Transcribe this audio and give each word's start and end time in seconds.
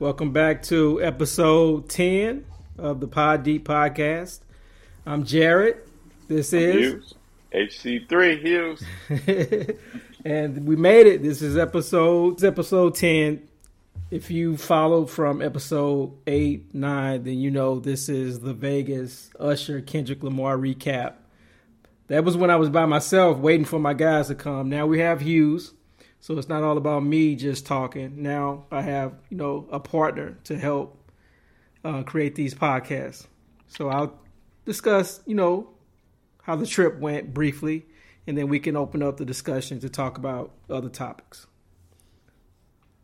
Welcome 0.00 0.30
back 0.30 0.62
to 0.64 1.02
episode 1.02 1.88
10 1.88 2.46
of 2.78 3.00
the 3.00 3.08
Pod 3.08 3.42
Deep 3.42 3.66
Podcast. 3.66 4.38
I'm 5.04 5.24
Jared. 5.24 5.78
This 6.28 6.52
is 6.52 6.74
Hughes. 6.76 7.14
HC3 7.52 8.40
Hughes. 8.40 9.76
and 10.24 10.68
we 10.68 10.76
made 10.76 11.08
it. 11.08 11.24
This 11.24 11.42
is 11.42 11.58
episode 11.58 12.34
this 12.34 12.44
is 12.44 12.48
episode 12.48 12.94
10. 12.94 13.48
If 14.12 14.30
you 14.30 14.56
followed 14.56 15.10
from 15.10 15.42
episode 15.42 16.12
8, 16.28 16.72
9, 16.76 17.24
then 17.24 17.38
you 17.38 17.50
know 17.50 17.80
this 17.80 18.08
is 18.08 18.38
the 18.38 18.54
Vegas 18.54 19.30
Usher 19.40 19.80
Kendrick 19.80 20.22
Lamar 20.22 20.56
recap. 20.56 21.14
That 22.06 22.22
was 22.22 22.36
when 22.36 22.50
I 22.50 22.56
was 22.56 22.70
by 22.70 22.86
myself 22.86 23.38
waiting 23.38 23.66
for 23.66 23.80
my 23.80 23.94
guys 23.94 24.28
to 24.28 24.36
come. 24.36 24.68
Now 24.68 24.86
we 24.86 25.00
have 25.00 25.20
Hughes. 25.22 25.74
So 26.20 26.36
it's 26.36 26.48
not 26.48 26.62
all 26.62 26.76
about 26.76 27.04
me 27.04 27.36
just 27.36 27.66
talking. 27.66 28.22
Now 28.22 28.64
I 28.70 28.82
have, 28.82 29.14
you 29.30 29.36
know, 29.36 29.68
a 29.70 29.80
partner 29.80 30.36
to 30.44 30.58
help 30.58 30.98
uh, 31.84 32.02
create 32.02 32.34
these 32.34 32.54
podcasts. 32.54 33.26
So 33.68 33.88
I'll 33.88 34.18
discuss, 34.64 35.20
you 35.26 35.34
know, 35.34 35.70
how 36.42 36.56
the 36.56 36.66
trip 36.66 36.98
went 36.98 37.34
briefly, 37.34 37.86
and 38.26 38.36
then 38.36 38.48
we 38.48 38.58
can 38.58 38.76
open 38.76 39.02
up 39.02 39.18
the 39.18 39.24
discussion 39.24 39.80
to 39.80 39.88
talk 39.88 40.18
about 40.18 40.50
other 40.68 40.88
topics. 40.88 41.46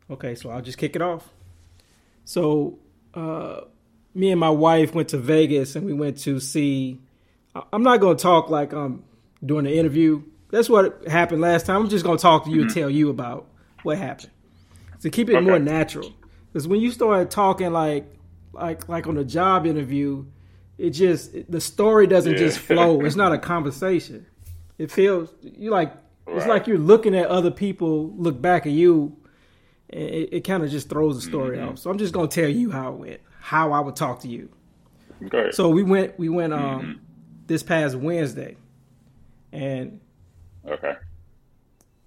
Okay, 0.09 0.35
so 0.35 0.49
I'll 0.49 0.61
just 0.61 0.77
kick 0.77 0.95
it 0.95 1.01
off. 1.01 1.29
So, 2.25 2.79
uh, 3.13 3.61
me 4.13 4.31
and 4.31 4.39
my 4.39 4.49
wife 4.49 4.93
went 4.93 5.09
to 5.09 5.17
Vegas 5.17 5.75
and 5.75 5.85
we 5.85 5.93
went 5.93 6.17
to 6.19 6.39
see. 6.39 7.01
I'm 7.71 7.83
not 7.83 7.99
going 7.99 8.17
to 8.17 8.21
talk 8.21 8.49
like 8.49 8.73
I'm 8.73 9.03
doing 9.43 9.65
an 9.65 9.73
interview 9.73 10.23
that's 10.55 10.69
what 10.69 11.05
happened 11.05 11.41
last 11.41 11.65
time. 11.65 11.81
I'm 11.81 11.89
just 11.89 12.05
gonna 12.05 12.17
talk 12.17 12.45
to 12.45 12.49
you 12.49 12.57
mm-hmm. 12.57 12.67
and 12.67 12.73
tell 12.73 12.89
you 12.89 13.09
about 13.09 13.47
what 13.83 13.97
happened 13.97 14.29
to 15.01 15.09
keep 15.09 15.29
it 15.29 15.35
okay. 15.35 15.45
more 15.45 15.59
natural. 15.59 16.13
Because 16.47 16.65
when 16.65 16.79
you 16.79 16.91
start 16.91 17.29
talking 17.29 17.73
like 17.73 18.07
like 18.53 18.87
like 18.87 19.05
on 19.05 19.17
a 19.17 19.25
job 19.25 19.65
interview, 19.65 20.25
it 20.77 20.91
just 20.91 21.51
the 21.51 21.59
story 21.59 22.07
doesn't 22.07 22.33
yeah. 22.33 22.37
just 22.37 22.59
flow. 22.59 23.01
It's 23.05 23.17
not 23.17 23.33
a 23.33 23.37
conversation. 23.37 24.25
It 24.77 24.91
feels 24.91 25.29
you 25.41 25.71
like 25.71 25.93
right. 26.25 26.37
it's 26.37 26.47
like 26.47 26.67
you're 26.67 26.77
looking 26.77 27.15
at 27.15 27.27
other 27.27 27.51
people 27.51 28.13
look 28.15 28.41
back 28.41 28.65
at 28.65 28.71
you. 28.71 29.17
It, 29.89 30.29
it 30.31 30.41
kind 30.45 30.63
of 30.63 30.71
just 30.71 30.89
throws 30.89 31.15
the 31.15 31.21
story 31.21 31.57
mm-hmm. 31.57 31.71
off. 31.71 31.79
So 31.79 31.89
I'm 31.89 31.97
just 31.97 32.13
gonna 32.13 32.29
tell 32.29 32.49
you 32.49 32.71
how 32.71 32.93
it 32.93 32.95
went, 32.95 33.21
how 33.41 33.73
I 33.73 33.81
would 33.81 33.97
talk 33.97 34.21
to 34.21 34.29
you. 34.29 34.49
Okay. 35.25 35.51
So 35.51 35.67
we 35.67 35.83
went 35.83 36.17
we 36.17 36.29
went 36.29 36.53
um 36.53 36.61
mm-hmm. 36.61 36.91
this 37.45 37.61
past 37.61 37.95
Wednesday, 37.95 38.55
and 39.51 39.99
Okay. 40.67 40.93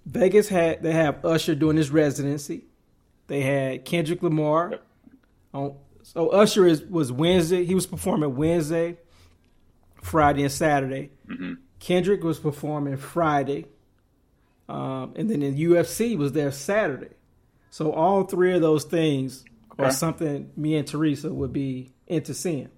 Vegas 0.05 0.49
had 0.49 0.81
they 0.81 0.91
have 0.91 1.23
Usher 1.23 1.55
doing 1.55 1.77
his 1.77 1.91
residency. 1.91 2.63
They 3.27 3.41
had 3.41 3.85
Kendrick 3.85 4.23
Lamar. 4.23 4.71
Yep. 4.71 4.85
On, 5.53 5.75
so 6.03 6.29
Usher 6.29 6.65
is 6.65 6.81
was 6.81 7.11
Wednesday. 7.11 7.65
He 7.65 7.75
was 7.75 7.85
performing 7.85 8.35
Wednesday, 8.35 8.97
Friday, 10.01 10.43
and 10.43 10.51
Saturday. 10.51 11.11
Mm-hmm. 11.27 11.53
Kendrick 11.79 12.23
was 12.23 12.39
performing 12.39 12.97
Friday, 12.97 13.65
um, 14.67 15.13
and 15.15 15.29
then 15.29 15.39
the 15.41 15.63
UFC 15.65 16.17
was 16.17 16.31
there 16.33 16.51
Saturday. 16.51 17.13
So 17.69 17.91
all 17.91 18.23
three 18.23 18.53
of 18.53 18.61
those 18.61 18.83
things 18.83 19.45
okay. 19.73 19.83
are 19.83 19.91
something 19.91 20.51
me 20.57 20.75
and 20.75 20.87
Teresa 20.87 21.31
would 21.31 21.53
be 21.53 21.91
into 22.07 22.33
seeing. 22.33 22.69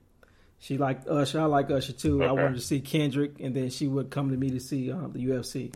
She 0.61 0.77
liked 0.77 1.07
Usher. 1.07 1.41
I 1.41 1.45
like 1.45 1.71
Usher 1.71 1.91
too. 1.91 2.21
Okay. 2.21 2.29
I 2.29 2.31
wanted 2.31 2.53
to 2.53 2.61
see 2.61 2.79
Kendrick, 2.79 3.39
and 3.39 3.55
then 3.55 3.71
she 3.71 3.87
would 3.87 4.11
come 4.11 4.29
to 4.29 4.37
me 4.37 4.51
to 4.51 4.59
see 4.59 4.91
um, 4.91 5.11
the 5.11 5.25
UFC. 5.25 5.73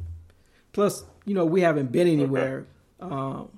Plus, 0.74 1.04
you 1.26 1.34
know, 1.34 1.44
we 1.44 1.62
haven't 1.62 1.92
been 1.92 2.08
anywhere. 2.08 2.68
Okay. 3.02 3.14
Um, 3.14 3.50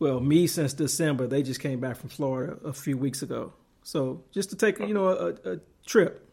well, 0.00 0.18
me 0.18 0.48
since 0.48 0.72
December. 0.72 1.28
They 1.28 1.44
just 1.44 1.60
came 1.60 1.78
back 1.78 1.96
from 1.96 2.08
Florida 2.08 2.56
a 2.64 2.72
few 2.72 2.98
weeks 2.98 3.22
ago. 3.22 3.52
So 3.84 4.24
just 4.32 4.50
to 4.50 4.56
take, 4.56 4.80
you 4.80 4.92
know, 4.92 5.06
a, 5.06 5.52
a 5.52 5.60
trip. 5.86 6.28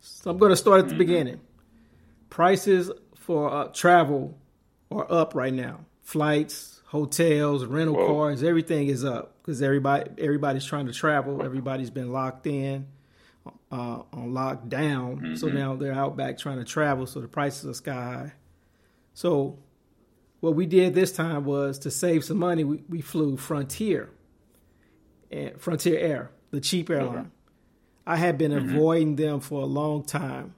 So 0.00 0.32
I'm 0.32 0.38
going 0.38 0.50
to 0.50 0.56
start 0.56 0.80
at 0.80 0.86
the 0.86 0.90
mm-hmm. 0.90 0.98
beginning. 0.98 1.40
Prices 2.28 2.90
for 3.14 3.52
uh, 3.52 3.68
travel 3.68 4.36
are 4.90 5.06
up 5.08 5.36
right 5.36 5.54
now. 5.54 5.80
Flights, 6.02 6.73
hotels, 6.94 7.64
rental 7.64 7.96
Whoa. 7.96 8.06
cars, 8.06 8.44
everything 8.44 8.86
is 8.86 9.04
up 9.04 9.34
because 9.42 9.60
everybody 9.60 10.08
everybody's 10.16 10.64
trying 10.64 10.86
to 10.86 10.92
travel. 10.92 11.42
Everybody's 11.42 11.90
been 11.90 12.12
locked 12.12 12.46
in, 12.46 12.86
uh, 13.72 14.02
on 14.12 14.30
lockdown. 14.30 15.16
Mm-hmm. 15.16 15.34
So 15.34 15.48
now 15.48 15.74
they're 15.74 15.92
out 15.92 16.16
back 16.16 16.38
trying 16.38 16.58
to 16.58 16.64
travel. 16.64 17.08
So 17.08 17.20
the 17.20 17.26
prices 17.26 17.68
are 17.68 17.74
sky 17.74 17.92
high. 17.92 18.32
So 19.12 19.58
what 20.38 20.54
we 20.54 20.66
did 20.66 20.94
this 20.94 21.10
time 21.10 21.44
was 21.44 21.80
to 21.80 21.90
save 21.90 22.22
some 22.24 22.38
money. 22.38 22.62
We, 22.62 22.84
we 22.88 23.00
flew 23.00 23.36
Frontier, 23.36 24.10
and 25.32 25.60
Frontier 25.60 25.98
Air, 25.98 26.30
the 26.52 26.60
cheap 26.60 26.90
airline. 26.90 27.18
Okay. 27.18 27.28
I 28.06 28.16
had 28.16 28.38
been 28.38 28.52
mm-hmm. 28.52 28.76
avoiding 28.76 29.16
them 29.16 29.40
for 29.40 29.62
a 29.62 29.66
long 29.66 30.04
time, 30.04 30.54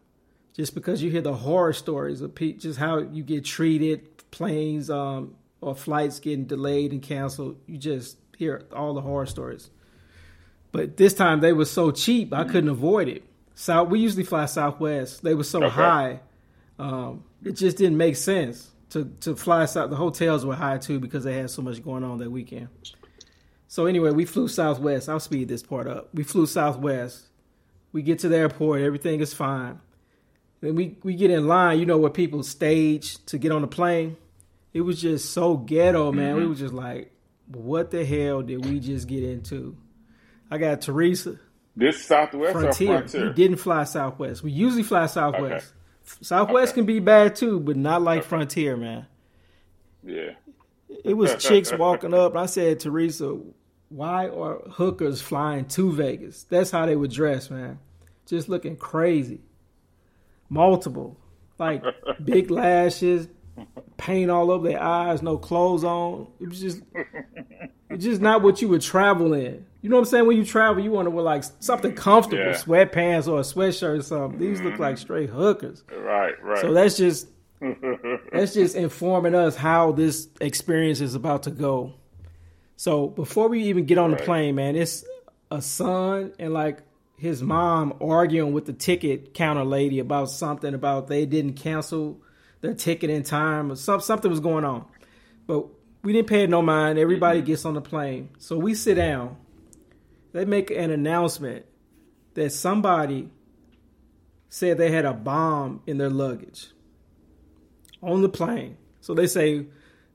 just 0.52 0.74
because 0.74 1.02
you 1.02 1.10
hear 1.10 1.22
the 1.22 1.32
horror 1.32 1.72
stories 1.72 2.20
of 2.20 2.34
pe- 2.34 2.52
just 2.52 2.78
how 2.78 2.98
you 2.98 3.22
get 3.22 3.46
treated, 3.46 4.30
planes. 4.30 4.90
Um, 4.90 5.36
or 5.60 5.74
flights 5.74 6.20
getting 6.20 6.44
delayed 6.44 6.92
and 6.92 7.02
canceled. 7.02 7.56
You 7.66 7.78
just 7.78 8.18
hear 8.36 8.62
all 8.72 8.94
the 8.94 9.00
horror 9.00 9.26
stories. 9.26 9.70
But 10.72 10.96
this 10.96 11.14
time 11.14 11.40
they 11.40 11.52
were 11.52 11.64
so 11.64 11.90
cheap, 11.90 12.32
I 12.32 12.44
couldn't 12.44 12.68
avoid 12.68 13.08
it. 13.08 13.24
South, 13.54 13.88
we 13.88 14.00
usually 14.00 14.24
fly 14.24 14.44
Southwest. 14.44 15.22
They 15.22 15.34
were 15.34 15.44
so 15.44 15.64
okay. 15.64 15.74
high, 15.74 16.20
um, 16.78 17.24
it 17.42 17.52
just 17.52 17.78
didn't 17.78 17.96
make 17.96 18.16
sense 18.16 18.70
to 18.90 19.04
to 19.20 19.36
fly 19.36 19.64
south. 19.64 19.90
The 19.90 19.96
hotels 19.96 20.44
were 20.44 20.54
high 20.54 20.78
too 20.78 21.00
because 21.00 21.24
they 21.24 21.34
had 21.34 21.50
so 21.50 21.62
much 21.62 21.82
going 21.82 22.04
on 22.04 22.18
that 22.18 22.30
weekend. 22.30 22.68
So 23.68 23.86
anyway, 23.86 24.10
we 24.10 24.24
flew 24.24 24.48
Southwest. 24.48 25.08
I'll 25.08 25.20
speed 25.20 25.48
this 25.48 25.62
part 25.62 25.88
up. 25.88 26.08
We 26.14 26.22
flew 26.22 26.46
Southwest. 26.46 27.26
We 27.92 28.02
get 28.02 28.20
to 28.20 28.28
the 28.28 28.36
airport. 28.36 28.82
Everything 28.82 29.20
is 29.20 29.34
fine. 29.34 29.80
Then 30.60 30.74
we 30.74 30.96
we 31.02 31.14
get 31.14 31.30
in 31.30 31.48
line. 31.48 31.78
You 31.78 31.86
know 31.86 31.98
where 31.98 32.10
people 32.10 32.42
stage 32.42 33.24
to 33.26 33.38
get 33.38 33.52
on 33.52 33.62
the 33.62 33.68
plane 33.68 34.16
it 34.76 34.82
was 34.82 35.00
just 35.00 35.32
so 35.32 35.56
ghetto, 35.56 36.12
man. 36.12 36.32
Mm-hmm. 36.32 36.40
We 36.40 36.46
was 36.48 36.58
just 36.58 36.74
like, 36.74 37.10
what 37.46 37.90
the 37.90 38.04
hell 38.04 38.42
did 38.42 38.62
we 38.66 38.78
just 38.78 39.08
get 39.08 39.24
into? 39.24 39.74
I 40.50 40.58
got 40.58 40.82
Teresa. 40.82 41.40
This 41.74 42.04
Southwest 42.04 42.52
Frontier. 42.52 42.98
Frontier? 42.98 43.28
We 43.28 43.32
didn't 43.32 43.56
fly 43.56 43.84
Southwest. 43.84 44.42
We 44.42 44.50
usually 44.50 44.82
fly 44.82 45.06
Southwest. 45.06 45.72
Okay. 45.72 46.18
Southwest 46.20 46.72
okay. 46.72 46.80
can 46.80 46.84
be 46.84 47.00
bad 47.00 47.36
too, 47.36 47.58
but 47.58 47.78
not 47.78 48.02
like 48.02 48.18
okay. 48.18 48.28
Frontier, 48.28 48.76
man. 48.76 49.06
Yeah. 50.04 50.32
It 51.02 51.14
was 51.14 51.42
chicks 51.42 51.72
walking 51.78 52.12
up. 52.12 52.36
I 52.36 52.44
said, 52.44 52.78
Teresa, 52.78 53.38
why 53.88 54.28
are 54.28 54.58
hookers 54.72 55.22
flying 55.22 55.64
to 55.68 55.90
Vegas? 55.90 56.44
That's 56.44 56.70
how 56.70 56.84
they 56.84 56.96
would 56.96 57.12
dress, 57.12 57.50
man. 57.50 57.78
Just 58.26 58.50
looking 58.50 58.76
crazy. 58.76 59.40
Multiple. 60.50 61.16
Like 61.58 61.82
big 62.22 62.50
lashes, 62.50 63.28
paint 63.96 64.30
all 64.30 64.50
over 64.50 64.68
their 64.68 64.82
eyes, 64.82 65.22
no 65.22 65.38
clothes 65.38 65.84
on. 65.84 66.26
It 66.40 66.48
was 66.48 66.60
just 66.60 66.82
it's 67.90 68.04
just 68.04 68.20
not 68.20 68.42
what 68.42 68.60
you 68.60 68.68
would 68.68 68.82
travel 68.82 69.32
in. 69.32 69.64
You 69.82 69.90
know 69.90 69.96
what 69.96 70.02
I'm 70.02 70.06
saying? 70.06 70.26
When 70.26 70.36
you 70.36 70.44
travel, 70.44 70.82
you 70.82 70.90
want 70.90 71.06
to 71.06 71.10
wear 71.10 71.24
like 71.24 71.44
something 71.60 71.94
comfortable, 71.94 72.42
yeah. 72.42 72.54
sweatpants 72.54 73.28
or 73.28 73.38
a 73.38 73.42
sweatshirt 73.42 73.98
or 73.98 74.02
something. 74.02 74.38
These 74.38 74.60
look 74.60 74.78
like 74.78 74.96
mm-hmm. 74.96 75.02
straight 75.02 75.30
hookers. 75.30 75.84
Right, 75.96 76.34
right. 76.42 76.60
So 76.60 76.72
that's 76.72 76.96
just 76.96 77.28
that's 78.32 78.54
just 78.54 78.74
informing 78.74 79.34
us 79.34 79.56
how 79.56 79.92
this 79.92 80.28
experience 80.40 81.00
is 81.00 81.14
about 81.14 81.44
to 81.44 81.50
go. 81.50 81.94
So 82.76 83.08
before 83.08 83.48
we 83.48 83.64
even 83.64 83.86
get 83.86 83.98
on 83.98 84.10
right. 84.10 84.18
the 84.18 84.24
plane, 84.24 84.54
man, 84.56 84.76
it's 84.76 85.04
a 85.50 85.62
son 85.62 86.32
and 86.38 86.52
like 86.52 86.82
his 87.16 87.42
mom 87.42 87.94
arguing 88.00 88.52
with 88.52 88.66
the 88.66 88.72
ticket 88.72 89.32
counter 89.32 89.64
lady 89.64 90.00
about 90.00 90.30
something 90.30 90.74
about 90.74 91.08
they 91.08 91.24
didn't 91.24 91.54
cancel 91.54 92.20
their 92.66 92.74
ticket 92.74 93.10
in 93.10 93.22
time 93.22 93.70
or 93.70 93.76
some, 93.76 94.00
something 94.00 94.30
was 94.30 94.40
going 94.40 94.64
on. 94.64 94.84
But 95.46 95.66
we 96.02 96.12
didn't 96.12 96.28
pay 96.28 96.42
it 96.42 96.50
no 96.50 96.62
mind. 96.62 96.98
Everybody 96.98 97.42
gets 97.42 97.64
on 97.64 97.74
the 97.74 97.80
plane. 97.80 98.30
So 98.38 98.58
we 98.58 98.74
sit 98.74 98.96
down. 98.96 99.36
They 100.32 100.44
make 100.44 100.70
an 100.70 100.90
announcement 100.90 101.64
that 102.34 102.50
somebody 102.52 103.30
said 104.48 104.78
they 104.78 104.90
had 104.90 105.04
a 105.04 105.12
bomb 105.12 105.82
in 105.86 105.98
their 105.98 106.10
luggage 106.10 106.68
on 108.02 108.22
the 108.22 108.28
plane. 108.28 108.76
So 109.00 109.14
they 109.14 109.26
say 109.26 109.66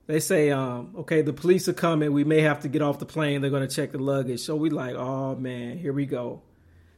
they 0.08 0.20
say, 0.20 0.52
um, 0.52 0.94
okay, 1.00 1.22
the 1.22 1.34
police 1.34 1.70
are 1.70 1.74
coming. 1.74 2.12
We 2.12 2.24
may 2.24 2.42
have 2.42 2.62
to 2.62 2.68
get 2.68 2.82
off 2.82 3.00
the 3.00 3.06
plane. 3.06 3.42
They're 3.42 3.50
going 3.50 3.68
to 3.68 3.74
check 3.74 3.94
the 3.94 4.00
luggage. 4.00 4.42
So 4.42 4.56
we 4.56 4.70
like, 4.70 4.96
oh 4.96 5.36
man, 5.36 5.78
here 5.78 5.94
we 5.94 6.06
go. 6.06 6.42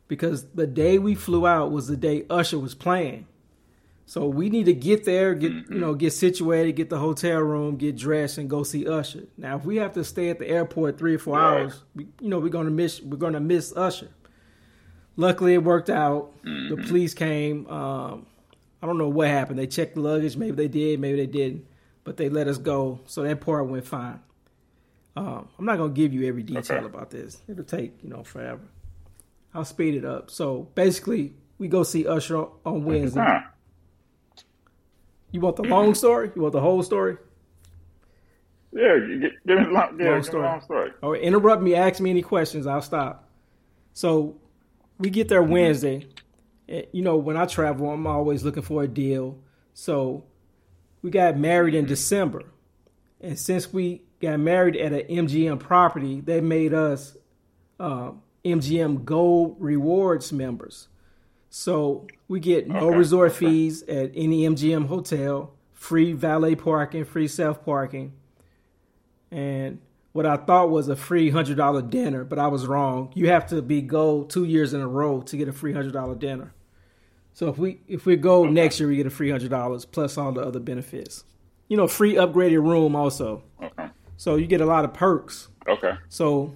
Because 0.07 0.45
the 0.51 0.67
day 0.67 0.97
we 0.97 1.15
flew 1.15 1.45
out 1.45 1.71
was 1.71 1.87
the 1.87 1.97
day 1.97 2.25
Usher 2.29 2.59
was 2.59 2.73
playing. 2.75 3.27
So 4.05 4.27
we 4.27 4.49
need 4.49 4.65
to 4.65 4.73
get 4.73 5.05
there, 5.05 5.33
get 5.33 5.51
mm-hmm. 5.51 5.73
you 5.73 5.79
know, 5.79 5.93
get 5.93 6.11
situated, 6.11 6.73
get 6.73 6.89
the 6.89 6.99
hotel 6.99 7.39
room, 7.39 7.77
get 7.77 7.95
dressed, 7.95 8.37
and 8.37 8.49
go 8.49 8.63
see 8.63 8.87
Usher. 8.87 9.23
Now, 9.37 9.55
if 9.57 9.65
we 9.65 9.77
have 9.77 9.93
to 9.93 10.03
stay 10.03 10.29
at 10.29 10.39
the 10.39 10.47
airport 10.47 10.97
three 10.97 11.15
or 11.15 11.19
four 11.19 11.37
right. 11.37 11.61
hours, 11.61 11.83
we, 11.95 12.07
you 12.19 12.29
know, 12.29 12.39
we're 12.39 12.49
gonna 12.49 12.69
miss 12.69 13.01
we're 13.01 13.17
gonna 13.17 13.39
miss 13.39 13.75
Usher. 13.75 14.09
Luckily, 15.15 15.53
it 15.53 15.63
worked 15.63 15.89
out. 15.89 16.33
Mm-hmm. 16.43 16.75
The 16.75 16.87
police 16.87 17.13
came. 17.13 17.67
Um, 17.67 18.25
I 18.81 18.87
don't 18.87 18.97
know 18.97 19.07
what 19.07 19.29
happened. 19.29 19.57
They 19.57 19.67
checked 19.67 19.95
the 19.95 20.01
luggage. 20.01 20.35
Maybe 20.35 20.55
they 20.55 20.67
did. 20.67 20.99
Maybe 20.99 21.17
they 21.17 21.27
didn't. 21.27 21.65
But 22.03 22.17
they 22.17 22.27
let 22.27 22.47
us 22.49 22.57
go. 22.57 22.99
So 23.05 23.23
that 23.23 23.39
part 23.39 23.67
went 23.67 23.85
fine. 23.85 24.19
Um, 25.15 25.47
I'm 25.57 25.65
not 25.65 25.77
gonna 25.77 25.93
give 25.93 26.13
you 26.13 26.27
every 26.27 26.43
detail 26.43 26.77
Okay. 26.77 26.85
about 26.85 27.09
this. 27.09 27.41
It'll 27.47 27.63
take 27.63 28.03
you 28.03 28.09
know 28.09 28.23
forever. 28.23 28.61
I'll 29.53 29.63
speed 29.65 29.95
it 29.95 30.03
up. 30.03 30.29
So 30.29 30.67
basically, 30.75 31.35
we 31.57 31.67
go 31.67 31.83
see 31.83 32.05
Usher 32.05 32.47
on 32.65 32.83
Wednesday. 32.83 33.43
You 35.33 35.41
want 35.41 35.55
the 35.57 35.63
long 35.63 35.93
story? 35.95 36.31
You 36.35 36.41
want 36.43 36.53
the 36.53 36.61
whole 36.61 36.81
story? 36.83 37.17
Yeah, 38.71 38.97
give, 38.99 39.19
me 39.19 39.29
the 39.45 39.55
long, 39.55 39.73
yeah, 39.73 39.81
Long 39.81 39.97
give 39.97 39.99
me 39.99 40.17
the 40.17 40.23
story. 40.23 40.43
long 40.45 40.61
story. 40.61 40.91
Or 41.01 41.17
interrupt 41.17 41.61
me, 41.61 41.75
ask 41.75 41.99
me 41.99 42.09
any 42.11 42.21
questions. 42.21 42.65
I'll 42.67 42.81
stop. 42.81 43.27
So 43.93 44.35
we 44.99 45.09
get 45.09 45.27
there 45.27 45.43
Wednesday. 45.43 46.07
Eh, 46.69 46.83
You 46.91 47.01
know, 47.01 47.17
when 47.17 47.35
I 47.35 47.45
travel, 47.45 47.89
I'm 47.91 48.07
always 48.07 48.43
looking 48.43 48.63
for 48.63 48.83
a 48.83 48.87
deal. 48.87 49.37
So 49.73 50.23
we 51.01 51.09
got 51.09 51.37
married 51.37 51.75
in 51.75 51.85
December. 51.85 52.43
And 53.19 53.37
since 53.37 53.73
we 53.73 54.03
got 54.21 54.39
married 54.39 54.75
at 54.77 54.93
an 54.93 55.01
MGM 55.27 55.59
property, 55.59 56.21
they 56.21 56.41
made 56.41 56.73
us 56.73 57.17
uh, 57.79 58.11
MGM 58.45 59.03
Gold 59.03 59.55
Rewards 59.59 60.31
members. 60.31 60.87
So 61.55 62.07
we 62.27 62.39
get 62.39 62.67
no 62.67 62.87
Okay, 62.87 62.97
resort 62.97 63.31
okay. 63.31 63.45
fees 63.45 63.83
at 63.83 64.11
any 64.15 64.41
MGM 64.41 64.87
hotel, 64.87 65.53
free 65.71 66.13
valet 66.13 66.55
parking, 66.55 67.05
free 67.05 67.27
self 67.27 67.63
parking 67.63 68.13
and 69.31 69.79
what 70.13 70.25
I 70.27 70.37
thought 70.37 70.69
was 70.69 70.87
a 70.89 70.95
free 70.95 71.31
hundred 71.31 71.57
dollar 71.57 71.81
dinner, 71.81 72.23
but 72.23 72.39
I 72.39 72.47
was 72.47 72.67
wrong. 72.67 73.11
You 73.15 73.29
have 73.29 73.47
to 73.47 73.61
be 73.61 73.81
gold 73.81 74.29
two 74.29 74.45
years 74.45 74.73
in 74.73 74.81
a 74.81 74.87
row 74.87 75.21
to 75.21 75.37
get 75.37 75.47
a 75.47 75.53
free 75.53 75.73
hundred 75.73 75.93
dollar 75.93 76.15
dinner. 76.15 76.53
So 77.33 77.49
if 77.49 77.57
we 77.57 77.81
if 77.87 78.05
we 78.05 78.15
go 78.15 78.45
next 78.45 78.79
year, 78.79 78.89
we 78.89 78.95
get 78.95 79.07
a 79.07 79.11
free 79.11 79.31
hundred 79.31 79.49
dollars 79.49 79.85
plus 79.85 80.17
all 80.17 80.31
the 80.31 80.41
other 80.41 80.59
benefits. 80.59 81.23
You 81.67 81.77
know, 81.77 81.87
free 81.87 82.13
upgraded 82.15 82.63
room 82.63 82.95
also. 82.95 83.43
Okay. 83.61 83.87
So 84.17 84.35
you 84.35 84.47
get 84.47 84.61
a 84.61 84.65
lot 84.65 84.85
of 84.85 84.93
perks. 84.93 85.49
Okay. 85.67 85.93
So, 86.09 86.55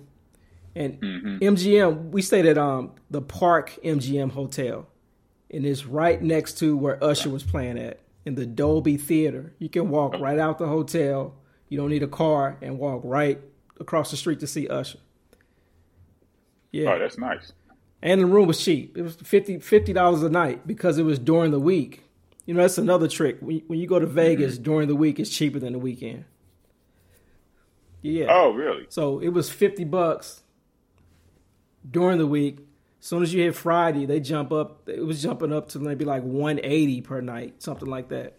and 0.78 1.02
Mhm. 1.02 1.42
MGM, 1.42 2.12
we 2.12 2.22
stayed 2.22 2.46
at 2.46 2.58
um 2.58 2.92
the 3.10 3.22
Park 3.22 3.78
MGM 3.84 4.30
Hotel, 4.32 4.88
and 5.52 5.66
it's 5.66 5.86
right 5.86 6.22
next 6.22 6.58
to 6.60 6.76
where 6.78 7.04
Usher 7.04 7.30
was 7.30 7.44
playing 7.44 7.78
at 7.78 8.00
in 8.26 8.36
the 8.36 8.46
Dolby 8.46 8.98
Theater. 8.98 9.54
You 9.60 9.70
can 9.70 9.90
walk 9.90 10.20
right 10.20 10.38
out 10.40 10.58
the 10.60 10.68
hotel. 10.68 11.36
You 11.70 11.78
don't 11.78 11.90
need 11.90 12.04
a 12.04 12.08
car 12.08 12.58
and 12.62 12.80
walk 12.80 13.02
right 13.04 13.40
across 13.80 14.12
the 14.12 14.18
street 14.18 14.40
to 14.42 14.48
see 14.48 14.68
Usher. 14.68 15.00
Yeah, 16.72 16.94
Oh, 16.94 17.00
that's 17.00 17.18
nice. 17.18 17.54
and 18.02 18.22
the 18.22 18.26
room 18.26 18.48
was 18.48 18.64
cheap. 18.64 18.98
It 18.98 19.02
was 19.02 19.16
50 19.16 19.94
dollars 19.94 20.22
a 20.24 20.30
night 20.30 20.68
because 20.68 20.98
it 20.98 21.04
was 21.04 21.18
during 21.20 21.52
the 21.52 21.60
week. 21.60 22.04
You 22.46 22.54
know, 22.54 22.62
that's 22.62 22.78
another 22.78 23.08
trick. 23.08 23.38
When 23.42 23.62
when 23.68 23.80
you 23.80 23.88
go 23.88 24.00
to 24.00 24.06
Vegas 24.06 24.58
during 24.58 24.88
the 24.88 24.96
week, 24.96 25.20
it's 25.20 25.30
cheaper 25.30 25.60
than 25.60 25.74
the 25.74 25.80
weekend. 25.80 26.26
Yeah. 28.02 28.28
Oh, 28.30 28.52
really? 28.54 28.86
So 28.90 29.20
it 29.20 29.30
was 29.30 29.50
fifty 29.50 29.84
bucks 29.84 30.44
during 31.90 32.18
the 32.18 32.28
week. 32.28 32.60
As 33.00 33.06
soon 33.08 33.24
as 33.24 33.34
you 33.34 33.44
hit 33.44 33.56
Friday, 33.56 34.06
they 34.06 34.20
jump 34.20 34.52
up. 34.52 34.90
It 34.90 35.06
was 35.06 35.22
jumping 35.22 35.54
up 35.54 35.70
to 35.70 35.80
maybe 35.80 36.04
like 36.06 36.24
one 36.24 36.60
eighty 36.64 37.02
per 37.02 37.22
night, 37.22 37.62
something 37.62 37.88
like 37.88 38.10
that. 38.10 38.38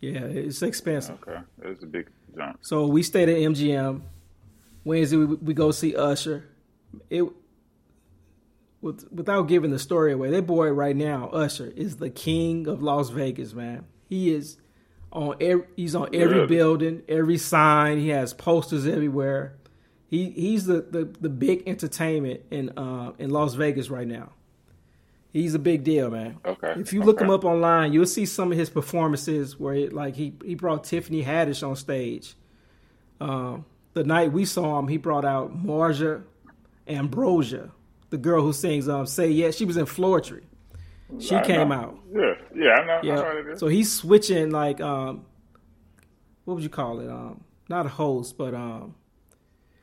Yeah, 0.00 0.20
it's 0.24 0.62
expensive. 0.62 1.18
Okay. 1.26 1.40
That's 1.58 1.82
a 1.82 1.86
big 1.86 2.08
jump. 2.36 2.58
So 2.62 2.86
we 2.86 3.02
stayed 3.02 3.28
at 3.28 3.36
MGM. 3.36 4.00
Wednesday 4.84 5.16
we, 5.16 5.26
we 5.26 5.54
go 5.54 5.70
see 5.70 5.94
Usher. 5.94 6.44
It 7.10 7.24
with, 8.80 9.06
without 9.12 9.42
giving 9.42 9.70
the 9.70 9.78
story 9.78 10.12
away, 10.12 10.30
that 10.30 10.46
boy 10.46 10.70
right 10.70 10.96
now, 10.96 11.28
Usher, 11.28 11.72
is 11.76 11.98
the 11.98 12.08
king 12.10 12.66
of 12.66 12.82
Las 12.82 13.10
Vegas, 13.10 13.52
man. 13.52 13.84
He 14.08 14.32
is 14.34 14.56
on 15.12 15.34
every, 15.40 15.66
he's 15.76 15.94
on 15.94 16.08
every 16.14 16.36
Really? 16.36 16.46
building, 16.46 17.02
every 17.08 17.36
sign. 17.36 17.98
He 17.98 18.08
has 18.08 18.32
posters 18.32 18.86
everywhere. 18.86 19.56
He 20.10 20.30
he's 20.30 20.66
the, 20.66 20.80
the, 20.80 21.08
the 21.20 21.28
big 21.28 21.62
entertainment 21.68 22.40
in 22.50 22.70
uh, 22.76 23.12
in 23.20 23.30
Las 23.30 23.54
Vegas 23.54 23.88
right 23.90 24.08
now. 24.08 24.32
He's 25.32 25.54
a 25.54 25.60
big 25.60 25.84
deal, 25.84 26.10
man. 26.10 26.38
Okay. 26.44 26.74
If 26.76 26.92
you 26.92 27.04
look 27.04 27.18
okay. 27.18 27.24
him 27.24 27.30
up 27.30 27.44
online, 27.44 27.92
you'll 27.92 28.06
see 28.06 28.26
some 28.26 28.50
of 28.50 28.58
his 28.58 28.68
performances 28.68 29.60
where, 29.60 29.74
it, 29.74 29.92
like, 29.92 30.16
he 30.16 30.34
he 30.44 30.56
brought 30.56 30.82
Tiffany 30.82 31.22
Haddish 31.22 31.64
on 31.64 31.76
stage. 31.76 32.34
Um, 33.20 33.64
the 33.94 34.02
night 34.02 34.32
we 34.32 34.44
saw 34.44 34.76
him, 34.80 34.88
he 34.88 34.96
brought 34.96 35.24
out 35.24 35.56
Marsha 35.56 36.24
Ambrosius, 36.88 37.70
the 38.10 38.18
girl 38.18 38.42
who 38.42 38.52
sings 38.52 38.88
um, 38.88 39.06
"Say 39.06 39.30
Yes." 39.30 39.54
She 39.54 39.64
was 39.64 39.76
in 39.76 39.86
Floetry. 39.86 40.42
She 41.20 41.36
I 41.36 41.44
came 41.44 41.68
know. 41.68 41.74
out. 41.76 41.98
Yeah. 42.12 42.34
Yeah, 42.52 42.70
I 42.70 42.86
know. 42.86 42.92
I 42.94 43.02
know 43.02 43.14
Yeah. 43.14 43.38
it 43.38 43.46
is. 43.52 43.60
So 43.60 43.68
he's 43.68 43.92
switching 43.92 44.50
like 44.50 44.80
um, 44.80 45.24
what 46.44 46.54
would 46.54 46.64
you 46.64 46.70
call 46.70 46.98
it? 46.98 47.08
Um, 47.08 47.44
not 47.68 47.86
a 47.86 47.88
host, 47.88 48.36
but 48.36 48.54
um, 48.54 48.96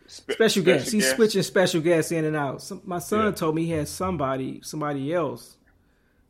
Spe- 0.08 0.32
special 0.32 0.64
guest. 0.64 0.92
He's 0.92 1.04
guest? 1.04 1.16
switching 1.16 1.44
special 1.44 1.82
guests 1.82 2.12
in 2.12 2.26
and 2.26 2.36
out. 2.36 2.62
Some, 2.62 2.82
my 2.86 3.00
son 3.00 3.26
Yeah. 3.26 3.32
told 3.32 3.56
me 3.56 3.66
he 3.66 3.72
had 3.72 3.88
somebody, 3.88 4.62
somebody 4.64 5.14
else, 5.14 5.58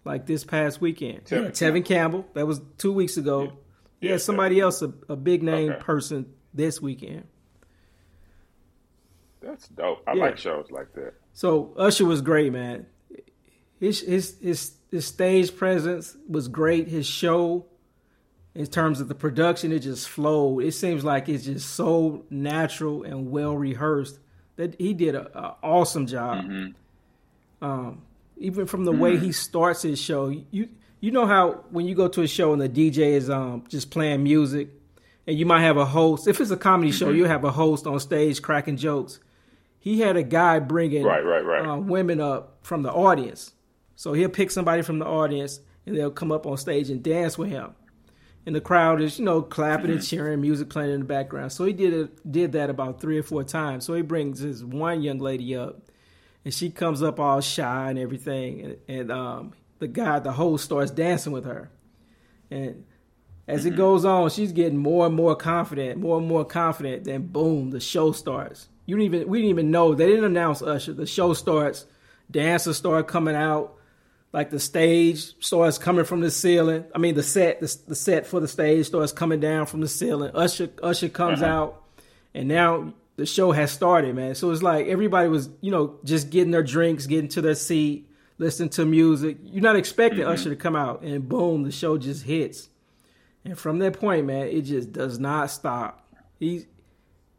like 0.03 0.25
this 0.25 0.43
past 0.43 0.81
weekend. 0.81 1.25
Tevin 1.25 1.43
yeah, 1.45 1.49
Tevin 1.51 1.85
Campbell. 1.85 2.25
That 2.33 2.45
was 2.47 2.59
two 2.77 2.91
weeks 2.91 3.17
ago. 3.17 3.43
Yeah. 3.43 3.49
Yeah, 3.99 4.11
Yeah, 4.11 4.17
somebody 4.17 4.59
else, 4.59 4.81
a, 4.81 4.93
a 5.09 5.15
big 5.15 5.41
name 5.43 5.71
Okay. 5.71 5.79
person 5.81 6.33
this 6.53 6.81
weekend. 6.81 7.23
That's 9.41 9.67
dope. 9.69 10.03
I 10.07 10.13
Yeah. 10.13 10.23
like 10.25 10.37
shows 10.37 10.71
like 10.71 10.93
that. 10.93 11.13
So 11.33 11.73
Usher 11.77 12.05
was 12.05 12.21
great, 12.21 12.51
man. 12.51 12.87
His 13.79 14.01
his 14.01 14.37
his 14.41 14.73
his 14.91 15.05
stage 15.05 15.55
presence 15.55 16.17
was 16.27 16.47
great. 16.47 16.87
His 16.87 17.05
show, 17.05 17.65
in 18.57 18.65
terms 18.65 18.99
of 18.99 19.07
the 19.07 19.15
production, 19.15 19.71
it 19.71 19.79
just 19.79 20.09
flowed. 20.09 20.63
It 20.63 20.73
seems 20.73 21.03
like 21.03 21.29
it's 21.29 21.45
just 21.45 21.75
so 21.75 22.25
natural 22.31 23.03
and 23.03 23.29
well 23.31 23.55
rehearsed 23.55 24.19
that 24.55 24.75
he 24.79 24.93
did 24.93 25.13
a, 25.15 25.25
a 25.37 25.55
awesome 25.61 26.07
job. 26.07 26.43
Um, 27.61 28.01
even 28.37 28.65
from 28.67 28.85
the 28.85 28.91
way 28.91 29.17
he 29.17 29.31
starts 29.31 29.81
his 29.83 29.99
show, 30.01 30.29
you 30.51 30.69
you 30.99 31.11
know 31.11 31.25
how 31.27 31.63
when 31.69 31.85
you 31.85 31.95
go 31.95 32.07
to 32.07 32.21
a 32.23 32.27
show 32.27 32.53
and 32.53 32.61
the 32.61 32.69
DJ 32.69 33.11
is 33.11 33.29
um 33.29 33.63
just 33.69 33.91
playing 33.91 34.23
music, 34.23 34.69
and 35.27 35.37
you 35.37 35.45
might 35.45 35.61
have 35.61 35.77
a 35.77 35.85
host. 35.85 36.27
If 36.27 36.41
it's 36.41 36.51
a 36.51 36.57
comedy 36.57 36.91
show, 36.91 37.09
you 37.11 37.25
have 37.25 37.43
a 37.43 37.51
host 37.51 37.85
on 37.87 37.99
stage 37.99 38.41
cracking 38.41 38.77
jokes. 38.77 39.19
He 39.79 40.01
had 40.01 40.17
a 40.17 40.23
guy 40.23 40.59
bringing 40.59 41.03
Right, 41.03 41.23
right, 41.23 41.45
right. 41.45 41.65
uh, 41.67 41.77
women 41.77 42.19
up 42.19 42.57
from 42.63 42.81
the 42.83 42.91
audience. 42.91 43.53
So 43.95 44.13
he'll 44.13 44.29
pick 44.29 44.51
somebody 44.51 44.81
from 44.81 44.99
the 44.99 45.05
audience 45.05 45.59
and 45.85 45.95
they'll 45.95 46.11
come 46.11 46.31
up 46.31 46.45
on 46.45 46.57
stage 46.57 46.89
and 46.89 47.01
dance 47.01 47.37
with 47.37 47.49
him. 47.49 47.73
And 48.47 48.55
the 48.55 48.61
crowd 48.61 49.01
is, 49.01 49.19
you 49.19 49.25
know, 49.25 49.41
clapping 49.41 49.91
and 49.91 50.01
cheering, 50.01 50.39
music 50.39 50.69
playing 50.69 50.93
in 50.93 50.99
the 51.01 51.05
background. 51.05 51.51
So 51.51 51.65
he 51.65 51.73
did 51.73 51.91
it, 51.91 52.31
did 52.31 52.53
that 52.53 52.69
about 52.69 53.01
three 53.01 53.19
or 53.19 53.23
four 53.23 53.43
times. 53.43 53.83
So 53.83 53.93
he 53.93 54.01
brings 54.01 54.39
this 54.39 54.63
one 54.63 55.01
young 55.03 55.19
lady 55.19 55.53
up, 55.53 55.81
and 56.45 56.53
she 56.53 56.69
comes 56.69 57.03
up 57.03 57.19
all 57.19 57.41
shy 57.41 57.89
and 57.89 57.99
everything, 57.99 58.61
and, 58.61 58.77
and 58.87 59.11
um, 59.11 59.53
the 59.79 59.87
guy, 59.89 60.19
the 60.19 60.31
host, 60.31 60.63
starts 60.63 60.91
dancing 60.91 61.33
with 61.33 61.43
her. 61.43 61.69
And 62.49 62.85
as 63.49 63.65
it 63.65 63.75
goes 63.75 64.05
on, 64.05 64.29
she's 64.29 64.53
getting 64.53 64.77
more 64.77 65.07
and 65.07 65.15
more 65.15 65.35
confident, 65.35 65.99
more 65.99 66.17
and 66.17 66.25
more 66.25 66.45
confident. 66.45 67.03
Then 67.03 67.27
boom, 67.27 67.71
the 67.71 67.81
show 67.81 68.13
starts. 68.13 68.69
You 68.85 68.95
didn't 68.95 69.13
even 69.13 69.27
we 69.27 69.39
didn't 69.39 69.49
even 69.49 69.71
know 69.71 69.93
they 69.93 70.07
didn't 70.07 70.23
announce 70.23 70.61
Usher. 70.61 70.93
The 70.93 71.05
show 71.05 71.33
starts, 71.33 71.85
dancers 72.31 72.77
start 72.77 73.09
coming 73.09 73.35
out, 73.35 73.76
like 74.33 74.49
the 74.49 74.59
stage 74.59 75.33
starts 75.43 75.77
coming 75.77 76.05
from 76.05 76.21
the 76.21 76.31
ceiling. 76.31 76.85
I 76.93 76.97
mean 76.97 77.15
the 77.15 77.23
set, 77.23 77.59
the, 77.59 77.77
the 77.87 77.95
set 77.95 78.27
for 78.27 78.39
the 78.39 78.47
stage 78.47 78.87
starts 78.87 79.11
coming 79.11 79.39
down 79.39 79.65
from 79.65 79.81
the 79.81 79.87
ceiling. 79.87 80.31
Usher 80.33 80.69
Usher 80.81 81.09
comes 81.09 81.41
uh-huh. 81.41 81.51
out, 81.51 81.83
and 82.33 82.47
now 82.47 82.93
the 83.15 83.25
show 83.25 83.51
has 83.51 83.71
started, 83.71 84.15
man. 84.15 84.35
So 84.35 84.51
it's 84.51 84.61
like 84.61 84.87
everybody 84.87 85.27
was, 85.29 85.49
you 85.61 85.71
know, 85.71 85.99
just 86.03 86.29
getting 86.29 86.51
their 86.51 86.63
drinks, 86.63 87.07
getting 87.07 87.29
to 87.29 87.41
their 87.41 87.55
seat, 87.55 88.09
listening 88.37 88.69
to 88.69 88.85
music. 88.85 89.37
You're 89.43 89.63
not 89.63 89.75
expecting 89.75 90.21
mm-hmm. 90.21 90.31
Usher 90.31 90.49
to 90.49 90.55
come 90.55 90.75
out, 90.75 91.01
and 91.01 91.27
boom, 91.27 91.63
the 91.63 91.71
show 91.71 91.97
just 91.97 92.23
hits. 92.23 92.69
And 93.43 93.57
from 93.57 93.79
that 93.79 93.99
point, 93.99 94.25
man, 94.25 94.47
it 94.47 94.61
just 94.63 94.91
does 94.91 95.19
not 95.19 95.49
stop. 95.51 96.05
He 96.39 96.65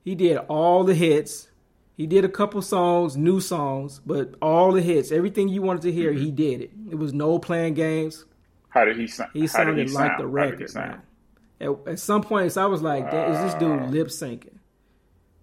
he 0.05 0.15
did 0.15 0.39
all 0.49 0.85
the 0.85 0.95
hits. 0.95 1.48
He 1.99 2.07
did 2.07 2.25
a 2.25 2.29
couple 2.29 2.63
songs, 2.63 3.17
new 3.17 3.41
songs, 3.41 4.01
but 4.07 4.35
all 4.41 4.71
the 4.73 4.81
hits, 4.81 5.11
everything 5.13 5.49
you 5.49 5.61
wanted 5.63 5.83
to 5.83 5.93
hear, 5.93 6.13
he 6.13 6.31
did 6.31 6.61
it. 6.63 6.71
It 6.91 6.95
was 6.95 7.13
no 7.13 7.39
playing 7.41 7.75
games. 7.75 8.25
How 8.71 8.85
did 8.87 8.97
he 8.97 9.09
sound? 9.09 9.31
He 9.35 9.47
sounded 9.49 9.77
he 9.89 9.93
like 9.93 10.13
sound? 10.13 10.21
the 10.21 10.39
How 10.39 10.47
did 10.47 10.59
he 10.59 10.65
record, 10.65 10.75
man. 10.77 11.03
At, 11.61 11.93
at 11.93 11.99
some 11.99 12.23
points, 12.23 12.57
I 12.57 12.67
was 12.67 12.81
like, 12.83 13.11
"Damn, 13.11 13.33
"Is 13.33 13.41
this 13.41 13.55
dude 13.61 13.91
lip 13.91 14.09
syncing?" 14.09 14.59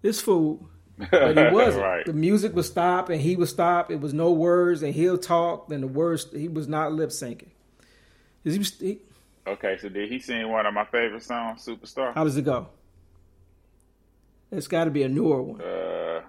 This 0.00 0.20
fool, 0.20 0.66
but 0.96 1.36
he 1.36 1.44
wasn't. 1.54 1.82
right. 1.84 2.06
The 2.06 2.14
music 2.14 2.54
would 2.54 2.64
stop, 2.64 3.10
and 3.10 3.20
he 3.20 3.36
would 3.36 3.48
stop. 3.48 3.90
It 3.90 4.00
was 4.00 4.14
no 4.14 4.32
words, 4.32 4.82
and 4.82 4.94
he'll 4.94 5.18
talk. 5.18 5.68
Then 5.68 5.82
the 5.82 5.86
words, 5.88 6.26
he 6.32 6.48
was 6.48 6.68
not 6.68 6.92
lip 6.92 7.10
syncing. 7.10 7.48
He 8.44 8.58
he, 8.80 8.98
Okay, 9.46 9.76
so 9.78 9.90
did 9.90 10.10
he 10.10 10.18
sing 10.18 10.48
one 10.48 10.64
of 10.64 10.72
my 10.72 10.84
favorite 10.86 11.22
songs, 11.22 11.66
Superstar? 11.66 12.14
how 12.14 12.24
does 12.24 12.36
it 12.38 12.46
go? 12.46 12.68
It's 14.50 14.68
got 14.68 14.84
to 14.84 14.90
be 14.90 15.02
a 15.02 15.08
newer 15.08 15.42
one. 15.42 15.60
Uh, 15.60 16.22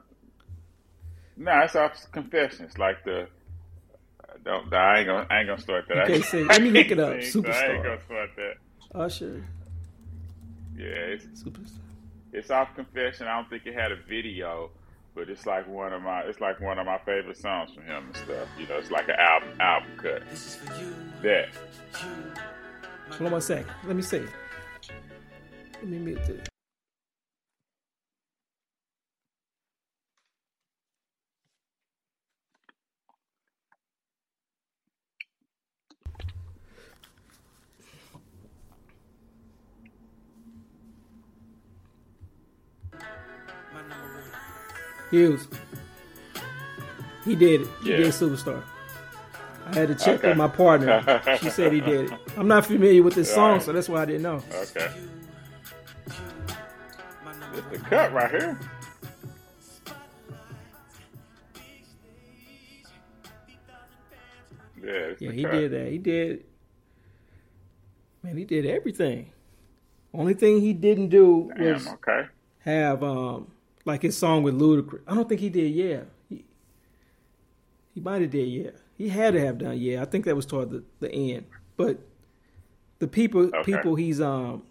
no, 1.38 1.60
it's 1.62 1.76
off 1.76 1.94
Confessions, 2.12 2.78
like 2.78 3.04
the. 3.04 3.28
Don't, 4.44 4.72
I 4.74 5.00
ain't 5.00 5.08
gonna, 5.08 5.28
I 5.30 5.40
ain't 5.40 5.48
gonna 5.48 5.62
start 5.62 5.86
that. 5.90 5.98
Okay, 6.04 6.16
I- 6.16 6.22
see, 6.22 6.44
let 6.46 6.62
me 6.62 6.70
I 6.70 6.72
look 6.72 6.92
it 6.92 7.00
up. 7.00 7.22
sing, 7.24 7.44
so 7.44 7.50
I 7.50 7.66
ain't 7.74 7.84
gonna 7.84 8.04
start 8.06 8.30
that. 8.38 8.54
Oh, 8.96 9.02
Usher, 9.02 9.44
Yeah, 10.78 10.86
it's, 10.86 11.26
superstar. 11.44 11.80
it's 12.32 12.50
off 12.52 12.74
Confession. 12.76 13.28
I 13.28 13.36
don't 13.36 13.50
think 13.50 13.66
it 13.66 13.74
had 13.74 13.92
a 13.92 13.98
video, 14.08 14.70
but 15.16 15.30
it's 15.30 15.46
like 15.46 15.68
one 15.68 15.92
of 15.92 16.02
my 16.02 16.22
it's 16.22 16.40
like 16.40 16.62
one 16.62 16.80
of 16.80 16.86
my 16.86 16.98
favorite 17.00 17.38
songs 17.38 17.74
from 17.74 17.84
him 17.84 18.06
and 18.06 18.16
stuff. 18.16 18.48
You 18.58 18.68
know, 18.68 18.78
it's 18.78 18.92
like 18.92 19.10
an 19.10 19.16
album 19.20 19.50
album 19.60 19.92
cut. 19.98 20.24
That. 21.24 21.50
Hold 23.12 23.22
on 23.28 23.32
one 23.32 23.42
second. 23.42 23.68
Let 23.86 23.96
me 23.96 24.02
see. 24.02 24.24
Let 25.82 25.88
me 25.88 25.98
mute 25.98 26.26
this. 26.26 26.48
Hughes. 45.12 45.48
He 47.26 47.36
did 47.36 47.62
it. 47.62 47.68
He 47.84 47.92
Yeah. 47.92 47.98
did 47.98 48.08
Superstar. 48.14 48.64
I 49.66 49.76
had 49.76 49.88
to 49.90 49.96
check 49.96 50.20
Okay. 50.20 50.30
with 50.30 50.38
my 50.38 50.48
partner. 50.48 51.22
She 51.42 51.50
said 51.50 51.74
he 51.74 51.82
did 51.82 52.12
it. 52.12 52.20
I'm 52.38 52.48
not 52.48 52.66
familiar 52.66 53.04
with 53.04 53.16
this 53.16 53.34
song, 53.34 53.50
Alright. 53.52 53.64
so 53.64 53.74
that's 53.74 53.90
why 53.90 54.02
I 54.02 54.06
didn't 54.06 54.22
know. 54.24 54.42
Okay. 54.54 54.92
It's 57.54 57.68
the 57.72 57.80
cut 57.90 58.14
right 58.14 58.30
here. 58.32 58.60
Yeah, 64.84 65.14
Yeah, 65.20 65.32
he 65.32 65.44
cut. 65.44 65.52
did 65.52 65.72
that. 65.72 65.92
He 65.92 65.98
did. 65.98 66.44
Man, 68.24 68.38
he 68.38 68.46
did 68.46 68.66
everything. 68.66 69.32
Only 70.14 70.34
thing 70.34 70.62
he 70.62 70.74
didn't 70.74 71.10
do 71.10 71.52
was 71.58 71.88
okay. 71.88 72.26
have 72.60 73.04
um 73.04 73.48
like 73.88 74.02
his 74.04 74.18
song 74.18 74.44
with 74.44 74.60
Ludacris. 74.60 75.02
I 75.08 75.16
don't 75.16 75.28
think 75.28 75.42
he 75.42 75.50
did. 75.50 75.72
Yeah, 75.74 76.02
he, 76.30 76.44
he 77.96 78.02
might 78.02 78.22
have 78.22 78.30
did. 78.32 78.48
Yeah, 78.50 78.72
he 78.98 79.10
had 79.10 79.34
to 79.34 79.40
have 79.46 79.58
done. 79.58 79.78
Yeah, 79.80 80.02
I 80.02 80.06
think 80.06 80.26
that 80.26 80.36
was 80.36 80.46
toward 80.46 80.70
the, 80.70 80.84
the 81.00 81.12
end. 81.12 81.46
But 81.78 81.98
the 83.00 83.08
people 83.08 83.44
Okay. 83.56 83.64
people 83.64 83.96
he's 83.96 84.20
um 84.22 84.64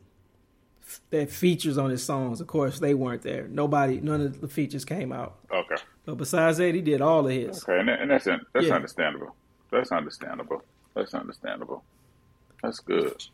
f- 0.83 1.01
that 1.11 1.31
features 1.31 1.79
on 1.79 1.91
his 1.91 2.05
songs, 2.05 2.41
of 2.41 2.47
course, 2.47 2.79
they 2.79 2.95
weren't 2.95 3.23
there. 3.23 3.49
Nobody, 3.49 4.01
none 4.01 4.21
of 4.21 4.41
the 4.41 4.49
features 4.49 4.85
came 4.85 5.13
out. 5.13 5.37
Okay. 5.51 5.77
But 6.05 6.17
besides 6.19 6.59
that, 6.59 6.75
he 6.75 6.83
did 6.83 7.01
all 7.01 7.27
of 7.27 7.33
his. 7.33 7.63
Okay, 7.65 7.81
and, 7.81 7.89
that- 7.89 8.01
and 8.03 8.11
that's 8.11 8.27
that's 8.27 8.67
Yeah. 8.67 8.75
understandable. 8.75 9.35
That's 9.71 9.91
understandable. 9.91 10.63
That's 10.95 11.15
understandable. 11.15 11.83
That's 12.63 12.81
good. 12.81 13.25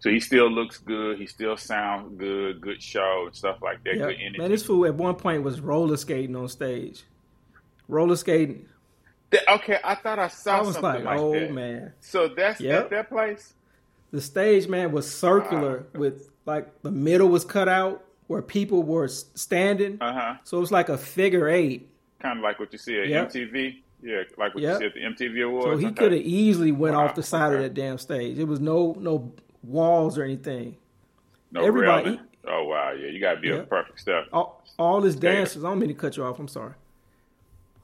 So 0.00 0.10
he 0.10 0.20
still 0.20 0.48
looks 0.50 0.78
good. 0.78 1.18
He 1.18 1.26
still 1.26 1.56
sounds 1.56 2.16
good. 2.18 2.60
Good 2.60 2.80
show 2.82 3.24
and 3.26 3.34
stuff 3.34 3.58
like 3.62 3.82
that. 3.84 3.96
Yeah, 3.96 4.06
Good 4.06 4.16
energy. 4.20 4.38
man, 4.38 4.50
this 4.50 4.64
fool 4.64 4.86
at 4.86 4.94
one 4.94 5.16
point 5.16 5.42
was 5.42 5.60
roller 5.60 5.96
skating 5.96 6.36
on 6.36 6.48
stage. 6.48 7.02
Roller 7.88 8.16
skating. 8.16 8.66
Th- 9.30 9.42
okay, 9.48 9.78
I 9.84 9.94
thought 9.96 10.18
I 10.18 10.28
saw 10.28 10.58
I 10.58 10.60
was 10.62 10.74
something 10.76 11.04
like, 11.04 11.04
like, 11.04 11.20
oh 11.20 11.32
that. 11.32 11.52
man. 11.52 11.92
So 12.00 12.28
that's 12.28 12.60
Yep. 12.60 12.84
at 12.84 12.90
that 12.90 13.08
place. 13.08 13.54
The 14.10 14.20
stage 14.20 14.68
man 14.68 14.92
was 14.92 15.12
circular 15.12 15.84
with 15.94 16.30
like 16.46 16.82
the 16.82 16.90
middle 16.90 17.28
was 17.28 17.44
cut 17.44 17.68
out 17.68 18.04
where 18.28 18.40
people 18.40 18.82
were 18.82 19.08
standing. 19.08 19.98
Uh 20.00 20.12
huh. 20.12 20.34
So 20.44 20.56
it 20.58 20.60
was 20.60 20.72
like 20.72 20.88
a 20.88 20.96
figure 20.96 21.48
eight. 21.48 21.88
Kind 22.20 22.38
of 22.38 22.42
like 22.42 22.58
what 22.58 22.72
you 22.72 22.78
see 22.78 22.98
at 23.00 23.08
Yep. 23.08 23.32
MTV. 23.32 23.82
Yeah, 24.02 24.22
like 24.38 24.54
what 24.54 24.62
Yep. 24.62 24.72
you 24.74 24.78
see 24.78 24.86
at 24.86 24.94
the 24.94 25.24
MTV 25.24 25.44
Awards. 25.44 25.66
So 25.66 25.76
he 25.76 25.86
Okay. 25.86 25.94
could 25.94 26.12
have 26.12 26.22
easily 26.22 26.72
went 26.72 26.94
Wow, 26.94 27.06
off 27.06 27.14
the 27.16 27.22
side 27.22 27.52
of 27.52 27.60
that 27.60 27.74
damn 27.74 27.98
stage. 27.98 28.38
It 28.38 28.44
was 28.44 28.60
no 28.60 28.96
no 29.00 29.32
walls 29.62 30.18
or 30.18 30.24
anything. 30.24 30.76
no 31.52 31.64
everybody- 31.64 32.04
railing. 32.10 32.20
Oh 32.46 32.64
wow, 32.64 32.92
yeah, 32.92 33.08
you 33.08 33.20
got 33.20 33.34
to 33.34 33.40
be 33.40 33.50
a 33.50 33.62
perfect 33.64 34.00
step. 34.00 34.24
All, 34.32 34.62
all 34.78 35.02
his 35.02 35.16
Damn. 35.16 35.34
dancers. 35.34 35.64
I 35.64 35.68
don't 35.68 35.78
mean 35.80 35.88
to 35.88 35.94
cut 35.94 36.16
you 36.16 36.24
off. 36.24 36.38
I'm 36.38 36.48
sorry. 36.48 36.72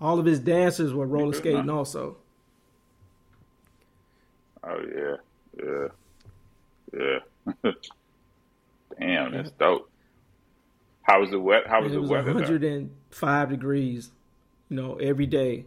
All 0.01 0.19
of 0.19 0.25
his 0.25 0.39
dancers 0.39 0.95
were 0.95 1.07
roller 1.07 1.35
skating 1.35 1.67
man. 1.67 1.71
also. 1.71 2.17
Oh 4.63 4.81
yeah, 4.97 5.89
yeah, 6.97 7.19
yeah. 7.65 7.71
Damn, 8.99 9.33
that's 9.33 9.51
dope. 9.53 9.91
How 11.03 11.21
was 11.21 11.31
the 11.31 11.41
wet? 11.41 11.67
How 11.67 11.83
was 11.83 11.93
And 11.93 11.95
it 11.95 11.97
the 11.97 12.01
was 12.03 12.11
weather? 12.11 12.33
there? 12.33 12.35
105 12.43 13.51
degrees, 13.51 14.11
you 14.71 14.77
know, 14.77 14.95
every 14.97 15.27
day. 15.27 15.67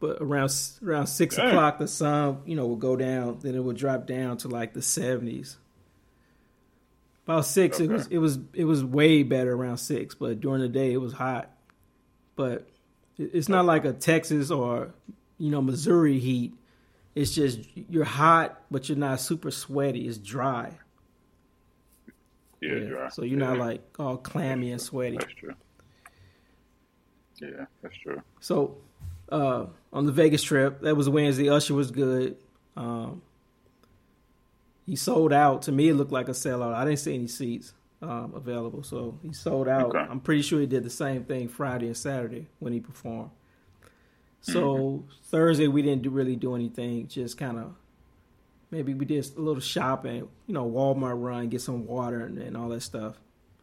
But 0.00 0.16
around 0.20 0.50
around 0.82 1.06
six 1.06 1.36
Dang. 1.36 1.48
o'clock, 1.48 1.78
the 1.78 1.86
sun, 1.86 2.40
you 2.46 2.56
know, 2.56 2.66
would 2.66 2.80
go 2.80 2.96
down. 2.96 3.38
Then 3.40 3.54
it 3.54 3.62
would 3.62 3.76
drop 3.76 4.06
down 4.06 4.38
to 4.38 4.48
like 4.48 4.72
the 4.72 4.80
70s. 4.80 5.56
About 7.26 7.44
six, 7.44 7.78
it 7.78 7.88
was 7.88 8.06
it 8.08 8.18
was 8.18 8.38
it 8.54 8.64
was 8.64 8.82
way 8.82 9.22
better 9.22 9.52
around 9.52 9.76
six. 9.76 10.14
But 10.14 10.40
during 10.40 10.62
the 10.62 10.68
day, 10.68 10.92
it 10.92 10.96
was 10.96 11.12
hot. 11.12 11.50
But 12.34 12.66
it's 13.18 13.48
not 13.48 13.66
like 13.66 13.84
a 13.84 13.92
Texas 13.92 14.50
or 14.50 14.94
you 15.38 15.50
know 15.50 15.60
Missouri 15.60 16.18
heat. 16.18 16.54
It's 17.14 17.34
just 17.34 17.60
you're 17.74 18.04
hot, 18.04 18.62
but 18.70 18.88
you're 18.88 18.98
not 18.98 19.20
super 19.20 19.50
sweaty. 19.50 20.08
It's 20.08 20.16
dry. 20.16 20.78
Yeah, 22.60 22.78
dry. 22.78 23.08
So 23.10 23.22
you're 23.22 23.38
not 23.38 23.58
like 23.58 23.82
all 23.98 24.16
clammy 24.16 24.72
and 24.72 24.80
sweaty. 24.80 25.18
That's 25.18 25.32
true. 25.34 25.54
Yeah, 27.40 27.66
that's 27.82 27.96
true. 27.96 28.22
So 28.40 28.78
uh, 29.30 29.66
on 29.92 30.06
the 30.06 30.12
Vegas 30.12 30.42
trip, 30.42 30.80
that 30.82 30.96
was 30.96 31.08
Wednesday. 31.08 31.48
Usher 31.48 31.74
was 31.74 31.90
good. 31.90 32.36
Um, 32.76 33.22
he 34.86 34.96
sold 34.96 35.32
out. 35.32 35.62
To 35.62 35.72
me, 35.72 35.88
it 35.88 35.94
looked 35.94 36.12
like 36.12 36.28
a 36.28 36.32
sellout. 36.32 36.74
I 36.74 36.84
didn't 36.84 36.98
see 36.98 37.14
any 37.14 37.28
seats 37.28 37.72
um, 38.02 38.32
available, 38.34 38.82
so 38.82 39.18
he 39.22 39.32
sold 39.32 39.68
out. 39.68 39.94
Okay. 39.94 39.98
I'm 39.98 40.20
pretty 40.20 40.42
sure 40.42 40.60
he 40.60 40.66
did 40.66 40.84
the 40.84 40.90
same 40.90 41.24
thing 41.24 41.48
Friday 41.48 41.86
and 41.86 41.96
Saturday 41.96 42.48
when 42.58 42.72
he 42.72 42.80
performed. 42.80 43.30
So 44.42 45.04
Thursday 45.24 45.68
we 45.68 45.82
didn't 45.82 46.02
do, 46.02 46.10
really 46.10 46.36
do 46.36 46.54
anything. 46.54 47.08
Just 47.08 47.36
kind 47.36 47.58
of 47.58 47.74
maybe 48.70 48.94
we 48.94 49.04
did 49.04 49.26
a 49.36 49.40
little 49.40 49.60
shopping. 49.60 50.28
You 50.46 50.54
know, 50.54 50.68
Walmart 50.68 51.22
run, 51.22 51.48
get 51.48 51.60
some 51.60 51.86
water 51.86 52.24
and, 52.24 52.38
and 52.38 52.56
all 52.56 52.68
that 52.70 52.82
stuff. 52.82 53.16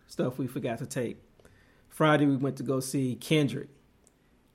Stuff 0.07 0.37
we 0.37 0.47
forgot 0.47 0.77
to 0.79 0.85
take. 0.85 1.17
Friday 1.89 2.25
we 2.25 2.35
went 2.35 2.57
to 2.57 2.63
go 2.63 2.79
see 2.79 3.15
Kendrick. 3.15 3.69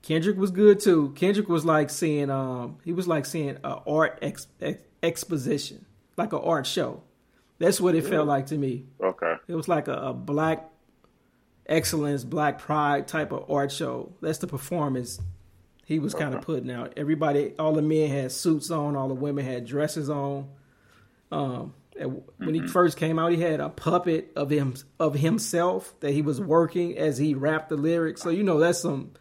Kendrick 0.03 0.37
was 0.37 0.51
good 0.51 0.79
too. 0.79 1.13
Kendrick 1.15 1.49
was 1.49 1.65
like 1.65 1.89
seeing 1.89 2.29
um 2.29 2.77
he 2.83 2.93
was 2.93 3.07
like 3.07 3.25
seeing 3.25 3.57
a 3.63 3.79
art 3.87 4.19
ex, 4.21 4.47
ex, 4.61 4.79
exposition, 5.01 5.85
like 6.17 6.33
an 6.33 6.41
art 6.43 6.67
show. 6.67 7.01
That's 7.57 7.79
what 7.79 7.95
it 7.95 8.05
felt 8.05 8.27
like 8.27 8.47
to 8.47 8.57
me. 8.57 8.85
Okay. 9.01 9.35
It 9.47 9.55
was 9.55 9.67
like 9.67 9.87
a, 9.87 9.93
a 9.93 10.13
black 10.13 10.69
excellence, 11.65 12.23
black 12.25 12.59
pride 12.59 13.07
type 13.07 13.31
of 13.31 13.49
art 13.49 13.71
show. 13.71 14.11
That's 14.21 14.39
the 14.39 14.47
performance 14.47 15.19
he 15.85 15.99
was 15.99 16.13
kind 16.13 16.33
of 16.33 16.41
putting 16.41 16.71
out. 16.71 16.93
Everybody, 16.97 17.53
all 17.59 17.73
the 17.73 17.81
men 17.81 18.09
had 18.09 18.31
suits 18.31 18.71
on, 18.71 18.95
all 18.95 19.07
the 19.07 19.13
women 19.13 19.45
had 19.45 19.65
dresses 19.65 20.09
on. 20.09 20.49
Um, 21.31 21.73
when 22.37 22.55
he 22.55 22.67
first 22.67 22.97
came 22.97 23.19
out, 23.19 23.31
he 23.31 23.39
had 23.39 23.59
a 23.59 23.69
puppet 23.69 24.31
of 24.35 24.49
him 24.49 24.73
of 24.99 25.13
himself 25.13 25.93
that 25.99 26.11
he 26.11 26.21
was 26.21 26.41
working 26.41 26.97
as 26.97 27.17
he 27.17 27.35
rapped 27.35 27.69
the 27.69 27.77
lyrics. 27.77 28.21
So 28.21 28.29
you 28.29 28.43
know 28.43 28.59
that's 28.59 28.79
some 28.79 29.11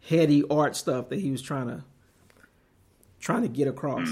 heady 0.00 0.42
art 0.50 0.76
stuff 0.76 1.08
that 1.10 1.18
he 1.20 1.30
was 1.30 1.42
trying 1.42 1.68
to 1.68 1.84
trying 3.20 3.42
to 3.42 3.48
get 3.48 3.68
across. 3.68 4.08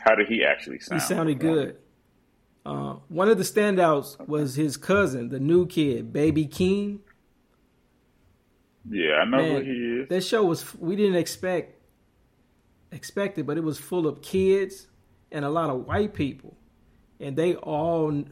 How 0.00 0.14
did 0.16 0.26
he 0.28 0.44
actually 0.44 0.80
sound? 0.80 1.00
He 1.00 1.06
sounded 1.06 1.38
good. 1.38 1.76
Uh, 2.64 2.94
one 3.08 3.28
of 3.28 3.38
the 3.38 3.44
standouts 3.44 4.18
was 4.28 4.54
his 4.54 4.76
cousin, 4.76 5.28
the 5.30 5.40
new 5.40 5.66
kid, 5.66 6.12
Baby 6.12 6.46
Keem. 6.46 7.00
Yeah, 8.88 9.14
I 9.16 9.24
know 9.24 9.38
who 9.58 9.60
he 9.62 10.00
is. 10.02 10.08
that 10.08 10.24
show 10.24 10.44
was 10.44 10.74
we 10.76 10.96
didn't 10.96 11.16
expect 11.16 11.76
expect 12.90 13.38
it, 13.38 13.44
but 13.44 13.56
it 13.56 13.62
was 13.64 13.78
full 13.78 14.06
of 14.06 14.22
kids 14.22 14.88
and 15.30 15.44
a 15.44 15.48
lot 15.48 15.70
of 15.70 15.86
white 15.86 16.14
people, 16.14 16.56
and 17.20 17.36
they 17.36 17.54
all 17.54 18.24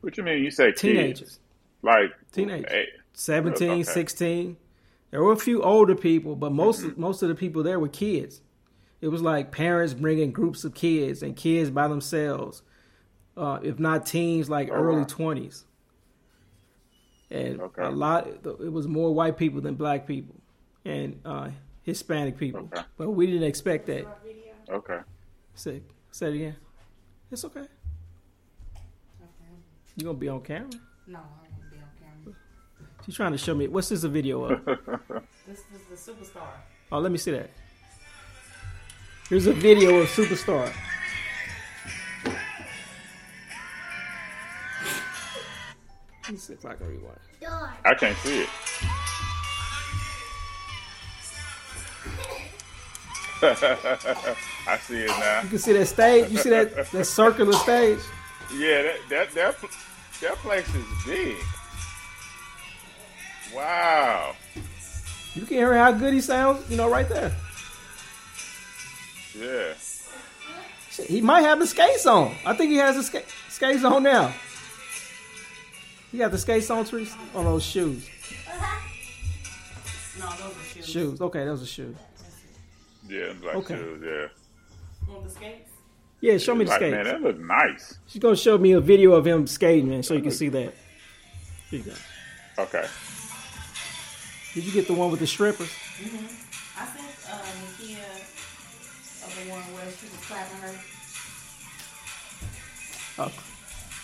What 0.00 0.16
you 0.16 0.22
mean? 0.22 0.42
You 0.42 0.50
say 0.50 0.66
kids? 0.68 0.80
teenagers, 0.80 1.38
Like 1.82 2.10
Teenagers. 2.32 2.70
Eh, 3.16 3.18
17, 3.18 3.70
Okay. 3.70 3.82
16. 3.82 4.56
There 5.10 5.22
were 5.22 5.32
a 5.32 5.36
few 5.36 5.62
older 5.62 5.94
people, 5.94 6.36
but 6.36 6.52
most 6.52 6.96
most 6.96 7.22
of 7.22 7.28
the 7.28 7.34
people 7.34 7.62
there 7.62 7.80
were 7.80 7.88
kids. 7.88 8.42
It 9.00 9.08
was 9.08 9.22
like 9.22 9.50
parents 9.52 9.94
bringing 9.94 10.32
groups 10.32 10.64
of 10.64 10.74
kids 10.74 11.22
and 11.22 11.36
kids 11.36 11.70
by 11.70 11.86
themselves, 11.88 12.62
uh, 13.36 13.58
if 13.62 13.78
not 13.78 14.04
teens, 14.06 14.50
like 14.50 14.68
Oh, 14.70 14.74
early 14.74 14.98
wow. 15.02 15.04
twenties. 15.08 15.64
And 17.30 17.60
Okay. 17.60 17.82
a 17.82 17.90
lot, 17.90 18.26
it 18.28 18.72
was 18.72 18.86
more 18.86 19.14
white 19.14 19.36
people 19.36 19.60
than 19.60 19.74
black 19.74 20.06
people 20.06 20.36
and 20.84 21.20
uh, 21.24 21.50
Hispanic 21.82 22.36
people. 22.36 22.68
Okay. 22.72 22.82
But 22.96 23.10
we 23.10 23.26
didn't 23.26 23.42
expect 23.44 23.86
that. 23.86 24.06
Okay. 24.68 24.98
Say, 25.54 25.82
say 26.10 26.28
it 26.28 26.34
again. 26.34 26.56
It's 27.30 27.44
okay. 27.44 27.60
Okay. 27.60 27.68
You 29.96 30.04
gonna 30.04 30.18
be 30.18 30.28
on 30.28 30.40
camera? 30.42 30.70
No, 31.06 31.20
She's 33.06 33.14
trying 33.14 33.30
to 33.32 33.38
show 33.38 33.54
me. 33.54 33.68
What's 33.68 33.88
this 33.88 34.02
a 34.02 34.08
video 34.08 34.44
of? 34.44 34.64
This 35.46 35.60
is 35.60 36.04
the 36.06 36.12
superstar. 36.12 36.48
Oh, 36.90 36.98
let 36.98 37.12
me 37.12 37.18
see 37.18 37.30
that. 37.30 37.48
Here's 39.28 39.46
a 39.46 39.52
video 39.52 40.00
of 40.00 40.08
Superstar. 40.08 40.72
Let 46.24 46.32
me 46.32 46.36
see 46.36 46.54
if 46.54 46.66
I 46.66 46.74
can 46.74 46.88
rewind. 46.88 47.20
I 47.84 47.94
can't 47.94 48.16
see 48.18 48.42
it. 48.42 48.48
I 54.68 54.78
see 54.78 54.98
it 55.02 55.08
now. 55.08 55.42
You 55.42 55.48
can 55.48 55.58
see 55.58 55.72
that 55.74 55.86
stage. 55.86 56.30
You 56.32 56.38
see 56.38 56.50
that 56.50 56.90
that 56.90 57.04
circular 57.04 57.52
stage. 57.52 58.00
Yeah, 58.52 58.82
that 58.82 58.98
that 59.10 59.34
that 59.34 59.56
that 60.22 60.34
place 60.38 60.74
is 60.74 60.84
big. 61.06 61.36
Wow. 63.54 64.34
You 65.34 65.42
can 65.42 65.56
hear 65.56 65.74
how 65.76 65.92
good 65.92 66.12
he 66.14 66.20
sounds. 66.20 66.68
You 66.70 66.76
know, 66.76 66.88
right 66.90 67.08
there. 67.08 67.32
Yeah. 69.38 69.74
Shit, 70.90 71.06
He 71.06 71.20
might 71.20 71.42
have 71.42 71.58
the 71.58 71.66
skates 71.66 72.06
on. 72.06 72.34
I 72.46 72.54
think 72.54 72.70
he 72.70 72.76
has 72.78 72.96
the 72.96 73.02
ska- 73.02 73.24
skates 73.50 73.84
on 73.84 74.02
now. 74.02 74.32
He 76.10 76.18
got 76.18 76.30
the 76.30 76.38
skates 76.38 76.70
on, 76.70 76.84
Trees? 76.86 77.14
On 77.34 77.44
those 77.44 77.62
shoes. 77.62 78.08
No, 80.18 80.30
those 80.30 80.56
are 80.56 80.64
shoes. 80.74 80.86
Shoes. 80.88 81.20
Okay, 81.20 81.44
those 81.44 81.62
are 81.62 81.66
shoes. 81.66 81.94
Yeah, 83.06 83.34
like 83.44 83.56
Okay. 83.56 83.76
shoes, 83.76 84.02
yeah. 84.02 85.12
Want 85.12 85.24
the 85.24 85.30
skates? 85.30 85.70
Yeah, 86.22 86.38
show 86.38 86.54
me 86.54 86.64
the 86.64 86.70
Like, 86.70 86.80
skates. 86.80 86.94
man, 86.94 87.04
that 87.04 87.20
looks 87.20 87.38
nice. 87.38 87.98
She's 88.06 88.22
gonna 88.22 88.34
show 88.34 88.56
me 88.56 88.72
a 88.72 88.80
video 88.80 89.12
of 89.12 89.26
him 89.26 89.46
skating, 89.46 89.90
man, 89.90 90.02
so 90.02 90.14
you 90.14 90.22
can 90.22 90.30
see 90.30 90.48
that. 90.48 90.72
Here 91.70 91.80
you 91.80 91.82
go. 91.82 91.92
Okay. 92.62 92.86
Did 94.56 94.64
you 94.64 94.72
get 94.72 94.86
the 94.86 94.94
one 94.94 95.10
with 95.10 95.20
the 95.20 95.26
strippers? 95.26 95.68
I 96.00 96.86
sent 96.86 97.04
uh, 97.28 97.36
Nakia 97.36 98.08
of 99.22 99.44
the 99.44 99.50
one 99.50 99.60
where 99.74 99.84
she 99.92 100.06
was 100.06 100.24
clapping 100.26 100.56
her. 100.62 100.74
Oh, 103.18 103.32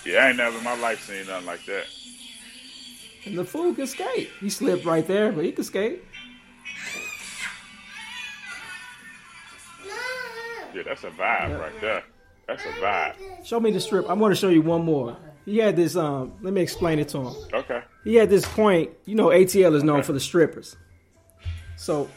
Yeah, 0.05 0.27
I 0.27 0.29
ain't 0.29 0.37
never 0.37 0.59
in 0.59 0.63
my 0.65 0.79
life 0.79 1.03
seen 1.07 1.27
nothing 1.27 1.47
like 1.47 1.65
that. 1.65 1.85
and 3.25 3.39
the 3.39 3.47
fool 3.47 3.75
can 3.75 3.87
skate. 3.87 4.29
He 4.41 4.51
slipped 4.51 4.85
right 4.85 5.07
there, 5.07 5.33
but 5.33 5.43
he 5.47 5.53
can 5.53 5.65
skate. 5.65 6.05
Yeah, 10.75 10.83
that's 10.85 11.05
a 11.05 11.11
vibe 11.13 11.59
right 11.59 11.81
there. 11.81 12.03
That's 12.47 12.63
a 12.63 12.69
vibe. 12.73 13.15
Show 13.47 13.59
me 13.59 13.71
the 13.71 13.81
strip. 13.81 14.05
I'm 14.11 14.19
gonna 14.19 14.35
show 14.35 14.51
you 14.51 14.61
one 14.61 14.85
more. 14.85 15.17
He 15.45 15.59
had 15.59 15.77
this. 15.77 15.97
Um, 15.97 16.33
let 16.43 16.53
me 16.53 16.61
explain 16.61 16.99
it 16.99 17.09
to 17.11 17.19
him. 17.19 17.35
Okay. 17.53 17.81
He 18.05 18.15
had 18.17 18.31
this 18.31 18.47
point. 18.47 18.91
You 19.05 19.15
know, 19.17 19.27
ATL 19.27 19.75
is 19.75 19.83
known 19.83 20.03
for 20.03 20.13
the 20.13 20.21
strippers. 20.21 20.77
So 21.77 22.09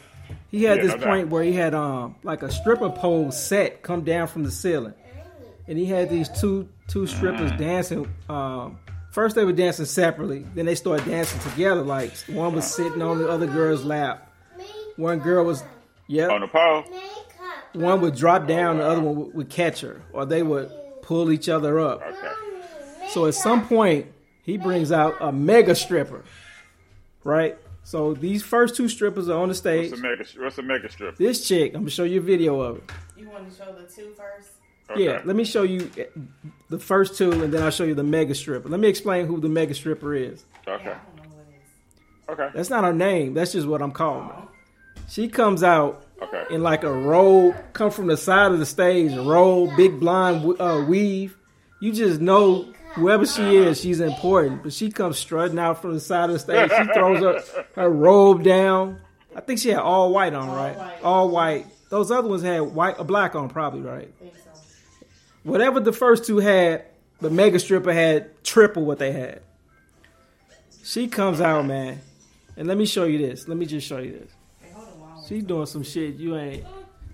he 0.50 0.64
had 0.64 0.76
Yeah, 0.78 0.82
this 0.84 0.92
no 0.92 0.98
doubt. 0.98 1.06
point 1.08 1.28
where 1.28 1.42
he 1.42 1.52
had 1.52 1.74
um 1.74 2.16
like 2.22 2.42
a 2.42 2.50
stripper 2.50 2.90
pole 2.90 3.30
set 3.32 3.82
come 3.82 4.02
down 4.02 4.28
from 4.28 4.44
the 4.44 4.50
ceiling, 4.50 4.94
and 5.66 5.78
he 5.78 5.86
had 5.86 6.08
these 6.08 6.28
two 6.28 6.68
two 6.88 7.06
strippers 7.06 7.50
Mm. 7.52 7.58
dancing. 7.58 8.08
Um, 8.28 8.78
first 9.10 9.34
they 9.34 9.44
were 9.44 9.52
dancing 9.52 9.86
separately, 9.86 10.46
then 10.54 10.66
they 10.66 10.74
started 10.76 11.06
dancing 11.06 11.40
together. 11.40 11.82
Like 11.82 12.12
one 12.28 12.54
was 12.54 12.64
sitting 12.72 13.02
on 13.02 13.18
the 13.18 13.28
other 13.28 13.46
girl's 13.46 13.84
lap. 13.84 14.30
One 14.96 15.18
girl 15.18 15.44
was, 15.44 15.62
yeah, 16.06 16.28
On 16.28 16.40
the 16.40 16.46
pole? 16.48 16.84
One 17.74 18.00
would 18.00 18.14
drop 18.14 18.46
down, 18.46 18.78
the 18.78 18.84
other 18.86 19.00
one 19.02 19.16
would, 19.16 19.34
would 19.34 19.50
catch 19.50 19.82
her, 19.82 20.00
or 20.14 20.24
they 20.24 20.42
would 20.42 20.70
pull 21.02 21.30
each 21.30 21.48
other 21.50 21.78
up. 21.78 22.00
Okay. 22.02 22.32
So 23.16 23.24
at 23.24 23.34
some 23.34 23.66
point, 23.66 24.08
he 24.42 24.58
brings 24.58 24.92
out 24.92 25.16
a 25.22 25.32
mega 25.32 25.74
stripper, 25.74 26.22
right? 27.24 27.56
So 27.82 28.12
these 28.12 28.42
first 28.42 28.76
two 28.76 28.90
strippers 28.90 29.30
are 29.30 29.40
on 29.40 29.48
the 29.48 29.54
stage. 29.54 29.90
What's 29.90 30.00
a 30.02 30.02
mega, 30.02 30.24
what's 30.36 30.58
a 30.58 30.62
mega 30.62 30.90
strip? 30.92 31.16
This 31.16 31.48
chick, 31.48 31.72
I'm 31.72 31.80
gonna 31.80 31.90
show 31.90 32.04
you 32.04 32.18
a 32.20 32.22
video 32.22 32.60
of 32.60 32.76
it. 32.76 32.92
You 33.16 33.30
want 33.30 33.50
to 33.50 33.56
show 33.56 33.72
the 33.72 33.84
two 33.84 34.12
first? 34.18 34.50
Okay. 34.90 35.02
Yeah, 35.02 35.22
let 35.24 35.34
me 35.34 35.44
show 35.44 35.62
you 35.62 35.90
eh, 35.96 36.04
the 36.68 36.78
first 36.78 37.16
two, 37.16 37.32
and 37.32 37.50
then 37.54 37.62
I'll 37.62 37.70
show 37.70 37.84
you 37.84 37.94
the 37.94 38.02
mega 38.04 38.34
stripper. 38.34 38.68
Let 38.68 38.80
me 38.80 38.88
explain 38.88 39.24
who 39.24 39.40
the 39.40 39.48
mega 39.48 39.72
stripper 39.72 40.12
is. 40.14 40.44
Okay. 40.68 40.84
Yeah, 40.84 40.90
I 40.90 41.16
don't 41.16 41.16
know 41.16 41.22
who 41.36 41.40
it 41.40 41.54
is. 41.56 42.38
Okay. 42.38 42.48
That's 42.54 42.68
not 42.68 42.84
her 42.84 42.92
name. 42.92 43.32
That's 43.32 43.52
just 43.52 43.66
what 43.66 43.80
I'm 43.80 43.92
calling 43.92 44.28
her. 44.28 44.42
She 45.08 45.28
comes 45.28 45.62
out 45.62 46.04
Okay. 46.20 46.44
in 46.54 46.62
like 46.62 46.84
a 46.84 46.92
robe, 46.92 47.56
come 47.72 47.90
from 47.90 48.08
the 48.08 48.18
side 48.18 48.52
of 48.52 48.58
the 48.58 48.66
stage, 48.66 49.12
a 49.14 49.22
robe, 49.22 49.70
big 49.74 49.98
blonde 50.00 50.60
uh, 50.60 50.84
weave. 50.86 51.38
You 51.80 51.92
just 51.94 52.20
know 52.20 52.74
whoever 52.96 53.24
she 53.26 53.56
is, 53.56 53.80
she's 53.80 54.00
important. 54.00 54.62
But 54.62 54.72
she 54.72 54.90
comes 54.90 55.18
strutting 55.18 55.58
out 55.58 55.80
from 55.80 55.94
the 55.94 56.00
side 56.00 56.30
of 56.30 56.32
the 56.32 56.38
stage. 56.38 56.70
She 56.70 56.92
throws 56.92 57.20
her, 57.20 57.64
her 57.76 57.88
robe 57.88 58.42
down. 58.42 59.00
I 59.34 59.40
think 59.40 59.60
she 59.60 59.68
had 59.68 59.78
all 59.78 60.12
white 60.12 60.34
on, 60.34 60.48
right? 60.48 60.76
white. 60.76 61.02
All 61.04 61.28
white. 61.30 61.66
Those 61.90 62.10
other 62.10 62.28
ones 62.28 62.42
had 62.42 62.60
white, 62.60 62.96
a 62.98 63.04
black 63.04 63.34
on, 63.34 63.48
probably, 63.48 63.82
right? 63.82 64.12
So. 64.20 64.60
Whatever 65.44 65.78
the 65.78 65.92
first 65.92 66.24
two 66.26 66.38
had, 66.38 66.84
the 67.20 67.30
mega 67.30 67.58
stripper 67.58 67.92
had 67.92 68.42
triple 68.42 68.84
what 68.84 68.98
they 68.98 69.12
had. 69.12 69.42
She 70.82 71.08
comes 71.08 71.40
out, 71.40 71.66
man, 71.66 72.00
and 72.56 72.66
let 72.68 72.76
me 72.76 72.86
show 72.86 73.04
you 73.04 73.18
this. 73.18 73.46
Let 73.48 73.56
me 73.56 73.66
just 73.66 73.86
show 73.86 73.98
you 73.98 74.12
this. 74.12 74.30
Hey, 74.60 74.70
hold 74.72 74.88
on. 74.88 75.00
while 75.00 75.22
I- 75.24 75.28
She's 75.28 75.44
doing 75.44 75.66
some 75.66 75.82
shit 75.82 76.14
you 76.16 76.36
ain't 76.36 76.64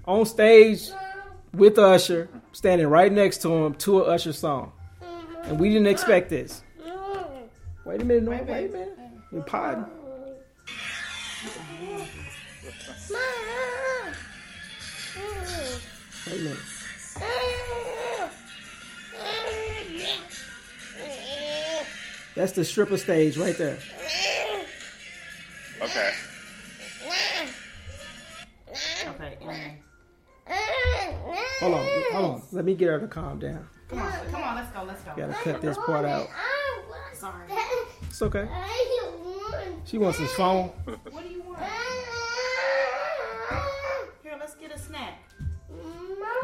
on 0.07 0.25
stage 0.27 0.91
with 1.55 1.79
Usher, 1.79 2.29
standing 2.53 2.87
right 2.87 3.11
next 3.13 3.39
to 3.43 3.51
him 3.51 3.75
to 3.75 4.01
a 4.01 4.05
Usher 4.05 4.33
song, 4.33 4.73
and 5.45 5.59
we 5.59 5.69
didn't 5.69 5.87
expect 5.87 6.31
this. 6.31 6.63
Wait 7.85 8.01
a 8.01 8.05
minute, 8.05 8.23
no, 8.25 8.31
wait 8.31 8.41
a 8.41 8.45
minute, 8.45 8.99
we're 9.33 9.43
potting. 9.43 9.85
Wait 16.27 16.41
a 16.41 16.43
minute. 16.43 16.59
That's 22.35 22.53
the 22.53 22.65
stripper 22.65 22.97
stage 22.97 23.37
right 23.37 23.57
there. 23.59 23.79
Okay. 25.83 26.13
Okay, 29.07 29.39
Hold 31.61 31.75
on, 31.75 31.87
hold 32.13 32.25
on. 32.25 32.43
Let 32.53 32.65
me 32.65 32.75
get 32.75 32.89
her 32.89 33.01
to 33.01 33.07
calm 33.09 33.39
down. 33.39 33.69
Come 33.93 34.03
on, 34.03 34.13
come 34.31 34.43
on, 34.43 34.57
let's 34.57 34.71
go, 34.73 34.83
let's 34.85 35.03
go. 35.03 35.13
Gotta 35.17 35.35
cut 35.35 35.61
this 35.61 35.77
part 35.77 36.05
out. 36.05 36.29
Sorry. 37.13 37.47
It's 38.03 38.23
okay. 38.23 38.49
She 39.85 39.99
wants 39.99 40.19
his 40.19 40.33
phone. 40.33 40.69
What 41.11 41.23
do 41.23 41.29
you 41.29 41.43
want? 41.43 41.59
Here, 44.23 44.37
let's 44.39 44.55
get 44.55 44.73
a 44.73 44.79
snack. 44.79 45.23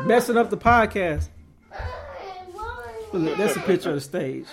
Messing 0.04 0.36
up 0.36 0.50
the 0.50 0.56
podcast. 0.56 1.28
Look, 3.12 3.38
that's 3.38 3.56
a 3.56 3.60
picture 3.60 3.90
of 3.90 3.94
the 3.96 4.00
stage. 4.00 4.46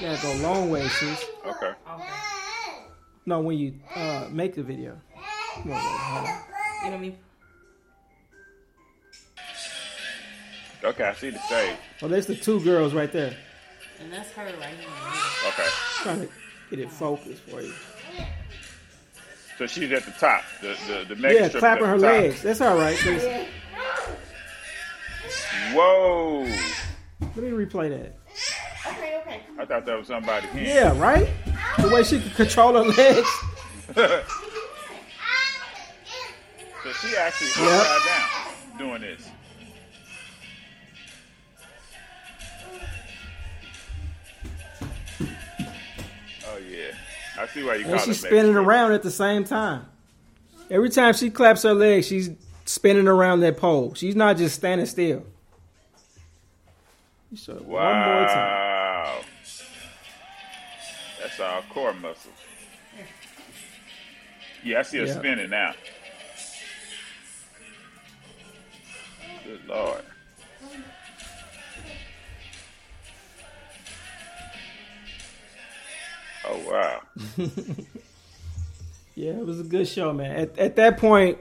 Gotta 0.00 0.22
go 0.22 0.32
a 0.32 0.40
long 0.42 0.70
way, 0.70 0.88
sis. 0.88 1.26
Okay. 1.46 1.66
Okay. 1.66 2.08
No, 3.26 3.40
when 3.40 3.58
you 3.58 3.74
uh, 3.94 4.26
make 4.30 4.54
the 4.54 4.62
video. 4.62 4.98
Come 5.54 5.72
on, 5.72 5.78
baby, 5.78 5.78
hold 5.80 6.28
on. 6.28 6.84
You 6.84 6.90
know 6.90 6.98
me? 6.98 7.18
Okay, 10.84 11.04
I 11.04 11.14
see 11.14 11.30
the 11.30 11.38
stage. 11.40 11.76
Oh, 12.02 12.08
there's 12.08 12.26
the 12.26 12.34
two 12.36 12.60
girls 12.60 12.92
right 12.92 13.10
there. 13.10 13.34
And 14.00 14.12
that's 14.12 14.30
her 14.32 14.42
right 14.44 14.52
here. 14.52 14.68
in 14.70 14.78
the 14.78 15.10
middle. 15.10 15.48
Okay. 15.48 15.68
Trying 16.02 16.20
to 16.20 16.28
get 16.70 16.78
it 16.80 16.90
focused 16.92 17.42
for 17.42 17.60
you. 17.62 17.72
So 19.56 19.66
she's 19.66 19.90
at 19.92 20.04
the 20.04 20.10
top. 20.12 20.42
The 20.60 20.76
the, 20.88 21.14
the 21.14 21.16
mega 21.20 21.34
Yeah, 21.40 21.48
clapping 21.48 21.86
her 21.86 21.92
top. 21.94 22.02
legs. 22.02 22.42
That's 22.42 22.60
all 22.60 22.76
right. 22.76 22.96
Chris. 22.98 23.46
Whoa. 25.72 26.42
Let 27.20 27.36
me 27.36 27.50
replay 27.50 27.88
that. 27.90 28.16
Okay, 28.86 29.16
okay. 29.20 29.40
I 29.58 29.64
thought 29.64 29.86
that 29.86 29.96
was 29.98 30.08
somebody 30.08 30.46
hand. 30.48 30.66
Yeah, 30.66 30.98
right? 31.00 31.28
The 31.78 31.88
way 31.88 32.02
she 32.02 32.20
could 32.20 32.34
control 32.34 32.74
her 32.74 32.84
legs. 32.84 33.28
So 36.82 36.92
she 36.92 37.16
actually 37.16 37.48
Yep. 37.64 37.80
upside 37.80 38.06
down 38.06 38.78
doing 38.78 39.00
this. 39.00 39.26
I 47.38 47.46
see 47.48 47.62
why 47.62 47.74
you 47.76 47.86
And 47.86 48.00
she's 48.00 48.20
spinning 48.20 48.54
around 48.56 48.92
at 48.92 49.02
the 49.02 49.10
same 49.10 49.44
time. 49.44 49.86
Every 50.70 50.88
time 50.90 51.14
she 51.14 51.30
claps 51.30 51.62
her 51.64 51.74
legs, 51.74 52.06
she's 52.06 52.30
spinning 52.64 53.08
around 53.08 53.40
that 53.40 53.56
pole. 53.56 53.94
She's 53.94 54.16
not 54.16 54.36
just 54.36 54.54
standing 54.54 54.86
still. 54.86 55.24
So 57.34 57.54
one 57.54 57.62
more 57.62 58.26
time. 58.26 58.36
Wow. 58.36 59.20
That's 61.20 61.40
our 61.40 61.62
core 61.72 61.92
muscles. 61.94 62.34
Yeah, 64.62 64.78
I 64.78 64.82
see 64.82 64.98
her 64.98 65.06
Yeah. 65.06 65.18
spinning 65.18 65.50
now. 65.50 65.74
Good 69.44 69.66
lord. 69.66 70.02
Wow. 76.66 77.00
Yeah, 79.16 79.30
it 79.30 79.46
was 79.46 79.60
a 79.60 79.62
good 79.64 79.86
show, 79.86 80.12
man. 80.12 80.34
At, 80.36 80.58
at 80.58 80.76
that 80.76 80.98
point, 80.98 81.38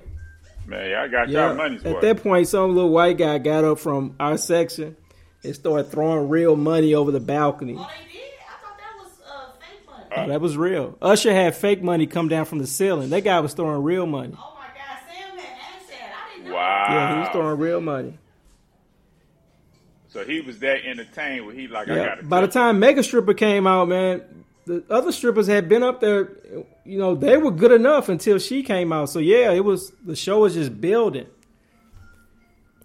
Man, 0.68 0.92
y'all 0.92 1.10
got 1.10 1.28
yeah, 1.28 1.48
y'all 1.48 1.56
money's 1.56 1.84
at 1.84 2.02
that 2.02 2.22
point, 2.22 2.48
some 2.48 2.76
little 2.76 2.92
white 2.92 3.18
guy 3.18 3.40
got 3.40 3.64
up 3.64 3.80
from 3.80 4.16
our 4.20 4.38
section 4.38 4.96
and 5.44 5.56
started 5.56 5.86
throwing 5.86 6.30
real 6.30 6.56
money 6.56 6.94
over 6.94 7.12
the 7.12 7.20
balcony. 7.20 7.74
Oh, 7.76 7.78
they 8.08 8.14
did? 8.14 8.22
I 8.48 8.64
thought 8.64 8.78
that 8.78 9.04
was 9.04 9.12
uh, 9.28 9.52
fake 9.60 9.90
money. 9.90 10.06
Oh, 10.16 10.28
that 10.30 10.40
was 10.40 10.56
real. 10.56 10.96
Usher 11.02 11.34
had 11.34 11.56
fake 11.56 11.82
money 11.82 12.06
come 12.06 12.28
down 12.28 12.46
from 12.46 12.60
the 12.60 12.68
ceiling. 12.68 13.10
That 13.10 13.24
guy 13.24 13.40
was 13.40 13.54
throwing 13.56 13.82
real 13.82 14.06
money. 14.06 14.36
Oh 14.38 14.56
my 14.60 14.68
God, 14.68 15.00
Sam 15.08 15.36
had 15.36 15.58
asked 15.76 15.90
that. 15.90 16.14
I 16.14 16.36
didn't 16.38 16.50
know. 16.50 16.54
Wow. 16.56 16.86
Yeah, 16.92 17.14
he 17.16 17.20
was 17.22 17.30
throwing 17.30 17.60
real 17.60 17.82
money. 17.82 18.18
So 20.10 20.24
he 20.24 20.42
was 20.42 20.60
that 20.60 20.86
entertained 20.86 21.48
where 21.48 21.56
he 21.56 21.68
like 21.68 21.90
I 21.90 21.96
Yeah. 21.96 22.16
got 22.18 22.30
By 22.30 22.42
the 22.42 22.48
time 22.48 22.78
Mega 22.80 23.02
Stripper 23.02 23.34
came 23.34 23.66
out, 23.66 23.88
man, 23.88 24.43
the 24.66 24.84
other 24.90 25.12
strippers 25.12 25.48
had 25.48 25.68
been 25.70 25.84
up 25.84 26.00
there. 26.02 26.32
You 26.86 26.98
know, 26.98 27.16
they 27.16 27.38
were 27.38 27.52
good 27.52 27.72
enough 27.72 28.10
until 28.10 28.38
she 28.40 28.64
came 28.64 28.92
out. 28.94 29.10
So 29.10 29.20
yeah, 29.20 29.52
it 29.52 29.64
was 29.64 29.92
the 30.06 30.16
show 30.16 30.40
was 30.40 30.54
just 30.54 30.80
building. 30.80 31.28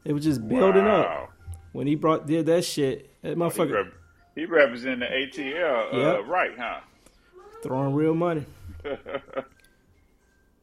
It 0.05 0.13
was 0.13 0.25
just 0.25 0.47
building 0.49 0.87
up 0.87 1.31
when 1.73 1.87
he 1.87 1.95
brought 1.95 2.27
did 2.27 2.47
that 2.47 2.65
shit. 2.65 3.11
That 3.23 3.31
He, 3.31 3.35
motherfucker 3.35 3.73
rep- 3.75 3.93
he 4.35 4.45
represented 4.47 5.01
the 5.03 5.41
ATL, 5.43 5.93
uh, 5.95 5.97
Yep. 6.19 6.27
right? 6.29 6.51
Huh? 6.59 6.81
throwing 7.63 7.95
real 7.95 8.15
money. 8.15 8.45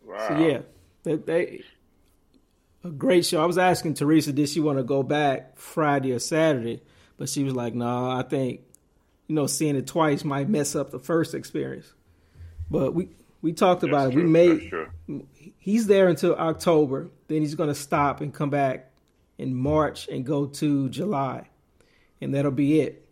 Wow. 0.07 0.27
So 0.27 0.37
yeah, 0.37 0.59
they, 1.03 1.15
they 1.15 1.63
a 2.83 2.89
great 2.89 3.25
show. 3.25 3.41
I 3.41 3.45
was 3.45 3.57
asking 3.57 3.95
Teresa, 3.95 4.31
did 4.31 4.49
she 4.49 4.59
want 4.59 4.77
to 4.77 4.83
go 4.83 5.01
back 5.03 5.57
Friday 5.57 6.11
or 6.11 6.19
Saturday? 6.19 6.81
But 7.17 7.27
she 7.29 7.43
was 7.43 7.55
like, 7.55 7.73
no, 7.73 7.85
nah, 7.85 8.19
I 8.19 8.23
think 8.23 8.61
you 9.27 9.35
know 9.35 9.47
seeing 9.47 9.75
it 9.75 9.87
twice 9.87 10.23
might 10.23 10.49
mess 10.49 10.75
up 10.75 10.91
the 10.91 10.99
first 10.99 11.33
experience. 11.33 11.93
But 12.69 12.93
we 12.93 13.09
we 13.41 13.53
talked 13.53 13.81
That's 13.81 13.91
about 13.91 14.11
it. 14.11 14.15
We 14.15 14.23
made 14.23 14.71
he's 15.57 15.87
there 15.87 16.07
until 16.07 16.35
October. 16.35 17.09
Then 17.27 17.41
he's 17.41 17.55
going 17.55 17.69
to 17.69 17.75
stop 17.75 18.21
and 18.21 18.33
come 18.33 18.49
back 18.49 18.91
in 19.37 19.55
March 19.55 20.07
and 20.07 20.25
go 20.25 20.45
to 20.45 20.89
July, 20.89 21.49
and 22.21 22.33
that'll 22.33 22.51
be 22.51 22.79
it. 22.79 23.05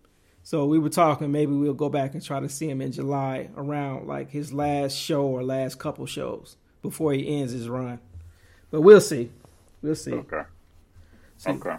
So 0.44 0.66
we 0.66 0.78
were 0.78 0.90
talking 0.90 1.32
maybe 1.32 1.54
we'll 1.54 1.74
go 1.74 1.90
back 1.90 2.14
and 2.14 2.24
try 2.24 2.40
to 2.40 2.50
see 2.50 2.70
him 2.70 2.82
in 2.82 2.92
July 2.92 3.50
around 3.56 4.08
like 4.08 4.30
his 4.30 4.52
last 4.52 4.98
show 4.98 5.24
or 5.24 5.42
last 5.44 5.80
couple 5.80 6.06
shows 6.06 6.58
before 6.82 7.14
he 7.14 7.40
ends 7.40 7.54
his 7.54 7.70
run. 7.70 8.00
But 8.70 8.82
we'll 8.82 9.02
see. 9.02 9.32
We'll 9.82 9.96
see. 9.96 10.14
Okay. 10.14 10.44
See, 11.38 11.52
Okay. 11.52 11.76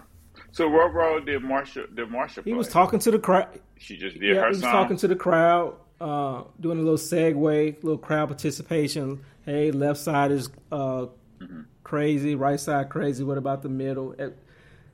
So 0.55 0.69
what 0.69 0.93
role 0.93 1.19
did 1.19 1.41
Marsha 1.41 1.93
did 1.93 2.07
Marsha 2.07 2.35
play? 2.35 2.43
He 2.45 2.53
was 2.53 2.69
talking 2.69 2.99
to 2.99 3.11
the 3.11 3.19
crowd. 3.19 3.59
She 3.77 3.97
just 3.97 4.17
did 4.17 4.23
Yeah, 4.35 4.39
her 4.39 4.45
he 4.45 4.51
was 4.51 4.61
song. 4.61 4.71
talking 4.71 4.95
to 4.95 5.07
the 5.09 5.15
crowd, 5.17 5.75
uh, 5.99 6.43
doing 6.61 6.79
a 6.79 6.81
little 6.81 6.97
segue, 6.97 7.83
little 7.83 7.97
crowd 7.97 8.29
participation. 8.29 9.19
Hey, 9.43 9.71
left 9.71 9.99
side 9.99 10.31
is 10.31 10.49
uh, 10.71 11.07
crazy, 11.83 12.35
right 12.35 12.57
side 12.57 12.87
crazy. 12.87 13.21
What 13.21 13.37
about 13.37 13.63
the 13.63 13.69
middle? 13.69 14.15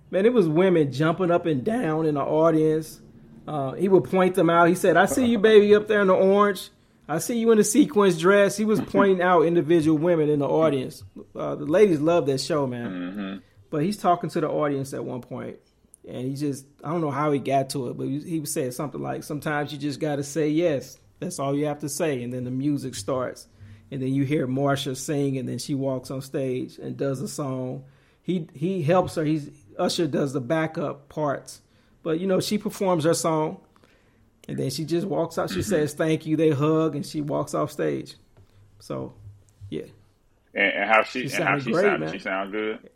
Man, 0.10 0.26
it 0.26 0.34
was 0.34 0.48
women 0.48 0.92
jumping 0.92 1.30
up 1.30 1.46
and 1.46 1.64
down 1.64 2.08
in 2.08 2.16
the 2.16 2.22
audience. 2.22 3.00
Uh, 3.48 3.74
he 3.74 3.88
would 3.88 4.06
point 4.06 4.34
them 4.34 4.50
out. 4.50 4.68
He 4.68 4.74
said, 4.74 4.98
"I 4.98 5.06
see 5.06 5.28
you, 5.28 5.38
baby, 5.52 5.76
up 5.76 5.88
there 5.88 6.02
in 6.02 6.08
the 6.08 6.16
orange. 6.16 6.70
I 7.08 7.20
see 7.20 7.38
you 7.38 7.52
in 7.52 7.60
the 7.60 7.64
sequence 7.64 8.18
dress." 8.18 8.58
He 8.58 8.66
was 8.66 8.82
pointing 8.88 9.22
out 9.22 9.44
individual 9.44 10.00
women 10.00 10.28
in 10.28 10.40
the 10.40 10.48
audience. 10.48 11.04
Uh, 11.36 11.54
the 11.54 11.66
ladies 11.66 12.00
love 12.00 12.26
that 12.26 12.42
show, 12.42 12.66
man. 12.66 13.12
hmm 13.12 13.38
But 13.72 13.84
he's 13.84 13.98
talking 13.98 14.30
to 14.30 14.42
the 14.42 14.50
audience 14.50 14.94
at 14.94 15.04
one 15.04 15.22
point, 15.22 15.58
and 16.08 16.28
he 16.28 16.36
just 16.36 16.66
I 16.84 16.92
don't 16.92 17.02
know 17.02 17.10
how 17.10 17.32
he 17.32 17.40
got 17.40 17.72
to 17.72 17.90
it, 17.90 17.98
but 17.98 18.08
he, 18.08 18.40
was 18.40 18.54
saying 18.54 18.72
something 18.72 19.02
like, 19.02 19.24
"Sometimes 19.24 19.74
you 19.74 19.80
just 19.80 20.00
got 20.00 20.18
to 20.18 20.24
say 20.24 20.50
yes. 20.50 21.00
That's 21.20 21.40
all 21.40 21.56
you 21.56 21.66
have 21.66 21.80
to 21.80 21.90
say." 21.90 22.22
And 22.22 22.32
then 22.32 22.44
the 22.44 22.52
music 22.52 22.94
starts, 22.94 23.48
and 23.90 24.00
then 24.02 24.14
you 24.14 24.24
hear 24.24 24.48
Marsha 24.48 24.96
sing, 24.96 25.38
and 25.38 25.50
then 25.50 25.58
she 25.58 25.74
walks 25.74 26.12
on 26.12 26.22
stage 26.22 26.78
and 26.78 26.96
does 26.96 27.22
a 27.22 27.28
song. 27.28 27.86
He 28.22 28.48
he 28.54 28.84
helps 28.84 29.16
her. 29.16 29.24
He's 29.24 29.50
Usher 29.80 30.06
does 30.06 30.34
the 30.34 30.42
backup 30.42 31.10
parts, 31.10 31.62
but 32.04 32.20
you 32.20 32.28
know 32.28 32.42
she 32.42 32.58
performs 32.58 33.06
her 33.06 33.14
song, 33.14 33.62
and 34.48 34.58
then 34.58 34.70
she 34.70 34.86
just 34.86 35.08
walks 35.08 35.38
out. 35.38 35.50
She 35.50 35.64
says 35.64 35.94
thank 35.96 36.26
you. 36.26 36.36
They 36.36 36.50
hug, 36.52 36.96
and 36.96 37.06
she 37.06 37.22
walks 37.22 37.54
off 37.54 37.72
stage. 37.72 38.16
So, 38.82 39.14
yeah, 39.70 39.84
And, 40.56 40.74
and 40.74 40.90
how 40.90 41.04
she, 41.04 41.30
She 41.30 41.36
and 41.36 41.44
how 41.46 41.60
she 41.60 41.72
great, 41.72 41.84
sound, 41.84 42.12
she 42.12 42.20
sound 42.20 42.52
good. 42.52 42.90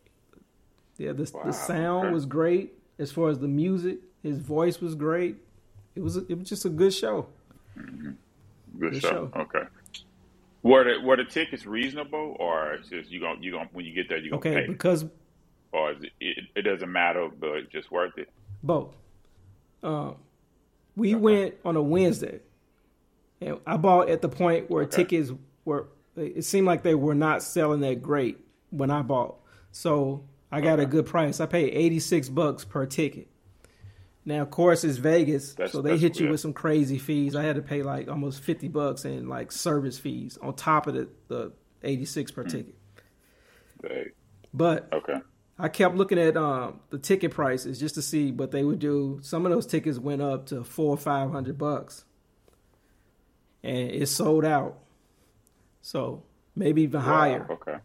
Yeah, 0.98 1.12
the 1.14 1.30
Wow, 1.34 1.44
the 1.46 1.52
sound 1.52 2.06
okay. 2.08 2.14
was 2.14 2.26
great 2.26 2.74
as 3.00 3.12
far 3.12 3.30
as 3.30 3.40
the 3.40 3.48
music. 3.48 4.00
His 4.24 4.40
voice 4.40 4.80
was 4.82 4.96
great. 4.96 5.36
It 5.96 6.02
was 6.02 6.18
it 6.18 6.38
was 6.38 6.48
just 6.50 6.66
a 6.66 6.70
good 6.70 6.94
show. 6.94 7.28
Good, 8.80 8.94
Good 8.94 9.02
show. 9.02 9.10
show. 9.10 9.32
Okay. 9.36 9.64
Were 10.64 10.84
the 10.84 11.02
were 11.06 11.18
the 11.18 11.26
tickets 11.26 11.66
reasonable, 11.66 12.36
or 12.40 12.74
it's 12.74 12.90
just 12.90 13.12
you 13.12 13.20
gonna 13.20 13.40
you 13.42 13.52
gonna 13.52 13.70
when 13.74 13.86
you 13.86 13.94
get 13.94 14.10
there 14.10 14.18
you 14.18 14.32
gonna 14.32 14.40
Okay, 14.40 14.62
pay, 14.62 14.68
because 14.68 15.06
or 15.72 15.92
is 15.92 16.04
it, 16.04 16.12
it 16.20 16.44
it 16.56 16.62
doesn't 16.64 16.92
matter, 16.92 17.30
but 17.40 17.52
it's 17.58 17.72
just 17.72 17.92
worth 17.92 18.18
it. 18.18 18.30
both. 18.64 18.96
Um, 19.84 20.16
we 20.96 21.14
went 21.16 21.56
on 21.64 21.76
a 21.76 21.82
Wednesday, 21.84 22.40
and 23.42 23.60
I 23.68 23.78
bought 23.78 24.10
at 24.10 24.22
the 24.22 24.30
point 24.30 24.70
where 24.72 24.84
Okay. 24.84 25.04
tickets 25.04 25.32
were. 25.66 25.88
It 26.16 26.44
seemed 26.46 26.66
like 26.66 26.82
they 26.84 26.96
were 26.96 27.14
not 27.16 27.44
selling 27.44 27.82
that 27.82 28.02
great 28.02 28.38
when 28.72 28.90
I 28.90 29.02
bought, 29.04 29.36
so 29.72 30.24
I 30.52 30.62
got 30.62 30.80
a 30.80 30.86
good 30.86 31.06
price. 31.06 31.40
I 31.40 31.46
paid 31.48 31.74
eighty 31.74 32.00
six 32.00 32.30
bucks 32.30 32.64
per 32.66 32.86
ticket. 32.86 33.28
Now, 34.28 34.42
of 34.42 34.50
course, 34.50 34.84
it's 34.84 34.98
Vegas, 34.98 35.54
That's- 35.54 35.72
so 35.72 35.82
they 35.84 35.98
hit 35.98 36.16
you 36.20 36.26
good. 36.26 36.32
with 36.32 36.40
some 36.40 36.54
crazy 36.54 36.98
fees. 36.98 37.36
I 37.36 37.44
had 37.44 37.58
to 37.58 37.62
pay 37.62 37.84
like 37.84 38.08
almost 38.08 38.42
fifty 38.42 38.68
bucks 38.68 39.06
in 39.06 39.28
like 39.30 39.52
service 39.52 40.00
fees 40.00 40.38
on 40.42 40.56
top 40.56 40.88
of 40.88 40.96
the, 40.96 41.10
the 41.28 41.52
eighty 41.84 42.06
six 42.06 42.32
per 42.32 42.44
ticket. 42.44 42.76
They- 43.82 44.12
But 44.54 44.88
okay. 44.94 45.20
I 45.60 45.70
kept 45.70 45.96
looking 45.96 46.18
at 46.20 46.36
um, 46.38 46.80
the 46.90 46.98
ticket 46.98 47.32
prices 47.32 47.80
just 47.80 47.96
to 47.96 48.02
see 48.02 48.32
what 48.32 48.52
they 48.52 48.64
would 48.64 48.80
do. 48.80 49.20
Some 49.22 49.46
of 49.46 49.52
those 49.52 49.66
tickets 49.66 49.98
went 50.00 50.22
up 50.22 50.48
to 50.48 50.64
four 50.64 50.90
or 50.90 50.98
five 50.98 51.32
hundred 51.32 51.58
bucks, 51.58 52.04
and 53.64 53.92
it 53.92 54.08
sold 54.10 54.44
out. 54.46 54.80
So 55.82 56.24
maybe 56.56 56.82
even 56.82 57.02
higher. 57.02 57.48
Okay. 57.50 57.78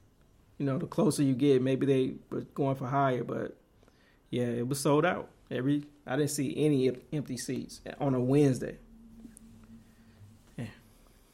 You 0.60 0.66
know, 0.66 0.76
the 0.76 0.86
closer 0.86 1.22
you 1.22 1.32
get, 1.34 1.62
maybe 1.62 1.86
they 1.86 2.12
were 2.28 2.42
going 2.54 2.76
for 2.76 2.86
higher. 2.86 3.24
But 3.24 3.56
yeah, 4.28 4.44
it 4.44 4.68
was 4.68 4.78
sold 4.78 5.06
out. 5.06 5.30
Every 5.50 5.84
I 6.06 6.16
didn't 6.16 6.30
see 6.30 6.54
any 6.56 6.92
empty 7.12 7.38
seats 7.38 7.80
on 7.98 8.14
a 8.14 8.20
Wednesday. 8.20 8.76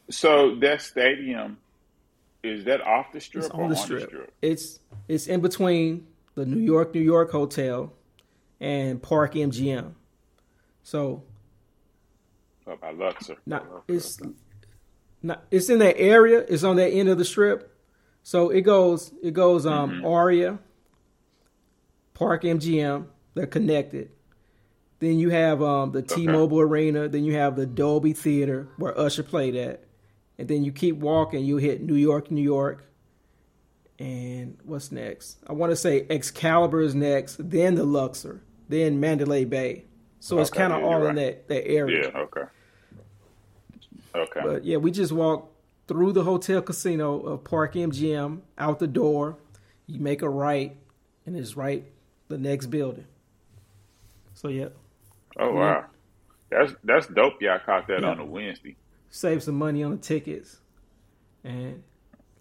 So 0.08 0.54
that 0.60 0.80
stadium 0.82 1.58
is 2.44 2.64
that 2.66 2.80
off 2.80 3.12
the 3.12 3.20
strip 3.20 3.46
It's 3.46 3.52
or 3.52 3.64
on 3.64 3.70
the 3.70 3.76
strip. 3.76 4.04
strip? 4.08 4.32
It's 4.40 4.78
it's 5.08 5.26
in 5.26 5.40
between 5.40 6.06
the 6.36 6.46
New 6.46 6.60
York 6.60 6.94
New 6.94 7.00
York 7.00 7.32
Hotel 7.32 7.92
and 8.60 9.02
Park 9.02 9.34
MGM. 9.34 9.94
So 10.84 11.24
Up 12.70 12.80
by 12.80 12.92
Luxor. 12.92 13.36
not 13.46 13.66
it's 13.88 14.20
not 15.22 15.42
it's 15.50 15.68
in 15.68 15.80
that 15.80 15.98
area. 15.98 16.38
It's 16.48 16.62
on 16.62 16.76
that 16.76 16.90
end 16.90 17.08
of 17.08 17.18
the 17.18 17.24
strip. 17.24 17.75
So 18.26 18.50
it 18.50 18.62
goes 18.62 19.12
it 19.22 19.34
goes 19.34 19.66
um 19.66 20.04
Aria, 20.04 20.58
Park 22.12 22.42
MGM. 22.42 23.06
They're 23.34 23.46
connected. 23.46 24.10
Then 24.98 25.20
you 25.20 25.30
have 25.30 25.62
um 25.62 25.92
the 25.92 26.02
T-Mobile 26.02 26.58
Arena. 26.58 27.08
Then 27.08 27.22
you 27.22 27.34
have 27.34 27.54
the 27.54 27.66
Dolby 27.66 28.14
Theater 28.14 28.66
where 28.78 28.98
Usher 28.98 29.22
played 29.22 29.54
at. 29.54 29.84
And 30.38 30.48
then 30.48 30.64
you 30.64 30.72
keep 30.72 30.96
walking, 30.96 31.44
you 31.44 31.58
hit 31.58 31.80
New 31.80 31.94
York, 31.94 32.32
New 32.32 32.42
York. 32.42 32.84
And 34.00 34.58
what's 34.64 34.90
next? 34.90 35.38
I 35.46 35.52
want 35.52 35.70
to 35.70 35.76
say 35.76 36.04
Excalibur 36.10 36.80
is 36.80 36.96
next, 36.96 37.36
then 37.38 37.76
the 37.76 37.84
Luxor, 37.84 38.42
then 38.68 38.98
Mandalay 38.98 39.44
Bay. 39.44 39.84
So 40.18 40.40
it's 40.40 40.50
kind 40.50 40.72
of 40.72 40.82
all 40.82 41.06
in 41.06 41.14
that, 41.14 41.46
that 41.46 41.64
area. 41.64 42.10
Yeah. 42.12 42.18
Okay. 42.22 42.44
Okay. 44.16 44.40
But 44.42 44.64
yeah, 44.64 44.78
we 44.78 44.90
just 44.90 45.12
walk 45.12 45.52
through 45.88 46.12
the 46.12 46.24
hotel 46.24 46.62
casino 46.62 47.20
of 47.20 47.44
Park 47.44 47.74
MGM, 47.74 48.40
out 48.58 48.78
the 48.78 48.86
door. 48.86 49.38
You 49.86 50.00
make 50.00 50.22
a 50.22 50.28
right, 50.28 50.76
and 51.24 51.36
it's 51.36 51.56
right 51.56 51.84
the 52.28 52.38
next 52.38 52.66
building. 52.66 53.06
So 54.34 54.48
yeah, 54.48 54.68
oh 55.38 55.52
wow. 55.52 55.86
That's 56.50 56.72
that's 56.84 57.06
dope. 57.08 57.40
Y'all 57.40 57.58
caught 57.58 57.86
that 57.88 58.02
Yeah. 58.02 58.10
on 58.10 58.20
a 58.20 58.24
Wednesday. 58.24 58.76
save 59.10 59.42
some 59.42 59.54
money 59.56 59.82
on 59.82 59.92
the 59.92 59.96
tickets, 59.96 60.60
and 61.42 61.82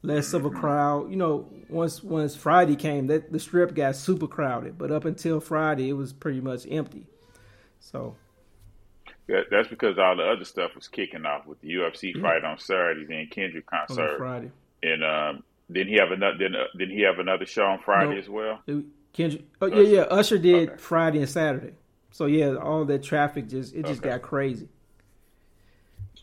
less 0.01 0.33
of 0.33 0.45
a 0.45 0.49
mm-hmm. 0.49 0.59
crowd. 0.59 1.09
You 1.09 1.15
know, 1.15 1.49
once 1.69 2.03
once 2.03 2.35
Friday 2.35 2.75
came, 2.75 3.07
that 3.07 3.31
the 3.31 3.39
strip 3.39 3.73
got 3.73 3.95
super 3.95 4.27
crowded. 4.27 4.77
But 4.77 4.91
up 4.91 5.05
until 5.05 5.39
Friday, 5.39 5.89
it 5.89 5.93
was 5.93 6.13
pretty 6.13 6.41
much 6.41 6.65
empty. 6.69 7.07
So 7.79 8.15
That, 9.27 9.45
that's 9.49 9.67
because 9.67 9.97
all 9.97 10.15
the 10.15 10.23
other 10.23 10.45
stuff 10.45 10.75
was 10.75 10.87
kicking 10.87 11.25
off 11.25 11.47
with 11.47 11.59
the 11.61 11.69
UFC 11.73 12.13
Yeah. 12.15 12.21
fight 12.21 12.43
on 12.43 12.59
Saturday, 12.59 13.05
then 13.05 13.27
Kendrick 13.31 13.65
on 13.73 13.87
concert, 13.87 14.17
Friday, 14.17 14.51
and 14.83 15.03
um, 15.03 15.43
then 15.69 15.87
he 15.87 15.95
have 15.95 16.11
another. 16.11 16.37
Then 16.37 16.55
uh, 16.55 16.65
then 16.75 16.89
he 16.89 17.01
have 17.01 17.17
another 17.19 17.45
show 17.45 17.65
on 17.65 17.79
Friday 17.79 18.13
No. 18.13 18.19
as 18.19 18.29
well. 18.29 18.61
Kendrick. 19.13 19.45
Oh 19.61 19.65
yeah, 19.67 19.81
yeah. 19.81 20.01
Usher 20.01 20.37
did 20.37 20.69
Okay. 20.69 20.77
Friday 20.77 21.19
and 21.19 21.29
Saturday. 21.29 21.73
So 22.11 22.27
yeah, 22.27 22.55
all 22.55 22.85
that 22.85 23.01
traffic 23.03 23.47
just 23.49 23.73
it 23.73 23.85
just 23.85 23.99
Okay. 24.01 24.09
got 24.09 24.21
crazy. 24.21 24.69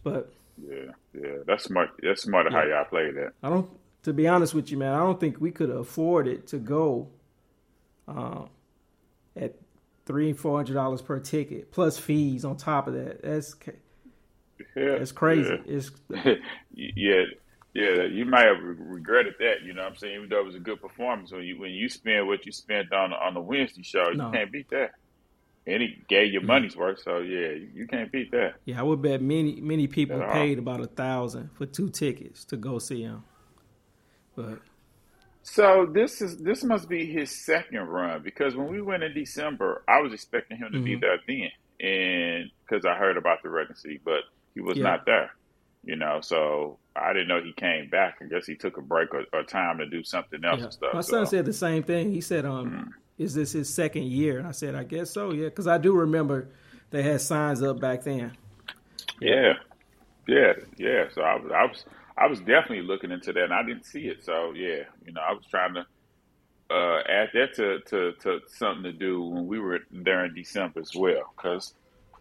But 0.05 0.33
Yeah, 0.63 0.93
yeah. 1.13 1.39
That's 1.47 1.65
smart. 1.65 1.91
That's 2.03 2.23
smart 2.23 2.47
of 2.47 2.53
how 2.53 2.63
y'all 2.65 2.85
play 2.85 3.11
that. 3.11 3.33
I 3.43 3.49
don't. 3.51 3.69
To 4.05 4.13
be 4.13 4.27
honest 4.27 4.53
with 4.55 4.71
you, 4.71 4.79
man, 4.79 4.95
I 4.95 4.99
don't 4.99 5.19
think 5.21 5.41
we 5.41 5.51
could 5.53 5.71
afford 5.71 6.27
it 6.27 6.47
to 6.49 6.59
go 6.59 7.09
um, 8.09 8.49
at 9.37 9.55
three 10.13 10.29
and 10.29 10.39
four 10.39 10.59
hundred 10.59 10.75
dollars 10.75 11.01
per 11.01 11.19
ticket 11.19 11.73
plus 11.73 11.99
fees 11.99 12.45
on 12.45 12.55
top 12.55 12.87
of 12.87 12.93
that. 12.93 13.23
That's 13.23 13.57
Yeah, 14.77 14.93
it's 15.01 15.11
crazy. 15.11 15.49
Yeah. 15.49 15.59
It's 15.65 15.91
yeah, 16.75 17.23
yeah. 17.73 18.03
You 18.03 18.27
might 18.27 18.45
have 18.45 18.59
regretted 18.63 19.37
that. 19.39 19.63
You 19.65 19.73
know 19.73 19.85
what 19.85 19.93
I'm 19.93 19.97
saying? 19.97 20.17
Even 20.17 20.29
though 20.29 20.41
it 20.41 20.45
was 20.45 20.55
a 20.55 20.61
good 20.61 20.83
performance, 20.83 21.33
when 21.33 21.45
you 21.45 21.59
when 21.59 21.71
you 21.71 21.89
spend 21.89 22.27
what 22.27 22.45
you 22.45 22.53
spent 22.53 22.93
on 22.93 23.15
on 23.15 23.33
the 23.33 23.41
Wednesday 23.41 23.83
show, 23.83 24.11
no. 24.11 24.27
you 24.27 24.33
can't 24.33 24.53
beat 24.53 24.69
that. 24.69 24.91
And 25.67 25.81
he 25.81 26.03
gave 26.11 26.31
your 26.31 26.43
mm-hmm. 26.43 26.49
money's 26.49 26.77
worth, 26.77 27.01
so 27.01 27.21
yeah, 27.21 27.53
you, 27.53 27.71
you 27.75 27.87
can't 27.87 28.13
beat 28.13 28.33
that. 28.33 28.57
Yeah, 28.67 28.81
I 28.81 28.83
would 28.83 29.01
bet 29.01 29.23
many 29.23 29.63
many 29.63 29.87
people 29.87 30.21
paid 30.31 30.59
about 30.59 30.81
a 30.81 30.89
thousand 30.89 31.49
for 31.55 31.65
two 31.65 31.89
tickets 31.89 32.45
to 32.47 32.59
go 32.59 32.79
see 32.79 33.01
him. 33.01 33.25
But 34.37 34.59
so 35.43 35.87
this 35.93 36.23
is 36.23 36.39
this 36.39 36.65
must 36.65 36.89
be 36.89 37.07
his 37.07 37.31
second 37.31 37.81
run 37.81 38.23
because 38.23 38.57
when 38.57 38.69
we 38.69 38.81
went 38.81 39.03
in 39.03 39.15
December, 39.15 39.83
I 39.89 40.01
was 40.01 40.13
expecting 40.13 40.59
him 40.59 40.73
to 40.73 40.79
mm-hmm. 40.79 40.85
be 40.85 40.95
there 40.97 41.19
then, 41.27 41.51
and 41.81 42.51
because 42.67 42.85
I 42.85 42.95
heard 42.95 43.17
about 43.17 43.43
the 43.43 43.51
residency, 43.51 44.01
but 44.05 44.21
he 44.55 44.61
was 44.61 44.77
yeah. 44.77 44.85
not 44.85 45.07
there. 45.07 45.33
You 45.85 45.97
know, 45.97 46.21
so 46.23 46.79
I 46.95 47.13
didn't 47.13 47.27
know 47.27 47.43
he 47.43 47.53
came 47.53 47.91
back. 47.91 48.19
I 48.21 48.27
guess 48.27 48.47
he 48.47 48.55
took 48.55 48.77
a 48.77 48.81
break 48.81 49.13
or, 49.13 49.25
or 49.33 49.43
time 49.43 49.79
to 49.79 49.87
do 49.87 50.05
something 50.05 50.45
else 50.45 50.59
yeah. 50.59 50.65
and 50.65 50.73
stuff. 50.73 50.95
My 50.95 51.01
son 51.01 51.27
said 51.27 51.45
the 51.45 51.53
same 51.53 51.83
thing. 51.83 52.13
He 52.13 52.21
said, 52.21 52.45
"Um, 52.45 52.71
mm-hmm 52.71 52.91
is 53.19 53.35
this 53.35 53.53
his 53.53 53.73
second 53.73 54.05
year? 54.05 54.39
And 54.39 54.47
I 54.47 54.53
said, 54.53 54.75
I 54.75 54.85
guess 54.85 55.11
so, 55.11 55.33
yeah, 55.33 55.45
because 55.45 55.67
I 55.67 55.79
do 55.79 55.95
remember 55.95 56.49
they 56.91 57.03
had 57.03 57.21
signs 57.21 57.63
up 57.63 57.81
back 57.81 58.03
then. 58.03 58.33
Yeah, 59.21 59.55
yeah, 60.27 60.53
yeah. 60.77 61.05
So 61.15 61.23
I 61.23 61.37
was, 61.37 61.53
I 61.53 61.65
was, 61.65 61.85
I 62.23 62.27
was 62.29 62.39
definitely 62.39 62.83
looking 62.83 63.11
into 63.11 63.33
that, 63.33 63.45
and 63.45 63.53
I 63.53 63.65
didn't 63.65 63.85
see 63.85 64.07
it. 64.07 64.25
So 64.25 64.53
yeah, 64.53 64.85
you 65.05 65.13
know, 65.13 65.21
I 65.21 65.33
was 65.33 65.45
trying 65.51 65.75
to 65.75 65.87
uh, 66.71 67.01
add 67.09 67.31
that 67.35 67.55
to, 67.57 67.81
to, 67.81 68.13
to 68.23 68.41
something 68.47 68.85
to 68.85 68.93
do 68.93 69.23
when 69.23 69.47
we 69.47 69.59
were 69.59 69.81
there 69.91 70.25
in 70.25 70.35
December 70.35 70.81
as 70.81 70.95
well, 70.95 71.33
because 71.37 71.75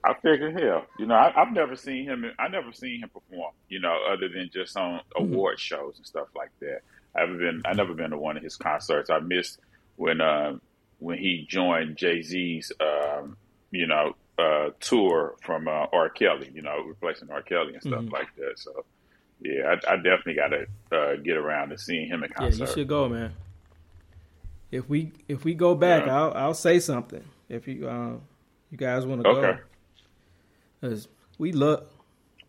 I 0.03 0.13
figured, 0.15 0.59
hell, 0.59 0.85
you 0.97 1.05
know, 1.05 1.15
I, 1.15 1.31
have 1.35 1.53
never 1.53 1.75
seen 1.75 2.05
him. 2.05 2.25
I 2.39 2.47
never 2.47 2.73
seen 2.73 3.01
him 3.01 3.09
perform, 3.09 3.53
you 3.69 3.79
know, 3.79 3.97
other 4.11 4.27
than 4.27 4.49
just 4.51 4.75
on 4.75 4.99
mm-hmm. 4.99 5.23
award 5.23 5.59
shows 5.59 5.97
and 5.97 6.05
stuff 6.05 6.27
like 6.35 6.51
that. 6.59 6.79
I 7.15 7.21
haven't 7.21 7.37
been. 7.37 7.61
I 7.65 7.73
never 7.73 7.93
been 7.93 8.11
to 8.11 8.17
one 8.17 8.37
of 8.37 8.43
his 8.43 8.55
concerts. 8.55 9.09
I 9.09 9.19
missed 9.19 9.59
when 9.97 10.21
uh, 10.21 10.57
when 10.99 11.17
he 11.17 11.45
joined 11.47 11.97
Jay 11.97 12.21
Z's, 12.21 12.71
um, 12.79 13.37
you 13.69 13.85
know, 13.85 14.15
uh, 14.39 14.69
tour 14.79 15.35
from 15.43 15.67
uh, 15.67 15.85
R. 15.93 16.09
Kelly, 16.09 16.49
you 16.53 16.61
know, 16.61 16.83
replacing 16.85 17.29
R. 17.29 17.41
Kelly 17.41 17.73
and 17.73 17.81
stuff 17.81 18.01
mm-hmm. 18.01 18.13
like 18.13 18.35
that. 18.37 18.57
So, 18.57 18.85
yeah, 19.41 19.75
I, 19.87 19.93
I 19.93 19.95
definitely 19.97 20.35
got 20.35 20.49
to 20.49 20.65
uh, 20.95 21.15
get 21.17 21.37
around 21.37 21.69
to 21.69 21.77
seeing 21.77 22.07
him 22.07 22.23
in 22.23 22.31
concert. 22.31 22.59
Yeah, 22.59 22.67
you 22.67 22.73
should 22.73 22.87
go, 22.87 23.09
man. 23.09 23.33
If 24.71 24.87
we 24.87 25.11
if 25.27 25.43
we 25.43 25.53
go 25.53 25.75
back, 25.75 26.05
yeah. 26.05 26.17
I'll 26.17 26.33
I'll 26.33 26.53
say 26.53 26.79
something. 26.79 27.23
If 27.49 27.67
you 27.67 27.87
uh, 27.87 28.13
you 28.69 28.77
guys 28.77 29.05
want 29.05 29.23
to 29.23 29.29
okay. 29.29 29.59
go, 30.81 30.89
Cause 30.89 31.07
we 31.37 31.51
look. 31.51 31.91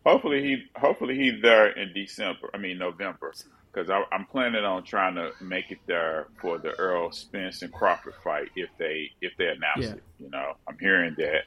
Hopefully 0.07 0.43
he 0.43 0.65
hopefully 0.77 1.17
he's 1.17 1.43
there 1.43 1.71
in 1.71 1.93
December. 1.93 2.51
I 2.55 2.59
mean 2.59 2.79
November 2.79 3.33
because 3.73 3.91
I'm 3.91 4.27
planning 4.27 4.65
on 4.65 4.85
trying 4.85 5.15
to 5.15 5.33
make 5.41 5.71
it 5.71 5.79
there 5.87 6.27
for 6.41 6.59
the 6.59 6.75
Errol 6.79 7.11
Spence 7.11 7.63
and 7.63 7.73
Crawford 7.73 8.15
fight 8.23 8.51
if 8.55 8.69
they 8.79 9.11
if 9.21 9.33
they 9.39 9.47
announce 9.47 9.87
yeah. 9.87 9.93
it. 9.93 10.03
You 10.19 10.31
know, 10.31 10.53
I'm 10.69 10.79
hearing 10.79 11.15
that 11.19 11.45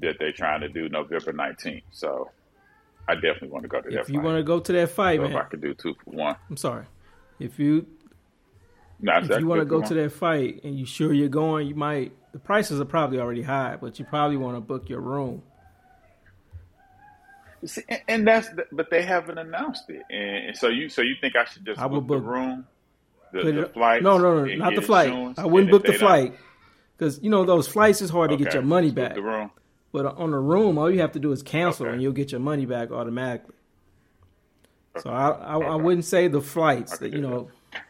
that 0.00 0.16
they're 0.18 0.32
trying 0.32 0.60
to 0.60 0.68
do 0.68 0.88
November 0.88 1.32
19th. 1.32 1.82
So 1.90 2.30
I 3.08 3.14
definitely 3.14 3.48
want 3.48 3.64
to 3.64 3.68
go 3.68 3.80
to 3.80 3.90
that. 3.90 3.96
Fight. 3.96 4.08
If 4.08 4.10
you 4.10 4.20
want 4.20 4.38
to 4.38 4.42
go 4.42 4.60
to 4.60 4.72
that 4.72 4.90
fight, 4.90 5.20
man, 5.20 5.30
if 5.30 5.36
I 5.36 5.42
could 5.44 5.60
do 5.60 5.74
two 5.74 5.94
for 6.04 6.10
one. 6.10 6.36
I'm 6.48 6.56
sorry. 6.56 6.86
If 7.38 7.58
you 7.58 7.86
if 9.02 9.40
you 9.40 9.46
want 9.46 9.60
to 9.60 9.66
go 9.66 9.82
to 9.82 9.94
that 9.94 10.12
fight 10.12 10.62
and 10.64 10.78
you 10.78 10.86
sure 10.86 11.12
you're 11.12 11.28
going, 11.28 11.66
you 11.66 11.74
might. 11.74 12.12
The 12.32 12.38
prices 12.38 12.80
are 12.80 12.84
probably 12.84 13.20
already 13.20 13.42
high, 13.42 13.76
but 13.80 13.98
you 13.98 14.04
probably 14.04 14.36
want 14.36 14.56
to 14.56 14.60
book 14.60 14.88
your 14.88 15.00
room 15.00 15.42
See, 17.66 17.82
and 18.08 18.26
that's 18.26 18.48
the, 18.50 18.66
but 18.72 18.90
they 18.90 19.02
haven't 19.02 19.38
announced 19.38 19.88
it, 19.88 20.02
and 20.10 20.56
so 20.56 20.68
you 20.68 20.88
so 20.88 21.00
you 21.00 21.14
think 21.20 21.34
I 21.34 21.44
should 21.44 21.64
just 21.64 21.80
I 21.80 21.88
book, 21.88 22.06
book 22.06 22.22
the 22.22 22.28
room, 22.28 22.66
the, 23.32 23.52
the 23.52 23.70
flight? 23.72 24.02
No, 24.02 24.18
no, 24.18 24.44
no, 24.44 24.54
not 24.56 24.74
the 24.74 24.82
flight. 24.82 25.10
I 25.38 25.46
wouldn't 25.46 25.70
book 25.70 25.84
the 25.84 25.94
flight 25.94 26.34
because 26.96 27.20
you 27.22 27.30
know 27.30 27.44
those 27.44 27.66
flights 27.66 28.02
is 28.02 28.10
hard 28.10 28.30
okay. 28.30 28.38
to 28.38 28.44
get 28.44 28.54
your 28.54 28.62
money 28.62 28.90
back. 28.90 29.14
The 29.14 29.22
room. 29.22 29.50
But 29.94 30.06
on 30.06 30.32
the 30.32 30.40
room, 30.40 30.76
all 30.76 30.90
you 30.90 31.02
have 31.02 31.12
to 31.12 31.20
do 31.20 31.30
is 31.30 31.44
cancel, 31.44 31.86
okay. 31.86 31.92
and 31.92 32.02
you'll 32.02 32.10
get 32.10 32.32
your 32.32 32.40
money 32.40 32.66
back 32.66 32.90
automatically. 32.90 33.54
Okay. 34.96 35.04
So 35.04 35.10
I 35.10 35.28
I, 35.28 35.56
I, 35.56 35.74
wouldn't 35.76 36.04
say 36.04 36.26
the 36.26 36.40
flights 36.40 36.98
that 36.98 37.12
you 37.12 37.20
know. 37.20 37.48
That. 37.72 37.82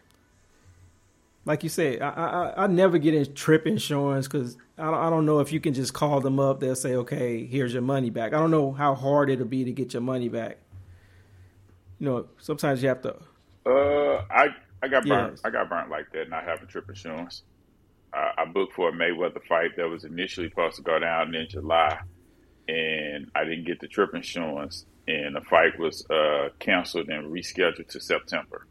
Like 1.46 1.62
you 1.62 1.70
said, 1.70 2.02
I, 2.02 2.10
I 2.10 2.64
I 2.64 2.66
never 2.66 2.98
get 2.98 3.14
in 3.14 3.32
trip 3.32 3.66
insurance 3.66 4.28
because 4.28 4.58
I 4.76 4.84
don't, 4.84 4.94
I 4.94 5.08
don't 5.08 5.24
know 5.24 5.40
if 5.40 5.50
you 5.50 5.60
can 5.60 5.72
just 5.72 5.94
call 5.94 6.20
them 6.20 6.38
up. 6.38 6.60
They'll 6.60 6.76
say, 6.76 6.94
"Okay, 6.94 7.46
here's 7.46 7.72
your 7.72 7.80
money 7.80 8.10
back." 8.10 8.34
I 8.34 8.38
don't 8.38 8.50
know 8.50 8.72
how 8.72 8.94
hard 8.94 9.30
it'll 9.30 9.46
be 9.46 9.64
to 9.64 9.72
get 9.72 9.94
your 9.94 10.02
money 10.02 10.28
back. 10.28 10.58
You 12.00 12.06
know, 12.06 12.26
sometimes 12.38 12.82
you 12.82 12.90
have 12.90 13.00
to. 13.00 13.16
Uh, 13.64 14.26
I 14.30 14.48
I 14.82 14.88
got 14.88 15.06
burnt. 15.06 15.32
Yes. 15.32 15.40
I 15.42 15.48
got 15.48 15.70
burnt 15.70 15.88
like 15.88 16.12
that, 16.12 16.28
not 16.28 16.44
having 16.44 16.66
trip 16.66 16.86
insurance. 16.86 17.44
Uh, 18.14 18.32
I 18.38 18.44
booked 18.44 18.74
for 18.74 18.90
a 18.90 18.92
Mayweather 18.92 19.42
fight 19.48 19.76
that 19.76 19.88
was 19.88 20.04
initially 20.04 20.48
supposed 20.48 20.76
to 20.76 20.82
go 20.82 20.98
down 20.98 21.34
in 21.34 21.48
July, 21.48 21.98
and 22.68 23.30
I 23.34 23.44
didn't 23.44 23.64
get 23.64 23.80
the 23.80 23.88
trip 23.88 24.14
insurance, 24.14 24.86
and 25.08 25.34
the 25.34 25.40
fight 25.40 25.78
was 25.78 26.08
uh, 26.10 26.50
canceled 26.58 27.08
and 27.08 27.32
rescheduled 27.32 27.88
to 27.88 28.00
September. 28.00 28.66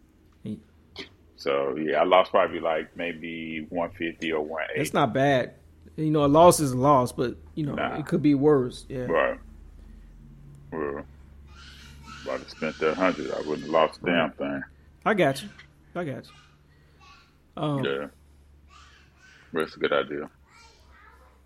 So 1.43 1.75
yeah, 1.75 1.99
I 1.99 2.06
lost 2.06 2.32
probably 2.32 2.62
like 2.62 2.95
maybe 2.95 3.65
one 3.69 3.89
fifty 3.89 4.32
or 4.32 4.41
one 4.41 4.63
eighty. 4.71 4.79
It's 4.79 4.93
not 4.93 5.13
bad. 5.13 5.56
You 5.97 6.10
know, 6.10 6.23
a 6.23 6.27
loss 6.27 6.62
is 6.62 6.71
a 6.71 6.77
loss, 6.77 7.12
but 7.12 7.36
you 7.53 7.65
know 7.65 7.75
nah. 7.75 7.97
it 7.97 8.06
could 8.06 8.21
be 8.21 8.34
worse. 8.34 8.86
Yeah. 8.88 9.01
Right. 9.01 9.39
Well, 10.71 10.99
if 10.99 12.29
I'd 12.29 12.39
have 12.39 12.49
spent 12.49 12.79
that 12.79 12.93
hundred, 12.95 13.32
I 13.32 13.39
wouldn't 13.39 13.63
have 13.63 13.69
lost 13.69 13.99
a 14.03 14.06
damn 14.06 14.32
thing. 14.32 14.63
I 15.06 15.13
got 15.13 15.43
you. 15.43 15.49
I 15.93 16.06
got 16.06 16.23
you. 16.25 17.62
Um, 17.62 17.84
yeah. 17.84 18.08
That's 19.54 19.76
a 19.76 19.80
good 19.80 19.94
idea. 19.94 20.30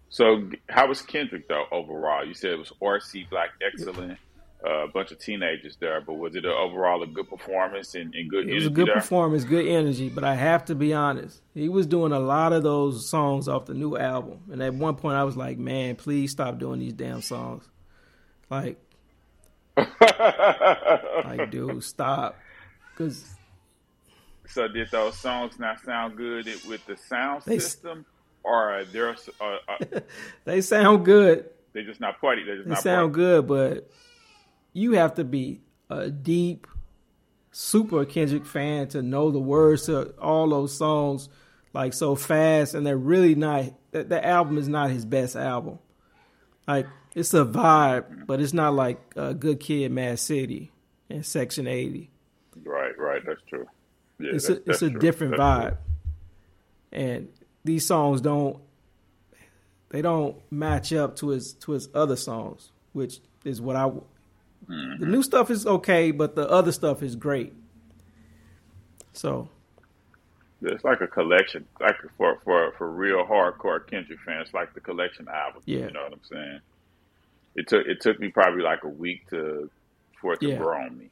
So, 0.09 0.49
how 0.69 0.87
was 0.87 1.01
Kendrick 1.01 1.47
though 1.47 1.65
overall? 1.71 2.25
You 2.25 2.33
said 2.33 2.51
it 2.51 2.59
was 2.59 2.71
RC 2.81 3.29
Black 3.29 3.49
excellent 3.61 4.17
a 4.65 4.87
bunch 4.87 5.11
of 5.11 5.19
teenagers 5.19 5.77
there, 5.79 6.01
but 6.01 6.13
was 6.13 6.35
it 6.35 6.45
a, 6.45 6.51
overall 6.51 7.03
a 7.03 7.07
good 7.07 7.29
performance 7.29 7.95
and, 7.95 8.13
and 8.15 8.29
good? 8.29 8.49
It 8.49 8.55
was 8.55 8.65
a 8.67 8.69
good 8.69 8.87
there? 8.87 8.95
performance, 8.95 9.43
good 9.43 9.67
energy. 9.67 10.09
But 10.09 10.23
I 10.23 10.35
have 10.35 10.65
to 10.65 10.75
be 10.75 10.93
honest, 10.93 11.41
he 11.53 11.69
was 11.69 11.85
doing 11.85 12.11
a 12.11 12.19
lot 12.19 12.53
of 12.53 12.63
those 12.63 13.07
songs 13.07 13.47
off 13.47 13.65
the 13.65 13.73
new 13.73 13.97
album, 13.97 14.39
and 14.51 14.61
at 14.61 14.73
one 14.73 14.95
point 14.95 15.15
I 15.15 15.23
was 15.23 15.37
like, 15.37 15.57
"Man, 15.57 15.95
please 15.95 16.31
stop 16.31 16.57
doing 16.57 16.79
these 16.79 16.93
damn 16.93 17.21
songs." 17.21 17.67
Like, 18.49 18.79
like, 19.77 21.51
dude, 21.51 21.83
stop. 21.83 22.37
Because. 22.91 23.36
So 24.49 24.67
did 24.67 24.89
those 24.91 25.17
songs 25.17 25.59
not 25.59 25.79
sound 25.81 26.15
good 26.15 26.45
with 26.67 26.85
the 26.85 26.97
sound 26.97 27.43
system, 27.43 28.05
or 28.43 28.83
they're? 28.91 29.15
Uh, 29.39 29.57
uh, 29.67 29.99
they 30.45 30.61
sound 30.61 31.05
good. 31.05 31.49
They 31.73 31.83
just 31.83 31.99
not 31.99 32.19
party. 32.19 32.43
They 32.43 32.55
just 32.55 32.65
they 32.65 32.73
not 32.73 32.83
sound 32.83 33.13
party. 33.13 33.25
good, 33.25 33.47
but 33.47 33.91
you 34.73 34.93
have 34.93 35.15
to 35.15 35.23
be 35.23 35.61
a 35.89 36.09
deep, 36.09 36.67
super 37.51 38.05
Kendrick 38.05 38.45
fan 38.45 38.87
to 38.89 39.01
know 39.01 39.31
the 39.31 39.39
words 39.39 39.85
to 39.85 40.11
all 40.19 40.49
those 40.49 40.77
songs 40.77 41.29
like 41.73 41.93
so 41.93 42.15
fast, 42.15 42.73
and 42.73 42.85
they're 42.85 42.97
really 42.97 43.35
not. 43.35 43.65
That 43.91 44.09
the 44.09 44.25
album 44.25 44.57
is 44.57 44.67
not 44.67 44.89
his 44.89 45.05
best 45.05 45.35
album. 45.35 45.79
Like 46.67 46.87
it's 47.15 47.33
a 47.33 47.45
vibe, 47.45 48.27
but 48.27 48.39
it's 48.39 48.53
not 48.53 48.73
like 48.73 48.99
a 49.15 49.33
Good 49.33 49.59
Kid, 49.59 49.91
Mad 49.91 50.19
City, 50.19 50.71
and 51.09 51.25
Section 51.25 51.67
Eighty. 51.67 52.11
Right, 52.63 52.97
right, 52.97 53.21
that's 53.25 53.41
true. 53.47 53.67
Yeah, 54.19 54.31
it's 54.33 54.47
that's, 54.47 54.59
a 54.59 54.69
it's 54.69 54.81
a 54.81 54.89
true. 54.89 54.99
different 54.99 55.37
that's 55.37 55.41
vibe, 55.41 55.69
true. 55.69 57.01
and 57.01 57.29
these 57.63 57.85
songs 57.85 58.21
don't 58.21 58.59
they 59.89 60.01
don't 60.01 60.35
match 60.51 60.91
up 60.93 61.15
to 61.17 61.29
his 61.29 61.53
to 61.53 61.71
his 61.73 61.89
other 61.93 62.15
songs, 62.15 62.71
which 62.93 63.19
is 63.45 63.61
what 63.61 63.75
I 63.75 63.91
Mm-hmm. 64.69 65.03
The 65.03 65.09
new 65.09 65.23
stuff 65.23 65.49
is 65.49 65.65
okay, 65.65 66.11
but 66.11 66.35
the 66.35 66.49
other 66.49 66.71
stuff 66.71 67.01
is 67.01 67.15
great. 67.15 67.53
So 69.13 69.49
it's 70.61 70.83
like 70.83 71.01
a 71.01 71.07
collection, 71.07 71.65
like 71.79 71.95
for 72.17 72.39
for 72.43 72.73
for 72.77 72.91
real 72.91 73.25
hardcore 73.25 73.85
Kendrick 73.87 74.19
fans, 74.25 74.49
like 74.53 74.73
the 74.73 74.81
collection 74.81 75.27
album. 75.33 75.61
Yeah. 75.65 75.85
You 75.85 75.91
know 75.91 76.03
what 76.03 76.13
I'm 76.13 76.19
saying? 76.29 76.59
It 77.55 77.67
took 77.67 77.85
it 77.87 78.01
took 78.01 78.19
me 78.19 78.29
probably 78.29 78.61
like 78.61 78.83
a 78.83 78.89
week 78.89 79.29
to 79.29 79.69
for 80.19 80.33
it 80.33 80.41
to 80.41 80.49
yeah. 80.49 80.57
grow 80.57 80.81
on 80.81 80.97
me. 80.97 81.09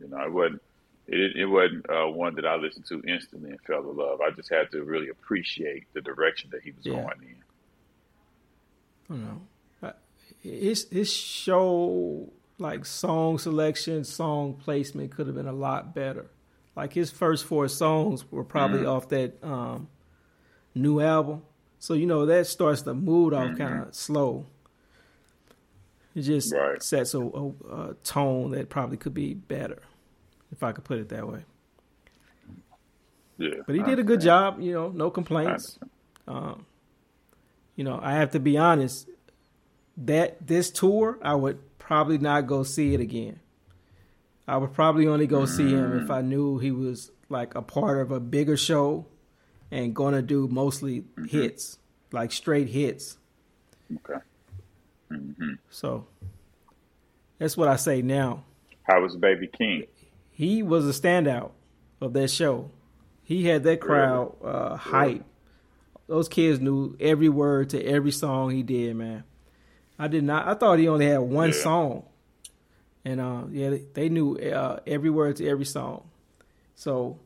You 0.00 0.08
know, 0.08 0.20
it 0.24 0.32
wasn't 0.32 0.62
it, 1.08 1.36
it 1.36 1.46
wasn't 1.46 1.88
uh, 1.90 2.06
one 2.06 2.34
that 2.36 2.46
I 2.46 2.56
listened 2.56 2.86
to 2.86 3.02
instantly 3.02 3.50
and 3.50 3.60
fell 3.62 3.90
in 3.90 3.96
love. 3.96 4.20
I 4.20 4.30
just 4.30 4.50
had 4.50 4.70
to 4.72 4.84
really 4.84 5.08
appreciate 5.08 5.84
the 5.94 6.00
direction 6.00 6.50
that 6.52 6.62
he 6.62 6.72
was 6.72 6.84
yeah. 6.84 6.92
going 6.92 7.22
in. 7.22 7.36
I 9.10 9.14
don't 9.14 9.24
know. 9.24 9.40
His 10.40 10.86
his 10.90 11.12
show 11.12 12.30
like 12.58 12.84
song 12.84 13.38
selection, 13.38 14.04
song 14.04 14.54
placement 14.54 15.10
could 15.10 15.26
have 15.26 15.34
been 15.34 15.48
a 15.48 15.52
lot 15.52 15.94
better. 15.94 16.30
Like 16.76 16.92
his 16.92 17.10
first 17.10 17.44
four 17.44 17.66
songs 17.68 18.30
were 18.30 18.44
probably 18.44 18.80
mm-hmm. 18.80 18.88
off 18.88 19.08
that 19.08 19.42
um, 19.42 19.88
new 20.74 21.00
album, 21.00 21.42
so 21.80 21.94
you 21.94 22.06
know 22.06 22.26
that 22.26 22.46
starts 22.46 22.82
the 22.82 22.94
mood 22.94 23.34
off 23.34 23.48
mm-hmm. 23.48 23.56
kind 23.56 23.82
of 23.82 23.94
slow. 23.94 24.46
It 26.14 26.22
just 26.22 26.52
Right. 26.52 26.82
sets 26.82 27.14
a, 27.14 27.20
a, 27.20 27.48
a 27.48 27.94
tone 28.04 28.50
that 28.52 28.68
probably 28.68 28.96
could 28.96 29.14
be 29.14 29.34
better, 29.34 29.82
if 30.52 30.62
I 30.62 30.72
could 30.72 30.84
put 30.84 30.98
it 30.98 31.08
that 31.10 31.26
way. 31.28 31.44
Yeah, 33.38 33.50
But 33.66 33.76
he 33.76 33.82
did 33.82 33.98
a 33.98 34.02
good 34.02 34.20
job. 34.20 34.60
You 34.60 34.72
know, 34.72 34.88
no 34.88 35.10
complaints. 35.10 35.78
Um, 36.26 36.66
you 37.76 37.84
know, 37.84 38.00
I 38.02 38.14
have 38.14 38.32
to 38.32 38.40
be 38.40 38.56
honest. 38.58 39.08
That 39.96 40.46
this 40.46 40.70
tour, 40.70 41.18
I 41.22 41.34
would 41.34 41.58
probably 41.78 42.18
not 42.18 42.46
go 42.46 42.62
see 42.62 42.94
it 42.94 43.00
again. 43.00 43.40
I 44.46 44.56
would 44.56 44.72
probably 44.72 45.06
only 45.06 45.26
go 45.26 45.44
see 45.44 45.68
him 45.68 46.00
if 46.02 46.10
I 46.10 46.20
knew 46.22 46.58
he 46.58 46.70
was 46.70 47.10
like 47.28 47.54
a 47.54 47.62
part 47.62 48.00
of 48.00 48.10
a 48.10 48.20
bigger 48.20 48.56
show 48.56 49.06
and 49.70 49.94
going 49.94 50.14
to 50.14 50.22
do 50.22 50.48
mostly 50.48 51.04
hits, 51.28 51.78
like 52.12 52.32
straight 52.32 52.68
hits. 52.68 53.18
Okay. 53.96 54.20
hmm 55.10 55.52
So 55.70 56.06
that's 57.38 57.56
what 57.56 57.68
I 57.68 57.76
say 57.76 58.02
now. 58.02 58.44
How 58.84 59.02
was 59.02 59.16
Baby 59.16 59.48
Keem? 59.48 59.86
He 60.38 60.62
was 60.62 60.86
a 60.88 60.92
standout 60.92 61.50
of 62.00 62.12
that 62.12 62.28
show. 62.30 62.70
He 63.24 63.46
had 63.46 63.64
that 63.64 63.80
crowd 63.80 64.36
uh, 64.42 64.76
hype. 64.76 65.24
Those 66.06 66.28
kids 66.28 66.60
knew 66.60 66.96
every 67.00 67.28
word 67.28 67.70
to 67.70 67.84
every 67.84 68.12
song 68.12 68.50
he 68.50 68.62
did, 68.62 68.94
man. 68.94 69.24
I 69.98 70.06
did 70.06 70.22
not. 70.22 70.46
I 70.46 70.54
thought 70.54 70.78
he 70.78 70.86
only 70.86 71.06
had 71.06 71.18
one 71.18 71.48
Yeah. 71.48 71.54
song, 71.56 72.04
and 73.04 73.20
uh, 73.20 73.42
yeah, 73.50 73.70
they, 73.70 73.82
they 73.94 74.08
knew 74.08 74.36
uh, 74.38 74.78
every 74.86 75.10
word 75.10 75.34
to 75.38 75.48
every 75.48 75.64
song. 75.64 76.08
So 76.76 77.18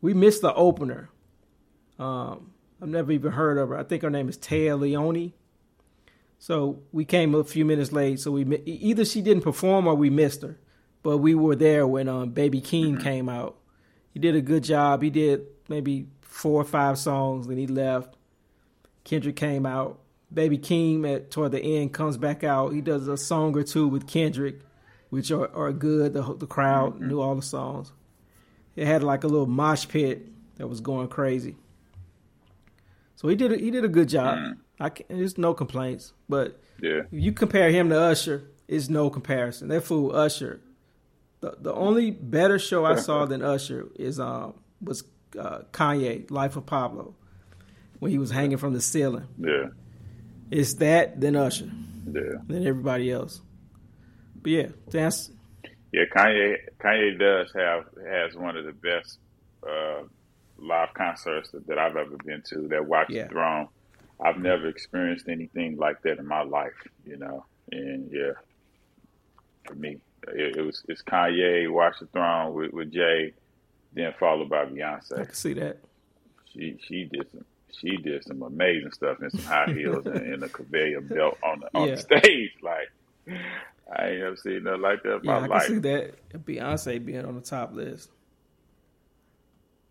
we 0.00 0.12
missed 0.12 0.42
the 0.42 0.52
opener. 0.52 1.08
Um, 2.00 2.50
I've 2.82 2.88
never 2.88 3.12
even 3.12 3.30
heard 3.30 3.58
of 3.58 3.68
her. 3.68 3.78
I 3.78 3.84
think 3.84 4.02
her 4.02 4.10
name 4.10 4.28
is 4.28 4.36
Tanna 4.36 4.74
Leone. 4.74 5.32
So 6.40 6.80
we 6.90 7.04
came 7.04 7.32
a 7.36 7.44
few 7.44 7.64
minutes 7.64 7.92
late. 7.92 8.18
So 8.18 8.32
we 8.32 8.44
either 8.66 9.04
she 9.04 9.22
didn't 9.22 9.44
perform 9.44 9.86
or 9.86 9.94
we 9.94 10.10
missed 10.10 10.42
her. 10.42 10.58
But 11.02 11.18
we 11.18 11.34
were 11.34 11.56
there 11.56 11.86
when 11.86 12.08
um, 12.08 12.30
Baby 12.30 12.60
Keem 12.60 13.02
came 13.02 13.28
out. 13.28 13.56
He 14.12 14.20
did 14.20 14.34
a 14.36 14.40
good 14.42 14.64
job. 14.64 15.02
He 15.02 15.10
did 15.10 15.46
maybe 15.68 16.06
four 16.20 16.60
or 16.60 16.64
five 16.64 16.98
songs, 16.98 17.46
then 17.46 17.56
he 17.56 17.66
left. 17.66 18.14
Kendrick 19.04 19.36
came 19.36 19.64
out. 19.66 19.98
Baby 20.32 20.58
Keem 20.58 21.08
at 21.12 21.30
toward 21.30 21.52
the 21.52 21.60
end 21.60 21.92
comes 21.92 22.16
back 22.16 22.44
out. 22.44 22.72
He 22.72 22.80
does 22.80 23.08
a 23.08 23.16
song 23.16 23.56
or 23.56 23.62
two 23.62 23.88
with 23.88 24.06
Kendrick, 24.06 24.60
which 25.08 25.30
are, 25.32 25.50
are 25.56 25.72
good. 25.72 26.12
The 26.12 26.22
the 26.34 26.46
crowd 26.46 27.00
knew 27.00 27.20
all 27.20 27.34
the 27.34 27.42
songs. 27.42 27.92
It 28.76 28.86
had 28.86 29.02
like 29.02 29.24
a 29.24 29.28
little 29.28 29.46
mosh 29.46 29.88
pit 29.88 30.28
that 30.56 30.68
was 30.68 30.80
going 30.80 31.08
crazy. 31.08 31.56
So 33.16 33.28
he 33.28 33.34
did 33.36 33.52
a, 33.52 33.56
he 33.56 33.70
did 33.70 33.84
a 33.84 33.88
good 33.88 34.08
job. 34.08 34.56
I 34.78 34.88
can, 34.90 35.06
there's 35.08 35.36
no 35.36 35.52
complaints. 35.54 36.12
But 36.28 36.60
Yeah. 36.80 37.02
if 37.10 37.12
you 37.12 37.32
compare 37.32 37.70
him 37.70 37.88
to 37.90 37.98
Usher, 38.00 38.44
it's 38.68 38.88
no 38.88 39.10
comparison. 39.10 39.68
That 39.68 39.82
fool 39.82 40.14
Usher. 40.14 40.60
The 41.40 41.56
the 41.60 41.72
only 41.72 42.10
better 42.10 42.58
show 42.58 42.84
I 42.84 42.96
saw 42.96 43.24
than 43.26 43.42
Usher 43.42 43.86
is 43.96 44.20
um 44.20 44.54
was 44.82 45.04
uh, 45.38 45.60
Kanye 45.72 46.30
Life 46.30 46.56
of 46.56 46.66
Pablo 46.66 47.14
when 47.98 48.10
he 48.10 48.18
was 48.18 48.30
hanging 48.30 48.58
from 48.58 48.72
the 48.74 48.80
ceiling. 48.80 49.26
Yeah. 49.38 49.68
It's 50.50 50.74
that 50.74 51.20
then 51.20 51.36
Usher 51.36 51.70
Yeah. 52.10 52.38
than 52.46 52.66
everybody 52.66 53.10
else. 53.10 53.40
But 54.42 54.50
yeah, 54.52 54.66
that's 54.90 55.30
Yeah, 55.92 56.04
Kanye 56.14 56.56
Kanye 56.78 57.18
does 57.18 57.52
have 57.54 57.84
has 58.06 58.34
one 58.36 58.56
of 58.56 58.64
the 58.64 58.72
best 58.72 59.18
uh, 59.66 60.02
live 60.58 60.92
concerts 60.94 61.50
that, 61.52 61.66
that 61.68 61.78
I've 61.78 61.96
ever 61.96 62.16
been 62.24 62.42
to. 62.50 62.68
That 62.68 62.86
Watch 62.86 63.08
Yeah. 63.10 63.24
the 63.24 63.28
Throne. 63.30 63.68
I've 64.22 64.38
never 64.38 64.66
experienced 64.68 65.28
anything 65.28 65.76
like 65.78 66.02
that 66.02 66.18
in 66.18 66.26
my 66.26 66.42
life, 66.42 66.74
you 67.06 67.16
know. 67.16 67.46
And 67.72 68.10
yeah, 68.12 68.32
for 69.66 69.74
me, 69.74 69.98
it, 70.28 70.56
it 70.56 70.62
was 70.62 70.84
it's 70.88 71.02
Kanye 71.02 71.70
Watch 71.70 71.96
the 72.00 72.06
Throne 72.06 72.54
with, 72.54 72.72
with 72.72 72.92
Jay, 72.92 73.32
then 73.92 74.12
followed 74.18 74.48
by 74.48 74.64
Beyonce. 74.66 75.18
I 75.20 75.24
can 75.24 75.34
see 75.34 75.54
that. 75.54 75.78
She 76.52 76.76
she 76.86 77.04
did 77.04 77.30
some 77.30 77.44
she 77.72 77.96
did 77.98 78.24
some 78.24 78.42
amazing 78.42 78.90
stuff 78.92 79.22
in 79.22 79.30
some 79.30 79.42
high 79.44 79.72
heels 79.72 80.04
and, 80.06 80.16
and 80.16 80.42
a 80.42 80.48
conveyor 80.48 81.00
belt 81.02 81.38
on 81.42 81.60
the 81.60 81.78
on 81.78 81.88
Yeah. 81.88 81.94
the 81.94 82.00
stage. 82.00 82.52
Like 82.62 82.88
I 83.96 84.08
ain't 84.10 84.20
never 84.20 84.36
seen 84.36 84.62
nothing 84.64 84.80
like 84.82 85.02
that 85.04 85.14
in 85.16 85.20
Yeah, 85.24 85.38
my 85.40 85.44
I 85.44 85.46
life. 85.48 85.66
can 85.66 85.74
see 85.82 85.90
that. 85.90 86.44
Beyonce 86.46 87.04
being 87.04 87.24
on 87.24 87.34
the 87.34 87.40
top 87.40 87.72
list. 87.74 88.10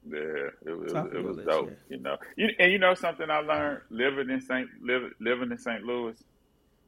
Yeah, 0.09 0.17
it, 0.65 0.71
was 0.77 0.91
Top 0.93 1.13
it 1.13 1.21
was 1.23 1.37
list, 1.37 1.49
dope. 1.49 1.69
yeah. 1.89 1.97
You 1.97 2.01
know, 2.03 2.17
you, 2.37 2.47
and 2.57 2.71
you 2.71 2.79
know 2.79 2.93
something 2.95 3.29
I 3.29 3.39
learned 3.39 3.81
living 3.89 4.29
in 4.29 4.41
Saint 4.41 4.69
living, 4.81 5.11
living 5.19 5.51
in 5.51 5.57
St. 5.57 5.83
Louis. 5.83 6.15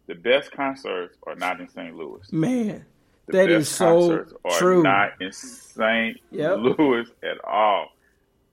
The 0.07 0.15
best 0.15 0.51
concerts 0.51 1.17
are 1.27 1.35
not 1.35 1.59
in 1.61 1.69
St. 1.69 1.95
Louis. 1.95 2.31
Man, 2.31 2.85
The 3.31 3.37
that 3.39 3.47
best 3.47 3.61
is 3.61 3.69
so 3.69 4.25
true. 4.57 4.83
not 4.83 5.21
in 5.21 5.31
St. 5.31 6.19
Yep. 6.31 6.57
Louis 6.59 7.07
at 7.23 7.43
all. 7.43 7.87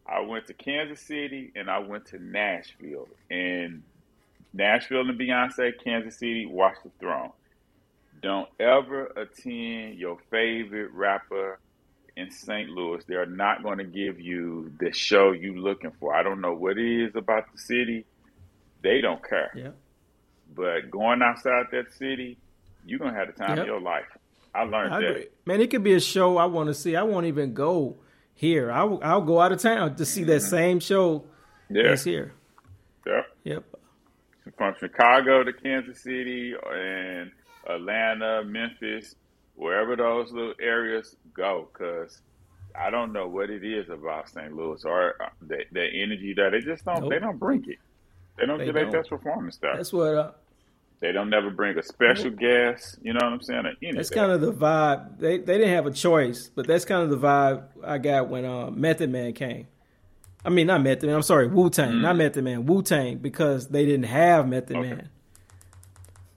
I 0.06 0.20
went 0.20 0.46
to 0.46 0.54
Kansas 0.54 1.00
City 1.00 1.52
and 1.54 1.70
I 1.70 1.78
went 1.80 2.06
to 2.06 2.18
Nashville. 2.18 3.08
And 3.30 3.82
Nashville 4.54 5.00
and 5.08 5.18
Beyonce, 5.20 5.72
Kansas 5.82 6.18
City, 6.18 6.46
Watch 6.46 6.76
the 6.82 6.90
Throne. 6.98 7.30
Don't 8.22 8.48
ever 8.58 9.06
attend 9.16 9.98
your 9.98 10.18
favorite 10.30 10.90
rapper 10.92 11.58
in 12.16 12.30
St. 12.30 12.68
Louis. 12.70 13.04
They 13.06 13.14
are 13.14 13.26
not 13.26 13.62
going 13.62 13.78
to 13.78 13.84
give 13.84 14.18
you 14.18 14.72
the 14.80 14.92
show 14.92 15.32
you 15.32 15.60
looking 15.60 15.92
for. 16.00 16.14
I 16.14 16.22
don't 16.22 16.40
know 16.40 16.54
what 16.54 16.78
it 16.78 17.04
is 17.08 17.14
about 17.14 17.44
the 17.52 17.58
city. 17.58 18.06
They 18.82 19.00
don't 19.00 19.22
care. 19.28 19.52
Yeah. 19.54 19.70
But 20.54 20.90
going 20.90 21.20
outside 21.22 21.66
that 21.72 21.92
city, 21.92 22.38
you're 22.86 22.98
going 22.98 23.12
to 23.12 23.18
have 23.18 23.28
the 23.28 23.34
time 23.34 23.50
Yep. 23.50 23.58
of 23.58 23.66
your 23.66 23.80
life. 23.80 24.06
I 24.54 24.62
learned 24.64 24.94
I 24.94 25.00
that. 25.00 25.32
Man, 25.46 25.60
it 25.60 25.70
could 25.70 25.84
be 25.84 25.92
a 25.94 26.00
show 26.00 26.36
I 26.36 26.46
want 26.46 26.68
to 26.68 26.74
see. 26.74 26.96
I 26.96 27.02
won't 27.02 27.26
even 27.26 27.54
go 27.54 27.96
here. 28.34 28.70
I'll, 28.70 29.00
I'll 29.02 29.22
go 29.22 29.40
out 29.40 29.52
of 29.52 29.60
town 29.60 29.96
to 29.96 30.04
see 30.04 30.24
that 30.24 30.40
same 30.40 30.80
show 30.80 31.24
Yeah. 31.70 31.88
that's 31.88 32.04
here. 32.04 32.32
yeah. 33.06 33.22
Yep. 33.44 33.64
From 34.56 34.74
Chicago 34.80 35.44
to 35.44 35.52
Kansas 35.52 36.00
City 36.02 36.54
and 36.72 37.30
Atlanta, 37.68 38.42
Memphis, 38.44 39.14
wherever 39.56 39.94
those 39.94 40.32
little 40.32 40.54
areas 40.60 41.16
go, 41.34 41.68
because 41.72 42.20
I 42.74 42.90
don't 42.90 43.12
know 43.12 43.28
what 43.28 43.50
it 43.50 43.64
is 43.64 43.88
about 43.90 44.28
St. 44.28 44.52
Louis 44.54 44.84
or 44.84 45.20
uh, 45.22 45.28
that, 45.42 45.64
that 45.72 45.88
energy 45.92 46.34
that 46.36 46.50
they 46.52 46.60
just 46.60 46.84
don't. 46.84 47.02
Nope. 47.02 47.10
They 47.10 47.18
don't 47.18 47.38
bring 47.38 47.64
it. 47.68 47.78
They 48.38 48.46
don't 48.46 48.58
They 48.58 48.66
get 48.66 48.74
their 48.74 48.90
best 48.90 49.10
performance 49.10 49.56
stuff. 49.56 49.76
That's 49.76 49.92
what. 49.92 50.14
Uh, 50.14 50.30
They 51.00 51.12
don't 51.12 51.30
never 51.30 51.50
bring 51.50 51.78
a 51.78 51.82
special 51.82 52.30
guest. 52.30 52.98
You 53.02 53.12
know 53.12 53.20
what 53.22 53.32
I'm 53.32 53.40
saying? 53.40 53.64
That's 53.94 54.10
kind 54.10 54.32
of 54.32 54.40
the 54.40 54.52
vibe. 54.52 55.18
They 55.18 55.38
they 55.38 55.58
didn't 55.58 55.74
have 55.74 55.86
a 55.86 55.92
choice, 55.92 56.50
but 56.52 56.66
that's 56.66 56.84
kind 56.84 57.02
of 57.02 57.10
the 57.10 57.18
vibe 57.24 57.64
I 57.84 57.98
got 57.98 58.28
when 58.28 58.44
uh, 58.44 58.70
Method 58.70 59.10
Man 59.10 59.32
came. 59.32 59.68
I 60.44 60.50
mean, 60.50 60.66
not 60.66 60.82
Method 60.82 61.06
Man. 61.06 61.14
I'm 61.14 61.22
sorry, 61.22 61.46
Wu 61.46 61.70
Tang, 61.70 62.02
not 62.02 62.10
mm-hmm. 62.10 62.18
Method 62.18 62.44
Man. 62.44 62.66
Wu 62.66 62.82
Tang 62.82 63.18
because 63.18 63.68
they 63.68 63.84
didn't 63.84 64.06
have 64.06 64.48
Method 64.48 64.76
Okay. 64.76 64.88
Man. 64.88 65.08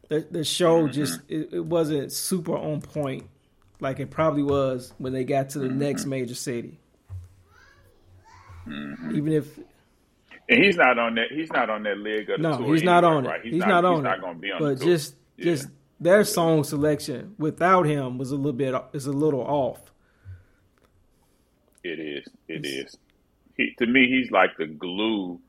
The 0.10 0.28
the 0.30 0.44
show 0.44 0.84
mm-hmm. 0.84 0.92
just 0.92 1.22
it, 1.28 1.54
it 1.54 1.66
wasn't 1.66 2.12
super 2.12 2.56
on 2.56 2.82
point 2.82 3.28
like 3.80 4.00
it 4.00 4.12
probably 4.12 4.44
was 4.44 4.94
when 5.00 5.12
they 5.12 5.24
got 5.24 5.50
to 5.52 5.60
the 5.60 5.68
mm-hmm. 5.68 5.80
next 5.80 6.06
major 6.06 6.36
city. 6.36 6.80
Even 8.68 9.34
if 9.34 9.60
And 10.52 10.64
he's 10.64 10.78
not 10.78 11.00
on 11.00 11.16
that. 11.16 11.32
He's 11.32 11.52
not 11.52 11.70
on 11.70 11.84
that 11.84 11.98
leg 12.00 12.30
of 12.30 12.38
the 12.42 12.44
no, 12.44 12.58
tour. 12.58 12.74
he's 12.74 12.84
not 12.84 13.04
anyway, 13.06 13.18
on 13.18 13.26
it. 13.26 13.30
right? 13.30 13.42
He's, 13.44 13.56
not, 13.56 13.86
on 13.86 13.96
He's 13.96 14.04
not 14.04 14.22
going 14.22 14.36
to 14.36 14.40
be 14.42 14.52
on 14.52 14.60
but 14.60 14.82
just 14.82 15.16
Yeah. 15.38 15.46
just 15.46 15.68
their 16.00 16.24
song 16.26 16.64
selection 16.64 17.36
without 17.40 17.86
him 17.86 18.18
was 18.18 18.32
a 18.32 18.36
little 18.36 18.54
bit 18.54 18.76
is 18.94 19.06
a 19.08 19.12
little 19.14 19.42
off. 19.42 19.82
It 21.84 22.00
is. 22.00 22.26
It 22.48 22.66
is. 22.66 22.98
He, 23.58 23.74
to 23.80 23.86
me, 23.88 24.08
he's 24.08 24.32
like 24.32 24.52
the 24.58 24.68
glue 24.68 25.40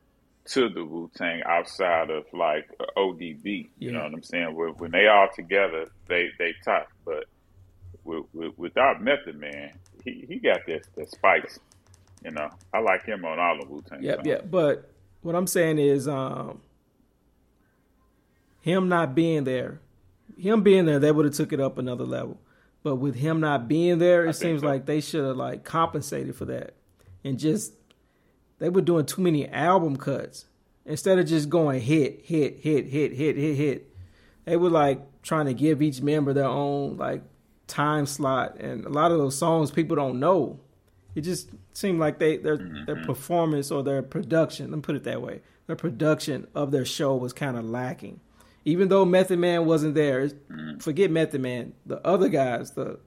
to 0.47 0.69
the 0.69 0.85
Wu 0.85 1.11
Tang 1.17 1.43
outside 1.47 2.11
of 2.11 2.25
like 2.33 2.69
ODB. 2.97 3.45
You 3.45 3.69
Yeah. 3.79 3.91
know 3.93 4.05
what 4.05 4.15
I'm 4.15 4.23
saying? 4.23 4.55
When, 4.55 4.69
when 4.71 4.91
they 4.93 5.07
all 5.09 5.29
together, 5.35 5.87
they 6.09 6.31
they 6.39 6.55
tough. 6.65 6.87
But 7.05 7.25
with, 8.05 8.25
with, 8.33 8.57
without 8.59 9.03
Method 9.03 9.39
Man, 9.39 9.73
he, 10.05 10.25
he 10.29 10.39
got 10.39 10.61
that 10.67 10.83
that 10.97 11.11
spice. 11.11 11.59
You 12.25 12.31
know, 12.31 12.51
I 12.73 12.79
like 12.81 13.05
him 13.05 13.25
on 13.25 13.39
all 13.41 13.59
the 13.61 13.67
Wu 13.69 13.83
Tang. 13.89 14.03
Yep, 14.03 14.27
yep. 14.27 14.51
But 14.51 14.92
what 15.23 15.35
I'm 15.35 15.47
saying 15.47 15.79
is, 15.79 16.07
um, 16.07 16.61
him 18.61 18.89
not 18.89 19.15
being 19.15 19.45
there, 19.45 19.81
him 20.37 20.63
being 20.63 20.87
there, 20.87 20.99
they 20.99 21.13
would 21.13 21.25
have 21.25 21.35
took 21.35 21.53
it 21.53 21.61
up 21.61 21.79
another 21.79 22.05
level. 22.05 22.41
But 22.83 22.97
with 22.97 23.15
him 23.15 23.41
not 23.41 23.69
being 23.69 23.99
there, 23.99 24.23
it 24.23 24.35
think 24.35 24.37
seems 24.37 24.61
so. 24.63 24.67
like 24.67 24.87
they 24.87 25.01
should 25.01 25.25
have 25.25 25.37
like 25.37 25.65
compensated 25.65 26.35
for 26.35 26.45
that, 26.47 26.75
and 27.23 27.39
just 27.39 27.75
they 28.59 28.69
were 28.69 28.81
doing 28.81 29.07
too 29.07 29.23
many 29.23 29.49
album 29.49 29.97
cuts 29.97 30.47
instead 30.85 31.19
of 31.19 31.27
just 31.27 31.49
going 31.49 31.81
hit, 31.81 32.23
hit, 32.25 32.59
hit, 32.59 32.87
hit, 32.87 33.13
hit, 33.13 33.37
hit, 33.37 33.57
hit. 33.57 33.95
They 34.45 34.57
were 34.57 34.71
like 34.71 35.01
trying 35.23 35.47
to 35.47 35.55
give 35.55 35.81
each 35.81 36.03
member 36.03 36.33
their 36.33 36.47
own 36.47 36.97
like 36.97 37.23
time 37.69 38.07
slot, 38.07 38.57
and 38.59 38.85
a 38.85 38.89
lot 38.89 39.13
of 39.13 39.19
those 39.19 39.39
songs 39.39 39.71
people 39.71 39.97
don't 39.97 40.19
know. 40.19 40.61
It 41.15 41.23
just 41.23 41.51
seemed 41.75 42.01
like 42.01 42.19
they 42.19 42.39
their 42.39 42.59
their 42.87 43.05
performance 43.05 43.71
or 43.71 43.83
their 43.83 44.03
production. 44.03 44.71
Let 44.71 44.77
me 44.77 44.83
put 44.83 44.97
it 44.97 45.05
that 45.05 45.21
way. 45.21 45.43
Their 45.67 45.77
production 45.77 46.47
of 46.55 46.71
their 46.71 46.85
show 46.85 47.17
was 47.17 47.33
kind 47.33 47.57
of 47.57 47.65
lacking, 47.65 48.21
Even 48.65 48.89
though 48.89 49.05
Method 49.05 49.39
Man 49.39 49.67
wasn't 49.67 49.95
there, 49.95 50.29
forget 50.81 51.11
Method 51.11 51.41
Man. 51.41 51.75
The 51.87 52.05
other 52.07 52.29
guys, 52.29 52.73
the 52.73 52.99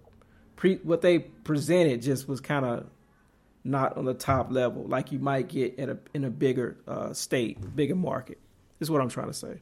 pre 0.56 0.76
what 0.78 1.01
they 1.01 1.20
presented 1.20 2.01
just 2.01 2.28
was 2.28 2.41
kind 2.41 2.66
of 2.66 2.86
not 3.64 3.97
on 3.97 4.06
the 4.06 4.14
top 4.14 4.51
level 4.51 4.84
like 4.88 5.12
you 5.12 5.18
might 5.18 5.47
get 5.47 5.80
at 5.80 5.89
a 5.89 5.97
in 6.14 6.24
a 6.24 6.30
bigger 6.30 6.78
uh, 6.88 7.14
state, 7.14 7.76
bigger 7.76 7.95
market. 7.95 8.39
Is 8.80 8.91
what 8.91 9.01
I'm 9.01 9.10
trying 9.10 9.28
to 9.28 9.34
say. 9.34 9.62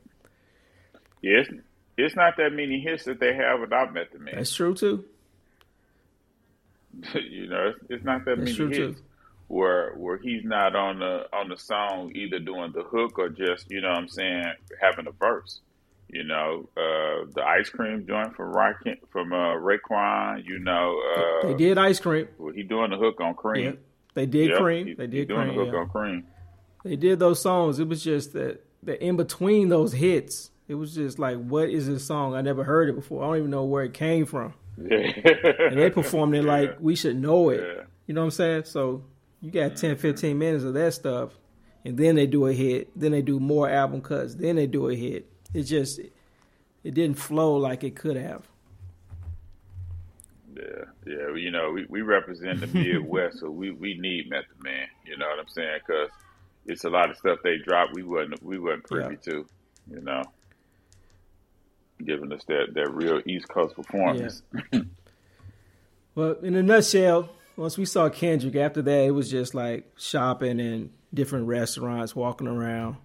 Yeah, 1.22 1.40
it's, 1.40 1.50
it's 1.98 2.16
not 2.16 2.36
that 2.38 2.52
many 2.52 2.82
hits 2.82 3.06
that 3.06 3.20
they 3.20 3.34
have 3.36 3.62
without 3.62 3.94
Method 3.94 4.20
Man. 4.20 4.36
That's 4.36 4.54
true 4.54 4.74
too. 4.74 5.06
you 7.16 7.48
know, 7.48 7.70
it's, 7.76 7.80
it's 7.90 8.04
not 8.06 8.26
that 8.26 8.38
That's 8.40 8.58
many 8.60 8.76
hits 8.76 9.00
too. 9.00 9.04
where 9.48 9.94
where 9.96 10.18
he's 10.18 10.44
not 10.44 10.76
on 10.76 11.00
the 11.00 11.26
on 11.34 11.50
the 11.50 11.58
song 11.58 12.12
either 12.16 12.40
doing 12.40 12.72
the 12.74 12.84
hook 12.84 13.18
or 13.20 13.30
just 13.30 13.70
you 13.72 13.82
know 13.82 13.90
what 13.90 13.98
I'm 13.98 14.08
saying 14.08 14.44
having 14.82 15.08
a 15.08 15.12
verse. 15.12 15.62
You 16.10 16.24
know, 16.24 16.70
uh, 16.78 17.26
the 17.34 17.44
ice 17.44 17.70
cream 17.70 18.06
joint 18.06 18.36
from 18.36 18.54
Rakim, 18.54 18.98
from 19.12 19.34
uh, 19.34 19.56
Raekwon. 19.56 20.46
You 20.46 20.60
know, 20.60 21.02
uh, 21.18 21.48
they 21.48 21.56
did 21.56 21.78
ice 21.80 22.00
cream. 22.00 22.28
well, 22.38 22.54
he 22.54 22.62
doing 22.62 22.92
the 22.92 22.98
hook 22.98 23.20
on 23.20 23.34
Cream. 23.34 23.64
Yeah. 23.66 23.72
They 24.14 24.28
did 24.28 24.50
Yep, 24.52 24.60
cream. 24.60 24.88
he- 24.88 24.94
They 24.94 25.06
he 25.06 25.10
did 25.10 25.28
doing 25.30 25.48
cream. 25.48 25.58
the 25.58 25.66
hook 25.66 25.74
yeah. 25.74 25.80
on 25.80 25.90
Cream. 25.90 26.28
They 26.84 26.96
did 26.98 27.18
those 27.18 27.42
songs. 27.42 27.80
It 27.80 27.88
was 27.88 28.04
just 28.04 28.34
that 28.34 28.64
that 28.84 29.04
in 29.04 29.16
between 29.18 29.70
those 29.70 29.94
hits, 29.94 30.52
it 30.68 30.76
was 30.76 30.94
just 30.94 31.18
like, 31.18 31.38
what 31.38 31.70
is 31.70 31.88
this 31.88 32.06
song? 32.06 32.36
I 32.36 32.42
never 32.42 32.64
heard 32.64 32.90
it 32.90 32.94
before. 32.96 33.24
I 33.24 33.28
don't 33.30 33.38
even 33.38 33.50
know 33.50 33.64
where 33.64 33.84
it 33.84 33.94
came 33.96 34.26
from. 34.28 34.54
Yeah. 34.78 35.12
And 35.70 35.80
they 35.80 35.90
performed 35.90 36.36
it 36.36 36.44
like 36.44 36.78
we 36.80 36.96
should 36.96 37.20
know 37.20 37.50
it. 37.50 37.62
Yeah. 37.62 37.84
You 38.08 38.14
know 38.14 38.22
what 38.22 38.26
I'm 38.26 38.32
saying? 38.32 38.64
So 38.66 39.04
you 39.42 39.52
got 39.52 39.76
10, 39.76 39.98
15 39.98 40.38
minutes 40.38 40.64
of 40.64 40.74
that 40.74 40.94
stuff, 40.94 41.32
and 41.86 41.98
then 41.98 42.16
they 42.16 42.28
do 42.28 42.48
a 42.48 42.54
hit. 42.54 42.98
Then 43.00 43.12
they 43.12 43.22
do 43.22 43.40
more 43.40 43.70
album 43.70 44.02
cuts. 44.02 44.36
Then 44.36 44.56
they 44.56 44.68
do 44.68 44.90
a 44.90 44.96
hit. 44.96 45.30
It 45.54 45.64
just 45.64 46.00
it 46.00 46.94
didn't 46.94 47.18
flow 47.18 47.56
like 47.58 47.84
it 47.84 47.96
could 47.96 48.18
have. 48.18 48.48
Yeah, 50.56 50.86
yeah. 51.06 51.36
You 51.36 51.52
know, 51.52 51.72
we, 51.72 51.86
we 51.90 52.02
represent 52.02 52.60
the 52.60 52.68
Midwest, 52.68 53.40
so 53.40 53.50
we, 53.50 53.72
we 53.72 53.98
need 53.98 54.30
Method 54.30 54.62
Man. 54.62 54.88
You 55.06 55.18
know 55.18 55.28
what 55.28 55.40
I'm 55.40 55.50
saying? 55.50 55.80
Because 55.86 56.10
it's 56.66 56.84
a 56.84 56.90
lot 56.90 57.10
of 57.10 57.18
stuff 57.18 57.40
they 57.44 57.58
drop 57.58 57.90
we 57.94 58.04
wasn't 58.04 58.42
we 58.44 58.60
wasn't 58.60 58.84
privy 58.86 59.18
to. 59.18 59.46
You 59.90 60.02
know, 60.02 60.24
giving 62.04 62.32
us 62.32 62.44
that 62.46 62.74
that 62.74 62.94
real 62.94 63.22
East 63.26 63.48
Coast 63.50 63.76
performance. 63.76 64.42
Well, 66.16 66.34
in 66.44 66.56
a 66.56 66.62
nutshell, 66.62 67.30
once 67.58 67.78
we 67.78 67.86
saw 67.86 68.10
Kendrick, 68.10 68.56
after 68.56 68.82
that 68.84 69.06
it 69.06 69.12
was 69.12 69.32
just 69.32 69.56
like 69.56 69.92
shopping 69.98 70.60
and 70.60 70.92
different 71.14 71.48
restaurants, 71.48 72.16
walking 72.16 72.48
around, 72.48 72.98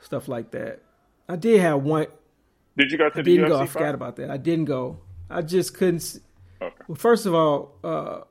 stuff 0.00 0.26
like 0.28 0.50
that. 0.50 0.82
I 1.28 1.36
did 1.36 1.60
have 1.60 1.82
one. 1.82 2.06
Did 2.76 2.90
you 2.90 2.98
go 2.98 3.08
to 3.10 3.14
I 3.18 3.22
the 3.22 3.36
didn't 3.36 3.46
UFC 3.46 3.48
go. 3.48 3.60
I 3.60 3.66
forgot 3.66 3.94
about 3.94 4.16
that. 4.16 4.30
I 4.30 4.36
didn't 4.38 4.64
go. 4.64 4.98
I 5.28 5.42
just 5.42 5.74
couldn't. 5.74 6.20
Okay. 6.60 6.74
Well, 6.88 6.96
first 6.96 7.26
of 7.26 7.34
all, 7.34 7.76
uh, 7.84 8.22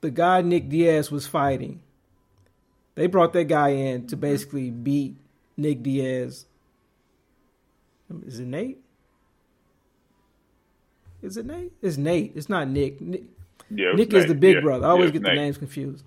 the 0.00 0.10
guy 0.10 0.42
Nick 0.42 0.68
Diaz 0.68 1.10
was 1.12 1.26
fighting. 1.26 1.80
They 2.96 3.06
brought 3.06 3.32
that 3.34 3.44
guy 3.44 3.68
in 3.68 4.08
to 4.08 4.16
basically 4.16 4.70
beat 4.70 5.16
Nick 5.56 5.84
Diaz. 5.84 6.46
Is 8.26 8.40
it 8.40 8.46
Nate? 8.46 8.78
Is 11.22 11.36
it 11.36 11.46
Nate? 11.46 11.72
It's 11.82 11.96
Nate. 11.96 12.32
It's 12.34 12.48
not 12.48 12.68
Nick. 12.68 13.00
Nick, 13.00 13.24
Yeah, 13.70 13.92
Nick 13.92 14.12
is 14.12 14.26
the 14.26 14.34
big 14.34 14.56
Yeah, 14.56 14.60
brother. 14.60 14.86
I 14.86 14.90
always 14.90 15.10
was 15.12 15.20
get 15.20 15.22
the 15.22 15.34
names 15.34 15.58
confused. 15.58 16.04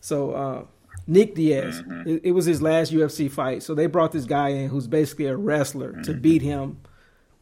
So 0.00 0.32
uh, 0.32 0.64
Nick 1.06 1.34
Diaz, 1.34 1.82
Mm-hmm. 1.82 2.08
it, 2.08 2.20
it 2.26 2.32
was 2.32 2.44
his 2.44 2.60
last 2.60 2.92
UFC 2.92 3.30
fight. 3.30 3.62
So 3.62 3.74
they 3.74 3.86
brought 3.86 4.12
this 4.12 4.26
guy 4.26 4.48
in 4.50 4.68
who's 4.68 4.86
basically 4.86 5.26
a 5.26 5.36
wrestler 5.36 5.92
to 6.02 6.10
Mm-hmm. 6.12 6.20
beat 6.20 6.42
him 6.42 6.78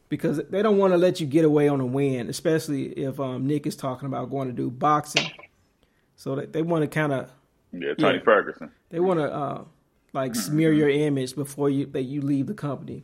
because 0.08 0.40
they 0.50 0.62
don't 0.62 0.78
want 0.78 0.92
to 0.92 0.98
let 0.98 1.20
you 1.20 1.26
get 1.26 1.44
away 1.44 1.68
on 1.68 1.80
a 1.80 1.86
win, 1.86 2.28
especially 2.28 2.88
if 2.90 3.18
um, 3.18 3.46
Nick 3.46 3.66
is 3.66 3.74
talking 3.76 4.06
about 4.06 4.30
going 4.30 4.46
to 4.48 4.54
do 4.54 4.70
boxing. 4.70 5.30
So 6.16 6.36
they, 6.36 6.46
they 6.46 6.62
want 6.62 6.82
to 6.82 6.88
kind 6.88 7.12
of 7.12 7.30
Yeah, 7.72 7.94
Tony 7.94 8.18
Yeah. 8.18 8.22
Ferguson. 8.24 8.70
they 8.90 9.00
want 9.00 9.18
to 9.18 9.32
uh, 9.32 9.64
like 10.12 10.34
smear 10.36 10.70
Mm-hmm. 10.70 10.78
your 10.78 10.88
image 10.90 11.34
before 11.34 11.68
you 11.68 11.86
that 11.86 12.02
you 12.02 12.20
leave 12.20 12.46
the 12.46 12.54
company. 12.54 13.02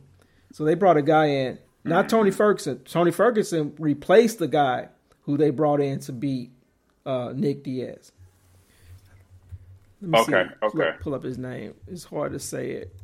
So 0.51 0.63
they 0.65 0.73
brought 0.75 0.97
a 0.97 1.01
guy 1.01 1.25
in, 1.27 1.59
not 1.83 2.05
Mm-hmm. 2.05 2.09
Tony 2.09 2.31
Ferguson. 2.31 2.79
Tony 2.85 3.11
Ferguson 3.11 3.73
replaced 3.79 4.39
the 4.39 4.47
guy 4.47 4.89
who 5.23 5.37
they 5.37 5.49
brought 5.51 5.79
in 5.81 5.99
to 6.01 6.11
beat 6.11 6.51
uh, 7.05 7.33
Nick 7.35 7.63
Diaz. 7.63 8.11
Let 10.01 10.11
me 10.11 10.19
Okay, 10.19 10.49
Pull 10.61 10.69
okay. 10.81 10.89
up, 10.89 10.99
pull 11.01 11.13
up 11.15 11.23
his 11.23 11.37
name. 11.37 11.73
It's 11.87 12.03
hard 12.05 12.31
to 12.33 12.39
say 12.39 12.71
it. 12.71 12.95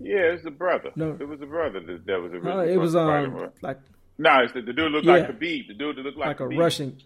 Yeah, 0.00 0.16
it 0.28 0.32
was 0.32 0.42
the 0.42 0.50
brother. 0.50 0.90
No. 0.96 1.16
it 1.18 1.28
was 1.28 1.38
the 1.40 1.46
brother 1.46 1.80
that, 1.80 2.06
that 2.06 2.20
was 2.20 2.32
Uh, 2.32 2.36
originally 2.36 2.72
it 2.72 2.76
was 2.78 2.96
um 2.96 3.50
like 3.62 3.78
No, 4.18 4.40
it's 4.42 4.52
the, 4.52 4.62
the 4.62 4.72
dude 4.72 4.90
looked 4.92 5.06
Yeah. 5.06 5.12
like 5.12 5.28
Khabib. 5.28 5.68
The 5.68 5.74
dude 5.74 5.96
that 5.96 6.02
looked 6.02 6.18
like, 6.18 6.28
like 6.28 6.40
a 6.40 6.44
Khabib. 6.44 6.58
Russian 6.58 6.98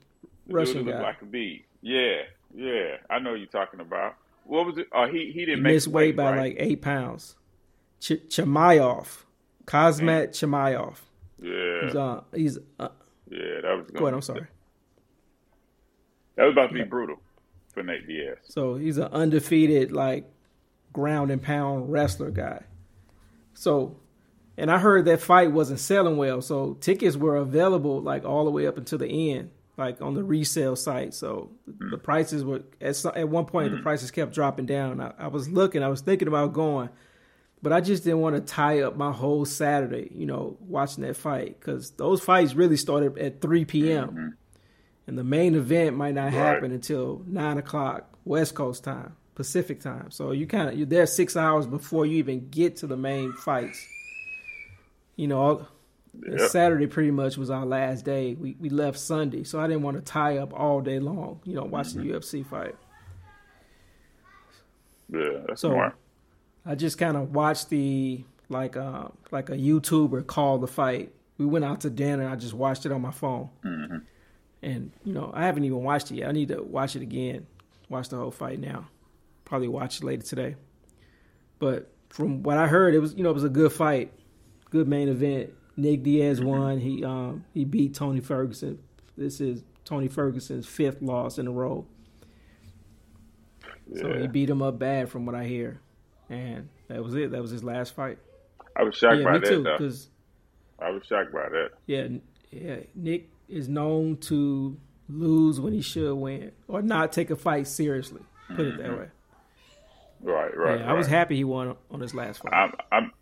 The 0.47 0.55
Russian 0.55 0.85
guy. 0.87 1.03
like 1.03 1.21
Khabib. 1.21 1.63
Yeah, 1.83 2.23
yeah. 2.55 2.97
I 3.11 3.19
know 3.19 3.31
what 3.33 3.41
you're 3.41 3.49
talking 3.49 3.81
about. 3.81 4.15
What 4.45 4.67
was 4.67 4.79
it? 4.79 4.89
Oh, 4.93 5.07
he 5.07 5.27
he 5.27 5.33
He 5.33 5.45
didn't 5.47 5.63
make 5.63 5.75
missed 5.75 5.89
weight 5.89 6.17
by 6.17 6.31
right? 6.31 6.39
like 6.39 6.57
eight 6.59 6.81
pounds. 6.83 7.37
Ch- 8.05 8.21
Chimaev, 8.29 9.07
Khamzat 9.67 10.29
Chimaev. 10.31 10.97
yeah, 11.41 11.85
He's 11.87 11.95
uh 11.97 12.21
he's 12.35 12.59
uh, 12.79 12.89
yeah. 13.31 13.61
That 13.63 13.77
was 13.79 13.87
go 13.95 14.05
ahead. 14.05 14.15
I'm 14.15 14.21
sorry. 14.21 14.47
That 16.37 16.45
was 16.45 16.53
about 16.53 16.67
to 16.69 16.73
be 16.75 16.81
Yeah. 16.81 16.85
brutal 16.87 17.17
for 17.73 17.83
Nate 17.83 18.07
Diaz. 18.07 18.39
So 18.45 18.75
he's 18.75 18.99
an 18.99 19.05
undefeated 19.13 19.91
like 19.93 20.31
ground 20.93 21.31
and 21.31 21.43
pound 21.43 21.91
wrestler 21.91 22.31
guy. 22.31 22.65
So, 23.55 23.97
and 24.59 24.71
I 24.71 24.79
heard 24.79 25.05
that 25.07 25.21
fight 25.21 25.53
wasn't 25.53 25.81
selling 25.81 26.17
well. 26.17 26.43
So 26.43 26.75
tickets 26.75 27.17
were 27.17 27.37
available 27.37 28.01
like 28.03 28.25
all 28.25 28.45
the 28.45 28.51
way 28.51 28.67
up 28.67 28.77
until 28.77 28.99
the 28.99 29.33
end, 29.33 29.51
like 29.77 30.03
on 30.03 30.15
the 30.15 30.25
resale 30.25 30.77
site. 30.77 31.15
So 31.15 31.51
the 31.67 31.99
prices 31.99 32.45
were 32.45 32.63
at 32.81 32.97
some, 32.97 33.13
at 33.17 33.29
one 33.29 33.47
point 33.47 33.73
the 33.73 33.79
prices 33.83 34.11
kept 34.11 34.35
dropping 34.35 34.67
down. 34.67 35.01
I, 35.01 35.15
I 35.19 35.27
was 35.29 35.49
looking, 35.49 35.83
I 35.83 35.89
was 35.89 36.01
thinking 36.03 36.29
about 36.29 36.53
going, 36.53 36.91
but 37.65 37.73
I 37.73 37.81
just 37.81 38.05
didn't 38.05 38.21
want 38.21 38.37
to 38.37 38.43
tie 38.43 38.83
up 38.83 38.95
my 38.95 39.11
whole 39.11 39.47
Saturday, 39.47 40.11
you 40.15 40.27
know, 40.27 40.59
watching 40.61 41.03
that 41.05 41.17
fight 41.17 41.59
because 41.59 41.93
those 41.93 42.21
fights 42.21 42.53
really 42.55 42.77
started 42.77 43.17
at 43.17 43.41
3 43.41 43.65
p.m. 43.65 44.09
Mm-hmm. 44.09 44.29
And 45.07 45.19
the 45.19 45.25
main 45.25 45.55
event 45.55 45.97
might 45.97 46.15
not 46.15 46.25
Right. 46.25 46.33
happen 46.35 46.73
until 46.73 47.23
nine 47.27 47.57
o'clock 47.57 48.07
West 48.27 48.55
Coast 48.55 48.85
time, 48.85 49.17
Pacific 49.35 49.81
time. 49.81 50.11
So 50.11 50.33
you 50.33 50.47
kind 50.47 50.69
of 50.69 50.77
you're 50.77 50.87
there 50.87 51.07
six 51.07 51.39
hours 51.39 51.67
before 51.67 52.05
you 52.05 52.19
even 52.19 52.51
get 52.51 52.77
to 52.77 52.87
the 52.87 52.99
main 52.99 53.33
fights. 53.33 53.83
You 55.17 55.29
know, 55.29 55.41
all, 55.41 55.69
Yep. 56.23 56.51
Saturday 56.51 56.87
pretty 56.87 57.11
much 57.11 57.37
was 57.39 57.49
our 57.51 57.65
last 57.67 58.05
day. 58.05 58.35
We 58.35 58.57
we 58.61 58.69
left 58.69 58.99
Sunday, 59.01 59.43
so 59.43 59.59
I 59.59 59.67
didn't 59.67 59.83
want 59.83 59.97
to 59.97 60.03
tie 60.03 60.37
up 60.37 60.53
all 60.55 60.81
day 60.83 60.99
long. 61.01 61.41
You 61.45 61.55
know, 61.55 61.65
watching 61.65 62.03
the 62.03 62.09
mm-hmm. 62.13 62.17
UFC 62.19 62.47
fight. 62.47 62.77
Yeah, 65.13 65.41
that's 65.49 65.63
So- 65.63 65.71
smart. 65.71 65.97
I 66.67 66.75
just 66.75 66.99
kind 66.99 67.17
of 67.17 67.35
watched 67.35 67.69
the 67.69 68.25
like 68.49 68.77
uh 68.77 69.09
like 69.31 69.51
a 69.51 69.57
YouTuber 69.57 70.27
call 70.27 70.59
the 70.59 70.67
fight. 70.67 71.13
We 71.39 71.47
went 71.47 71.65
out 71.65 71.81
to 71.83 71.91
dinner. 71.91 72.25
And 72.25 72.33
I 72.33 72.37
just 72.37 72.55
watched 72.55 72.87
it 72.87 72.93
on 72.93 73.03
my 73.03 73.11
phone, 73.11 73.51
and 74.63 74.93
you 75.05 75.13
know 75.13 75.31
I 75.35 75.45
haven't 75.47 75.65
even 75.65 75.83
watched 75.83 76.11
it 76.11 76.17
yet. 76.17 76.29
I 76.29 76.33
need 76.33 76.49
to 76.49 76.63
watch 76.63 76.97
it 76.97 77.03
again. 77.03 77.47
Watch 77.89 78.09
the 78.09 78.17
whole 78.17 78.31
fight 78.31 78.61
now. 78.61 78.89
Probably 79.45 79.69
watch 79.69 79.99
it 79.99 80.05
later 80.05 80.23
today. 80.23 80.57
But 81.59 81.91
from 82.09 82.43
what 82.43 82.57
I 82.57 82.67
heard, 82.67 82.95
it 82.95 83.01
was 83.01 83.15
you 83.15 83.23
know 83.23 83.31
it 83.31 83.35
was 83.35 83.45
a 83.45 83.49
good 83.49 83.73
fight, 83.73 84.13
good 84.71 84.89
main 84.89 85.09
event. 85.09 85.51
Nick 85.77 86.03
Diaz 86.03 86.41
won. 86.41 86.79
He 86.79 87.05
um 87.05 87.45
he 87.53 87.65
beat 87.65 87.95
Tony 87.95 88.21
Ferguson. 88.21 88.79
This 89.17 89.41
is 89.41 89.63
Tony 89.85 90.09
Ferguson's 90.09 90.67
fifth 90.67 91.03
loss 91.03 91.39
in 91.39 91.47
a 91.47 91.51
row. 91.51 91.87
So 93.97 94.19
he 94.19 94.27
beat 94.29 94.49
him 94.49 94.63
up 94.63 94.79
bad, 94.79 95.11
from 95.11 95.27
what 95.27 95.35
I 95.35 95.45
hear, 95.45 95.81
and 96.29 96.69
that 96.89 97.03
was 97.03 97.15
it. 97.15 97.31
That 97.31 97.43
was 97.43 97.51
his 97.51 97.65
last 97.65 97.95
fight. 97.95 98.19
I 98.77 98.83
was 98.83 98.97
shocked 98.97 99.19
yeah, 99.19 99.25
by 99.25 99.33
me 99.33 99.39
that 99.41 99.49
too. 99.49 99.63
though. 99.63 99.77
Because 99.77 100.09
I 100.81 100.91
was 100.91 101.03
shocked 101.07 101.33
by 101.33 101.49
that. 101.49 101.71
yeah, 101.87 102.09
yeah, 102.51 102.77
Nick 102.95 103.31
is 103.49 103.69
known 103.69 104.17
to 104.17 104.77
lose 105.09 105.61
when 105.61 105.73
he 105.73 105.83
should 105.83 106.15
win, 106.15 106.53
or 106.69 106.83
not 106.83 107.13
take 107.13 107.31
a 107.31 107.37
fight 107.37 107.67
seriously. 107.67 108.23
Put 108.49 108.67
it 108.67 108.79
that 108.79 108.87
mm-hmm. 108.87 109.01
way. 109.01 109.09
Right, 110.23 110.57
right. 110.57 110.81
yeah, 110.81 110.91
I 110.91 110.95
was 110.95 111.07
happy 111.07 111.37
he 111.37 111.45
won 111.45 111.77
on 111.91 112.01
his 112.01 112.15
last 112.15 112.43
fight. 112.43 112.53
I'm 112.53 112.73
I'm 112.91 113.13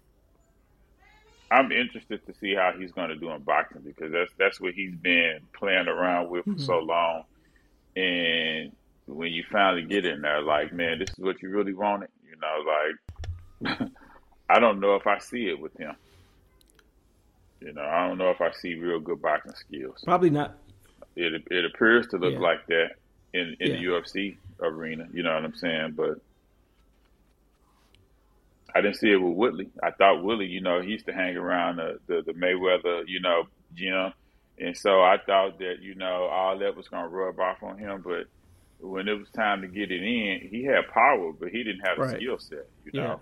I'm 1.50 1.72
interested 1.72 2.24
to 2.26 2.34
see 2.34 2.54
how 2.54 2.72
he's 2.78 2.92
going 2.92 3.10
to 3.10 3.16
do 3.16 3.30
in 3.30 3.42
boxing 3.42 3.82
because 3.82 4.12
that's 4.12 4.32
that's 4.38 4.60
what 4.60 4.74
he's 4.74 4.94
been 4.94 5.40
playing 5.52 5.88
around 5.88 6.30
with 6.30 6.44
for 6.44 6.50
mm-hmm. 6.52 6.64
so 6.64 6.78
long. 6.78 7.24
And 7.94 8.72
when 9.06 9.32
you 9.32 9.44
finally 9.50 9.84
get 9.84 10.04
in 10.06 10.22
there, 10.22 10.42
like, 10.42 10.72
man, 10.72 10.98
this 10.98 11.10
is 11.10 11.18
what 11.18 11.42
you 11.42 11.50
really 11.50 11.74
wanted. 11.74 12.10
You 12.22 12.36
know, 12.40 13.70
like 13.70 13.90
I 14.50 14.60
don't 14.60 14.80
know 14.80 14.96
if 14.96 15.06
I 15.06 15.18
see 15.18 15.48
it 15.48 15.60
with 15.60 15.72
him. 15.78 15.94
You 17.60 17.72
know, 17.74 17.82
I 17.82 18.08
don't 18.08 18.18
know 18.18 18.30
if 18.30 18.40
I 18.40 18.52
see 18.52 18.74
real 18.74 19.00
good 19.00 19.22
boxing 19.22 19.54
skills. 19.54 19.98
Probably 20.04 20.30
not. 20.30 20.58
It 21.16 21.42
it 21.50 21.64
appears 21.64 22.08
to 22.08 22.18
look 22.18 22.34
Yeah. 22.34 22.40
like 22.40 22.66
that 22.68 22.88
in 23.34 23.56
in 23.60 23.72
the 23.72 23.84
UFC 23.84 24.38
arena. 24.62 25.06
You 25.12 25.22
know 25.22 25.34
what 25.34 25.44
I'm 25.44 25.54
saying? 25.54 25.94
But 25.96 26.18
I 28.74 28.80
didn't 28.80 28.96
see 28.96 29.10
it 29.12 29.16
with 29.16 29.36
Woodley. 29.36 29.70
I 29.82 29.90
thought 29.92 30.22
Woodley, 30.22 30.46
you 30.46 30.60
know, 30.62 30.80
he 30.80 30.88
used 30.90 31.06
to 31.06 31.12
hang 31.12 31.36
around 31.36 31.76
the, 31.76 31.98
the, 32.08 32.22
the 32.26 32.32
Mayweather, 32.32 33.02
you 33.06 33.20
know, 33.20 33.44
gym. 33.74 34.12
And 34.58 34.76
so 34.76 35.02
I 35.02 35.16
thought 35.24 35.58
that, 35.58 35.76
you 35.82 35.94
know, 35.94 36.28
all 36.32 36.58
that 36.58 36.76
was 36.76 36.88
going 36.88 37.02
to 37.02 37.08
rub 37.08 37.38
off 37.40 37.62
on 37.62 37.78
him. 37.78 38.02
But 38.04 38.26
when 38.82 39.08
it 39.08 39.12
was 39.18 39.28
time 39.30 39.62
to 39.62 39.68
get 39.68 39.90
it 39.90 40.02
in, 40.02 40.48
he 40.50 40.64
had 40.64 40.88
power, 40.92 41.32
but 41.32 41.48
he 41.50 41.62
didn't 41.62 41.80
have 41.86 41.96
the 41.96 42.02
Right. 42.02 42.16
skill 42.16 42.38
set, 42.38 42.66
you 42.84 42.90
Yeah. 42.94 43.02
know. 43.04 43.20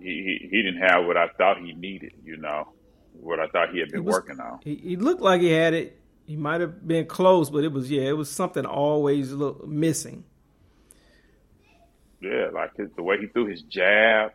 He, 0.00 0.38
he, 0.40 0.48
he 0.50 0.62
didn't 0.62 0.80
have 0.80 1.04
what 1.06 1.16
I 1.16 1.28
thought 1.36 1.58
he 1.58 1.72
needed, 1.72 2.12
you 2.24 2.36
know, 2.36 2.68
what 3.20 3.40
I 3.40 3.48
thought 3.48 3.70
he 3.72 3.80
had 3.80 3.90
been 3.90 4.04
was- 4.04 4.14
working 4.14 4.38
on. 4.40 4.60
He, 4.62 4.76
he 4.76 4.96
looked 4.96 5.20
like 5.20 5.40
he 5.40 5.50
had 5.50 5.74
it. 5.74 5.96
He 6.26 6.36
might 6.36 6.60
have 6.60 6.86
been 6.86 7.06
close, 7.06 7.50
but 7.50 7.64
it 7.64 7.72
was 7.72 7.90
yeah, 7.90 8.02
it 8.02 8.16
was 8.16 8.30
something 8.30 8.64
always 8.64 9.32
look 9.32 9.66
missing. 9.66 10.22
Yeah, 12.20 12.50
like 12.52 12.76
his, 12.76 12.90
the 12.96 13.02
way 13.02 13.18
he 13.18 13.26
threw 13.26 13.46
his 13.46 13.62
jab, 13.62 14.32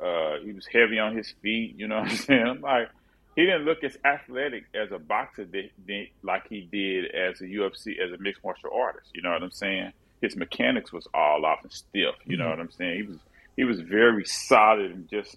uh, 0.00 0.36
he 0.44 0.52
was 0.52 0.66
heavy 0.66 0.98
on 0.98 1.16
his 1.16 1.32
feet. 1.42 1.74
You 1.76 1.88
know 1.88 2.00
what 2.00 2.10
I'm 2.10 2.16
saying? 2.16 2.58
Like 2.62 2.88
he 3.36 3.42
didn't 3.42 3.64
look 3.64 3.82
as 3.82 3.96
athletic 4.04 4.64
as 4.74 4.92
a 4.92 4.98
boxer 4.98 5.44
did, 5.44 5.70
did, 5.86 6.08
like 6.22 6.48
he 6.48 6.68
did 6.70 7.06
as 7.14 7.40
a 7.40 7.44
UFC 7.44 7.98
as 7.98 8.12
a 8.12 8.18
mixed 8.18 8.44
martial 8.44 8.70
artist. 8.72 9.10
You 9.14 9.22
know 9.22 9.30
what 9.30 9.42
I'm 9.42 9.50
saying? 9.50 9.92
His 10.20 10.36
mechanics 10.36 10.92
was 10.92 11.06
all 11.12 11.44
off 11.44 11.62
and 11.62 11.72
stiff. 11.72 12.14
You 12.24 12.36
know 12.36 12.44
mm-hmm. 12.44 12.50
what 12.50 12.60
I'm 12.60 12.70
saying? 12.70 12.96
He 12.96 13.02
was 13.02 13.18
he 13.56 13.64
was 13.64 13.80
very 13.80 14.24
solid 14.24 14.92
and 14.92 15.08
just 15.08 15.36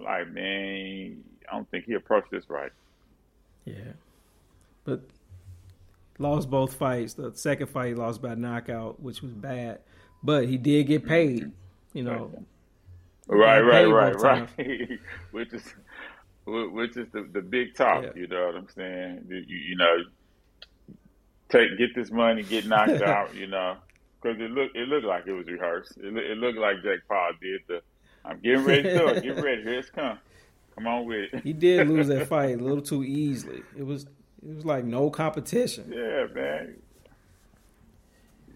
like 0.00 0.28
man, 0.30 1.22
I 1.50 1.54
don't 1.54 1.70
think 1.70 1.84
he 1.84 1.94
approached 1.94 2.30
this 2.30 2.48
right. 2.48 2.72
Yeah, 3.64 3.92
but 4.84 5.02
lost 6.18 6.50
both 6.50 6.74
fights. 6.74 7.14
The 7.14 7.32
second 7.34 7.68
fight 7.68 7.88
he 7.88 7.94
lost 7.94 8.22
by 8.22 8.34
knockout, 8.34 9.00
which 9.00 9.22
was 9.22 9.32
bad, 9.32 9.80
but 10.22 10.48
he 10.48 10.56
did 10.56 10.86
get 10.88 11.06
paid. 11.06 11.42
Mm-hmm. 11.42 11.50
You 11.98 12.02
know, 12.04 12.30
Right, 13.28 13.60
right, 13.60 13.86
right, 13.86 14.14
right. 14.20 14.48
which 15.32 15.52
is 15.52 15.74
which 16.46 16.96
is 16.96 17.08
the, 17.12 17.28
the 17.32 17.40
big 17.42 17.74
talk. 17.74 18.04
Yeah. 18.04 18.10
You 18.14 18.26
know 18.28 18.46
what 18.46 18.54
I'm 18.56 18.68
saying? 18.74 19.26
You, 19.28 19.36
you 19.46 19.76
know, 19.76 19.96
take 21.48 21.76
get 21.78 21.94
this 21.94 22.10
money, 22.10 22.42
get 22.42 22.66
knocked 22.66 23.02
out. 23.02 23.34
You 23.34 23.46
know, 23.48 23.76
because 24.22 24.40
it 24.40 24.50
looked 24.50 24.76
it 24.76 24.88
looked 24.88 25.06
like 25.06 25.26
it 25.26 25.32
was 25.32 25.46
rehearsed. 25.46 25.96
It, 25.98 26.16
it 26.16 26.38
looked 26.38 26.58
like 26.58 26.82
Jake 26.82 27.00
Paul 27.08 27.32
did 27.40 27.60
the. 27.68 27.80
I'm 28.24 28.40
getting 28.40 28.64
ready 28.64 28.82
to 28.84 28.98
do 28.98 29.08
it. 29.08 29.22
Get 29.22 29.42
ready. 29.42 29.62
Here 29.62 29.78
it's 29.78 29.90
come. 29.90 30.18
Come 30.74 30.86
on 30.88 31.06
with 31.06 31.32
it. 31.32 31.42
he 31.42 31.52
did 31.52 31.88
lose 31.88 32.08
that 32.08 32.26
fight 32.28 32.60
a 32.60 32.62
little 32.62 32.82
too 32.82 33.02
easily. 33.04 33.62
It 33.76 33.84
was 33.84 34.04
it 34.04 34.54
was 34.54 34.64
like 34.64 34.84
no 34.84 35.10
competition. 35.10 35.92
Yeah, 35.92 36.26
man. 36.34 36.76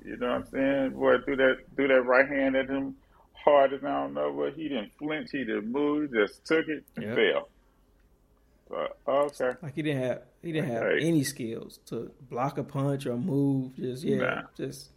You 0.04 0.16
know 0.16 0.26
what 0.28 0.36
I'm 0.36 0.46
saying? 0.50 0.90
Boy, 0.90 1.18
threw 1.24 1.36
that 1.36 1.56
threw 1.76 1.88
that 1.88 2.02
right 2.02 2.28
hand 2.28 2.56
at 2.56 2.68
him 2.68 2.96
hard 3.32 3.72
as 3.72 3.82
I 3.84 3.88
don't 3.88 4.14
know 4.14 4.32
what. 4.32 4.54
He 4.54 4.68
didn't 4.68 4.92
flinch. 4.98 5.30
He 5.30 5.44
didn't 5.44 5.70
move. 5.72 6.10
He 6.10 6.18
just 6.18 6.44
took 6.46 6.68
it 6.68 6.84
and 6.96 7.04
Yep. 7.06 7.16
fell. 7.16 7.48
But 8.70 8.96
okay. 9.08 9.52
Like 9.60 9.74
he 9.74 9.82
didn't 9.82 10.02
have 10.02 10.22
he 10.42 10.52
didn't 10.52 10.70
have 10.70 10.82
Hey. 10.84 11.00
any 11.02 11.24
skills 11.24 11.80
to 11.86 12.10
block 12.30 12.56
a 12.56 12.62
punch 12.62 13.04
or 13.06 13.16
move. 13.16 13.74
Just 13.76 14.04
yeah, 14.04 14.16
Nah. 14.18 14.42
just 14.56 14.90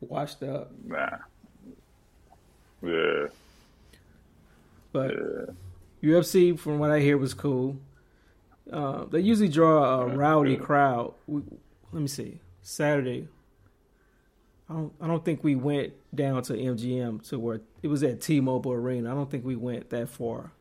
washed 0.00 0.42
up. 0.42 0.70
Nah. 0.84 1.16
Yeah. 2.82 3.26
But 4.92 5.12
Yeah. 5.14 5.52
UFC, 6.18 6.58
from 6.58 6.78
what 6.80 6.90
I 6.90 7.00
hear, 7.00 7.16
was 7.16 7.32
cool. 7.32 7.76
Uh, 8.70 9.04
they 9.04 9.20
usually 9.20 9.48
draw 9.48 10.00
a 10.02 10.06
rowdy 10.08 10.56
good. 10.56 10.64
crowd. 10.64 11.14
We, 11.26 11.42
let 11.92 12.02
me 12.02 12.08
see. 12.08 12.40
Saturday. 12.62 13.28
I 14.68 14.74
don't. 14.74 14.92
I 15.00 15.06
don't 15.06 15.24
think 15.24 15.42
we 15.44 15.54
went 15.54 15.92
down 16.14 16.42
to 16.44 16.54
MGM 16.54 17.26
to 17.28 17.38
where 17.38 17.60
it 17.82 17.88
was 17.88 18.02
at 18.02 18.20
T-Mobile 18.20 18.72
Arena. 18.72 19.10
I 19.10 19.14
don't 19.14 19.30
think 19.30 19.44
we 19.44 19.56
went 19.56 19.90
that 19.90 20.08
far. 20.08 20.52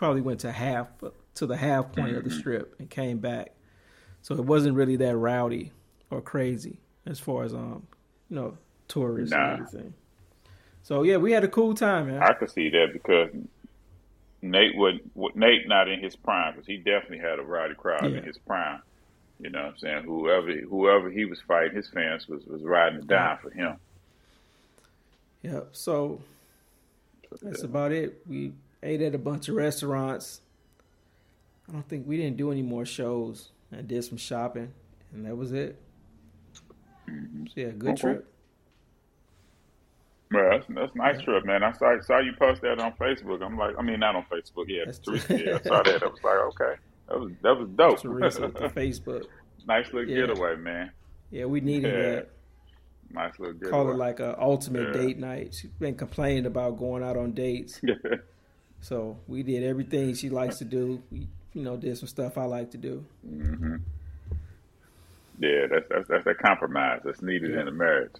Probably 0.00 0.22
went 0.22 0.40
to 0.40 0.50
half 0.50 0.86
to 1.34 1.44
the 1.46 1.58
half 1.58 1.92
point 1.92 2.16
of 2.16 2.24
the 2.24 2.30
strip 2.30 2.74
and 2.78 2.88
came 2.88 3.18
back. 3.18 3.52
So 4.22 4.34
it 4.34 4.40
wasn't 4.40 4.74
really 4.74 4.96
that 4.96 5.14
rowdy 5.14 5.72
or 6.10 6.22
crazy 6.22 6.78
as 7.04 7.20
far 7.20 7.44
as 7.44 7.52
um, 7.52 7.86
you 8.30 8.36
know, 8.36 8.56
tourists 8.88 9.30
Nah. 9.30 9.52
and 9.52 9.52
everything. 9.66 9.94
So 10.84 11.02
yeah, 11.02 11.18
we 11.18 11.32
had 11.32 11.44
a 11.44 11.48
cool 11.48 11.74
time, 11.74 12.06
man. 12.06 12.22
I 12.22 12.32
could 12.32 12.50
see 12.50 12.70
that 12.70 12.94
because 12.94 13.28
Nate 14.40 14.74
would 14.78 15.00
Nate 15.34 15.68
not 15.68 15.86
in 15.86 16.00
his 16.00 16.16
prime 16.16 16.54
because 16.54 16.66
he 16.66 16.78
definitely 16.78 17.18
had 17.18 17.38
a 17.38 17.42
rowdy 17.42 17.74
crowd 17.74 18.10
Yeah. 18.10 18.16
in 18.20 18.24
his 18.24 18.38
prime. 18.38 18.80
You 19.38 19.50
know 19.50 19.64
what 19.64 19.72
I'm 19.72 19.76
saying? 19.76 20.04
Whoever 20.04 20.50
whoever 20.50 21.10
he 21.10 21.26
was 21.26 21.42
fighting, 21.42 21.76
his 21.76 21.88
fans 21.88 22.26
was 22.26 22.46
was 22.46 22.62
riding 22.62 23.00
it 23.00 23.06
down 23.06 23.36
for 23.42 23.50
him. 23.50 23.76
Yep. 25.42 25.68
So 25.72 26.22
that's 27.42 27.64
about 27.64 27.92
it. 27.92 28.22
We 28.26 28.52
ate 28.82 29.02
at 29.02 29.14
a 29.14 29.18
bunch 29.18 29.48
of 29.48 29.54
restaurants. 29.56 30.40
I 31.68 31.72
don't 31.72 31.88
think 31.88 32.06
we 32.06 32.16
didn't 32.16 32.36
do 32.36 32.50
any 32.50 32.62
more 32.62 32.84
shows. 32.84 33.50
I 33.72 33.82
did 33.82 34.02
some 34.04 34.18
shopping, 34.18 34.72
and 35.12 35.24
that 35.26 35.36
was 35.36 35.52
it. 35.52 35.80
So 37.06 37.12
yeah, 37.54 37.68
good 37.70 37.90
Okay. 37.90 38.00
trip. 38.00 38.26
Yeah, 40.32 40.48
that's, 40.50 40.66
that's 40.68 40.94
a 40.94 40.98
nice 40.98 41.20
trip, 41.22 41.44
man. 41.44 41.62
I 41.64 41.72
saw 41.72 42.00
saw 42.02 42.18
you 42.20 42.32
post 42.38 42.62
that 42.62 42.78
on 42.80 42.92
Facebook. 42.92 43.44
I'm 43.44 43.56
like, 43.58 43.74
I 43.78 43.82
mean, 43.82 43.98
not 44.00 44.14
on 44.14 44.24
Facebook. 44.30 44.66
Yeah, 44.68 44.80
That's- 44.86 44.98
Teresa. 45.00 45.44
Yeah, 45.44 45.56
I 45.56 45.60
saw 45.62 45.82
that. 45.82 46.02
I 46.02 46.06
was 46.06 46.18
like, 46.22 46.34
okay, 46.60 46.80
that 47.08 47.20
was 47.20 47.32
that 47.42 47.58
was 47.58 47.68
dope. 47.76 48.00
Teresa, 48.00 48.40
the 48.42 48.48
Facebook. 48.68 49.24
nice 49.66 49.92
little 49.92 50.08
Yeah. 50.08 50.26
getaway, 50.26 50.56
man. 50.56 50.92
Yeah, 51.30 51.46
we 51.46 51.60
needed 51.60 51.92
Yeah. 51.92 52.00
that. 52.10 52.28
Nice 53.12 53.38
little 53.40 53.54
getaway. 53.54 53.70
Call 53.70 53.90
it 53.90 53.96
like 53.96 54.20
a 54.20 54.40
ultimate 54.40 54.94
Yeah. 54.94 55.02
date 55.02 55.18
night. 55.18 55.54
She's 55.54 55.70
been 55.72 55.96
complaining 55.96 56.46
about 56.46 56.76
going 56.78 57.02
out 57.02 57.16
on 57.16 57.32
dates, 57.32 57.80
so 58.80 59.18
we 59.26 59.42
did 59.42 59.62
everything 59.62 60.14
she 60.14 60.30
likes 60.30 60.58
to 60.58 60.64
do. 60.64 61.02
We, 61.10 61.28
you 61.52 61.62
know, 61.62 61.76
did 61.76 61.96
some 61.98 62.08
stuff 62.08 62.38
I 62.38 62.44
like 62.44 62.70
to 62.72 62.78
do. 62.78 63.04
hmm 63.24 63.76
Yeah, 65.38 65.66
that's 65.70 65.88
that's 65.88 66.08
that's 66.08 66.26
a 66.26 66.34
compromise 66.34 67.00
that's 67.04 67.22
needed 67.22 67.52
Yeah. 67.52 67.62
in 67.62 67.68
a 67.68 67.72
marriage. 67.72 68.12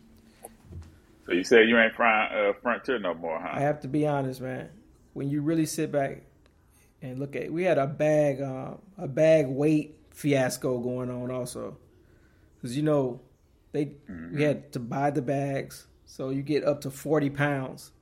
So 1.26 1.32
you 1.32 1.44
said 1.44 1.68
you 1.68 1.78
ain't 1.78 1.94
frying 1.94 2.32
uh, 2.32 2.52
frontier 2.60 2.98
no 2.98 3.14
more, 3.14 3.38
huh? 3.40 3.50
I 3.52 3.60
have 3.60 3.80
to 3.82 3.88
be 3.88 4.06
honest, 4.06 4.40
man. 4.40 4.68
When 5.12 5.28
you 5.28 5.42
really 5.42 5.66
sit 5.66 5.92
back 5.92 6.22
and 7.02 7.18
look 7.18 7.36
at, 7.36 7.52
we 7.52 7.62
had 7.64 7.78
a 7.78 7.86
bag, 7.86 8.40
uh, 8.40 8.72
a 8.98 9.06
bag 9.08 9.46
weight 9.48 9.96
fiasco 10.10 10.78
going 10.78 11.10
on 11.10 11.30
also, 11.30 11.76
because 12.56 12.76
you 12.76 12.82
know 12.82 13.20
they 13.72 13.92
we 14.32 14.42
had 14.42 14.72
to 14.72 14.80
buy 14.80 15.10
the 15.10 15.22
bags, 15.22 15.86
so 16.04 16.30
you 16.30 16.42
get 16.42 16.64
up 16.64 16.80
to 16.82 16.90
forty 16.90 17.30
pounds. 17.30 17.92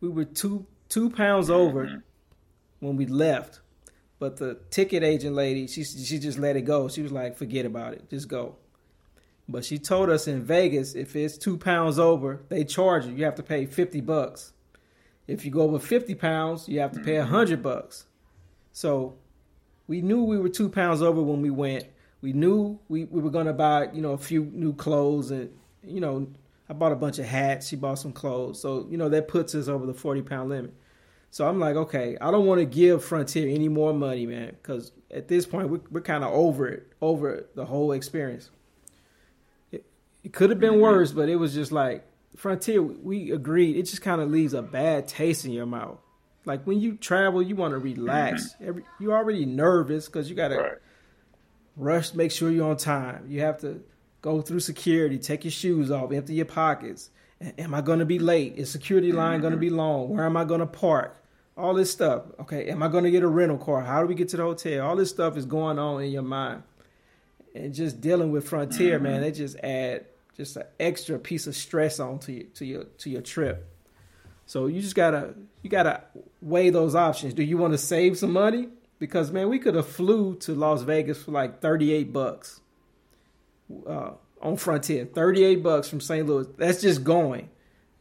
We 0.00 0.08
were 0.08 0.24
two 0.24 0.66
two 0.92 1.08
pounds 1.08 1.48
over 1.48 1.86
mm-hmm. 1.86 1.98
when 2.80 2.96
we 2.96 3.06
left, 3.06 3.60
but 4.18 4.36
the 4.36 4.58
ticket 4.70 5.02
agent 5.02 5.34
lady, 5.34 5.66
she 5.66 5.84
she 5.84 6.18
just 6.18 6.38
let 6.38 6.54
it 6.56 6.62
go. 6.62 6.88
She 6.88 7.02
was 7.02 7.10
like, 7.10 7.36
"Forget 7.36 7.64
about 7.64 7.94
it, 7.94 8.10
just 8.10 8.28
go." 8.28 8.56
But 9.48 9.64
she 9.64 9.78
told 9.78 10.10
us 10.10 10.28
in 10.28 10.44
Vegas, 10.44 10.94
if 10.94 11.16
it's 11.16 11.36
two 11.36 11.56
pounds 11.56 11.98
over, 11.98 12.42
they 12.48 12.64
charge 12.64 13.06
you. 13.06 13.12
You 13.12 13.24
have 13.24 13.34
to 13.36 13.42
pay 13.42 13.64
fifty 13.66 14.00
bucks. 14.02 14.52
If 15.26 15.44
you 15.44 15.50
go 15.50 15.62
over 15.62 15.78
fifty 15.78 16.14
pounds, 16.14 16.68
you 16.68 16.80
have 16.80 16.92
to 16.92 17.00
pay 17.00 17.16
a 17.16 17.22
mm-hmm. 17.22 17.34
hundred 17.34 17.62
bucks. 17.62 18.06
So 18.72 19.16
we 19.86 20.02
knew 20.02 20.22
we 20.24 20.38
were 20.38 20.48
two 20.48 20.68
pounds 20.68 21.02
over 21.02 21.22
when 21.22 21.40
we 21.40 21.50
went. 21.50 21.86
We 22.20 22.32
knew 22.32 22.78
we, 22.88 23.04
we 23.04 23.20
were 23.20 23.30
gonna 23.30 23.52
buy, 23.52 23.88
you 23.92 24.02
know, 24.02 24.12
a 24.12 24.18
few 24.18 24.44
new 24.44 24.74
clothes 24.74 25.30
and 25.30 25.50
you 25.82 26.00
know, 26.00 26.28
I 26.68 26.74
bought 26.74 26.92
a 26.92 26.96
bunch 26.96 27.18
of 27.18 27.24
hats, 27.24 27.68
she 27.68 27.76
bought 27.76 27.98
some 27.98 28.12
clothes. 28.12 28.60
So, 28.60 28.86
you 28.88 28.96
know, 28.96 29.08
that 29.08 29.26
puts 29.26 29.54
us 29.54 29.68
over 29.68 29.86
the 29.86 29.94
forty 29.94 30.22
pound 30.22 30.50
limit. 30.50 30.74
So 31.32 31.48
I'm 31.48 31.58
like, 31.58 31.76
okay, 31.76 32.18
I 32.20 32.30
don't 32.30 32.44
want 32.44 32.60
to 32.60 32.66
give 32.66 33.02
Frontier 33.02 33.48
any 33.48 33.70
more 33.70 33.94
money, 33.94 34.26
man, 34.26 34.54
because 34.62 34.92
at 35.10 35.28
this 35.28 35.46
point 35.46 35.70
we're, 35.70 35.80
we're 35.90 36.02
kind 36.02 36.24
of 36.24 36.30
over 36.30 36.68
it, 36.68 36.92
over 37.00 37.46
the 37.54 37.64
whole 37.64 37.92
experience. 37.92 38.50
It, 39.72 39.86
it 40.22 40.34
could 40.34 40.50
have 40.50 40.60
been 40.60 40.72
mm-hmm. 40.72 40.82
worse, 40.82 41.12
but 41.12 41.30
it 41.30 41.36
was 41.36 41.54
just 41.54 41.72
like 41.72 42.04
Frontier. 42.36 42.82
We 42.82 43.30
agreed. 43.30 43.78
It 43.78 43.84
just 43.84 44.02
kind 44.02 44.20
of 44.20 44.30
leaves 44.30 44.52
a 44.52 44.60
bad 44.60 45.08
taste 45.08 45.46
in 45.46 45.52
your 45.52 45.64
mouth. 45.64 45.98
Like 46.44 46.64
when 46.64 46.80
you 46.80 46.96
travel, 46.96 47.40
you 47.40 47.56
want 47.56 47.72
to 47.72 47.78
relax. 47.78 48.52
Mm-hmm. 48.52 48.68
Every, 48.68 48.84
you're 49.00 49.16
already 49.16 49.46
nervous 49.46 50.04
because 50.04 50.28
you 50.28 50.36
got 50.36 50.48
to 50.48 50.58
right. 50.58 50.72
rush, 51.78 52.12
make 52.12 52.30
sure 52.30 52.50
you're 52.50 52.68
on 52.68 52.76
time. 52.76 53.24
You 53.26 53.40
have 53.40 53.58
to 53.62 53.82
go 54.20 54.42
through 54.42 54.60
security, 54.60 55.16
take 55.16 55.44
your 55.44 55.50
shoes 55.50 55.90
off, 55.90 56.12
empty 56.12 56.34
your 56.34 56.44
pockets. 56.44 57.08
Am 57.56 57.72
I 57.72 57.80
going 57.80 58.00
to 58.00 58.04
be 58.04 58.18
late? 58.18 58.56
Is 58.58 58.70
security 58.70 59.12
line 59.12 59.40
going 59.40 59.52
to 59.52 59.56
mm-hmm. 59.56 59.60
be 59.60 59.70
long? 59.70 60.10
Where 60.10 60.26
am 60.26 60.36
I 60.36 60.44
going 60.44 60.60
to 60.60 60.66
park? 60.66 61.16
All 61.56 61.74
this 61.74 61.90
stuff. 61.90 62.24
Okay, 62.40 62.68
am 62.68 62.82
I 62.82 62.88
going 62.88 63.04
to 63.04 63.10
get 63.10 63.22
a 63.22 63.28
rental 63.28 63.58
car? 63.58 63.82
How 63.82 64.00
do 64.00 64.06
we 64.06 64.14
get 64.14 64.28
to 64.30 64.36
the 64.36 64.42
hotel? 64.42 64.86
All 64.86 64.96
this 64.96 65.10
stuff 65.10 65.36
is 65.36 65.44
going 65.44 65.78
on 65.78 66.02
in 66.02 66.10
your 66.10 66.22
mind. 66.22 66.62
And 67.54 67.74
just 67.74 68.00
dealing 68.00 68.32
with 68.32 68.48
Frontier, 68.48 68.98
man, 68.98 69.20
they 69.20 69.30
just 69.30 69.56
add 69.58 70.06
just 70.36 70.56
an 70.56 70.64
extra 70.80 71.18
piece 71.18 71.46
of 71.46 71.54
stress 71.54 72.00
onto 72.00 72.32
your 72.32 72.44
to 72.54 72.64
your 72.64 72.84
to 72.84 73.10
your 73.10 73.20
trip. 73.20 73.68
So 74.46 74.66
you 74.66 74.80
just 74.80 74.94
gotta 74.94 75.34
you 75.62 75.70
gotta 75.70 76.02
weigh 76.40 76.70
those 76.70 76.94
options. 76.94 77.34
Do 77.34 77.42
you 77.42 77.58
want 77.58 77.74
to 77.74 77.78
save 77.78 78.18
some 78.18 78.32
money? 78.32 78.68
Because 78.98 79.30
man, 79.30 79.48
we 79.48 79.58
could 79.58 79.74
have 79.74 79.88
flew 79.88 80.36
to 80.36 80.54
Las 80.54 80.82
Vegas 80.82 81.22
for 81.22 81.32
like 81.32 81.60
thirty 81.60 81.92
eight 81.92 82.12
bucks 82.12 82.60
uh, 83.86 84.12
on 84.40 84.56
Frontier. 84.56 85.06
Thirty 85.06 85.44
eight 85.44 85.62
bucks 85.62 85.88
from 85.88 86.00
St. 86.00 86.26
Louis. 86.26 86.46
That's 86.56 86.80
just 86.80 87.04
going. 87.04 87.50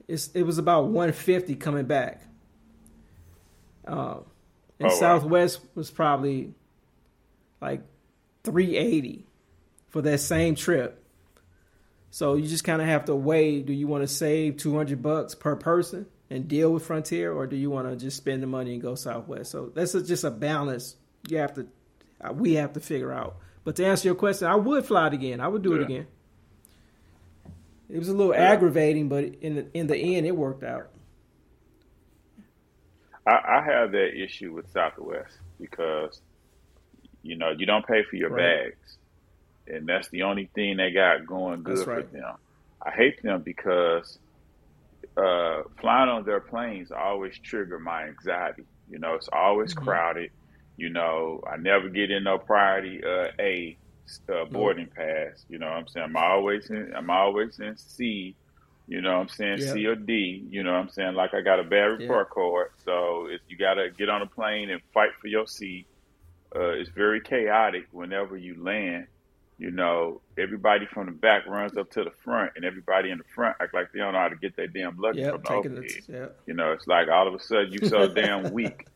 It's 0.07 0.29
it 0.33 0.43
was 0.43 0.57
about 0.57 0.87
one 0.87 1.11
fifty 1.11 1.55
coming 1.55 1.85
back. 1.85 2.21
Uh, 3.87 4.17
and 4.79 4.89
Oh, 4.89 4.93
wow. 4.93 4.99
Southwest 4.99 5.59
was 5.75 5.91
probably 5.91 6.53
like 7.61 7.81
380 8.43 9.25
for 9.89 10.01
that 10.01 10.19
same 10.19 10.55
trip. 10.55 11.03
So 12.09 12.35
you 12.35 12.47
just 12.47 12.63
kind 12.63 12.81
of 12.81 12.87
have 12.87 13.05
to 13.05 13.15
weigh: 13.15 13.61
do 13.61 13.73
you 13.73 13.87
want 13.87 14.03
to 14.03 14.07
save 14.07 14.57
200 14.57 15.01
bucks 15.01 15.35
per 15.35 15.55
person 15.55 16.05
and 16.29 16.47
deal 16.47 16.71
with 16.73 16.83
Frontier, 16.85 17.31
or 17.31 17.45
do 17.47 17.55
you 17.55 17.69
want 17.69 17.89
to 17.89 17.95
just 17.95 18.17
spend 18.17 18.41
the 18.43 18.47
money 18.47 18.73
and 18.73 18.81
go 18.81 18.95
Southwest? 18.95 19.51
So 19.51 19.71
that's 19.73 19.93
a, 19.95 20.03
just 20.03 20.23
a 20.23 20.31
balance 20.31 20.95
you 21.29 21.37
have 21.37 21.53
to 21.53 21.67
uh, 22.21 22.33
we 22.33 22.53
have 22.55 22.73
to 22.73 22.79
figure 22.79 23.11
out. 23.11 23.37
But 23.63 23.75
to 23.77 23.85
answer 23.85 24.07
your 24.07 24.15
question, 24.15 24.47
I 24.47 24.55
would 24.55 24.85
fly 24.85 25.07
it 25.07 25.13
again. 25.13 25.39
I 25.39 25.47
would 25.47 25.61
do 25.61 25.73
it 25.75 25.83
again. 25.83 26.07
It 27.89 27.99
was 27.99 28.09
a 28.09 28.13
little 28.13 28.33
Yeah. 28.33 28.41
aggravating, 28.51 29.07
but 29.09 29.23
in 29.41 29.55
the 29.55 29.67
in 29.77 29.87
the 29.87 29.95
end, 29.97 30.25
it 30.25 30.35
worked 30.35 30.63
out. 30.63 30.89
I, 33.27 33.59
I 33.59 33.65
have 33.65 33.91
that 33.93 34.11
issue 34.21 34.53
with 34.53 34.69
Southwest 34.71 35.33
because 35.59 36.19
you 37.23 37.37
know 37.37 37.51
you 37.57 37.65
don't 37.65 37.87
pay 37.87 38.03
for 38.09 38.15
your 38.17 38.29
Right. 38.29 38.31
bags, 38.31 38.97
and 39.67 39.87
that's 39.87 40.09
the 40.11 40.23
only 40.23 40.51
thing 40.55 40.77
they 40.77 40.91
got 40.91 41.27
going 41.27 41.63
good 41.63 41.87
That's 41.87 41.87
for 41.93 42.03
right. 42.03 42.09
them. 42.11 42.35
I 42.85 42.91
hate 42.91 43.21
them 43.23 43.43
because 43.43 44.17
uh, 45.17 45.61
flying 45.79 46.09
on 46.09 46.25
their 46.25 46.41
planes 46.41 46.91
always 46.91 47.37
trigger 47.43 47.79
my 47.79 48.05
anxiety. 48.07 48.63
You 48.89 48.99
know, 48.99 49.15
it's 49.15 49.29
always 49.31 49.73
Mhm. 49.73 49.73
crowded. 49.73 50.31
You 50.77 50.89
know, 50.89 51.41
I 51.51 51.57
never 51.57 51.89
get 51.89 52.11
in 52.11 52.23
no 52.23 52.39
priority 52.39 53.01
uh, 53.05 53.27
A 53.39 53.77
uh, 54.31 54.45
boarding 54.51 54.89
pass. 54.95 55.45
You 55.47 55.59
know 55.59 55.67
what 55.67 55.77
I'm 55.77 55.87
saying? 55.87 56.05
I'm 56.09 56.17
always 56.17 56.69
in. 56.69 56.93
I'm 56.95 57.09
always 57.09 57.59
in 57.59 57.77
C. 57.77 58.35
You 58.91 58.99
know 58.99 59.13
what 59.13 59.21
I'm 59.21 59.29
saying? 59.29 59.59
Yeah. 59.59 59.71
C 59.71 59.85
or 59.87 59.95
D. 59.95 60.45
You 60.49 60.63
know 60.63 60.73
what 60.73 60.79
I'm 60.79 60.89
saying? 60.89 61.13
Like 61.15 61.33
I 61.33 61.39
got 61.39 61.61
a 61.61 61.63
bad 61.63 61.85
report 61.85 62.29
card. 62.29 62.71
So 62.83 63.27
if 63.27 63.39
you 63.47 63.55
got 63.55 63.75
to 63.75 63.89
get 63.89 64.09
on 64.09 64.21
a 64.21 64.25
plane 64.25 64.69
and 64.69 64.81
fight 64.93 65.11
for 65.21 65.27
your 65.27 65.47
seat, 65.47 65.85
uh, 66.53 66.71
it's 66.71 66.89
very 66.89 67.21
chaotic 67.21 67.87
whenever 67.93 68.35
you 68.35 68.61
land. 68.61 69.07
You 69.57 69.71
know, 69.71 70.19
everybody 70.37 70.87
from 70.87 71.05
the 71.05 71.13
back 71.13 71.47
runs 71.47 71.77
up 71.77 71.89
to 71.91 72.03
the 72.03 72.11
front, 72.25 72.51
and 72.57 72.65
everybody 72.65 73.11
in 73.11 73.19
the 73.19 73.23
front 73.33 73.55
act 73.61 73.73
like 73.73 73.93
they 73.93 73.99
don't 73.99 74.11
know 74.11 74.19
how 74.19 74.27
to 74.27 74.35
get 74.35 74.57
their 74.57 74.67
damn 74.67 74.97
luggage 74.97 75.21
Yep, 75.21 75.31
from 75.35 75.41
the 75.63 75.69
overhead. 75.69 75.83
it. 75.85 76.37
You 76.45 76.53
know, 76.53 76.73
it's 76.73 76.85
like 76.85 77.07
all 77.07 77.29
of 77.29 77.33
a 77.33 77.39
sudden 77.39 77.71
you 77.71 77.87
so 77.87 78.09
damn 78.09 78.51
weak. 78.51 78.87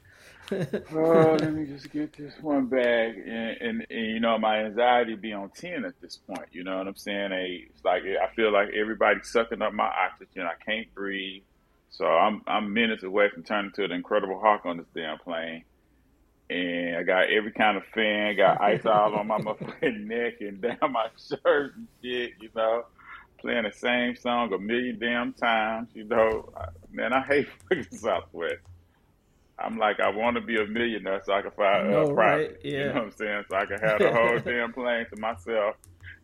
oh, 0.51 1.37
let 1.39 1.53
me 1.53 1.65
just 1.65 1.91
get 1.91 2.13
this 2.13 2.33
one 2.41 2.65
bag, 2.65 3.17
and, 3.17 3.57
and, 3.61 3.87
and 3.89 4.07
you 4.07 4.19
know 4.19 4.37
my 4.37 4.59
anxiety 4.65 5.15
be 5.15 5.33
on 5.33 5.49
ten 5.49 5.85
at 5.85 5.99
this 6.01 6.17
point. 6.17 6.47
You 6.51 6.63
know 6.63 6.77
what 6.77 6.87
I'm 6.87 6.95
saying? 6.95 7.31
Hey, 7.31 7.67
it's 7.69 7.83
like 7.83 8.03
I 8.03 8.33
feel 8.35 8.51
like 8.51 8.69
everybody's 8.69 9.29
sucking 9.29 9.61
up 9.61 9.73
my 9.73 9.87
oxygen. 9.87 10.43
I 10.43 10.53
can't 10.63 10.93
breathe, 10.93 11.43
so 11.89 12.05
I'm 12.05 12.41
I'm 12.47 12.73
minutes 12.73 13.03
away 13.03 13.29
from 13.29 13.43
turning 13.43 13.71
to 13.73 13.87
the 13.87 13.93
Incredible 13.93 14.39
Hulk 14.39 14.65
on 14.65 14.77
this 14.77 14.87
damn 14.95 15.17
plane. 15.17 15.63
And 16.47 16.97
I 16.97 17.03
got 17.03 17.31
every 17.31 17.51
kind 17.51 17.75
of 17.75 17.83
fan, 17.85 18.37
got 18.37 18.61
ice 18.61 18.85
all 18.85 19.15
on 19.15 19.27
my 19.27 19.39
motherfucking 19.39 20.05
neck 20.05 20.41
and 20.41 20.61
down 20.61 20.91
my 20.91 21.07
shirt 21.17 21.75
and 21.75 21.87
shit. 22.03 22.33
You 22.39 22.49
know, 22.55 22.85
playing 23.39 23.63
the 23.63 23.71
same 23.71 24.15
song 24.15 24.53
a 24.53 24.59
million 24.59 24.99
damn 24.99 25.33
times. 25.33 25.89
You 25.95 26.03
know, 26.03 26.53
man, 26.91 27.13
I 27.13 27.21
hate 27.21 27.47
fucking 27.69 27.97
Southwest. 27.97 28.61
I'm 29.57 29.77
like, 29.77 29.99
I 29.99 30.09
want 30.09 30.35
to 30.35 30.41
be 30.41 30.57
a 30.57 30.65
millionaire 30.65 31.21
so 31.25 31.33
I 31.33 31.41
can 31.41 31.51
fly 31.51 31.65
I 31.65 31.89
know, 31.89 32.03
uh, 32.03 32.13
private. 32.13 32.51
right? 32.51 32.65
You 32.65 32.85
know 32.87 32.93
what 32.93 33.03
I'm 33.03 33.11
saying? 33.11 33.43
So 33.49 33.55
I 33.55 33.65
can 33.65 33.79
have 33.79 33.99
the 33.99 34.11
whole 34.11 34.39
damn 34.45 34.73
plane 34.73 35.05
to 35.13 35.19
myself. 35.19 35.75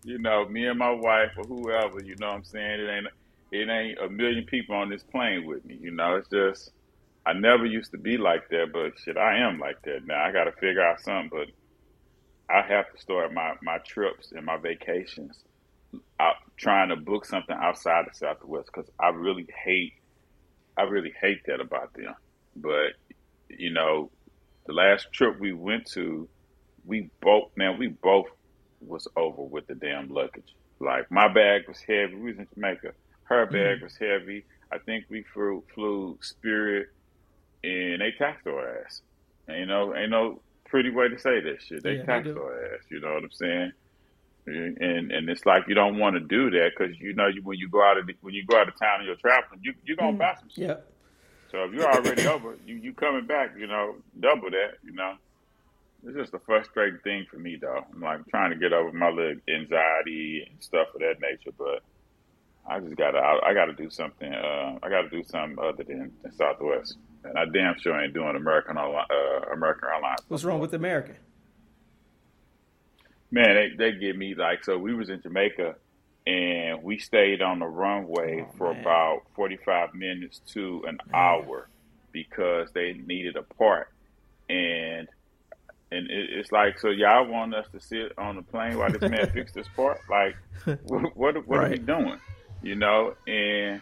You 0.04 0.18
know, 0.18 0.48
me 0.48 0.66
and 0.68 0.80
my 0.80 0.92
wife 0.92 1.32
or 1.38 1.44
whoever. 1.44 2.04
You 2.04 2.16
know 2.18 2.28
what 2.28 2.36
I'm 2.38 2.44
saying? 2.44 2.82
It 2.82 2.90
ain't 2.90 3.08
it 3.52 3.70
ain't 3.70 4.00
a 4.00 4.10
million 4.10 4.46
people 4.46 4.76
on 4.76 4.90
this 4.90 5.04
plane 5.04 5.46
with 5.46 5.64
me. 5.66 5.78
You 5.80 5.92
know, 5.92 6.16
it's 6.16 6.30
just 6.30 6.72
I 7.26 7.34
never 7.34 7.66
used 7.66 7.92
to 7.92 7.98
be 7.98 8.18
like 8.18 8.50
that, 8.50 8.72
but 8.74 9.00
shit, 9.00 9.18
I 9.18 9.38
am 9.38 9.60
like 9.60 9.82
that 9.84 10.06
now. 10.06 10.24
I 10.24 10.32
got 10.32 10.46
to 10.46 10.52
figure 10.54 10.82
out 10.82 11.02
something, 11.02 11.30
but 11.32 11.48
I 12.54 12.62
have 12.64 12.92
to 12.92 13.02
start 13.02 13.34
my 13.34 13.54
my 13.62 13.78
trips 13.80 14.32
and 14.32 14.46
my 14.46 14.58
vacations 14.58 15.44
out 16.20 16.36
trying 16.58 16.90
to 16.90 16.96
book 16.96 17.26
something 17.26 17.56
outside 17.60 18.08
of 18.08 18.16
Southwest 18.16 18.70
because 18.74 18.90
I 19.00 19.10
really 19.10 19.48
hate 19.64 19.94
I 20.78 20.84
really 20.84 21.14
hate 21.22 21.46
that 21.48 21.62
about 21.62 21.94
them. 21.94 22.16
But 22.56 22.94
you 23.58 23.72
know, 23.72 24.12
the 24.66 24.74
last 24.74 25.12
trip 25.12 25.40
we 25.40 25.54
went 25.54 25.86
to, 25.92 26.28
we 26.86 27.10
both 27.22 27.50
man, 27.56 27.78
we 27.78 27.88
both 27.88 28.28
was 28.82 29.08
over 29.16 29.44
with 29.44 29.68
the 29.68 29.76
damn 29.76 30.10
luggage. 30.10 30.56
Like 30.80 31.12
my 31.12 31.32
bag 31.32 31.68
was 31.68 31.80
heavy. 31.80 32.16
We 32.16 32.32
was 32.32 32.40
in 32.40 32.48
Jamaica. 32.56 32.94
Her 33.24 33.46
mm-hmm. 33.46 33.54
bag 33.54 33.82
was 33.82 33.96
heavy. 33.98 34.46
I 34.72 34.78
think 34.80 35.06
we 35.10 35.24
flew, 35.34 35.64
flew 35.74 36.18
Spirit, 36.22 36.88
and 37.64 38.02
they 38.02 38.12
taxed 38.18 38.48
our 38.48 38.84
ass. 38.84 39.02
And, 39.48 39.60
you 39.60 39.66
know, 39.66 39.96
ain't 39.96 40.12
no 40.12 40.42
pretty 40.66 40.90
way 40.90 41.10
to 41.10 41.20
say 41.20 41.42
that 41.42 41.62
shit. 41.62 41.84
They 41.84 41.96
Yeah, 41.96 42.04
taxed 42.04 42.32
our 42.32 42.74
ass. 42.74 42.82
You 42.90 43.02
know 43.02 43.14
what 43.14 43.24
I'm 43.24 43.32
saying? 43.32 43.72
And 44.48 45.12
and 45.12 45.30
it's 45.30 45.46
like 45.46 45.66
you 45.68 45.76
don't 45.76 46.00
want 46.00 46.16
to 46.16 46.20
do 46.20 46.50
that 46.50 46.72
because 46.76 47.00
you 47.00 47.14
know 47.14 47.28
you, 47.28 47.44
when 47.44 47.60
you 47.60 47.70
go 47.70 47.84
out 47.84 48.00
of 48.00 48.08
the, 48.08 48.16
when 48.22 48.34
you 48.34 48.44
go 48.44 48.58
out 48.60 48.68
of 48.68 48.80
town 48.80 49.00
and 49.00 49.06
you're 49.06 49.16
traveling, 49.18 49.60
you 49.62 49.74
you're 49.86 49.98
gonna 49.98 50.14
mm. 50.14 50.18
buy 50.18 50.36
some 50.40 50.50
shit. 50.50 50.68
Yep. 50.68 50.92
So 51.52 51.66
if 51.66 51.74
you're 51.74 51.92
already 51.92 52.26
over, 52.28 52.58
you 52.66 52.76
you 52.76 52.94
coming 52.94 53.28
back, 53.28 53.52
you 53.58 53.68
know, 53.68 53.96
double 54.20 54.50
that, 54.52 54.78
you 54.84 54.94
know. 54.94 55.16
It's 56.04 56.16
just 56.16 56.34
a 56.34 56.40
frustrating 56.40 57.00
thing 57.04 57.28
for 57.30 57.38
me, 57.38 57.58
though. 57.62 57.86
I'm 57.94 58.02
like 58.02 58.26
trying 58.28 58.50
to 58.52 58.56
get 58.56 58.74
over 58.74 58.92
my 58.92 59.10
little 59.10 59.36
anxiety 59.48 60.48
and 60.50 60.64
stuff 60.64 60.88
of 60.96 61.02
that 61.02 61.22
nature, 61.22 61.52
but 61.58 61.84
I 62.68 62.80
just 62.80 62.96
gotta, 62.96 63.20
I, 63.20 63.50
I 63.50 63.54
gotta 63.54 63.74
do 63.74 63.90
something. 63.90 64.34
Uh, 64.34 64.80
I 64.82 64.90
gotta 64.90 65.10
do 65.10 65.24
something 65.24 65.60
other 65.64 65.84
than, 65.84 66.12
than 66.24 66.32
Southwest, 66.32 66.98
and 67.24 67.38
I 67.38 67.46
damn 67.46 67.78
sure 67.80 68.00
ain't 68.00 68.14
doing 68.14 68.36
American 68.36 68.78
uh, 68.78 69.04
American 69.54 69.90
Airlines. 69.94 70.22
What's 70.28 70.44
wrong 70.44 70.60
with 70.60 70.74
American? 70.74 71.18
Man, 73.30 73.56
they 73.56 73.70
they 73.78 73.98
give 73.98 74.16
me 74.16 74.34
like 74.36 74.64
so. 74.64 74.78
We 74.78 74.94
was 74.94 75.10
in 75.10 75.22
Jamaica, 75.22 75.76
and 76.28 76.84
we 76.84 77.00
stayed 77.00 77.42
on 77.42 77.60
the 77.60 77.66
runway 77.66 78.46
Oh, 78.48 78.52
for 78.58 78.74
man. 78.74 78.82
about 78.82 79.22
forty 79.36 79.58
five 79.58 79.94
minutes 79.94 80.40
to 80.54 80.84
an 80.88 80.98
hour 81.14 81.70
because 82.12 82.70
they 82.74 82.94
needed 82.94 83.36
a 83.38 83.44
part, 83.44 83.88
and 84.50 85.08
and 85.92 86.10
it, 86.10 86.30
it's 86.32 86.52
like 86.52 86.80
so 86.80 86.90
y'all 86.90 87.28
want 87.28 87.54
us 87.56 87.68
to 87.74 87.80
sit 87.80 88.12
on 88.18 88.36
the 88.36 88.42
plane 88.44 88.78
while 88.78 88.92
this 88.92 89.02
man 89.10 89.30
fix 89.34 89.52
this 89.54 89.68
part? 89.76 90.00
Like, 90.10 90.36
what 90.84 91.16
what, 91.18 91.48
what 91.48 91.60
are 91.64 91.70
we 91.70 91.78
doing? 91.78 92.20
You 92.62 92.76
know, 92.76 93.16
and 93.28 93.82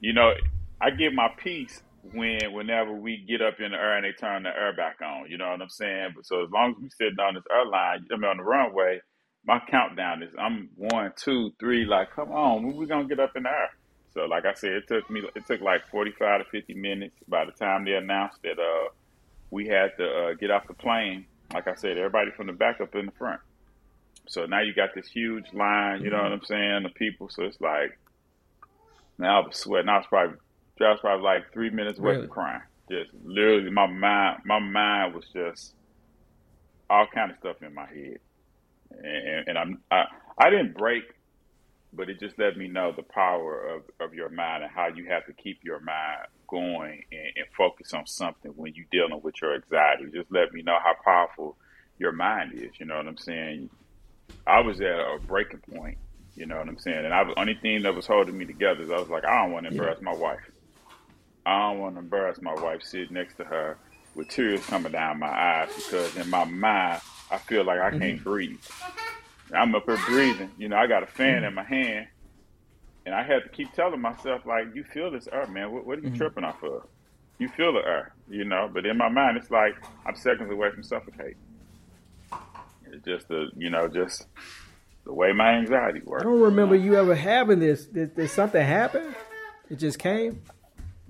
you 0.00 0.12
know, 0.12 0.32
I 0.80 0.90
get 0.90 1.12
my 1.14 1.28
peace 1.38 1.82
when 2.12 2.52
whenever 2.52 2.92
we 2.92 3.24
get 3.28 3.42
up 3.42 3.60
in 3.60 3.72
the 3.72 3.76
air 3.76 3.96
and 3.96 4.04
they 4.04 4.12
turn 4.12 4.42
the 4.44 4.48
air 4.50 4.72
back 4.72 4.96
on. 5.02 5.30
You 5.30 5.38
know 5.38 5.48
what 5.50 5.60
I'm 5.62 5.68
saying? 5.68 6.10
But 6.16 6.26
so 6.26 6.44
as 6.44 6.50
long 6.50 6.70
as 6.70 6.82
we 6.82 6.90
sitting 6.90 7.18
on 7.20 7.34
this 7.34 7.44
airline, 7.52 8.06
I 8.12 8.16
mean 8.16 8.24
on 8.24 8.36
the 8.38 8.42
runway, 8.44 9.00
my 9.48 9.60
countdown 9.68 10.22
is 10.22 10.32
I'm 10.38 10.68
one, 10.76 11.12
two, 11.16 11.52
three. 11.58 11.86
Like, 11.86 12.12
come 12.14 12.30
on, 12.30 12.64
when 12.64 12.76
we 12.76 12.86
gonna 12.86 13.08
get 13.08 13.18
up 13.18 13.34
in 13.34 13.44
the 13.44 13.48
air? 13.48 13.70
So 14.12 14.26
like 14.26 14.44
I 14.44 14.54
said, 14.54 14.72
it 14.72 14.86
took 14.86 15.10
me 15.10 15.22
it 15.34 15.46
took 15.46 15.60
like 15.60 15.88
45 15.88 16.44
to 16.44 16.50
50 16.50 16.74
minutes 16.74 17.16
by 17.26 17.46
the 17.46 17.52
time 17.52 17.84
they 17.84 17.94
announced 17.94 18.38
that 18.44 18.58
uh 18.58 18.90
we 19.50 19.66
had 19.66 19.96
to 19.96 20.06
uh, 20.06 20.34
get 20.34 20.50
off 20.50 20.68
the 20.68 20.74
plane. 20.74 21.24
Like 21.54 21.66
I 21.66 21.74
said, 21.74 21.96
everybody 21.96 22.30
from 22.30 22.48
the 22.48 22.52
back 22.52 22.82
up 22.82 22.94
in 22.94 23.06
the 23.06 23.12
front. 23.12 23.40
So 24.28 24.44
now 24.44 24.60
you 24.60 24.74
got 24.74 24.90
this 24.94 25.08
huge 25.08 25.46
line, 25.54 26.02
you 26.02 26.10
know 26.10 26.22
what 26.22 26.32
I'm 26.32 26.44
saying, 26.44 26.82
The 26.82 26.90
people. 26.90 27.30
So 27.30 27.44
it's 27.44 27.58
like, 27.60 27.98
now 29.16 29.40
I 29.40 29.46
was 29.46 29.56
sweating. 29.56 29.88
I 29.88 29.96
was 29.96 30.06
probably, 30.06 30.36
I 30.82 30.90
was 30.90 31.00
probably 31.00 31.24
like 31.24 31.50
three 31.54 31.70
minutes 31.70 31.98
away 31.98 32.12
Really? 32.12 32.26
from 32.26 32.30
crying. 32.34 32.60
Just 32.90 33.10
literally, 33.24 33.70
my 33.70 33.86
mind, 33.86 34.42
my 34.44 34.58
mind 34.58 35.14
was 35.14 35.24
just 35.32 35.74
all 36.90 37.06
kind 37.14 37.30
of 37.30 37.38
stuff 37.38 37.62
in 37.62 37.72
my 37.72 37.86
head, 37.86 38.18
and, 38.90 39.48
and 39.48 39.58
I'm, 39.58 39.82
I, 39.90 40.04
I 40.40 40.50
didn't 40.50 40.76
break, 40.76 41.04
but 41.92 42.10
it 42.10 42.20
just 42.20 42.38
let 42.38 42.56
me 42.56 42.68
know 42.68 42.92
the 42.96 43.04
power 43.14 43.68
of, 43.76 43.82
of 44.00 44.14
your 44.14 44.30
mind 44.30 44.64
and 44.64 44.72
how 44.74 44.88
you 44.88 45.06
have 45.10 45.26
to 45.26 45.34
keep 45.42 45.58
your 45.64 45.80
mind 45.80 46.20
going 46.50 47.02
and, 47.12 47.32
and 47.36 47.46
focus 47.56 47.94
on 47.94 48.06
something 48.06 48.52
when 48.56 48.72
you're 48.74 48.86
dealing 48.92 49.20
with 49.22 49.36
your 49.42 49.54
anxiety. 49.54 50.04
It 50.04 50.14
just 50.14 50.32
let 50.32 50.52
me 50.52 50.62
know 50.62 50.78
how 50.82 50.94
powerful 51.04 51.56
your 51.98 52.12
mind 52.12 52.52
is. 52.54 52.72
You 52.80 52.86
know 52.86 52.96
what 52.96 53.08
I'm 53.08 53.18
saying? 53.18 53.70
I 54.46 54.60
was 54.60 54.80
at 54.80 54.86
a 54.88 55.18
breaking 55.26 55.62
point. 55.74 55.98
You 56.36 56.46
know 56.46 56.58
what 56.58 56.68
I'm 56.68 56.78
saying? 56.78 57.04
And 57.04 57.14
I, 57.14 57.24
the 57.24 57.38
only 57.40 57.56
thing 57.62 57.82
that 57.84 57.94
was 57.94 58.06
holding 58.08 58.38
me 58.38 58.46
together 58.46 58.82
is 58.82 58.90
I 58.90 58.98
was 58.98 59.10
like, 59.10 59.24
I 59.24 59.42
don't 59.42 59.52
want 59.52 59.64
to 59.66 59.70
Yeah. 59.70 59.70
embarrass 59.70 60.00
my 60.02 60.14
wife. 60.14 60.40
I 61.46 61.70
don't 61.70 61.80
want 61.80 61.96
to 61.96 62.00
embarrass 62.00 62.38
my 62.42 62.54
wife 62.54 62.82
sitting 62.82 63.14
next 63.14 63.36
to 63.36 63.44
her 63.44 63.78
with 64.14 64.28
tears 64.28 64.64
coming 64.66 64.92
down 64.92 65.18
my 65.20 65.28
eyes 65.28 65.70
because 65.76 66.16
in 66.16 66.30
my 66.30 66.44
mind 66.44 67.00
I 67.30 67.38
feel 67.38 67.64
like 67.64 67.80
I 67.80 67.90
can't 67.90 68.02
mm-hmm. 68.02 68.22
breathe. 68.22 68.60
I'm 69.54 69.74
up 69.74 69.86
here 69.86 69.98
breathing. 70.06 70.50
You 70.58 70.68
know, 70.68 70.76
I 70.76 70.86
got 70.86 71.02
a 71.02 71.06
fan 71.06 71.38
in 71.38 71.44
mm-hmm. 71.44 71.54
my 71.54 71.64
hand, 71.64 72.06
and 73.06 73.14
I 73.14 73.22
had 73.22 73.42
to 73.44 73.48
keep 73.48 73.72
telling 73.72 74.00
myself 74.00 74.46
like, 74.46 74.74
"You 74.74 74.84
feel 74.84 75.10
this 75.10 75.28
air, 75.32 75.46
man. 75.46 75.72
What, 75.72 75.86
what 75.86 75.98
are 75.98 76.02
you 76.02 76.08
mm-hmm. 76.08 76.16
tripping 76.16 76.44
off 76.44 76.62
of? 76.62 76.86
You 77.38 77.48
feel 77.48 77.72
the 77.72 77.80
air, 77.80 78.14
you 78.28 78.44
know." 78.44 78.70
But 78.72 78.86
in 78.86 78.96
my 78.96 79.08
mind, 79.08 79.36
it's 79.36 79.50
like 79.50 79.74
I'm 80.06 80.16
seconds 80.16 80.50
away 80.50 80.70
from 80.70 80.82
suffocating. 80.82 81.36
It's 82.90 83.04
just 83.04 83.28
the, 83.28 83.50
you 83.56 83.70
know, 83.70 83.86
just 83.88 84.26
the 85.04 85.12
way 85.12 85.32
my 85.32 85.52
anxiety 85.54 86.00
works. 86.04 86.22
I 86.22 86.24
don't 86.24 86.40
remember 86.40 86.74
you 86.74 86.96
ever 86.96 87.14
having 87.14 87.58
this. 87.58 87.86
Did, 87.86 88.14
did 88.14 88.30
something 88.30 88.64
happen? 88.64 89.14
It 89.70 89.76
just 89.76 89.98
came. 89.98 90.42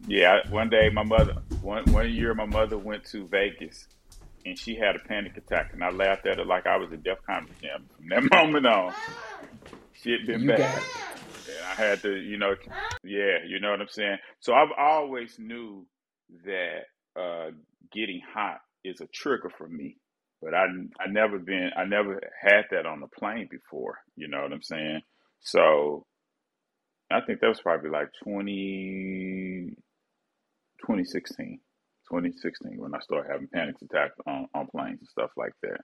Yeah, 0.06 0.38
one 0.48 0.70
day 0.70 0.88
my 0.88 1.02
mother, 1.02 1.36
one 1.60 1.84
one 1.92 2.10
year 2.10 2.34
my 2.34 2.46
mother 2.46 2.78
went 2.78 3.04
to 3.06 3.26
Vegas, 3.26 3.88
and 4.44 4.58
she 4.58 4.76
had 4.76 4.96
a 4.96 5.08
panic 5.08 5.36
attack, 5.36 5.70
and 5.72 5.82
I 5.82 5.90
laughed 5.90 6.26
at 6.26 6.38
her 6.38 6.44
like 6.44 6.66
I 6.66 6.76
was 6.76 6.90
a 6.92 6.96
Def 6.96 7.18
Comedy 7.26 7.54
Jam. 7.62 7.88
From 7.96 8.08
that 8.08 8.30
moment 8.32 8.66
on, 8.66 8.92
shit 9.92 10.26
been 10.26 10.42
You 10.42 10.48
bad. 10.48 10.82
And 11.48 11.66
I 11.66 11.74
had 11.74 12.02
to, 12.02 12.14
you 12.14 12.38
know, 12.38 12.54
yeah, 13.04 13.38
you 13.46 13.60
know 13.60 13.70
what 13.70 13.80
I'm 13.80 13.88
saying. 13.88 14.18
So 14.40 14.54
I've 14.54 14.72
always 14.78 15.36
knew 15.38 15.86
that 16.44 16.80
uh, 17.18 17.50
getting 17.92 18.20
hot 18.34 18.60
is 18.84 19.00
a 19.00 19.06
trigger 19.12 19.50
for 19.56 19.68
me, 19.68 19.96
but 20.42 20.54
I 20.54 20.66
I 21.00 21.10
never 21.10 21.38
been 21.38 21.70
I 21.76 21.84
never 21.84 22.20
had 22.42 22.64
that 22.70 22.86
on 22.86 23.00
the 23.00 23.08
plane 23.08 23.48
before. 23.50 23.98
You 24.16 24.28
know 24.28 24.42
what 24.42 24.52
I'm 24.52 24.62
saying? 24.62 25.00
So 25.40 26.06
I 27.10 27.20
think 27.26 27.40
that 27.40 27.48
was 27.48 27.60
probably 27.60 27.90
like 27.90 28.08
20, 28.22 29.72
2016, 30.80 31.60
2016 32.10 32.78
when 32.78 32.94
I 32.94 33.00
started 33.00 33.30
having 33.30 33.48
panic 33.48 33.76
attacks 33.82 34.16
on, 34.26 34.46
on 34.54 34.66
planes 34.68 35.00
and 35.00 35.08
stuff 35.08 35.30
like 35.36 35.52
that. 35.62 35.80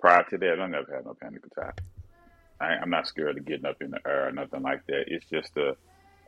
Prior 0.00 0.24
to 0.30 0.38
that, 0.38 0.60
I 0.60 0.66
never 0.66 0.94
had 0.94 1.04
no 1.04 1.14
panic 1.20 1.42
attack. 1.46 1.74
I, 2.60 2.66
I'm 2.82 2.90
not 2.90 3.06
scared 3.06 3.38
of 3.38 3.46
getting 3.46 3.66
up 3.66 3.76
in 3.80 3.90
the 3.90 4.00
air 4.06 4.28
or 4.28 4.32
nothing 4.32 4.62
like 4.62 4.80
that. 4.88 5.04
It's 5.06 5.26
just 5.32 5.52
the 5.54 5.74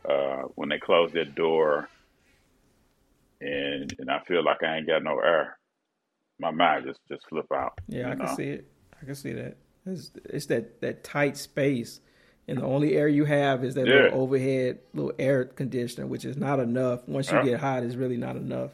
uh, 0.09 0.43
when 0.55 0.69
they 0.69 0.79
close 0.79 1.13
that 1.13 1.35
door 1.35 1.89
and 3.41 3.95
and 3.99 4.11
I 4.11 4.21
feel 4.27 4.45
like 4.45 4.63
I 4.63 4.77
ain't 4.79 4.87
got 4.87 5.03
no 5.03 5.19
air, 5.19 5.59
my 6.39 6.51
mind 6.51 6.85
just 6.87 7.01
just 7.09 7.29
flip 7.29 7.47
out. 7.55 7.73
Yeah, 7.89 8.11
I 8.11 8.15
can 8.15 8.27
know? 8.27 8.35
see 8.37 8.51
it. 8.51 8.69
I 9.01 9.05
can 9.05 9.15
see 9.15 9.33
that. 9.33 9.57
It's, 9.85 10.11
it's 10.25 10.47
that 10.47 10.81
that 10.81 11.05
tight 11.05 11.37
space, 11.37 12.01
and 12.49 12.59
the 12.59 12.65
only 12.65 12.95
air 12.97 13.09
you 13.09 13.25
have 13.25 13.65
is 13.65 13.75
that 13.75 13.87
Yeah. 13.87 14.05
little 14.05 14.21
overhead 14.23 14.79
little 14.95 15.13
air 15.19 15.45
conditioner, 15.45 16.07
which 16.07 16.25
is 16.25 16.37
not 16.37 16.61
enough. 16.61 17.07
Once 17.07 17.31
you 17.31 17.39
Yeah. 17.39 17.45
get 17.45 17.61
hot, 17.61 17.83
it's 17.83 17.95
really 17.95 18.17
not 18.17 18.37
enough. 18.37 18.73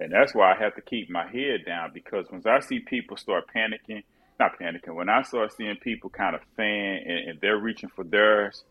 And 0.00 0.10
that's 0.12 0.34
why 0.34 0.52
I 0.54 0.58
have 0.58 0.74
to 0.76 0.82
keep 0.82 1.10
my 1.10 1.26
head 1.30 1.60
down 1.66 1.90
because 1.94 2.26
once 2.32 2.46
I 2.46 2.60
see 2.60 2.80
people 2.80 3.16
start 3.18 3.44
panicking, 3.54 4.02
not 4.40 4.58
panicking, 4.60 4.94
when 4.94 5.10
I 5.10 5.22
start 5.22 5.52
seeing 5.54 5.76
people 5.82 6.10
kind 6.10 6.34
of 6.34 6.40
fan 6.56 7.00
and, 7.06 7.30
and 7.30 7.38
they're 7.42 7.58
reaching 7.58 7.90
for 7.94 8.04
theirs, 8.04 8.64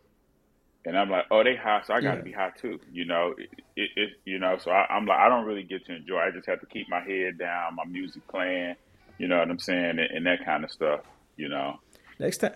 and 0.86 0.98
I'm 0.98 1.10
like, 1.10 1.26
oh, 1.30 1.44
they 1.44 1.56
hot, 1.56 1.86
so 1.86 1.94
I 1.94 2.02
got 2.02 2.16
to 2.16 2.18
Yeah. 2.18 2.24
be 2.24 2.32
hot 2.32 2.54
too. 2.60 2.80
You 2.92 3.06
know, 3.06 3.34
it, 3.38 3.50
it, 3.76 3.90
it 3.96 4.10
you 4.26 4.40
know, 4.40 4.58
so 4.58 4.72
I, 4.72 4.88
I'm 4.90 5.06
like, 5.06 5.20
I 5.20 5.30
don't 5.30 5.46
really 5.46 5.64
get 5.64 5.86
to 5.86 5.96
enjoy. 5.96 6.18
I 6.18 6.32
just 6.34 6.48
have 6.48 6.62
to 6.62 6.68
keep 6.68 6.88
my 6.90 7.02
head 7.02 7.38
down, 7.38 7.76
my 7.76 7.86
music 7.86 8.24
playing. 8.32 8.76
You 9.20 9.28
know 9.28 9.38
what 9.38 9.50
I'm 9.50 9.60
saying, 9.60 10.00
and, 10.00 10.00
and 10.00 10.26
that 10.26 10.46
kind 10.46 10.64
of 10.64 10.72
stuff. 10.72 11.02
You 11.38 11.50
know, 11.50 11.76
Next 12.20 12.38
time, 12.38 12.54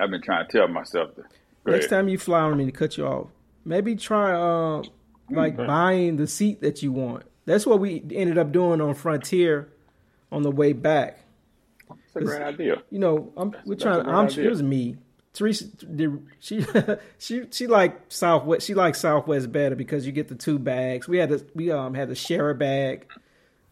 I've 0.00 0.10
been 0.10 0.22
trying 0.22 0.46
to 0.46 0.58
tell 0.58 0.68
myself 0.68 1.10
that. 1.16 1.24
Next 1.66 1.86
ahead. 1.86 1.90
time 1.90 2.08
you 2.08 2.18
fly 2.18 2.40
on 2.40 2.56
me 2.56 2.64
to 2.66 2.72
cut 2.72 2.96
you 2.96 3.06
off, 3.06 3.28
maybe 3.64 3.94
try 3.96 4.32
uh, 4.32 4.84
like 5.30 5.54
Okay. 5.54 5.66
buying 5.66 6.16
the 6.16 6.26
seat 6.26 6.60
that 6.62 6.82
you 6.82 6.92
want. 6.92 7.24
That's 7.46 7.66
what 7.66 7.80
we 7.80 8.02
ended 8.12 8.38
up 8.38 8.52
doing 8.52 8.80
on 8.80 8.94
Frontier 8.94 9.68
on 10.30 10.42
the 10.42 10.50
way 10.50 10.72
back. 10.72 11.20
It's 12.06 12.16
a 12.16 12.20
great 12.20 12.42
idea. 12.42 12.82
you 12.90 12.98
know, 12.98 13.32
I'm 13.36 13.54
we're 13.64 13.74
trying. 13.74 14.06
I'm. 14.06 14.26
idea. 14.26 14.46
It 14.46 14.50
was 14.50 14.62
me. 14.62 14.96
Teresa, 15.32 15.64
did- 15.64 16.26
she 16.40 16.64
she 17.18 17.44
she 17.50 17.66
like 17.66 18.00
Southwest. 18.08 18.66
She 18.66 18.74
likes 18.74 19.00
Southwest 19.00 19.50
better 19.52 19.76
because 19.76 20.06
you 20.06 20.12
get 20.12 20.28
the 20.28 20.34
two 20.34 20.58
bags. 20.58 21.08
We 21.08 21.18
had 21.18 21.30
to 21.30 21.44
we 21.54 21.70
um 21.70 21.94
had 21.94 22.08
to 22.08 22.14
share 22.14 22.50
a 22.50 22.54
bag 22.54 23.06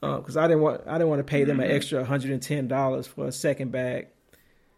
because 0.00 0.36
I 0.36 0.46
didn't 0.46 0.62
want 0.62 0.82
I 0.86 0.94
didn't 0.94 1.08
want 1.08 1.20
to 1.20 1.24
pay 1.24 1.44
them 1.44 1.58
an 1.60 1.70
extra 1.70 1.98
110 2.00 2.68
dollars 2.68 3.06
for 3.06 3.26
a 3.26 3.32
second 3.32 3.72
bag. 3.72 4.06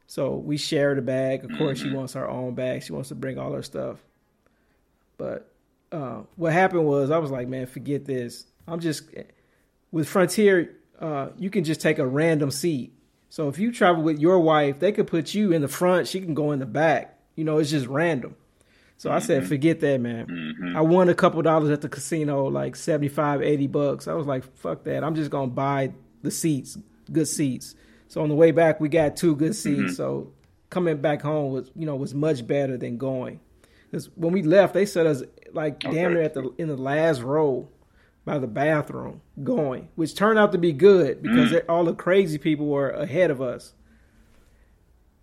So 0.06 0.34
we 0.36 0.56
shared 0.56 0.98
a 0.98 1.02
bag. 1.02 1.44
Of 1.44 1.56
course, 1.56 1.80
she 1.80 1.92
wants 1.92 2.14
her 2.14 2.28
own 2.28 2.54
bag. 2.54 2.82
She 2.82 2.92
wants 2.92 3.10
to 3.10 3.14
bring 3.14 3.38
all 3.38 3.52
her 3.52 3.62
stuff. 3.62 3.98
But 5.18 5.52
uh, 5.92 6.22
what 6.36 6.52
happened 6.52 6.84
was 6.86 7.10
I 7.10 7.18
was 7.18 7.30
like, 7.30 7.46
man, 7.46 7.66
forget 7.66 8.04
this. 8.06 8.46
I'm 8.66 8.80
just 8.80 9.04
with 9.90 10.08
Frontier. 10.08 10.76
Uh, 10.98 11.28
you 11.38 11.50
can 11.50 11.64
just 11.64 11.80
take 11.80 11.98
a 11.98 12.06
random 12.06 12.50
seat. 12.50 12.92
So 13.30 13.48
if 13.48 13.58
you 13.58 13.72
travel 13.72 14.02
with 14.02 14.18
your 14.18 14.40
wife, 14.40 14.80
they 14.80 14.92
could 14.92 15.06
put 15.06 15.34
you 15.34 15.52
in 15.52 15.62
the 15.62 15.68
front. 15.68 16.08
She 16.08 16.20
can 16.20 16.34
go 16.34 16.52
in 16.52 16.58
the 16.58 16.66
back. 16.66 17.18
You 17.36 17.44
know, 17.44 17.58
it's 17.58 17.70
just 17.70 17.86
random. 17.86 18.34
So 18.96 19.10
I 19.10 19.18
said, 19.20 19.40
mm-hmm. 19.40 19.48
forget 19.48 19.80
that, 19.80 19.98
man. 20.00 20.26
Mm-hmm. 20.26 20.76
I 20.76 20.82
won 20.82 21.08
a 21.08 21.14
couple 21.14 21.40
dollars 21.40 21.70
at 21.70 21.80
the 21.80 21.88
casino, 21.88 22.44
like 22.46 22.76
75, 22.76 23.40
80 23.40 23.66
bucks. 23.68 24.08
I 24.08 24.12
was 24.12 24.26
like, 24.26 24.44
fuck 24.58 24.84
that. 24.84 25.02
I'm 25.02 25.14
just 25.14 25.30
going 25.30 25.48
to 25.48 25.54
buy 25.54 25.92
the 26.22 26.30
seats, 26.30 26.76
good 27.10 27.26
seats. 27.26 27.74
So 28.08 28.20
on 28.22 28.28
the 28.28 28.34
way 28.34 28.50
back, 28.50 28.78
we 28.78 28.90
got 28.90 29.16
two 29.16 29.36
good 29.36 29.54
seats. 29.54 29.80
Mm-hmm. 29.80 29.94
So 29.94 30.32
coming 30.68 30.98
back 30.98 31.22
home 31.22 31.52
was, 31.52 31.70
you 31.74 31.86
know, 31.86 31.96
was 31.96 32.12
much 32.12 32.46
better 32.46 32.76
than 32.76 32.98
going. 32.98 33.40
Because 33.90 34.10
when 34.16 34.32
we 34.32 34.42
left, 34.42 34.74
they 34.74 34.84
set 34.84 35.06
us 35.06 35.22
like 35.52 35.80
damn 35.80 35.92
Okay. 35.92 36.08
near 36.08 36.22
at 36.22 36.34
the 36.34 36.52
in 36.58 36.68
the 36.68 36.76
last 36.76 37.22
row 37.22 37.68
by 38.24 38.38
the 38.38 38.46
bathroom 38.46 39.22
going, 39.42 39.88
which 39.94 40.14
turned 40.14 40.38
out 40.38 40.52
to 40.52 40.58
be 40.58 40.72
good 40.72 41.22
because 41.22 41.52
all 41.68 41.84
the 41.84 41.94
crazy 41.94 42.38
people 42.38 42.66
were 42.66 42.90
ahead 42.90 43.30
of 43.30 43.40
us. 43.40 43.74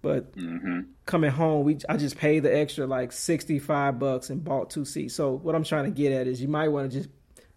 But 0.01 0.33
hmm 0.35 0.81
coming 1.05 1.31
home, 1.31 1.65
we 1.65 1.77
I 1.89 1.97
just 1.97 2.17
paid 2.17 2.43
the 2.43 2.55
extra 2.55 2.87
like 2.87 3.11
sixty 3.11 3.59
five 3.59 3.99
bucks 3.99 4.29
and 4.29 4.43
bought 4.43 4.69
two 4.69 4.85
seats. 4.85 5.15
So 5.15 5.31
what 5.33 5.55
I'm 5.55 5.63
trying 5.63 5.85
to 5.85 5.91
get 5.91 6.11
at 6.11 6.27
is 6.27 6.41
you 6.41 6.47
might 6.47 6.69
want 6.69 6.91
to 6.91 6.97
just 6.97 7.09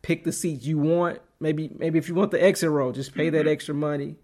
pick 0.02 0.24
the 0.24 0.32
seats 0.32 0.64
you 0.64 0.78
want. 0.78 1.20
Maybe 1.40 1.70
maybe 1.76 1.98
if 1.98 2.08
you 2.08 2.14
want 2.14 2.30
the 2.30 2.42
exit 2.42 2.70
row, 2.70 2.92
just 2.92 3.14
pay 3.14 3.30
that 3.30 3.46
extra 3.46 3.74
money 3.74 4.16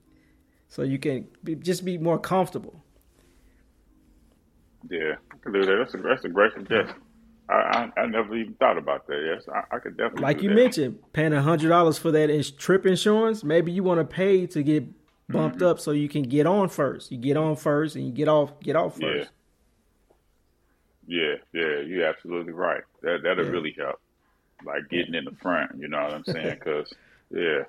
so 0.69 0.83
you 0.83 0.99
can 0.99 1.29
be, 1.45 1.55
just 1.55 1.85
be 1.85 1.99
more 1.99 2.19
comfortable. 2.19 2.83
Yeah, 4.91 5.15
I 5.33 5.37
can 5.43 5.53
do 5.53 5.65
that. 5.65 5.77
That's 5.79 5.95
a 5.95 5.99
that's 5.99 6.25
a 6.25 6.29
great 6.29 6.53
suggestion. 6.53 6.97
I 7.49 7.91
I, 7.97 8.01
I 8.03 8.07
never 8.07 8.35
even 8.37 8.55
thought 8.55 8.79
about 8.79 9.07
that. 9.07 9.23
Yes, 9.25 9.49
I, 9.53 9.77
I 9.77 9.79
could 9.79 9.97
definitely. 9.97 10.23
Like 10.23 10.43
you 10.43 10.49
that. 10.51 10.55
mentioned, 10.55 10.99
paying 11.13 11.33
a 11.33 11.43
hundred 11.43 11.69
dollars 11.69 11.99
for 11.99 12.11
that 12.13 12.31
ins- 12.31 12.51
trip 12.51 12.87
insurance. 12.87 13.45
Maybe 13.45 13.73
you 13.73 13.83
want 13.83 14.01
to 14.01 14.05
pay 14.05 14.47
to 14.49 14.63
get 14.63 14.85
bumped 15.29 15.59
Mm-hmm. 15.59 15.67
up 15.67 15.81
so 15.81 15.91
you 15.91 16.09
can 16.09 16.23
get 16.23 16.47
on 16.47 16.69
first. 16.69 17.11
You 17.11 17.19
get 17.19 17.37
on 17.37 17.57
first 17.57 17.97
and 17.97 18.05
you 18.07 18.13
get 18.13 18.29
off 18.29 18.59
get 18.61 18.77
off 18.77 18.99
first. 19.01 19.31
Yeah, 21.07 21.35
yeah, 21.53 21.81
you're 21.81 22.05
absolutely 22.07 22.53
right. 22.53 22.83
That 23.03 23.23
that'll 23.23 23.45
Yeah. 23.45 23.51
really 23.51 23.75
help. 23.79 24.01
Like 24.65 24.89
getting 24.89 25.15
in 25.15 25.25
the 25.25 25.33
front, 25.41 25.73
you 25.79 25.89
know 25.89 26.03
what 26.03 26.15
I'm 26.15 26.25
saying? 26.25 26.57
Because 26.65 26.93
yeah, 27.31 27.63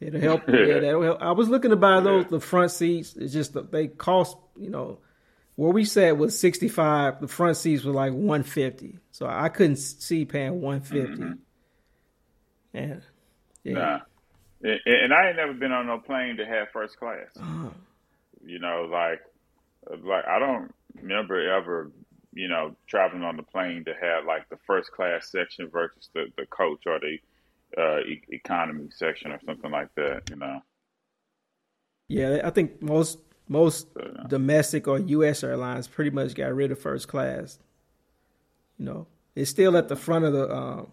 It'll 0.00 0.20
help. 0.20 0.48
Yeah, 0.48 0.78
that'll 0.80 1.02
help. 1.02 1.22
I 1.22 1.32
was 1.32 1.48
looking 1.48 1.70
to 1.70 1.76
buy 1.76 2.00
those 2.00 2.24
Yeah. 2.24 2.30
the 2.30 2.40
front 2.40 2.70
seats. 2.70 3.16
It's 3.16 3.32
just 3.32 3.56
they 3.70 3.88
cost 3.88 4.36
you 4.56 4.70
know 4.70 4.98
where 5.58 5.72
we 5.72 5.84
sat 5.84 6.16
was 6.16 6.38
sixty 6.38 6.68
five. 6.68 7.20
The 7.20 7.26
front 7.26 7.56
seats 7.56 7.82
were 7.82 7.92
like 7.92 8.12
one 8.12 8.44
fifty, 8.44 9.00
so 9.10 9.26
I 9.26 9.48
couldn't 9.48 9.74
see 9.78 10.24
paying 10.24 10.60
one 10.60 10.82
And 10.92 11.40
yeah, 12.72 13.00
Mm-hmm. 13.66 13.72
nah. 13.74 13.98
And, 14.62 15.12
I 15.12 15.26
ain't 15.28 15.36
never 15.36 15.54
been 15.54 15.72
on 15.72 15.88
no 15.88 15.98
plane 15.98 16.36
to 16.36 16.46
have 16.46 16.68
first 16.72 16.96
class. 16.96 17.26
Uh, 17.36 17.70
You 18.46 18.60
know, 18.60 18.88
like 18.88 19.20
like 20.04 20.24
I 20.28 20.38
don't 20.38 20.72
remember 20.94 21.40
ever, 21.56 21.90
you 22.32 22.46
know, 22.46 22.76
traveling 22.86 23.24
on 23.24 23.36
the 23.36 23.42
plane 23.42 23.84
to 23.86 23.94
have 24.00 24.26
like 24.26 24.48
the 24.50 24.58
first 24.64 24.92
class 24.92 25.28
section 25.28 25.68
versus 25.70 26.08
the, 26.14 26.26
the 26.36 26.46
coach 26.46 26.84
or 26.86 27.00
the 27.00 27.18
uh, 27.76 27.98
e- 28.06 28.22
economy 28.28 28.90
section 28.94 29.32
or 29.32 29.40
something 29.44 29.72
like 29.72 29.92
that. 29.96 30.22
You 30.30 30.36
know. 30.36 30.60
yeah. 32.08 32.42
I 32.44 32.50
think 32.50 32.80
most 32.80 33.18
most 33.48 33.88
So, 33.94 34.24
domestic 34.28 34.86
or 34.86 34.98
U.S. 34.98 35.42
airlines 35.42 35.88
pretty 35.88 36.10
much 36.10 36.34
got 36.34 36.54
rid 36.54 36.70
of 36.70 36.78
first 36.78 37.08
class. 37.08 37.58
You 38.78 38.84
know, 38.84 39.06
it's 39.34 39.50
still 39.50 39.76
at 39.76 39.88
the 39.88 39.96
front 39.96 40.24
of 40.24 40.32
the. 40.32 40.54
Um, 40.54 40.92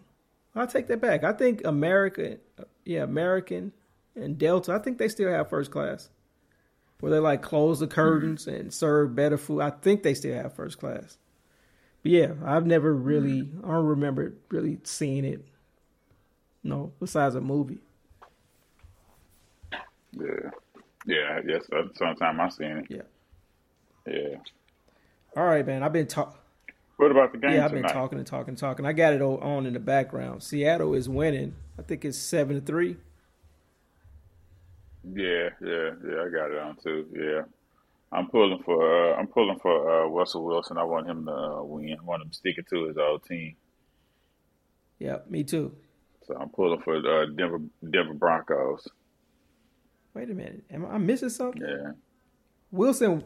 I'll 0.54 0.66
take 0.66 0.88
that 0.88 1.00
back. 1.00 1.22
I 1.22 1.32
think 1.32 1.64
American, 1.64 2.38
yeah, 2.84 3.02
American 3.02 3.72
and 4.14 4.38
Delta. 4.38 4.72
I 4.72 4.78
think 4.78 4.98
they 4.98 5.08
still 5.08 5.30
have 5.30 5.50
first 5.50 5.70
class, 5.70 6.08
where 7.00 7.12
they 7.12 7.18
like 7.18 7.42
close 7.42 7.80
the 7.80 7.86
curtains 7.86 8.46
and 8.46 8.72
serve 8.72 9.14
better 9.14 9.36
food. 9.36 9.60
I 9.60 9.70
think 9.70 10.02
they 10.02 10.14
still 10.14 10.34
have 10.34 10.54
first 10.54 10.78
class. 10.78 11.18
But 12.02 12.12
yeah, 12.12 12.32
I've 12.44 12.66
never 12.66 12.94
really. 12.94 13.48
I 13.62 13.68
don't 13.68 13.86
remember 13.86 14.34
really 14.48 14.78
seeing 14.84 15.24
it. 15.24 15.44
No, 16.64 16.92
besides 16.98 17.34
a 17.34 17.40
movie. 17.40 17.78
Yeah. 20.12 20.50
Yeah, 21.06 21.40
yes, 21.46 21.64
that's 21.70 21.98
sometime 21.98 22.40
I 22.40 22.48
seen 22.48 22.78
it. 22.78 22.86
Yeah. 22.90 23.02
Yeah. 24.06 24.36
All 25.36 25.44
right, 25.44 25.64
man. 25.64 25.82
I've 25.82 25.92
been 25.92 26.06
talking. 26.06 26.36
What 26.96 27.10
about 27.10 27.32
the 27.32 27.38
game 27.38 27.52
Yeah, 27.52 27.64
I've 27.64 27.72
been 27.72 27.82
talking 27.82 28.18
and 28.18 28.26
talking 28.26 28.50
and 28.50 28.58
talking. 28.58 28.86
I 28.86 28.92
got 28.92 29.12
it 29.12 29.20
all 29.20 29.38
on 29.38 29.66
in 29.66 29.74
the 29.74 29.80
background. 29.80 30.42
Seattle 30.42 30.94
is 30.94 31.08
winning. 31.08 31.54
I 31.78 31.82
think 31.82 32.04
it's 32.04 32.18
seven 32.18 32.58
to 32.58 32.62
three. 32.64 32.96
Yeah, 35.04 35.50
yeah, 35.62 35.90
yeah. 36.04 36.22
I 36.22 36.28
got 36.30 36.50
it 36.50 36.58
on 36.58 36.76
too. 36.82 37.06
Yeah, 37.12 37.42
I'm 38.10 38.28
pulling 38.28 38.62
for. 38.64 39.12
Uh, 39.12 39.16
I'm 39.16 39.28
pulling 39.28 39.58
for 39.60 40.04
uh, 40.04 40.08
Russell 40.08 40.44
Wilson. 40.44 40.78
I 40.78 40.84
want 40.84 41.06
him 41.06 41.26
to 41.26 41.32
uh, 41.32 41.62
win. 41.62 41.96
I 42.00 42.02
want 42.02 42.22
him 42.22 42.32
sticking 42.32 42.64
to 42.70 42.88
his 42.88 42.96
old 42.96 43.24
team. 43.24 43.56
Yeah, 44.98 45.18
me 45.28 45.44
too. 45.44 45.76
So 46.26 46.34
I'm 46.34 46.48
pulling 46.48 46.80
for 46.80 46.96
uh, 46.96 47.26
Denver 47.26 47.60
Denver 47.88 48.14
Broncos. 48.14 48.88
Wait 50.16 50.30
a 50.30 50.34
minute. 50.34 50.64
Am 50.70 50.86
I 50.86 50.96
missing 50.96 51.28
something? 51.28 51.60
Yeah, 51.60 51.90
Wilson, 52.70 53.22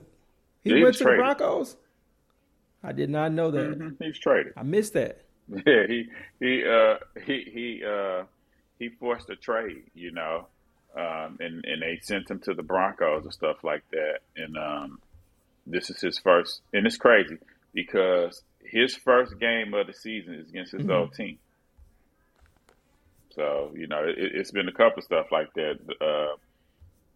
he 0.64 0.74
he 0.74 0.82
went 0.82 0.97
to 0.97 1.05
the. 1.05 1.11
Broncos. 1.11 1.76
I 2.82 2.91
did 2.91 3.09
not 3.11 3.30
know 3.30 3.53
that. 3.53 3.76
hmm 3.76 3.91
he's 4.05 4.18
traded. 4.18 4.55
I 4.57 4.64
missed 4.64 4.95
that. 4.95 5.22
Yeah, 5.66 5.86
he 5.86 6.07
he 6.41 6.64
uh 6.64 6.97
he 7.24 7.45
he 7.53 7.82
uh 7.84 8.24
he 8.80 8.88
forced 8.88 9.30
a 9.30 9.36
trade, 9.36 9.84
you 9.95 10.11
know, 10.11 10.49
um, 10.97 11.38
and 11.38 11.64
and 11.64 11.80
they 11.80 12.01
sent 12.03 12.28
him 12.28 12.41
to 12.41 12.55
the 12.55 12.64
Broncos 12.64 13.22
and 13.22 13.32
stuff 13.32 13.62
like 13.62 13.84
that. 13.93 14.18
And 14.36 14.57
um, 14.57 14.99
this 15.66 15.91
is 15.91 16.01
his 16.01 16.18
first, 16.18 16.61
and 16.72 16.86
it's 16.86 16.97
crazy 16.97 17.38
because 17.72 18.43
his 18.64 18.97
first 18.97 19.38
game 19.38 19.74
of 19.74 19.86
the 19.86 19.93
season 19.93 20.34
is 20.34 20.49
against 20.49 20.72
his 20.72 20.82
mm-hmm. 20.82 20.91
old 20.91 21.14
team. 21.14 21.38
So 23.30 23.72
you 23.76 23.86
know, 23.86 24.03
it, 24.05 24.34
has 24.34 24.51
been 24.51 24.68
a 24.68 24.72
couple 24.72 24.99
of 24.99 25.05
stuff 25.05 25.26
like 25.30 25.53
that. 25.55 25.78
Uh, 26.01 26.36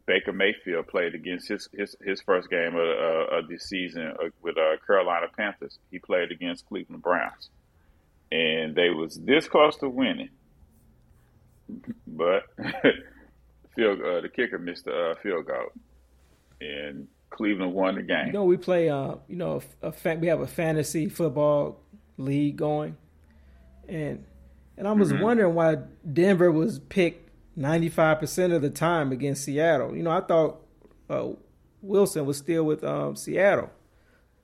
Baker 0.07 0.33
Mayfield 0.33 0.87
played 0.87 1.15
against 1.15 1.49
his 1.49 1.69
his, 1.73 1.97
his 2.05 2.21
first 2.21 2.51
game 2.51 2.75
of, 2.75 2.89
uh, 2.89 3.37
of 3.37 3.49
this 3.49 3.65
season 3.65 4.13
uh, 4.21 4.29
with 4.43 4.57
uh, 4.59 4.77
Carolina 4.87 5.27
Panthers. 5.37 5.79
He 5.91 5.99
played 5.99 6.31
against 6.31 6.67
Cleveland 6.67 7.03
Browns, 7.03 7.49
and 8.31 8.75
they 8.75 8.91
was 8.91 9.17
this 9.17 9.49
close 9.49 9.77
to 9.79 9.89
winning, 9.89 10.31
but 12.07 12.45
field 13.75 14.01
uh, 14.03 14.21
the 14.21 14.29
kicker 14.29 14.59
missed 14.59 14.85
the 14.85 15.11
uh, 15.11 15.15
field 15.23 15.47
goal, 15.47 15.69
and 16.61 17.09
Cleveland 17.31 17.73
won 17.73 17.97
the 17.97 18.03
game. 18.03 18.27
You 18.27 18.33
know, 18.33 18.45
we 18.45 18.57
play. 18.57 18.91
Uh, 18.91 19.17
you 19.29 19.37
know, 19.37 19.63
a, 19.83 19.89
a 19.89 19.93
fa- 19.93 20.19
we 20.21 20.29
have 20.29 20.41
a 20.41 20.47
fantasy 20.47 21.09
football 21.09 21.81
league 22.19 22.57
going, 22.57 22.97
and 23.89 24.25
and 24.77 24.87
I 24.87 24.93
was 24.93 25.13
mm-hmm. 25.13 25.23
wondering 25.23 25.55
why 25.55 25.79
Denver 26.13 26.53
was 26.53 26.79
picked 26.79 27.24
ninety 27.57 27.89
five 27.89 28.19
percent 28.19 28.53
of 28.53 28.63
the 28.63 28.71
time 28.71 29.13
against 29.13 29.45
Seattle. 29.45 29.97
You 29.97 30.03
know, 30.03 30.11
I 30.11 30.21
thought 30.21 30.61
uh, 31.09 31.29
Wilson 31.83 32.27
was 32.27 32.39
still 32.39 32.65
with 32.65 32.85
um, 32.85 33.17
Seattle, 33.17 33.71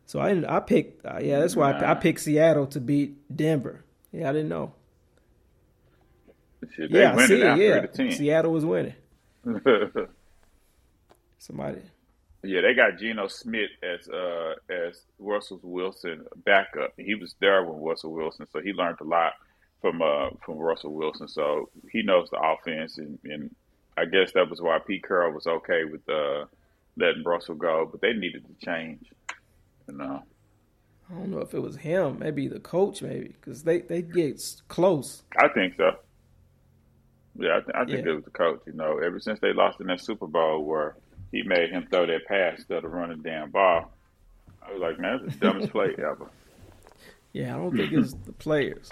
so 0.07 0.21
I 0.21 0.57
I 0.57 0.61
picked. 0.61 1.05
Uh, 1.05 1.19
yeah, 1.21 1.41
that's 1.41 1.57
why 1.57 1.73
I, 1.73 1.93
I, 1.93 1.95
picked 1.95 2.21
Seattle 2.21 2.67
to 2.69 2.81
beat 2.81 3.17
Denver. 3.35 3.85
Yeah, 4.13 4.29
I 4.29 4.33
didn't 4.33 4.49
know. 4.49 4.73
Shit, 6.75 6.91
yeah, 6.91 7.15
I 7.15 7.27
see 7.27 7.41
it. 7.41 7.59
Yeah, 7.99 8.11
Seattle 8.11 8.53
was 8.53 8.65
winning. 8.65 8.95
Somebody. 11.39 11.81
Yeah, 12.43 12.63
they 12.63 12.75
got 12.75 12.99
Geno 12.99 13.29
Smith 13.29 13.71
as 13.83 14.09
uh 14.09 14.55
as 14.71 15.03
Russell 15.19 15.61
Wilson 15.63 16.27
backup. 16.45 16.93
He 16.97 17.15
was 17.15 17.35
there 17.41 17.65
with 17.65 17.77
Russell 17.81 18.13
Wilson, 18.13 18.47
so 18.53 18.61
he 18.61 18.73
learned 18.73 18.99
a 19.01 19.05
lot 19.05 19.35
from 19.81 20.03
uh 20.03 20.31
from 20.45 20.59
Russell 20.59 20.93
Wilson. 20.93 21.29
So 21.29 21.71
he 21.91 22.03
knows 22.03 22.29
the 22.31 22.41
offense, 22.41 22.99
and, 22.99 23.19
and 23.25 23.55
I 23.97 24.05
guess 24.05 24.33
that 24.33 24.49
was 24.49 24.61
why 24.61 24.79
Pete 24.79 25.07
Carroll 25.07 25.33
was 25.33 25.47
okay 25.47 25.85
with 25.85 26.09
uh 26.09 26.45
letting 26.97 27.23
Russell 27.25 27.55
go, 27.55 27.89
but 27.91 28.01
they 28.01 28.13
needed 28.13 28.45
to 28.47 28.67
change. 28.67 29.07
You 29.89 29.97
know. 29.97 30.23
I 31.11 31.15
don't 31.15 31.31
know 31.31 31.41
if 31.41 31.55
it 31.55 31.61
was 31.61 31.77
him, 31.77 32.21
maybe 32.21 32.47
the 32.47 32.61
coach, 32.61 33.03
maybe 33.03 33.29
because 33.29 33.65
they 33.65 33.79
they 33.81 34.03
get 34.03 34.41
close. 34.69 35.23
I 35.37 35.49
think 35.49 35.75
so. 35.77 35.97
Yeah, 37.39 37.57
I, 37.57 37.61
th- 37.61 37.75
I 37.75 37.85
think 37.85 38.05
yeah. 38.05 38.13
it 38.13 38.15
was 38.15 38.25
the 38.25 38.31
coach. 38.31 38.61
You 38.67 38.75
know, 38.75 38.99
ever 38.99 39.19
since 39.19 39.41
they 39.41 39.53
lost 39.53 39.81
in 39.81 39.87
that 39.89 40.01
Super 40.01 40.27
Bowl 40.27 40.65
where 40.65 40.97
he 41.33 41.43
made 41.43 41.71
him 41.71 41.87
throw 41.91 42.07
that 42.07 42.27
pass 42.27 42.59
instead 42.59 42.85
of 42.85 42.93
running 42.93 43.23
damn 43.23 43.51
ball, 43.51 43.91
I 44.63 44.73
was 44.73 44.81
like, 44.81 44.99
man, 45.01 45.21
that's 45.23 45.37
the 45.37 45.47
dumbest 45.47 45.73
play 45.73 45.95
ever. 45.99 46.31
Yeah, 47.33 47.55
I 47.55 47.59
don't 47.59 47.77
think 47.77 47.93
it's 47.93 48.15
the 48.25 48.33
players. 48.33 48.91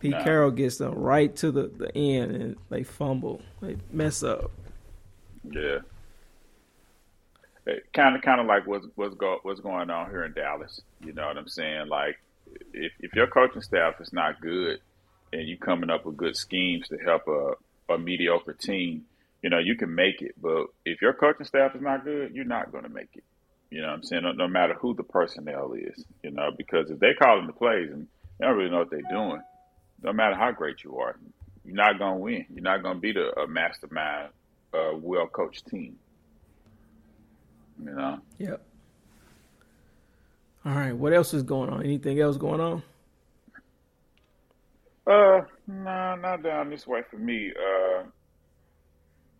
Pete 0.00 0.12
nah. 0.12 0.24
Carroll 0.24 0.50
gets 0.50 0.78
them 0.78 0.94
right 0.94 1.34
to 1.36 1.52
the, 1.52 1.68
the 1.68 1.96
end 1.96 2.32
and 2.32 2.56
they 2.70 2.82
fumble, 2.82 3.42
they 3.60 3.76
mess 3.92 4.22
up. 4.22 4.50
Yeah. 5.44 5.78
Kind 7.92 8.16
of, 8.16 8.22
kind 8.22 8.40
of 8.40 8.46
like 8.46 8.66
what's 8.66 8.86
what's 8.96 9.14
go 9.14 9.38
what's 9.42 9.60
going 9.60 9.90
on 9.90 10.10
here 10.10 10.24
in 10.24 10.32
Dallas. 10.32 10.80
You 11.04 11.12
know 11.12 11.26
what 11.26 11.36
I'm 11.36 11.46
saying? 11.46 11.86
Like, 11.88 12.18
if 12.72 12.92
if 12.98 13.14
your 13.14 13.28
coaching 13.28 13.62
staff 13.62 14.00
is 14.00 14.12
not 14.12 14.40
good, 14.40 14.80
and 15.32 15.48
you 15.48 15.56
coming 15.56 15.90
up 15.90 16.04
with 16.04 16.16
good 16.16 16.36
schemes 16.36 16.88
to 16.88 16.96
help 16.98 17.28
a, 17.28 17.92
a 17.92 17.98
mediocre 17.98 18.54
team, 18.54 19.04
you 19.42 19.50
know, 19.50 19.58
you 19.58 19.76
can 19.76 19.94
make 19.94 20.22
it. 20.22 20.34
But 20.40 20.66
if 20.84 21.00
your 21.00 21.12
coaching 21.12 21.46
staff 21.46 21.74
is 21.74 21.82
not 21.82 22.04
good, 22.04 22.34
you're 22.34 22.44
not 22.44 22.72
going 22.72 22.84
to 22.84 22.90
make 22.90 23.10
it. 23.14 23.24
You 23.70 23.82
know 23.82 23.88
what 23.88 23.94
I'm 23.94 24.02
saying? 24.02 24.22
No, 24.24 24.32
no, 24.32 24.48
matter 24.48 24.74
who 24.74 24.94
the 24.94 25.04
personnel 25.04 25.74
is, 25.74 26.04
you 26.24 26.32
know, 26.32 26.50
because 26.56 26.90
if 26.90 26.98
they 26.98 27.14
call 27.14 27.36
them 27.36 27.46
the 27.46 27.52
plays 27.52 27.90
and 27.90 28.08
they 28.38 28.46
don't 28.46 28.56
really 28.56 28.70
know 28.70 28.78
what 28.78 28.90
they're 28.90 29.00
doing, 29.08 29.40
no 30.02 30.12
matter 30.12 30.34
how 30.34 30.52
great 30.52 30.82
you 30.84 30.98
are, 30.98 31.16
you're 31.64 31.74
not 31.74 31.98
going 31.98 32.14
to 32.14 32.20
win. 32.20 32.46
You're 32.52 32.62
not 32.62 32.82
going 32.82 32.96
to 32.96 33.00
beat 33.00 33.16
a, 33.16 33.38
a 33.40 33.46
mastermind, 33.46 34.30
uh, 34.74 34.92
well 34.94 35.26
coached 35.26 35.66
team. 35.68 35.98
You 37.84 37.92
know? 37.92 38.18
Yep. 38.38 38.62
All 40.64 40.74
right. 40.74 40.92
What 40.92 41.12
else 41.12 41.32
is 41.32 41.42
going 41.42 41.70
on? 41.70 41.82
Anything 41.82 42.20
else 42.20 42.36
going 42.36 42.60
on? 42.60 42.82
Uh, 45.06 45.42
no, 45.66 46.14
not 46.16 46.42
down 46.42 46.70
this 46.70 46.86
way 46.86 47.02
for 47.10 47.16
me. 47.16 47.50
Uh, 47.50 48.02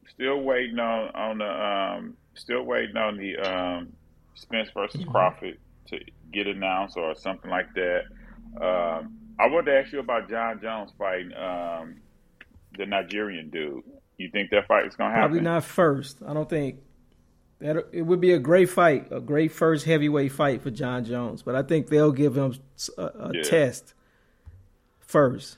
still 0.08 0.40
waiting 0.40 0.78
on 0.78 1.14
on 1.14 1.38
the 1.38 1.44
um, 1.44 2.16
still 2.34 2.62
waiting 2.62 2.96
on 2.96 3.16
the 3.16 3.36
um, 3.36 3.92
Spence 4.34 4.70
versus 4.74 5.02
mm-hmm. 5.02 5.10
Crawford 5.10 5.58
to 5.88 5.98
get 6.32 6.46
announced 6.46 6.96
or 6.96 7.14
something 7.14 7.50
like 7.50 7.68
that. 7.74 8.02
Um, 8.60 9.19
I 9.40 9.46
wanted 9.46 9.70
to 9.70 9.78
ask 9.78 9.92
you 9.92 10.00
about 10.00 10.28
Jon 10.28 10.60
Jones 10.60 10.90
fighting 10.98 11.32
um, 11.34 11.96
the 12.76 12.84
Nigerian 12.84 13.48
dude. 13.48 13.82
You 14.18 14.28
think 14.30 14.50
that 14.50 14.66
fight 14.66 14.86
is 14.86 14.94
going 14.96 15.10
to 15.10 15.16
happen? 15.16 15.30
Probably 15.30 15.40
not 15.40 15.64
first. 15.64 16.18
I 16.26 16.34
don't 16.34 16.48
think 16.48 16.80
that 17.60 17.86
it 17.92 18.02
would 18.02 18.20
be 18.20 18.32
a 18.32 18.38
great 18.38 18.68
fight, 18.68 19.08
a 19.10 19.20
great 19.20 19.50
first 19.52 19.86
heavyweight 19.86 20.32
fight 20.32 20.62
for 20.62 20.70
Jon 20.70 21.06
Jones. 21.06 21.42
But 21.42 21.54
I 21.54 21.62
think 21.62 21.88
they'll 21.88 22.12
give 22.12 22.36
him 22.36 22.54
a, 22.98 23.02
a 23.02 23.30
yeah. 23.32 23.42
test 23.42 23.94
first. 25.00 25.56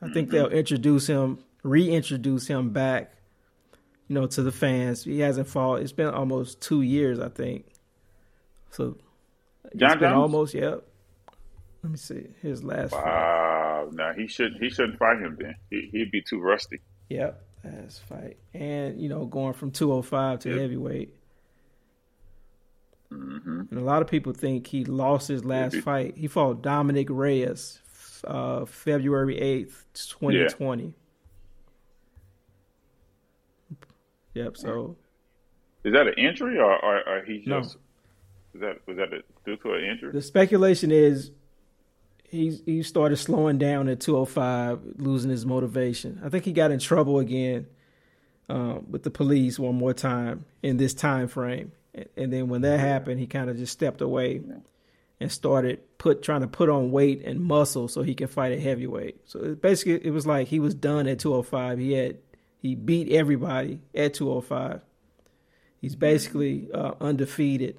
I 0.00 0.10
think 0.10 0.28
mm-hmm. 0.28 0.36
they'll 0.36 0.48
introduce 0.48 1.06
him, 1.06 1.40
reintroduce 1.62 2.46
him 2.46 2.70
back, 2.70 3.12
you 4.08 4.14
know, 4.14 4.26
to 4.28 4.42
the 4.42 4.52
fans. 4.52 5.04
He 5.04 5.20
hasn't 5.20 5.46
fought. 5.46 5.82
It's 5.82 5.92
been 5.92 6.08
almost 6.08 6.62
two 6.62 6.80
years, 6.80 7.20
I 7.20 7.28
think. 7.28 7.66
So 8.70 8.96
Jon 9.76 9.98
been 9.98 10.12
almost, 10.14 10.54
yep. 10.54 10.86
Let 11.82 11.90
me 11.90 11.96
see 11.96 12.26
his 12.42 12.62
last. 12.62 12.92
Wow, 12.92 13.86
fight. 13.86 13.94
no, 13.94 14.12
he 14.12 14.26
should 14.26 14.54
he 14.60 14.68
shouldn't 14.68 14.98
fight 14.98 15.18
him 15.18 15.36
then. 15.40 15.56
He, 15.70 15.90
would 15.94 16.10
be 16.10 16.22
too 16.22 16.40
rusty. 16.40 16.80
Yep, 17.08 17.42
last 17.64 18.02
fight, 18.02 18.36
and 18.52 19.00
you 19.00 19.08
know, 19.08 19.24
going 19.24 19.54
from 19.54 19.70
two 19.70 19.90
hundred 19.90 20.02
five 20.02 20.38
to 20.40 20.50
yep. 20.50 20.58
heavyweight. 20.58 21.14
Mm-hmm. 23.12 23.62
And 23.70 23.78
a 23.78 23.82
lot 23.82 24.02
of 24.02 24.08
people 24.08 24.32
think 24.32 24.66
he 24.66 24.84
lost 24.84 25.28
his 25.28 25.44
last 25.44 25.76
fight. 25.78 26.16
He 26.16 26.28
fought 26.28 26.62
Dominick 26.62 27.08
Reyes 27.10 27.80
uh, 28.24 28.64
February 28.64 29.36
8th, 29.36 29.84
2020. 29.94 30.94
Yep, 34.34 34.56
so. 34.56 34.96
Is 35.82 35.92
that 35.92 36.06
an 36.06 36.14
injury 36.14 36.58
or, 36.58 36.76
or, 36.84 37.08
or 37.08 37.24
he 37.24 37.38
just. 37.38 37.48
No. 37.48 37.60
Is 38.52 38.60
that, 38.60 38.78
was 38.86 38.96
that 38.96 39.12
a, 39.12 39.22
due 39.44 39.56
to 39.58 39.74
an 39.74 39.84
injury? 39.84 40.12
The 40.12 40.22
speculation 40.22 40.90
is 40.90 41.30
he 42.30 42.60
he 42.64 42.82
started 42.82 43.16
slowing 43.16 43.58
down 43.58 43.88
at 43.88 44.00
205, 44.00 44.80
losing 44.96 45.30
his 45.30 45.44
motivation. 45.44 46.20
I 46.24 46.28
think 46.28 46.44
he 46.44 46.52
got 46.52 46.70
in 46.70 46.78
trouble 46.78 47.18
again 47.18 47.66
um, 48.48 48.86
with 48.88 49.02
the 49.02 49.10
police 49.10 49.58
one 49.58 49.74
more 49.74 49.92
time 49.92 50.44
in 50.62 50.76
this 50.76 50.94
time 50.94 51.26
frame, 51.26 51.72
and, 52.16 52.32
then 52.32 52.48
when 52.48 52.62
that 52.62 52.78
happened, 52.78 53.18
he 53.18 53.26
kind 53.26 53.50
of 53.50 53.56
just 53.56 53.72
stepped 53.72 54.00
away. 54.00 54.40
And 55.22 55.30
started 55.30 55.80
put 55.98 56.22
trying 56.22 56.40
to 56.40 56.46
put 56.46 56.70
on 56.70 56.92
weight 56.92 57.22
and 57.26 57.40
muscle 57.40 57.88
so 57.88 58.00
he 58.00 58.14
can 58.14 58.26
fight 58.26 58.52
at 58.52 58.60
heavyweight. 58.60 59.28
So 59.28 59.54
basically, 59.54 60.02
it 60.02 60.12
was 60.12 60.26
like 60.26 60.48
he 60.48 60.60
was 60.60 60.74
done 60.74 61.06
at 61.06 61.18
205. 61.18 61.78
He 61.78 61.92
had 61.92 62.16
he 62.58 62.74
beat 62.74 63.12
everybody 63.12 63.80
at 63.94 64.14
205. 64.14 64.80
He's 65.82 65.94
basically 65.94 66.70
uh, 66.72 66.92
undefeated. 67.02 67.76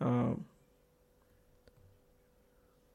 Um, 0.00 0.46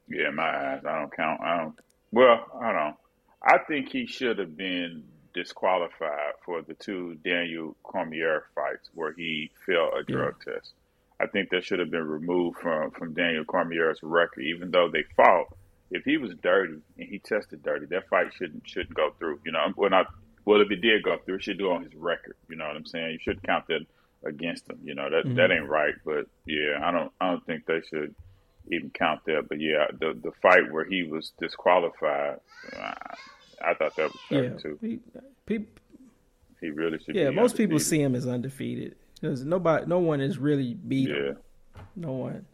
yeah, 0.08 0.30
my 0.32 0.44
eyes. 0.44 0.82
I 0.86 1.00
don't 1.00 1.16
count. 1.16 1.42
I 1.42 1.58
don't. 1.58 1.76
Well, 2.12 2.46
I 2.62 2.72
don't. 2.72 2.96
I 3.42 3.58
think 3.68 3.90
he 3.90 4.06
should 4.06 4.40
have 4.40 4.56
been 4.56 5.04
disqualified 5.34 6.34
for 6.46 6.62
the 6.62 6.74
two 6.76 7.16
Daniel 7.24 7.76
Cormier 7.84 8.46
fights 8.56 8.90
where 8.94 9.14
he 9.14 9.52
failed 9.66 9.94
a 10.00 10.04
drug 10.04 10.36
yeah. 10.46 10.54
test. 10.54 10.74
I 11.20 11.28
think 11.28 11.50
that 11.50 11.64
should 11.64 11.80
have 11.80 11.92
been 11.92 12.08
removed 12.08 12.60
from 12.60 12.92
from 12.92 13.14
Daniel 13.14 13.46
Cormier's 13.46 14.00
record, 14.02 14.44
even 14.44 14.72
though 14.72 14.90
they 14.92 15.04
fought. 15.16 15.56
If 15.92 16.06
he 16.06 16.18
was 16.18 16.34
dirty 16.42 16.80
and 16.98 17.08
he 17.08 17.20
tested 17.20 17.62
dirty, 17.62 17.86
that 17.88 18.10
fight 18.10 18.34
shouldn't 18.34 18.68
shouldn't 18.68 18.96
go 18.96 19.12
through. 19.20 19.40
You 19.46 19.52
know, 19.52 19.74
well 19.76 19.90
not 19.90 20.08
well 20.46 20.62
if 20.62 20.72
it 20.72 20.82
did 20.82 21.04
go 21.04 21.18
through, 21.18 21.36
it 21.36 21.44
should 21.44 21.58
do 21.58 21.72
on 21.72 21.84
his 21.84 21.96
record. 21.96 22.36
You 22.50 22.56
know 22.56 22.68
what 22.68 22.76
I'm 22.76 22.86
saying? 22.86 23.12
You 23.12 23.20
should 23.20 23.44
count 23.44 23.68
that 23.68 23.86
against 24.26 24.70
him. 24.70 24.80
You 24.84 24.96
know 24.96 25.10
that 25.10 25.26
mm-hmm. 25.26 25.36
that 25.36 25.52
ain't 25.52 25.70
right. 25.70 25.94
But 26.04 26.26
yeah, 26.46 26.80
I 26.82 26.92
don't 26.92 27.12
I 27.22 27.32
don't 27.32 27.46
think 27.46 27.66
they 27.66 27.82
should 27.88 28.16
even 28.72 28.90
count 28.92 29.22
that. 29.26 29.48
But 29.50 29.60
yeah, 29.60 29.88
the 30.00 30.14
the 30.22 30.32
fight 30.42 30.72
where 30.72 30.86
he 30.86 31.04
was 31.04 31.32
disqualified, 31.40 32.40
uh, 32.76 32.94
I 33.64 33.74
thought 33.74 33.96
that 33.96 34.12
was 34.12 34.22
fair 34.30 34.44
yeah, 34.44 34.50
too. 34.58 34.78
He, 34.82 35.00
he, 35.48 35.66
he 36.62 36.70
really 36.70 37.00
should. 37.00 37.16
Yeah, 37.16 37.30
most 37.32 37.58
people 37.58 37.80
see 37.80 38.02
him 38.02 38.16
as 38.16 38.28
undefeated 38.28 38.96
because 39.20 39.44
nobody, 39.46 39.86
no 39.86 40.00
one 40.00 40.22
is 40.22 40.38
really 40.38 40.74
beat 40.74 41.10
yeah. 41.10 41.34
No 41.96 42.12
one. 42.14 42.46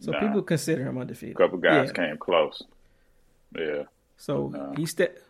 So 0.00 0.12
Nah. 0.12 0.20
people 0.20 0.42
consider 0.42 0.84
him 0.84 0.96
undefeated. 0.98 1.36
A 1.36 1.38
couple 1.38 1.58
guys 1.58 1.88
Yeah. 1.88 2.06
came 2.06 2.16
close. 2.18 2.62
Yeah. 3.56 3.82
So 4.16 4.48
Nah. 4.48 4.74
he 4.76 4.86
stepped. 4.86 5.20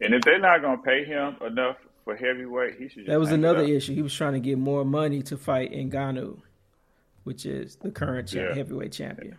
And 0.00 0.14
if 0.14 0.22
they're 0.22 0.38
not 0.38 0.60
gonna 0.62 0.82
pay 0.82 1.04
him 1.04 1.36
enough 1.44 1.76
for 2.04 2.14
heavyweight, 2.16 2.74
he 2.78 2.88
should 2.88 3.04
just 3.04 3.08
That 3.08 3.18
was 3.18 3.32
another 3.32 3.62
issue. 3.62 3.94
He 3.94 4.02
was 4.02 4.14
trying 4.14 4.34
to 4.34 4.40
get 4.40 4.58
more 4.58 4.84
money 4.84 5.22
to 5.22 5.36
fight 5.36 5.72
in 5.72 5.90
Ngannou, 5.90 6.40
which 7.24 7.46
is 7.46 7.76
the 7.76 7.90
current 7.90 8.28
cha- 8.28 8.40
Yeah. 8.40 8.54
heavyweight 8.54 8.92
champion. 8.92 9.36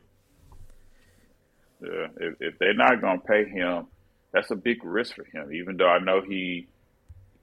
Yeah, 1.82 2.08
if, 2.18 2.36
if 2.40 2.60
they're 2.60 2.74
not 2.74 3.02
going 3.02 3.20
to 3.22 3.26
pay 3.26 3.46
him, 3.46 3.88
that's 4.32 4.52
a 4.52 4.56
big 4.56 4.84
risk 4.84 5.16
for 5.16 5.24
him. 5.24 5.54
Even 5.54 5.78
though 5.78 5.90
I 5.90 6.00
know 6.00 6.22
he 6.22 6.68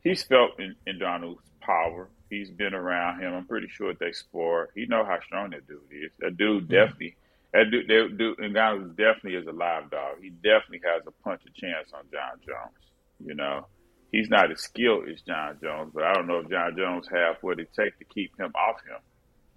he's 0.03 0.22
felt 0.22 0.59
in, 0.59 0.74
in 0.86 0.99
Donald's 0.99 1.40
power. 1.61 2.09
He's 2.28 2.51
been 2.51 2.74
around 2.74 3.20
him. 3.20 3.34
I'm 3.34 3.47
pretty 3.47 3.68
sure 3.68 3.95
they 3.95 4.12
spar. 4.12 4.70
He 4.74 4.86
know 4.86 5.05
how 5.05 5.18
strong 5.24 5.51
that 5.51 5.66
dude 5.66 5.80
is. 5.90 6.12
That 6.18 6.36
dude 6.36 6.64
mm-hmm. 6.64 6.72
definitely. 6.72 7.16
That 7.53 7.70
dude, 7.70 7.88
that 7.88 8.16
dude, 8.16 8.38
Ngannou 8.38 8.97
definitely 8.97 9.34
is 9.34 9.47
a 9.47 9.53
live 9.53 9.90
dog. 9.90 10.22
He 10.22 10.30
definitely 10.30 10.80
has 10.84 11.03
a 11.07 11.11
punch 11.22 11.43
of 11.47 11.55
chance 11.55 11.90
on 11.93 12.05
Jon 12.11 12.40
Jones. 12.47 12.93
You 13.24 13.34
know, 13.34 13.66
he's 14.11 14.30
not 14.30 14.51
as 14.51 14.61
skilled 14.61 15.09
as 15.09 15.20
Jon 15.20 15.59
Jones, 15.62 15.93
but 15.95 16.05
I 16.05 16.14
don't 16.14 16.26
know 16.26 16.38
if 16.38 16.49
Jon 16.49 16.74
Jones 16.76 17.07
have 17.12 17.36
what 17.43 17.61
it 17.61 17.68
takes 17.74 17.99
to 17.99 18.05
keep 18.05 18.38
him 18.40 18.53
off 18.55 18.80
him. 18.86 18.97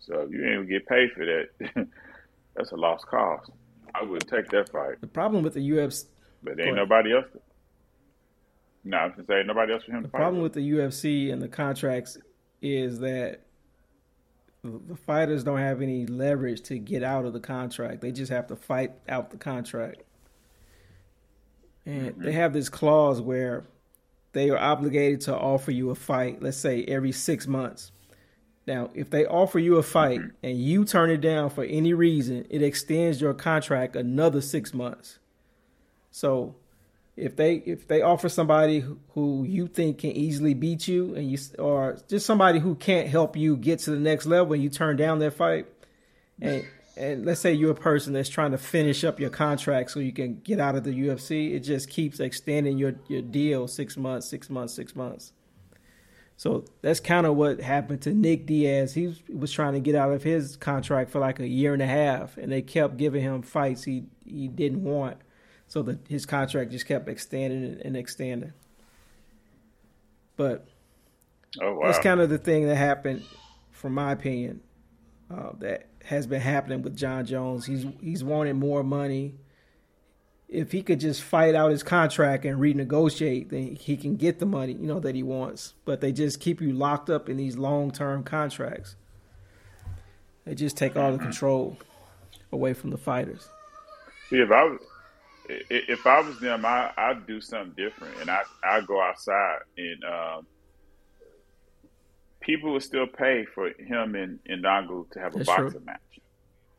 So 0.06 0.22
if 0.22 0.32
you 0.32 0.46
ain't 0.46 0.56
gonna 0.56 0.66
get 0.66 0.88
paid 0.88 1.12
for 1.12 1.26
that, 1.26 1.88
that's 2.56 2.72
a 2.72 2.76
lost 2.76 3.08
cause. 3.08 3.50
I 3.94 4.04
would 4.04 4.28
take 4.28 4.50
that 4.50 4.70
fight. 4.70 5.02
The 5.02 5.08
problem 5.08 5.44
with 5.44 5.54
the 5.54 5.70
UFC, 5.70 6.06
But 6.44 6.60
ain't 6.60 6.76
nobody 6.76 7.14
else. 7.14 7.26
No, 8.84 8.98
I 8.98 9.06
was 9.08 9.14
say 9.28 9.44
nobody 9.44 9.74
else 9.74 9.84
for 9.84 9.94
him 9.94 10.04
the 10.04 10.10
problem 10.10 10.42
with 10.44 10.54
the 10.54 10.72
UFC 10.72 11.34
and 11.34 11.42
the 11.42 11.48
contracts 11.48 12.18
is 12.62 13.00
that 13.00 13.42
the 14.64 14.96
fighters 14.96 15.44
don't 15.44 15.60
have 15.60 15.82
any 15.82 16.06
leverage 16.06 16.62
to 16.64 16.78
get 16.78 17.04
out 17.04 17.26
of 17.26 17.34
the 17.34 17.40
contract. 17.40 18.02
They 18.02 18.12
just 18.12 18.32
have 18.32 18.48
to 18.48 18.56
fight 18.56 18.92
out 19.08 19.32
the 19.32 19.38
contract. 19.38 20.04
And 21.86 22.08
they 22.18 22.30
mm-hmm. 22.30 22.32
have 22.32 22.54
this 22.54 22.70
clause 22.70 23.22
where 23.22 23.66
they 24.34 24.50
are 24.50 24.58
obligated 24.58 25.22
to 25.22 25.36
offer 25.36 25.72
you 25.72 25.92
a 25.92 25.96
fight, 25.96 26.42
let's 26.42 26.58
say 26.58 26.84
every 26.86 27.12
six 27.12 27.48
months. 27.48 27.92
Now, 28.68 28.90
if 28.96 29.10
they 29.10 29.26
offer 29.26 29.60
you 29.60 29.78
a 29.78 29.84
fight 29.84 30.20
mm-hmm. 30.20 30.30
and 30.44 30.58
you 30.60 30.86
turn 30.86 31.12
it 31.12 31.22
down 31.22 31.50
for 31.50 31.64
any 31.64 31.94
reason, 31.94 32.46
it 32.50 32.64
extends 32.64 33.22
your 33.22 33.34
contract 33.34 33.96
another 33.96 34.42
six 34.42 34.74
months. 34.74 35.20
So, 36.12 36.56
if 37.16 37.36
they 37.36 37.56
if 37.56 37.88
they 37.88 38.02
offer 38.02 38.28
somebody 38.28 38.80
who- 38.80 39.00
who 39.14 39.46
you 39.48 39.68
think 39.68 40.00
can 40.00 40.12
easily 40.12 40.54
beat 40.54 40.88
you, 40.88 41.16
and 41.16 41.32
you 41.32 41.38
or 41.60 41.98
just 42.10 42.26
somebody 42.26 42.60
who 42.60 42.76
can't 42.76 43.08
help 43.08 43.38
you 43.38 43.56
get 43.56 43.80
to 43.80 43.92
the 43.92 44.00
next 44.00 44.26
level, 44.26 44.54
and 44.54 44.62
you 44.62 44.70
turn 44.70 44.98
down 44.98 45.20
that 45.20 45.32
fight, 45.32 45.68
and 46.42 46.66
and 46.98 47.26
let's 47.26 47.42
say 47.42 47.54
you're 47.54 47.72
a 47.72 47.76
person 47.76 48.14
that's 48.14 48.30
trying 48.30 48.52
to 48.52 48.58
finish 48.58 49.04
up 49.04 49.20
your 49.20 49.30
contract 49.30 49.92
so 49.92 50.00
you 50.00 50.14
can 50.14 50.40
get 50.42 50.60
out 50.60 50.76
of 50.76 50.84
the 50.84 50.92
UFC, 50.92 51.54
it 51.54 51.60
just 51.60 51.90
keeps 51.90 52.20
extending 52.20 52.78
your 52.78 52.96
your 53.08 53.22
deal 53.22 53.68
six 53.68 53.96
months, 53.98 54.28
six 54.28 54.50
months, 54.50 54.74
six 54.74 54.96
months. 54.96 55.32
So 56.38 56.66
that's 56.82 57.00
kind 57.00 57.26
of 57.26 57.36
what 57.36 57.62
happened 57.62 58.02
to 58.02 58.14
Nick 58.14 58.46
Diaz. 58.46 58.94
He 58.94 59.16
was, 59.34 59.52
trying 59.52 59.74
to 59.74 59.80
get 59.80 59.96
out 59.96 60.12
of 60.12 60.24
his 60.24 60.58
contract 60.58 61.10
for 61.10 61.20
like 61.20 61.40
a 61.40 61.48
year 61.48 61.72
and 61.74 61.82
a 61.82 61.88
half, 61.88 62.38
and 62.38 62.52
they 62.52 62.62
kept 62.62 62.98
giving 62.98 63.22
him 63.22 63.42
fights 63.42 63.84
he 63.84 64.04
he 64.26 64.48
didn't 64.50 64.84
want. 64.84 65.18
So 65.68 65.82
that 65.84 66.00
his 66.10 66.26
contract 66.26 66.72
just 66.72 66.86
kept 66.86 67.08
extending 67.08 67.64
and- 67.64 67.82
and 67.82 67.98
extending. 67.98 68.54
But 70.38 70.68
oh 71.62 71.76
wow, 71.76 71.86
that's 71.86 72.00
kind 72.00 72.20
of 72.20 72.30
the 72.30 72.38
thing 72.38 72.66
that 72.68 72.76
happened, 72.76 73.24
from 73.72 73.94
my 73.94 74.12
opinion, 74.12 74.62
uh, 75.32 75.52
that 75.60 75.88
has 76.04 76.28
been 76.28 76.42
happening 76.42 76.82
with 76.82 76.96
Jon 76.98 77.26
Jones. 77.26 77.66
He's 77.66 77.86
he's 78.02 78.24
wanted 78.24 78.56
more 78.56 78.84
money. 78.84 79.36
If 80.48 80.72
he 80.72 80.84
could 80.84 81.00
just 81.00 81.24
fight 81.24 81.56
out 81.56 81.72
his 81.72 81.82
contract 81.84 82.46
and 82.46 82.60
renegotiate, 82.60 83.50
then 83.50 83.76
he 83.76 83.98
can 83.98 84.16
get 84.16 84.40
the 84.40 84.46
money, 84.46 84.74
you 84.74 84.88
know, 84.88 85.00
that 85.00 85.16
he 85.16 85.24
wants. 85.24 85.74
But 85.86 86.02
they 86.02 86.12
just 86.12 86.40
keep 86.40 86.62
you 86.62 86.72
locked 86.72 87.10
up 87.10 87.30
in 87.30 87.38
these 87.38 87.58
long 87.58 87.92
term 87.92 88.24
contracts. 88.24 88.96
They 90.46 90.54
just 90.54 90.78
take 90.78 90.96
all 90.96 91.12
the 91.12 91.18
control 91.18 91.78
away 92.52 92.74
from 92.74 92.92
the 92.92 92.98
fighters. 92.98 93.50
See, 94.30 94.38
if 94.38 94.52
I 94.52 94.64
was 94.64 94.80
if 95.50 96.06
I 96.06 96.22
was 96.22 96.40
them, 96.40 96.66
I 96.66 96.92
I'd 96.98 97.28
do 97.28 97.42
something 97.42 97.74
different, 97.76 98.16
and 98.22 98.30
I 98.30 98.42
I 98.64 98.82
go 98.82 99.02
outside 99.02 99.60
and 99.78 100.04
um, 100.04 100.48
people 102.40 102.74
would 102.74 102.84
still 102.84 103.08
pay 103.08 103.46
for 103.46 103.70
him 103.70 104.16
and 104.16 104.40
and 104.48 104.64
Dongo 104.64 105.10
to 105.12 105.20
have 105.20 105.34
a 105.34 105.38
That's 105.40 105.48
boxing 105.48 105.72
true. 105.72 105.82
match, 105.86 106.20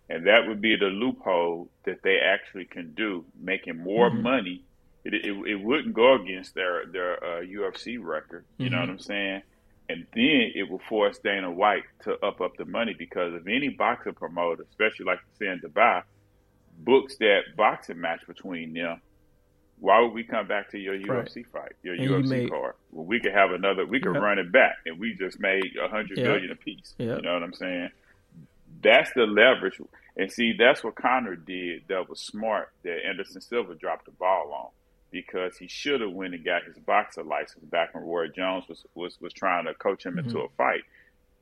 and 0.08 0.26
that 0.26 0.46
would 0.46 0.60
be 0.60 0.76
the 0.76 0.86
loophole 0.86 1.68
that 1.84 2.02
they 2.02 2.18
actually 2.18 2.64
can 2.64 2.92
do, 2.94 3.24
making 3.38 3.76
more 3.78 4.10
Mhm. 4.10 4.22
money. 4.22 4.62
It, 5.04 5.14
it 5.14 5.36
it 5.46 5.54
wouldn't 5.60 5.94
go 5.94 6.14
against 6.14 6.54
their 6.54 6.86
their 6.86 7.22
uh, 7.24 7.40
UFC 7.42 7.98
record. 7.98 8.44
You 8.58 8.70
know 8.70 8.78
Mhm. 8.78 8.80
what 8.80 8.90
I'm 8.90 8.98
saying? 8.98 9.42
And 9.88 10.06
then 10.14 10.50
it 10.56 10.68
will 10.68 10.80
force 10.80 11.18
Dana 11.18 11.50
White 11.50 11.84
to 12.04 12.18
up 12.24 12.40
up 12.40 12.56
the 12.56 12.64
money 12.64 12.94
because 12.94 13.34
if 13.34 13.46
any 13.46 13.68
boxing 13.68 14.14
promoter, 14.14 14.64
especially 14.68 15.06
like 15.06 15.20
you 15.20 15.46
say 15.46 15.52
in 15.52 15.60
Dubai, 15.60 16.02
books 16.78 17.16
that 17.18 17.54
boxing 17.56 18.00
match 18.00 18.26
between 18.26 18.72
them, 18.74 19.00
why 19.78 20.00
would 20.00 20.12
we 20.12 20.24
come 20.24 20.46
back 20.48 20.70
to 20.70 20.78
your 20.78 20.94
Right. 20.94 21.06
UFC 21.26 21.44
fight, 21.44 21.72
your 21.82 21.94
And 21.94 22.02
you 22.02 22.10
UFC 22.10 22.28
made- 22.30 22.50
card? 22.50 22.74
Well, 22.90 23.04
we 23.06 23.20
could 23.20 23.32
have 23.32 23.52
another. 23.52 23.86
We 23.86 24.00
could 24.00 24.14
Yep. 24.14 24.22
run 24.22 24.38
it 24.38 24.50
back, 24.50 24.76
and 24.86 24.98
we 24.98 25.14
just 25.14 25.38
made 25.38 25.76
a 25.76 25.86
hundred 25.88 26.18
Yep. 26.18 26.26
million 26.26 26.50
apiece. 26.50 26.94
Yep. 26.98 27.18
You 27.18 27.22
know 27.22 27.34
what 27.34 27.42
I'm 27.44 27.52
saying? 27.52 27.90
That's 28.82 29.10
the 29.14 29.22
leverage, 29.26 29.80
and 30.16 30.30
see, 30.30 30.54
that's 30.58 30.82
what 30.84 30.96
Conor 30.96 31.36
did. 31.36 31.82
That 31.88 32.08
was 32.08 32.20
smart. 32.20 32.68
That 32.84 32.98
Anderson 33.08 33.40
Silva 33.40 33.74
dropped 33.74 34.06
the 34.06 34.12
ball 34.12 34.52
on 34.52 34.70
because 35.12 35.56
he 35.56 35.68
should 35.68 36.00
have 36.00 36.12
went 36.12 36.34
and 36.34 36.44
got 36.44 36.64
his 36.64 36.78
boxer 36.78 37.22
license 37.22 37.64
back 37.64 37.94
when 37.94 38.04
Roy 38.04 38.28
Jones 38.28 38.64
was 38.68 38.84
was, 38.94 39.16
was 39.20 39.32
trying 39.32 39.66
to 39.66 39.74
coach 39.74 40.04
him 40.04 40.18
into 40.18 40.40
a 40.40 40.48
fight, 40.56 40.82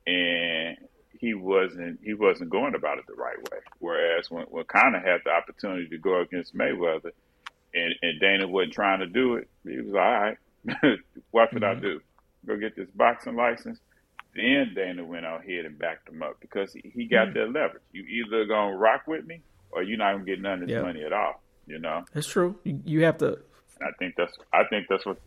and 0.07 0.77
he 1.19 1.33
wasn't 1.33 1.99
he 2.03 2.13
wasn't 2.13 2.49
going 2.49 2.75
about 2.75 2.97
it 2.99 3.05
the 3.07 3.15
right 3.15 3.37
way. 3.51 3.59
Whereas 3.79 4.29
when, 4.29 4.45
when 4.45 4.65
Conor 4.65 4.99
had 4.99 5.21
the 5.25 5.31
opportunity 5.31 5.87
to 5.89 5.97
go 5.97 6.21
against 6.21 6.55
Mayweather, 6.55 7.11
and, 7.73 7.95
and 8.01 8.19
Dana 8.19 8.47
wasn't 8.47 8.73
trying 8.73 8.99
to 8.99 9.07
do 9.07 9.35
it, 9.35 9.49
he 9.63 9.77
was 9.77 9.87
like, 9.93 10.03
all 10.03 10.21
right, 10.21 10.99
what 11.31 11.49
should 11.51 11.63
I 11.63 11.75
Mhm. 11.75 11.81
do? 11.81 12.01
Go 12.45 12.57
get 12.57 12.75
this 12.75 12.89
boxing 12.93 13.35
license. 13.35 13.79
Then 14.35 14.73
Dana 14.75 15.03
went 15.05 15.25
on 15.25 15.41
ahead 15.41 15.65
and 15.65 15.79
backed 15.79 16.09
him 16.09 16.21
up 16.21 16.37
because 16.41 16.73
he, 16.73 16.91
he 16.93 17.05
got 17.05 17.29
Mhm. 17.29 17.33
that 17.35 17.51
leverage. 17.51 17.83
You 17.93 18.03
either 18.03 18.45
gonna 18.45 18.75
rock 18.75 19.07
with 19.07 19.25
me 19.25 19.41
or 19.71 19.81
you're 19.81 19.97
not 19.97 20.13
gonna 20.13 20.25
get 20.25 20.41
none 20.41 20.61
of 20.61 20.67
this 20.67 20.75
Yeah. 20.75 20.81
money 20.81 21.03
at 21.03 21.13
all. 21.13 21.41
You 21.67 21.79
know, 21.79 22.03
That's 22.13 22.27
true. 22.27 22.59
You, 22.63 22.81
you 22.85 23.03
have 23.05 23.17
to 23.19 23.39
I 23.81 23.91
think 23.97 24.15
that's 24.15 24.37
I 24.53 24.63
think 24.65 24.87
that's 24.89 25.05
what 25.05 25.17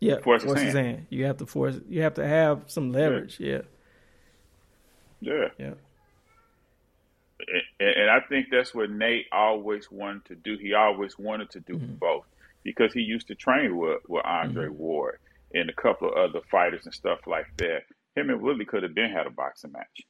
Yeah, 0.00 0.18
Force 0.18 0.44
force, 0.44 0.60
his 0.60 0.74
hand. 0.74 1.06
You 1.08 1.24
have 1.26 1.38
to 1.38 1.46
force. 1.46 1.80
You 1.88 2.02
have 2.02 2.14
to 2.14 2.26
have 2.26 2.64
some 2.66 2.92
leverage. 2.92 3.38
Yeah, 3.40 3.62
yeah. 5.20 5.48
yeah. 5.58 5.74
and, 7.80 7.88
and 7.96 8.10
I 8.10 8.20
think 8.28 8.48
that's 8.50 8.74
what 8.74 8.90
Nate 8.90 9.26
always 9.32 9.90
wanted 9.90 10.24
to 10.26 10.34
do. 10.34 10.56
He 10.58 10.74
always 10.74 11.18
wanted 11.18 11.50
to 11.50 11.60
do 11.60 11.74
Mhm. 11.78 11.98
both 11.98 12.26
because 12.62 12.92
he 12.92 13.00
used 13.00 13.28
to 13.28 13.34
train 13.34 13.76
with, 13.76 14.00
with 14.08 14.24
Andre 14.24 14.68
Ward 14.68 15.18
and 15.54 15.70
a 15.70 15.72
couple 15.72 16.08
of 16.10 16.16
other 16.16 16.40
fighters 16.50 16.84
and 16.84 16.94
stuff 16.94 17.26
like 17.26 17.46
that. 17.58 17.84
Him 18.16 18.30
and 18.30 18.40
Willie 18.40 18.64
could 18.64 18.82
have 18.82 18.94
been 18.94 19.10
had 19.10 19.26
a 19.26 19.30
boxing 19.30 19.72
match. 19.72 20.00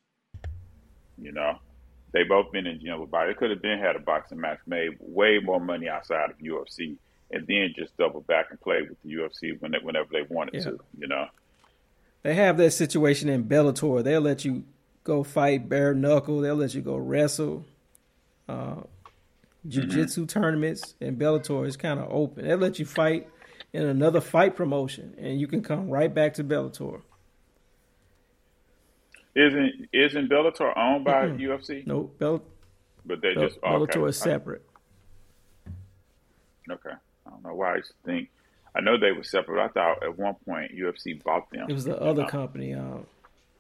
You 1.19 1.33
know, 1.33 1.59
they 2.13 2.23
both 2.23 2.53
been 2.53 2.67
in 2.67 2.81
gym 2.81 3.01
with 3.01 3.11
body. 3.11 3.33
They 3.33 3.39
could 3.39 3.51
have 3.51 3.61
been 3.63 3.79
had 3.81 3.97
a 3.97 4.01
boxing 4.01 4.41
match, 4.41 4.59
made 4.67 4.91
way 5.01 5.39
more 5.43 5.61
money 5.61 5.89
outside 5.89 6.31
of 6.31 6.39
UFC, 6.39 6.97
and 7.33 7.47
then 7.49 7.75
just 7.77 7.97
double 7.97 8.21
back 8.23 8.47
and 8.51 8.61
play 8.61 8.83
with 8.89 8.97
the 9.03 9.11
UFC 9.15 9.61
when 9.61 9.73
they, 9.73 9.79
whenever 9.83 10.09
they 10.13 10.23
wanted 10.31 10.55
Yeah. 10.55 10.61
to. 10.71 10.81
You 10.99 11.09
know, 11.09 11.27
They 12.23 12.35
have 12.35 12.57
that 12.59 12.71
situation 12.73 13.29
in 13.29 13.45
Bellator. 13.45 14.03
They'll 14.03 14.21
let 14.21 14.45
you 14.45 14.65
go 15.05 15.23
fight 15.23 15.69
bare 15.69 15.95
knuckle. 15.95 16.41
They'll 16.41 16.57
let 16.57 16.75
you 16.75 16.83
go 16.83 16.97
wrestle. 16.97 17.65
Uh, 18.49 18.83
jiu-jitsu 19.67 20.27
tournaments 20.27 20.95
in 21.01 21.17
Bellator 21.17 21.67
is 21.67 21.77
kind 21.77 21.99
of 22.01 22.09
open. 22.11 22.45
They'll 22.47 22.59
let 22.59 22.79
you 22.79 22.85
fight 22.85 23.29
in 23.73 23.83
another 23.87 24.21
fight 24.21 24.55
promotion, 24.57 25.15
and 25.19 25.41
you 25.41 25.47
can 25.49 25.63
come 25.63 25.89
right 25.89 26.13
back 26.13 26.35
to 26.35 26.45
Bellator. 26.45 27.01
Isn't 29.37 29.89
isn't 29.93 30.31
Bellator 30.31 30.77
owned 30.77 31.05
by 31.05 31.27
Mm-mm. 31.27 31.39
UFC? 31.39 31.87
No, 31.87 32.05
Bell, 32.19 32.43
But 33.05 33.21
they 33.21 33.35
Bell, 33.35 33.47
just 33.49 33.59
oh, 33.63 33.83
okay. 33.83 33.99
Bellator 33.99 34.09
is 34.09 34.17
separate. 34.19 34.63
Okay. 36.71 36.91
I 37.27 37.31
don't 37.31 37.45
know 37.45 37.55
why 37.55 37.75
I 37.75 37.77
used 37.77 37.91
to 37.91 38.11
think. 38.11 38.31
I 38.75 38.81
know 38.81 38.99
they 38.99 39.13
were 39.13 39.23
separate. 39.23 39.63
I 39.63 39.69
thought 39.69 40.03
at 40.03 40.19
one 40.19 40.35
point 40.47 40.73
UFC 40.73 41.23
bought 41.23 41.51
them. 41.51 41.67
It 41.69 41.73
was 41.73 41.85
the 41.85 42.01
other 42.01 42.25
company. 42.27 42.75
Uh, 42.75 42.99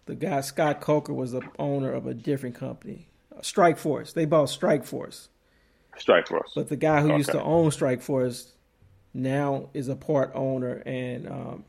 the 0.06 0.14
guy 0.14 0.40
Scott 0.40 0.80
Coker 0.80 1.12
was 1.12 1.32
the 1.32 1.42
owner 1.58 1.92
of 1.92 2.06
a 2.06 2.14
different 2.14 2.54
company, 2.54 3.08
Strikeforce. 3.40 4.14
They 4.14 4.24
bought 4.24 4.48
Strikeforce, 4.48 5.28
Strike 5.98 6.28
Force. 6.28 6.52
but 6.54 6.68
the 6.68 6.76
guy 6.76 7.00
who 7.02 7.16
used 7.16 7.32
to 7.32 7.42
own 7.42 7.70
Strikeforce 7.70 8.52
now 9.12 9.68
is 9.74 9.88
a 9.88 9.96
part 9.96 10.30
owner 10.34 10.82
and 10.86 11.26
um, 11.28 11.64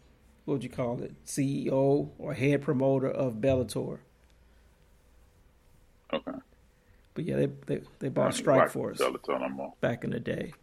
what 0.48 0.54
would 0.54 0.64
you 0.64 0.70
call 0.70 1.04
it, 1.04 1.14
CEO 1.26 2.08
or 2.18 2.34
head 2.34 2.62
promoter 2.62 3.12
of 3.12 3.36
Bellator. 3.36 4.00
okay. 6.14 6.32
But 7.14 7.26
yeah, 7.26 7.36
they 7.36 7.46
they, 7.66 7.82
they 8.00 8.08
bought 8.08 8.34
I 8.34 8.42
Strikeforce 8.42 8.98
Bellator 9.00 9.40
no 9.58 9.76
back 9.82 10.06
in 10.06 10.12
the 10.12 10.22
day. 10.22 10.54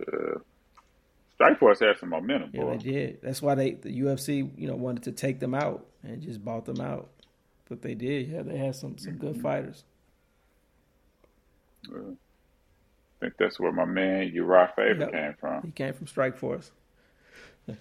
Uh, 0.00 0.38
Strikeforce 1.40 1.80
had 1.84 1.98
some 1.98 2.10
momentum, 2.10 2.50
Yeah, 2.52 2.62
boy. 2.62 2.76
they 2.76 2.92
did. 2.92 3.18
That's 3.20 3.42
why 3.42 3.56
they 3.56 3.72
the 3.72 3.90
UFC 4.02 4.56
you 4.56 4.68
know 4.68 4.76
wanted 4.76 5.02
to 5.02 5.10
take 5.12 5.40
them 5.40 5.52
out 5.52 5.84
and 6.04 6.22
just 6.22 6.44
bought 6.44 6.64
them 6.64 6.80
out. 6.80 7.10
But 7.68 7.82
they 7.82 7.94
did. 7.96 8.28
Yeah, 8.28 8.42
they 8.42 8.56
had 8.56 8.76
some 8.76 8.98
some 8.98 9.14
good 9.14 9.40
fighters. 9.42 9.82
Uh, 11.92 12.12
I 12.12 12.23
think 13.24 13.34
that's 13.38 13.58
where 13.58 13.72
my 13.72 13.84
man 13.84 14.28
Uriah 14.32 14.72
Faber 14.76 15.00
Yep. 15.00 15.12
came 15.12 15.34
from. 15.40 15.62
He 15.62 15.70
came 15.70 15.94
from 15.94 16.06
Strikeforce, 16.06 16.70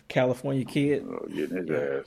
California 0.07 0.65
kid. 0.65 1.05
Uh, 1.07 1.25
getting 1.27 1.57
his 1.57 1.69
Yeah. 1.69 1.99
ass. 1.99 2.05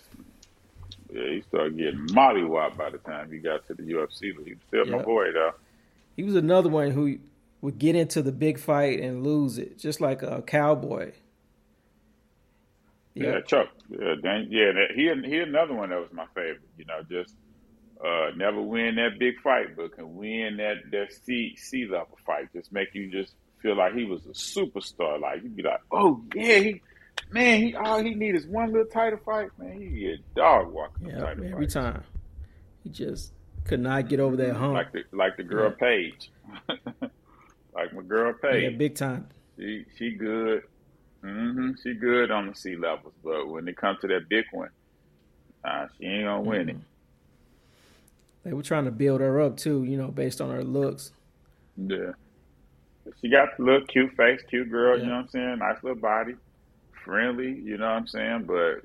Yeah, 1.12 1.30
he 1.30 1.42
started 1.42 1.76
getting 1.76 2.06
mollywopped 2.08 2.76
by 2.76 2.90
the 2.90 2.98
time 2.98 3.30
he 3.30 3.38
got 3.38 3.66
to 3.66 3.74
the 3.74 3.82
UFC, 3.84 4.32
but 4.36 4.44
he 4.46 4.54
was 4.54 4.62
still 4.68 4.86
my 4.86 5.02
boy 5.02 5.32
though. 5.32 5.52
He 6.16 6.22
was 6.24 6.34
another 6.34 6.68
one 6.68 6.90
who 6.90 7.18
would 7.60 7.78
get 7.78 7.94
into 7.94 8.22
the 8.22 8.32
big 8.32 8.58
fight 8.58 9.00
and 9.00 9.22
lose 9.22 9.58
it, 9.58 9.78
just 9.78 10.00
like 10.00 10.22
a 10.22 10.42
cowboy. 10.42 11.12
Yeah, 13.14 13.32
Yeah, 13.34 13.40
Chuck. 13.42 13.68
Yeah, 13.88 14.14
Dan, 14.22 14.48
yeah. 14.50 14.72
That, 14.72 14.90
he 14.94 15.04
he 15.28 15.38
another 15.38 15.74
one 15.74 15.90
that 15.90 16.00
was 16.00 16.12
my 16.12 16.26
favorite. 16.34 16.60
You 16.76 16.84
know, 16.86 17.02
just 17.08 17.34
uh, 18.04 18.30
never 18.36 18.60
win 18.60 18.96
that 18.96 19.18
big 19.18 19.40
fight, 19.42 19.76
but 19.76 19.94
can 19.94 20.16
win 20.16 20.56
that 20.58 20.90
that 20.92 21.12
sea 21.24 21.56
sea 21.56 21.86
level 21.86 22.18
fight. 22.26 22.52
Just 22.52 22.72
make 22.72 22.94
you 22.94 23.10
just 23.10 23.34
feel 23.62 23.76
like 23.76 23.94
he 23.94 24.04
was 24.04 24.24
a 24.26 24.30
superstar. 24.30 25.20
Like 25.20 25.42
you'd 25.42 25.56
be 25.56 25.62
like, 25.62 25.80
oh 25.90 26.22
yeah, 26.34 26.58
he 26.58 26.82
man, 27.30 27.60
he 27.62 27.74
all 27.74 28.02
he 28.02 28.14
need 28.14 28.34
is 28.34 28.46
one 28.46 28.72
little 28.72 28.86
title 28.86 29.18
fight. 29.24 29.48
Man, 29.58 29.80
he 29.80 29.88
get 30.00 30.34
dog 30.34 30.72
walking 30.72 31.08
yeah. 31.08 31.18
title 31.20 31.44
Every 31.44 31.64
fights. 31.64 31.74
time, 31.74 32.02
he 32.84 32.90
just 32.90 33.32
could 33.64 33.80
not 33.80 34.08
get 34.08 34.20
over 34.20 34.36
that 34.36 34.54
hump. 34.56 34.74
Like 34.74 34.92
the 34.92 35.02
like 35.12 35.36
the 35.36 35.42
girl 35.42 35.70
Yeah. 35.70 35.76
Paige. 35.88 36.30
like 37.74 37.92
my 37.92 38.02
girl 38.02 38.32
Paige, 38.40 38.62
yeah, 38.72 38.76
big 38.76 38.94
time. 38.94 39.28
She 39.58 39.84
she 39.96 40.10
good. 40.12 40.62
hmm 41.22 41.70
She 41.82 41.94
good 41.94 42.30
on 42.30 42.48
the 42.48 42.54
sea 42.54 42.76
levels, 42.76 43.14
but 43.24 43.48
when 43.48 43.66
it 43.68 43.76
comes 43.76 44.00
to 44.02 44.06
that 44.08 44.28
big 44.28 44.44
one, 44.52 44.68
uh, 45.64 45.86
she 45.98 46.04
ain't 46.06 46.24
gonna 46.26 46.42
win 46.42 46.68
it. 46.68 46.76
They 48.46 48.52
were 48.52 48.62
trying 48.62 48.84
to 48.84 48.92
build 48.92 49.20
her 49.20 49.40
up 49.40 49.56
too, 49.56 49.82
you 49.82 49.96
know, 49.96 50.06
based 50.06 50.40
on 50.40 50.52
her 50.52 50.62
looks. 50.62 51.10
Yeah. 51.76 52.12
She 53.20 53.28
got 53.28 53.56
the 53.56 53.64
little 53.64 53.86
cute 53.86 54.12
face, 54.16 54.40
cute 54.48 54.70
girl, 54.70 54.96
you 54.96 55.04
know 55.06 55.16
what 55.16 55.22
I'm 55.22 55.28
saying? 55.30 55.58
Nice 55.58 55.82
little 55.82 55.98
body, 55.98 56.36
friendly, 57.04 57.60
you 57.60 57.76
know 57.76 57.86
what 57.86 57.96
I'm 57.96 58.06
saying? 58.06 58.44
But 58.44 58.82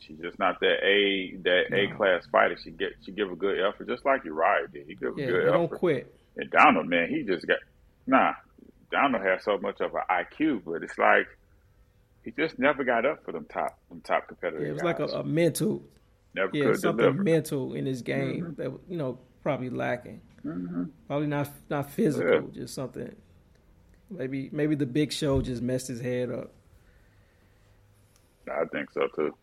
she's 0.00 0.18
just 0.18 0.40
not 0.40 0.58
that 0.58 0.84
A 0.84 1.36
that 1.44 1.72
A 1.72 1.94
class 1.94 2.26
fighter. 2.32 2.58
She 2.60 2.72
get 2.72 2.94
she 3.04 3.12
give 3.12 3.30
a 3.30 3.36
good 3.36 3.60
effort, 3.60 3.86
just 3.86 4.04
like 4.04 4.24
Uriah 4.24 4.66
did. 4.72 4.88
He 4.88 4.96
give 4.96 5.16
a 5.16 5.20
Yeah, 5.20 5.26
good 5.26 5.46
they 5.46 5.52
don't 5.52 5.70
quit. 5.70 6.12
And 6.36 6.50
Donald, 6.50 6.88
man, 6.88 7.08
he 7.10 7.22
just 7.22 7.46
got 7.46 7.58
nah. 8.08 8.32
Donald 8.90 9.22
has 9.22 9.44
so 9.44 9.58
much 9.58 9.80
of 9.80 9.94
an 9.94 10.02
IQ, 10.10 10.62
but 10.64 10.82
it's 10.82 10.98
like 10.98 11.28
he 12.24 12.32
just 12.32 12.58
never 12.58 12.82
got 12.82 13.06
up 13.06 13.24
for 13.24 13.30
them 13.30 13.46
top 13.48 13.78
them 13.88 14.00
top 14.00 14.26
competitors. 14.26 14.62
Yeah, 14.64 14.70
it 14.70 14.72
was 14.74 14.82
like 14.82 14.98
a, 14.98 15.06
a 15.06 15.22
mental, 15.22 15.84
never 16.34 16.50
yeah, 16.56 16.64
could 16.64 16.80
something 16.80 17.04
deliver. 17.04 17.22
mental 17.22 17.74
in 17.74 17.86
his 17.86 18.02
game 18.02 18.44
Mm-hmm. 18.56 18.62
that 18.62 18.72
you 18.88 18.96
know 18.96 19.18
probably 19.42 19.70
lacking. 19.70 20.20
Probably 21.06 21.26
not 21.26 21.50
not 21.68 21.90
physical, 21.90 22.32
Yeah. 22.32 22.40
just 22.62 22.74
something. 22.74 23.14
Maybe 24.10 24.48
maybe 24.52 24.74
the 24.74 24.86
big 24.86 25.12
show 25.12 25.40
just 25.42 25.60
messed 25.62 25.88
his 25.88 26.00
head 26.00 26.30
up. 26.30 26.52
I 28.50 28.64
think 28.66 28.90
so 28.92 29.08
too. 29.14 29.34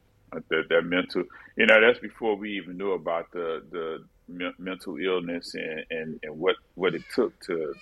That 0.49 0.67
that 0.69 0.81
mental, 0.85 1.23
you 1.55 1.65
know, 1.65 1.79
that's 1.79 1.99
before 1.99 2.35
we 2.35 2.57
even 2.57 2.77
knew 2.77 2.91
about 2.93 3.31
the 3.31 3.63
the 3.71 4.03
me- 4.27 4.53
mental 4.57 4.97
illness 4.97 5.53
and, 5.53 5.85
and, 5.91 6.19
and 6.23 6.39
what 6.39 6.55
what 6.75 6.95
it 6.95 7.03
took 7.13 7.39
to 7.45 7.73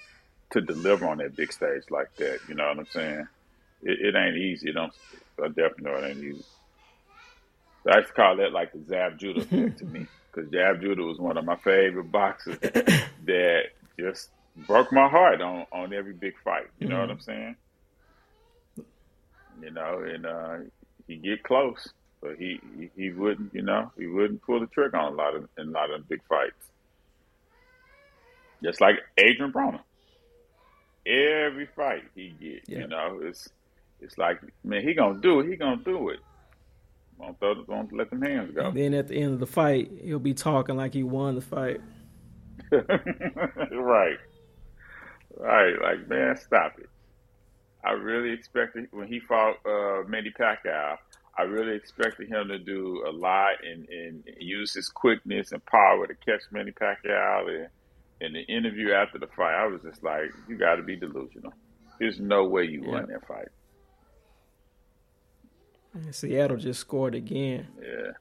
to 0.52 0.62
deliver 0.62 1.06
on 1.08 1.18
that 1.20 1.36
big 1.36 1.52
stage 1.54 1.84
like 1.90 2.14
that. 2.18 2.40
You 2.48 2.56
know 2.56 2.68
what 2.68 2.80
I'm 2.80 2.86
saying? 2.88 3.28
It, 3.82 4.14
it 4.14 4.16
ain't 4.18 4.38
easy. 4.38 4.70
It 4.70 4.74
don't. 4.74 4.94
I 5.42 5.48
definitely 5.48 5.84
know 5.86 5.96
it 5.98 6.10
ain't 6.10 6.24
easy. 6.24 6.44
I 7.92 7.98
used 7.98 8.10
to 8.10 8.14
call 8.14 8.38
that 8.38 8.52
like 8.54 8.72
the 8.72 8.84
Zab 8.88 9.18
Judah 9.20 9.42
effect 9.42 9.80
to 9.80 9.86
me 9.86 10.08
because 10.32 10.50
Zab 10.52 10.82
Judah 10.82 11.04
was 11.04 11.20
one 11.20 11.38
of 11.38 11.46
my 11.46 11.56
favorite 11.58 12.12
boxers 12.12 12.58
that 13.26 13.62
just 14.00 14.30
broke 14.68 14.92
my 14.92 15.08
heart 15.10 15.42
on 15.42 15.66
on 15.72 15.94
every 15.94 16.14
big 16.14 16.34
fight. 16.44 16.68
You 16.80 16.88
know 16.88 17.00
what 17.00 17.10
I'm 17.12 17.20
saying? 17.20 17.56
You 19.62 19.72
know, 19.72 20.00
and 20.06 20.26
uh, 20.26 20.56
he 21.08 21.18
get 21.18 21.44
close, 21.44 21.90
but 22.22 22.38
he, 22.38 22.60
he 22.78 22.90
he 22.96 23.10
wouldn't. 23.12 23.54
You 23.54 23.62
know, 23.62 23.92
he 23.98 24.08
wouldn't 24.08 24.42
pull 24.42 24.60
the 24.60 24.68
trigger 24.68 24.98
on 24.98 25.14
a 25.14 25.16
lot 25.16 25.36
of 25.36 25.48
in 25.58 25.68
a 25.70 25.72
lot 25.72 25.92
of 25.92 26.08
big 26.10 26.22
fights. 26.28 26.56
Just 28.64 28.80
like 28.82 28.96
Adrian 29.18 29.52
Broner, 29.52 29.82
every 31.06 31.68
fight 31.76 32.04
he 32.16 32.30
get, 32.40 32.64
Yeah. 32.68 32.80
you 32.80 32.88
know, 32.88 33.20
it's 33.22 33.50
it's 34.00 34.18
like 34.18 34.40
man, 34.64 34.82
he 34.88 34.94
gonna 34.94 35.20
do 35.20 35.42
it. 35.42 35.50
He 35.50 35.56
gonna 35.56 35.78
do 35.84 36.10
it. 36.10 36.20
Won't 37.18 37.40
throw, 37.40 37.64
won't 37.68 37.94
let 37.94 38.10
them 38.10 38.22
hands 38.22 38.54
go. 38.54 38.68
And 38.68 38.78
then 38.78 38.94
at 38.94 39.08
the 39.08 39.22
end 39.22 39.34
of 39.34 39.40
the 39.40 39.48
fight, 39.48 39.92
he'll 40.02 40.20
be 40.20 40.34
talking 40.34 40.76
like 40.76 40.94
he 40.94 41.04
won 41.04 41.36
the 41.36 41.42
fight. 41.42 41.82
right. 42.72 44.18
Right. 45.38 45.82
Like, 45.82 46.08
man, 46.08 46.38
stop 46.38 46.80
it. 46.80 46.90
I 47.84 47.92
really 47.92 48.32
expected 48.32 48.88
when 48.92 49.08
he 49.08 49.20
fought 49.20 49.58
uh, 49.66 50.04
Manny 50.08 50.32
Pacquiao, 50.38 50.98
I 51.38 51.44
really 51.44 51.76
expected 51.76 52.30
him 52.30 52.48
to 52.50 52.60
do 52.60 53.04
a 53.08 53.12
lot 53.12 53.56
and, 53.66 53.88
and 53.90 54.24
use 54.40 54.74
his 54.74 54.88
quickness 54.90 55.52
and 55.52 55.66
power 55.66 56.06
to 56.08 56.14
catch 56.14 56.44
Manny 56.52 56.72
Pacquiao. 56.72 57.48
And 57.48 57.68
in 58.22 58.34
the 58.34 58.42
interview 58.42 58.94
after 58.94 59.18
the 59.18 59.28
fight, 59.28 59.56
I 59.56 59.66
was 59.68 59.82
just 59.82 60.04
like, 60.04 60.32
you 60.48 60.58
got 60.58 60.76
to 60.76 60.84
be 60.84 60.96
delusional. 60.96 61.54
There's 62.00 62.20
no 62.20 62.46
way 62.46 62.66
you 62.66 62.84
won 62.84 63.08
that 63.08 63.28
fight. 63.28 63.50
And 65.94 66.14
Seattle 66.14 66.58
just 66.58 66.80
scored 66.80 67.16
again. 67.16 67.68
Yeah. 67.82 68.12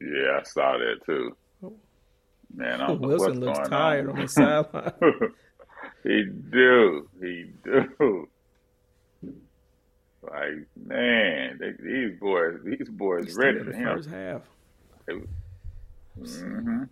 Yeah, 0.00 0.38
I 0.38 0.42
saw 0.44 0.78
that 0.78 1.04
too. 1.04 1.36
Man, 2.54 2.80
I 2.80 2.86
don't 2.88 3.00
Wilson 3.00 3.40
looks 3.40 3.68
tired 3.68 4.08
on. 4.08 4.16
on 4.16 4.22
the 4.22 4.28
sideline. 4.28 4.92
he 6.02 6.24
do. 6.24 7.08
He 7.20 7.50
do. 7.62 8.28
Like 10.22 10.66
man, 10.76 11.58
they, 11.60 11.72
these 11.82 12.18
boys, 12.18 12.58
these 12.64 12.88
boys 12.90 13.32
Still 13.32 13.42
ready 13.44 13.62
for 13.64 13.72
him. 13.72 13.84
first 13.96 14.10
half. 14.10 14.42
Mm-hmm. 16.18 16.82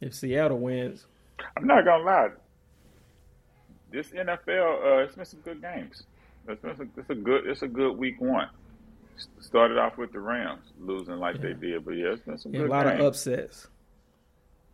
If 0.00 0.14
Seattle 0.14 0.58
wins, 0.58 1.06
I'm 1.56 1.66
not 1.66 1.84
gonna 1.84 2.04
lie. 2.04 2.28
This 3.90 4.10
NFL, 4.10 4.84
uh, 4.84 5.04
it's 5.04 5.16
been 5.16 5.24
some 5.24 5.40
good 5.40 5.62
games. 5.62 6.02
It's 6.48 6.62
been 6.62 6.76
some, 6.76 6.90
it's 6.96 7.10
a 7.10 7.14
good, 7.14 7.46
it's 7.46 7.62
a 7.62 7.68
good 7.68 7.92
week 7.98 8.20
one. 8.20 8.48
Started 9.40 9.78
off 9.78 9.98
with 9.98 10.12
the 10.12 10.20
Rams 10.20 10.62
losing 10.80 11.16
like 11.16 11.40
they 11.42 11.52
did, 11.52 11.84
but 11.84 11.92
yeah, 11.92 12.12
it's 12.12 12.22
been 12.22 12.38
some 12.38 12.54
yeah, 12.54 12.62
a 12.62 12.66
lot 12.66 12.86
of 12.86 13.00
upsets. 13.00 13.66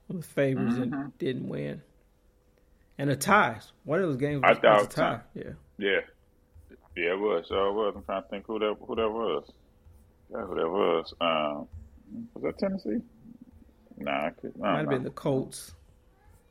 The 0.09 0.23
favors 0.23 0.75
Mhm. 0.75 0.83
and 0.83 1.19
didn't 1.19 1.49
win. 1.49 1.83
And 2.99 3.11
the 3.11 3.17
ties. 3.17 3.73
One 3.85 4.01
of 4.01 4.07
those 4.07 4.19
games 4.19 4.43
I 4.45 4.51
was, 4.51 4.59
thought 4.59 4.77
was 4.79 4.87
a 4.87 4.91
tie. 4.91 5.21
Yeah. 5.35 5.43
Yeah, 5.79 6.01
yeah, 6.95 7.13
it 7.13 7.19
was. 7.19 7.47
So 7.49 7.69
it 7.71 7.73
was. 7.73 7.95
I'm 7.97 8.05
trying 8.05 8.23
to 8.23 8.29
think 8.29 8.47
who 8.47 8.59
that 8.61 8.77
who 8.87 8.95
that 8.97 9.09
was. 9.09 9.51
Yeah, 10.31 10.43
who 10.45 10.55
that 10.55 10.69
was. 10.71 11.15
Um, 11.21 11.69
was 12.35 12.43
that 12.45 12.59
Tennessee? 12.59 13.03
Nah, 13.97 14.27
I 14.27 14.31
could, 14.31 14.53
I 14.59 14.73
Might 14.73 14.79
have 14.81 14.89
been 14.91 15.03
the 15.05 15.11
Colts 15.11 15.75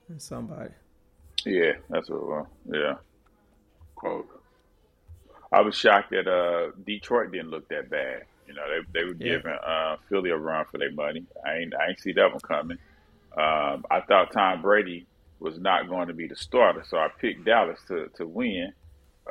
and 0.09 0.21
somebody. 0.21 0.71
Yeah, 1.45 1.73
that's 1.89 2.09
what 2.09 2.17
it 2.17 2.25
was. 2.25 2.47
Yeah. 2.73 2.95
Quote. 3.95 4.42
I 5.53 5.61
was 5.61 5.75
shocked 5.77 6.11
that 6.11 6.27
uh, 6.29 6.71
Detroit 6.85 7.33
didn't 7.33 7.51
look 7.51 7.69
that 7.69 7.89
bad. 7.91 8.23
You 8.47 8.55
know, 8.55 8.63
they 8.69 9.01
they 9.01 9.05
were 9.05 9.15
Yeah. 9.19 9.39
giving 9.39 9.55
uh, 9.67 9.97
Philly 10.09 10.31
a 10.31 10.37
run 10.37 10.65
for 10.71 10.79
their 10.79 10.93
money. 10.93 11.27
I 11.45 11.57
ain't 11.59 11.75
I 11.75 11.89
ain't 11.91 12.01
see 12.01 12.13
that 12.13 12.31
one 12.33 12.41
coming. 12.41 12.79
Um, 13.37 13.85
I 13.91 14.01
thought 14.07 14.33
Tom 14.33 14.61
Brady 14.63 15.07
was 15.39 15.59
not 15.59 15.89
going 15.89 16.09
to 16.09 16.15
be 16.15 16.27
the 16.27 16.37
starter, 16.37 16.83
so 16.87 16.97
I 16.97 17.09
picked 17.21 17.45
Dallas 17.45 17.79
to 17.89 18.07
to 18.17 18.27
win 18.27 18.73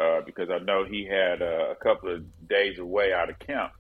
uh, 0.01 0.21
because 0.27 0.51
I 0.51 0.59
know 0.61 0.85
he 0.85 1.07
had 1.07 1.43
uh, 1.43 1.73
a 1.73 1.77
couple 1.83 2.15
of 2.15 2.23
days 2.49 2.79
away 2.79 3.13
out 3.15 3.31
of 3.31 3.39
camp, 3.41 3.73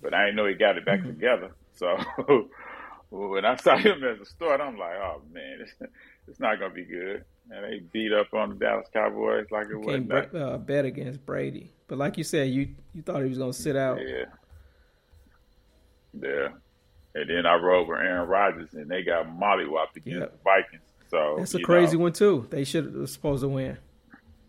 but 0.00 0.14
I 0.14 0.24
didn't 0.26 0.36
know 0.36 0.46
he 0.46 0.54
got 0.54 0.78
it 0.78 0.86
back 0.86 1.04
Mm-hmm. 1.04 1.08
together. 1.08 1.56
So 1.74 1.96
when 3.10 3.44
I 3.46 3.56
saw 3.56 3.76
him 3.78 4.04
as 4.04 4.20
a 4.20 4.26
starter, 4.26 4.64
I'm 4.64 4.78
like, 4.78 4.96
oh 4.96 5.22
man, 5.32 5.58
it's, 5.62 5.72
it's 6.28 6.40
not 6.40 6.58
going 6.58 6.72
to 6.72 6.74
be 6.76 6.86
good. 6.86 7.24
And 7.50 7.64
they 7.64 7.80
beat 7.92 8.12
up 8.12 8.28
on 8.34 8.50
the 8.50 8.56
Dallas 8.56 8.88
Cowboys 8.92 9.46
like 9.50 9.68
it 9.70 9.78
Can't 9.82 10.08
wasn't. 10.08 10.34
uh, 10.34 10.58
bet 10.58 10.84
against 10.84 11.24
Brady. 11.26 11.72
But 11.92 11.98
like 11.98 12.16
you 12.16 12.24
said, 12.24 12.48
you 12.48 12.68
you 12.94 13.02
thought 13.02 13.20
he 13.22 13.28
was 13.28 13.36
going 13.36 13.52
to 13.52 13.58
sit 13.58 13.76
out. 13.76 13.98
Yeah. 14.00 14.24
Yeah. 16.18 16.48
And 17.14 17.28
then 17.28 17.44
I 17.44 17.56
rode 17.56 17.86
with 17.86 17.98
Aaron 17.98 18.26
Rodgers, 18.26 18.72
and 18.72 18.88
they 18.90 19.02
got 19.02 19.26
mollywopped 19.26 19.96
against 19.96 20.20
Yep. 20.20 20.32
the 20.32 20.38
Vikings. 20.42 20.82
So 21.10 21.34
That's 21.36 21.54
a 21.54 21.60
crazy 21.60 21.98
know, 21.98 22.04
one 22.04 22.14
too. 22.14 22.46
They 22.48 22.64
should 22.64 22.94
have 22.94 23.10
supposed 23.10 23.42
to 23.42 23.48
win. 23.48 23.76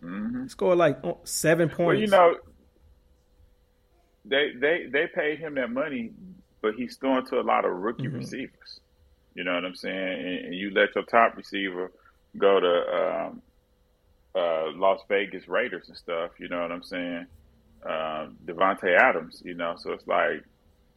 mhm. 0.02 0.50
Scored 0.50 0.78
like 0.78 1.00
seven 1.26 1.68
points. 1.68 1.80
Well, 1.80 1.96
you 1.98 2.08
know, 2.08 2.38
they 4.24 4.52
they 4.58 4.86
they 4.90 5.08
paid 5.14 5.40
him 5.40 5.56
that 5.56 5.70
money 5.70 6.14
but 6.62 6.76
he's 6.76 6.96
throwing 6.96 7.26
to 7.26 7.42
a 7.42 7.44
lot 7.44 7.66
of 7.66 7.74
rookie 7.74 8.04
Mm-hmm. 8.04 8.20
receivers. 8.20 8.80
You 9.36 9.44
know 9.44 9.54
what 9.56 9.66
I'm 9.66 9.76
saying? 9.76 9.98
And, 9.98 10.46
and 10.46 10.56
you 10.56 10.72
let 10.72 10.96
your 10.96 11.04
top 11.04 11.36
receiver 11.36 11.92
go 12.38 12.62
to 12.62 12.96
um, 13.28 13.42
uh, 14.36 14.72
Las 14.76 15.00
Vegas 15.10 15.48
Raiders 15.48 15.88
and 15.88 15.98
stuff. 15.98 16.32
You 16.40 16.50
know 16.50 16.62
what 16.62 16.72
I'm 16.72 16.84
saying? 16.84 17.26
Um, 17.86 18.38
Davante 18.46 18.98
Adams. 18.98 19.42
You 19.46 19.54
know, 19.54 19.76
so 19.78 19.92
it's 19.92 20.08
like 20.08 20.44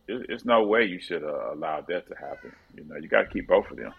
it, 0.08 0.26
it's 0.28 0.44
no 0.44 0.62
way 0.64 0.84
you 0.84 1.00
should 1.00 1.24
uh, 1.24 1.52
allow 1.52 1.80
that 1.88 2.08
to 2.08 2.14
happen. 2.16 2.52
You 2.76 2.84
know, 2.84 2.96
you 2.96 3.08
got 3.08 3.22
to 3.22 3.28
keep 3.28 3.48
both 3.48 3.70
of 3.70 3.76
them. 3.76 3.92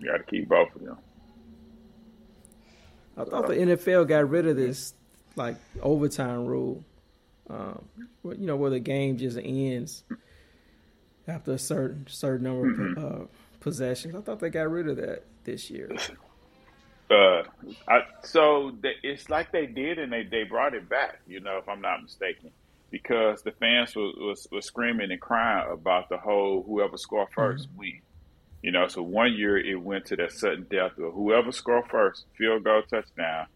You 0.00 0.10
got 0.10 0.18
to 0.18 0.24
keep 0.24 0.48
both 0.48 0.74
of 0.76 0.82
them. 0.84 0.98
I 3.16 3.24
thought 3.24 3.48
the 3.48 3.54
NFL 3.54 4.06
got 4.08 4.28
rid 4.30 4.46
of 4.46 4.56
this 4.56 4.94
like 5.36 5.56
overtime 5.82 6.44
rule. 6.46 6.84
Um, 7.50 7.84
you 8.24 8.46
know, 8.46 8.56
where 8.56 8.70
the 8.70 8.78
game 8.78 9.16
just 9.16 9.38
ends 9.42 10.04
after 11.26 11.52
a 11.52 11.58
certain 11.58 12.06
certain 12.08 12.44
number 12.44 12.66
Mm-hmm. 12.68 12.98
of 13.04 13.22
uh, 13.22 13.24
possessions. 13.60 14.14
I 14.14 14.20
thought 14.20 14.38
they 14.38 14.50
got 14.50 14.70
rid 14.70 14.86
of 14.88 14.96
that 14.98 15.24
this 15.44 15.68
year. 15.70 15.90
Uh, 17.10 17.42
I, 17.88 18.00
so 18.22 18.72
the, 18.82 18.90
it's 19.02 19.30
like 19.30 19.50
they 19.50 19.66
did, 19.66 19.98
and 19.98 20.12
they, 20.12 20.24
they 20.24 20.44
brought 20.44 20.74
it 20.74 20.88
back. 20.88 21.20
You 21.26 21.40
know, 21.40 21.58
if 21.58 21.68
I'm 21.68 21.80
not 21.80 22.02
mistaken, 22.02 22.50
because 22.90 23.42
the 23.42 23.52
fans 23.52 23.96
was 23.96 24.14
was, 24.16 24.48
was 24.50 24.66
screaming 24.66 25.10
and 25.10 25.20
crying 25.20 25.70
about 25.72 26.08
the 26.08 26.18
whole 26.18 26.62
whoever 26.62 26.98
score 26.98 27.28
1st 27.34 27.68
win. 27.76 28.00
You 28.62 28.72
know, 28.72 28.88
so 28.88 29.02
one 29.02 29.34
year 29.34 29.56
it 29.56 29.80
went 29.80 30.06
to 30.06 30.16
that 30.16 30.32
sudden 30.32 30.66
death 30.68 30.98
of 30.98 31.14
whoever 31.14 31.52
score 31.52 31.84
first, 31.88 32.24
field 32.36 32.64
goal, 32.64 32.82
touchdown, 32.82 33.46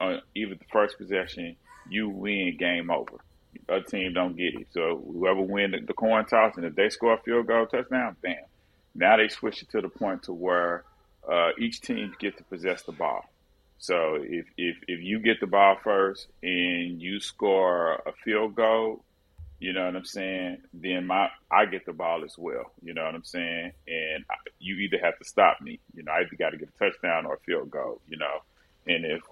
on 0.00 0.22
either 0.34 0.54
the 0.54 0.64
first 0.72 0.98
possession, 0.98 1.56
you 1.90 2.08
win, 2.08 2.56
game 2.58 2.90
over. 2.90 3.18
Other 3.68 3.82
team 3.82 4.14
don't 4.14 4.36
get 4.36 4.54
it. 4.54 4.68
So 4.72 5.02
whoever 5.12 5.40
win 5.40 5.72
the, 5.72 5.80
the 5.80 5.92
coin 5.92 6.24
toss, 6.26 6.56
and 6.56 6.64
if 6.64 6.74
they 6.74 6.88
score 6.90 7.14
a 7.14 7.18
field 7.18 7.48
goal, 7.48 7.66
touchdown, 7.66 8.16
bam. 8.22 8.36
Now 8.94 9.16
they 9.16 9.28
switch 9.28 9.62
it 9.62 9.70
to 9.70 9.80
the 9.80 9.88
point 9.88 10.24
to 10.24 10.32
where 10.32 10.84
uh, 11.30 11.50
each 11.58 11.80
team 11.80 12.14
gets 12.18 12.36
to 12.38 12.44
possess 12.44 12.82
the 12.82 12.92
ball. 12.92 13.24
So 13.78 14.16
if, 14.20 14.46
if 14.56 14.76
if 14.86 15.00
you 15.02 15.18
get 15.18 15.40
the 15.40 15.48
ball 15.48 15.76
first 15.82 16.28
and 16.42 17.02
you 17.02 17.18
score 17.18 17.94
a 17.94 18.12
field 18.24 18.54
goal, 18.54 19.04
you 19.58 19.72
know 19.72 19.84
what 19.86 19.96
I'm 19.96 20.04
saying, 20.04 20.58
then 20.72 21.06
my 21.06 21.28
I 21.50 21.66
get 21.66 21.84
the 21.84 21.92
ball 21.92 22.24
as 22.24 22.36
well. 22.38 22.72
You 22.80 22.94
know 22.94 23.04
what 23.04 23.14
I'm 23.14 23.24
saying, 23.24 23.72
and 23.88 24.24
I, 24.30 24.34
you 24.60 24.76
either 24.76 24.98
have 25.02 25.18
to 25.18 25.24
stop 25.24 25.60
me. 25.60 25.80
You 25.94 26.04
know, 26.04 26.12
I 26.12 26.20
either 26.20 26.36
got 26.38 26.50
to 26.50 26.58
get 26.58 26.68
a 26.68 26.78
touchdown 26.84 27.26
or 27.26 27.34
a 27.34 27.38
field 27.40 27.70
goal. 27.70 28.00
You 28.08 28.18
know, 28.18 28.42
and 28.86 29.04
if 29.04 29.22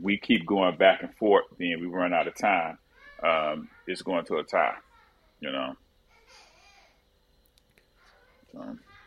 we 0.00 0.16
keep 0.16 0.46
going 0.46 0.76
back 0.76 1.02
and 1.02 1.14
forth, 1.16 1.44
then 1.58 1.78
we 1.80 1.86
run 1.86 2.14
out 2.14 2.28
of 2.28 2.34
time. 2.34 2.78
Um, 3.22 3.68
it's 3.86 4.00
going 4.00 4.24
to 4.26 4.36
a 4.36 4.42
tie. 4.44 4.76
You 5.40 5.52
know. 5.52 5.76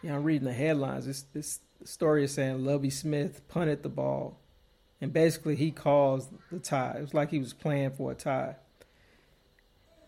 Yeah, 0.03 0.15
I'm 0.15 0.23
reading 0.23 0.47
the 0.47 0.53
headlines. 0.53 1.05
This 1.05 1.59
this 1.81 1.89
story 1.89 2.23
is 2.23 2.33
saying 2.33 2.63
Lovie 2.65 2.89
Smith 2.89 3.41
punted 3.47 3.83
the 3.83 3.89
ball, 3.89 4.37
and 5.01 5.11
basically 5.11 5.55
he 5.55 5.71
caused 5.71 6.29
the 6.51 6.59
tie. 6.59 6.95
It 6.97 7.01
was 7.01 7.13
like 7.13 7.31
he 7.31 7.39
was 7.39 7.53
playing 7.53 7.91
for 7.91 8.11
a 8.11 8.15
tie. 8.15 8.55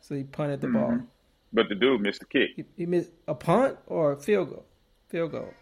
So 0.01 0.15
he 0.15 0.23
punted 0.23 0.61
the 0.61 0.67
ball. 0.67 0.99
but 1.51 1.69
the 1.69 1.75
dude 1.75 2.01
missed 2.01 2.19
the 2.19 2.25
kick. 2.25 2.51
He, 2.55 2.65
he 2.77 2.85
missed 2.85 3.11
a 3.27 3.33
punt 3.35 3.77
or 3.87 4.11
a 4.13 4.17
field 4.17 4.49
goal. 4.49 4.65
Field 5.09 5.31
goal. 5.31 5.53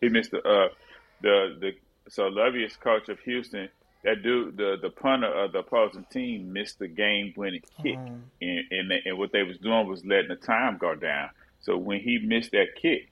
He 0.00 0.08
missed 0.08 0.30
the 0.30 0.38
uh 0.38 0.68
the 1.20 1.56
the 1.60 1.72
so 2.08 2.28
Lovie 2.28 2.64
is 2.64 2.76
coach 2.76 3.08
of 3.08 3.20
Houston. 3.20 3.68
That 4.02 4.22
dude, 4.22 4.56
the 4.56 4.76
the 4.80 4.88
punter 4.90 5.26
of 5.32 5.52
the 5.52 5.58
opposing 5.58 6.06
team, 6.10 6.52
missed 6.52 6.78
the 6.78 6.88
game 6.88 7.34
winning 7.36 7.60
kick, 7.82 7.96
Um, 7.98 8.24
and 8.40 8.60
and, 8.70 8.92
and 9.04 9.18
what 9.18 9.30
they 9.32 9.42
was 9.42 9.58
doing 9.58 9.86
was 9.86 10.04
letting 10.06 10.28
the 10.28 10.36
time 10.36 10.78
go 10.78 10.94
down. 10.94 11.28
So 11.60 11.76
when 11.76 12.00
he 12.00 12.18
missed 12.18 12.52
that 12.52 12.68
kick, 12.80 13.09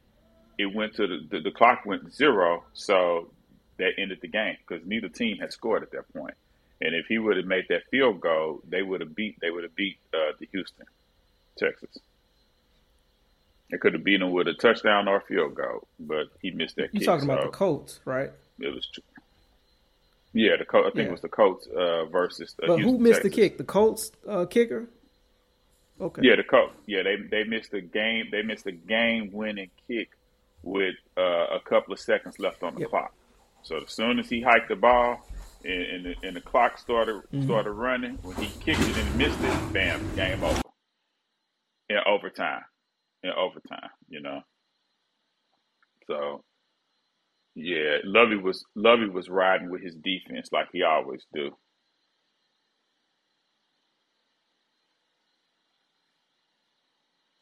it 0.59 0.75
went 0.75 0.95
to 0.97 1.07
the 1.07 1.19
the, 1.31 1.41
the 1.41 1.51
clock 1.51 1.87
went 1.87 2.13
zero. 2.13 2.65
So 2.75 3.31
that 3.79 3.93
ended 3.99 4.19
the 4.21 4.29
game 4.29 4.57
because 4.67 4.85
neither 4.87 5.09
team 5.09 5.39
had 5.39 5.53
scored 5.53 5.83
at 5.83 5.93
that 5.93 6.13
point. 6.13 6.35
And 6.81 6.95
if 6.95 7.07
he 7.07 7.19
would 7.19 7.37
have 7.37 7.47
made 7.47 7.67
that 7.71 7.83
field 7.91 8.21
goal, 8.21 8.61
they 8.69 8.83
would 8.83 9.01
have 9.01 9.15
beat 9.15 9.39
they 9.41 9.51
would 9.51 9.65
have 9.65 9.75
beat 9.75 9.99
uh, 10.15 10.33
the 10.39 10.47
Houston, 10.53 10.87
Texas. 11.57 11.97
They 13.71 13.77
could 13.79 13.93
have 13.93 14.03
beaten 14.05 14.21
them 14.21 14.31
with 14.33 14.49
a 14.49 14.55
touchdown 14.55 15.09
or 15.09 15.17
a 15.17 15.21
field 15.21 15.55
goal, 15.55 15.87
but 16.01 16.29
he 16.41 16.51
missed 16.51 16.77
that 16.77 16.85
kick. 16.85 16.95
you 16.95 17.01
kick. 17.01 17.07
talking 17.07 17.25
about 17.29 17.43
the 17.45 17.51
Colts, 17.51 18.01
right? 18.07 18.31
It 18.61 18.75
was, 18.75 18.89
yeah, 20.33 20.57
the 20.57 20.65
Colts. 20.65 20.87
I 20.87 20.91
think 20.91 20.97
Yeah. 21.05 21.09
it 21.09 21.11
was 21.13 21.21
the 21.21 21.29
Colts 21.29 21.67
uh, 21.67 22.07
versus. 22.07 22.55
Uh, 22.63 22.67
But 22.69 22.77
who 22.79 22.85
Houston, 22.97 23.03
missed 23.03 23.23
the 23.23 23.31
kick? 23.31 23.59
The 23.59 23.65
Colts 23.65 24.11
uh, 24.27 24.47
kicker. 24.47 24.89
Okay. 26.01 26.23
Yeah, 26.25 26.37
the 26.37 26.45
Colts. 26.45 26.75
Yeah, 26.87 27.03
they 27.03 27.17
they 27.17 27.45
missed 27.45 27.73
the 27.73 27.81
game. 27.83 28.29
They 28.31 28.43
missed 28.43 28.65
the 28.65 28.73
game 28.73 29.33
winning 29.33 29.71
kick 29.87 30.11
with 30.63 30.97
uh, 31.19 31.47
a 31.57 31.61
couple 31.69 31.93
of 31.93 32.01
seconds 32.01 32.37
left 32.39 32.63
on 32.63 32.75
the 32.75 32.81
Yep. 32.81 32.91
clock. 32.91 33.13
So 33.63 33.79
as 33.79 33.93
soon 33.95 34.19
as 34.19 34.29
he 34.29 34.43
hiked 34.43 34.69
the 34.69 34.77
ball 34.77 35.19
and, 35.65 35.83
and, 35.83 36.07
the, 36.07 36.29
and 36.29 36.37
the 36.37 36.41
clock 36.43 36.79
started 36.79 37.23
Mm-hmm. 37.35 37.43
started 37.43 37.73
running, 37.73 38.19
when 38.23 38.37
he 38.39 38.57
kicked 38.65 38.89
it 38.89 38.99
and 38.99 39.17
missed 39.17 39.45
it, 39.45 39.73
bam, 39.73 40.01
game 40.17 40.45
over. 40.45 40.61
In 41.91 41.99
overtime, 42.07 42.63
in 43.25 43.31
overtime, 43.31 43.91
you 44.09 44.21
know. 44.23 44.41
So, 46.09 46.45
yeah, 47.57 47.99
Lovie 48.05 48.37
was 48.37 48.65
Lovie 48.77 49.09
was 49.11 49.29
riding 49.29 49.71
with 49.71 49.83
his 49.83 49.97
defense 49.97 50.51
like 50.53 50.69
he 50.73 50.83
always 50.85 51.27
do. 51.35 51.51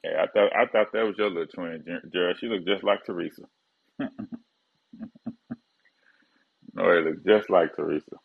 Yeah, 0.05 0.23
I 0.23 0.26
thought 0.37 0.57
I 0.57 0.67
thought 0.67 0.93
that 0.95 1.07
was 1.07 1.17
your 1.19 1.31
little 1.31 1.49
twin, 1.49 1.85
Jared. 2.13 2.39
She 2.41 2.49
looked 2.49 2.69
just 2.69 2.85
like 2.85 3.07
Teresa. 3.07 3.45
no, 4.01 4.09
it 6.91 7.07
looked 7.07 7.27
just 7.27 7.51
like 7.51 7.77
Teresa. 7.77 8.17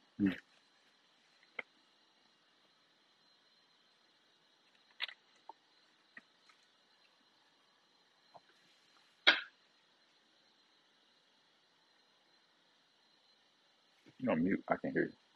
You 14.19 14.31
on 14.31 14.43
mute? 14.43 14.63
I 14.69 14.75
can 14.81 14.91
hear 14.93 15.11
you. 15.11 15.30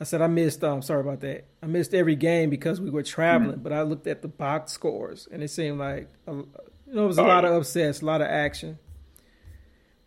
I 0.00 0.04
said 0.04 0.22
I 0.22 0.26
missed. 0.28 0.64
Um, 0.64 0.80
sorry 0.82 1.00
about 1.02 1.20
that. 1.20 1.44
I 1.62 1.66
missed 1.66 1.92
every 1.94 2.16
game 2.16 2.48
because 2.50 2.80
we 2.80 2.90
were 2.90 3.02
traveling. 3.02 3.52
Mm-hmm. 3.56 3.62
But 3.62 3.72
I 3.72 3.82
looked 3.82 4.06
at 4.06 4.22
the 4.22 4.28
box 4.28 4.72
scores, 4.72 5.28
and 5.30 5.42
it 5.42 5.48
seemed 5.48 5.78
like 5.78 6.08
a, 6.26 6.32
you 6.32 6.46
know 6.86 7.04
it 7.04 7.06
was 7.08 7.18
a 7.18 7.22
Oh, 7.22 7.26
lot 7.26 7.44
yeah. 7.44 7.50
of 7.50 7.56
upsets, 7.56 8.00
a 8.00 8.06
lot 8.06 8.20
of 8.22 8.28
action. 8.28 8.78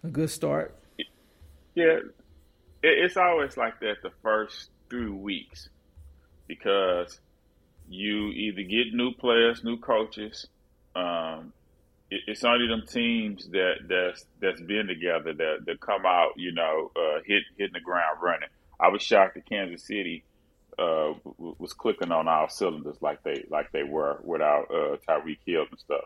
A 0.03 0.07
good 0.07 0.29
start. 0.29 0.75
Yeah, 1.75 1.85
it, 1.95 2.03
it's 2.81 3.17
always 3.17 3.55
like 3.55 3.79
that 3.81 3.97
the 4.03 4.11
first 4.21 4.69
three 4.89 5.09
weeks 5.09 5.69
because 6.47 7.19
you 7.87 8.29
either 8.29 8.63
get 8.63 8.93
new 8.93 9.13
players, 9.13 9.63
new 9.63 9.77
coaches. 9.77 10.47
Um, 10.95 11.53
it, 12.09 12.21
it's 12.27 12.43
only 12.43 12.67
them 12.67 12.83
teams 12.87 13.47
that 13.51 13.75
that's 13.87 14.25
that's 14.41 14.61
been 14.61 14.87
together 14.87 15.33
that 15.33 15.65
that 15.65 15.79
come 15.81 16.05
out, 16.05 16.31
you 16.35 16.51
know, 16.51 16.91
uh, 16.95 17.19
hit 17.25 17.43
hitting 17.57 17.73
the 17.73 17.79
ground 17.79 18.17
running. 18.21 18.49
I 18.83 18.89
was 18.89 19.01
shocked 19.01 19.35
that 19.35 19.45
Kansas 19.49 19.87
City 19.87 20.25
uh, 20.77 21.13
w- 21.23 21.55
was 21.57 21.71
clicking 21.73 22.11
on 22.11 22.27
all 22.27 22.49
cylinders 22.49 22.97
like 23.01 23.23
they 23.23 23.45
like 23.49 23.71
they 23.71 23.83
were 23.83 24.19
without 24.23 24.65
uh, 24.69 24.97
Tyreek 25.07 25.37
Hill 25.45 25.65
and 25.69 25.79
stuff. 25.79 26.03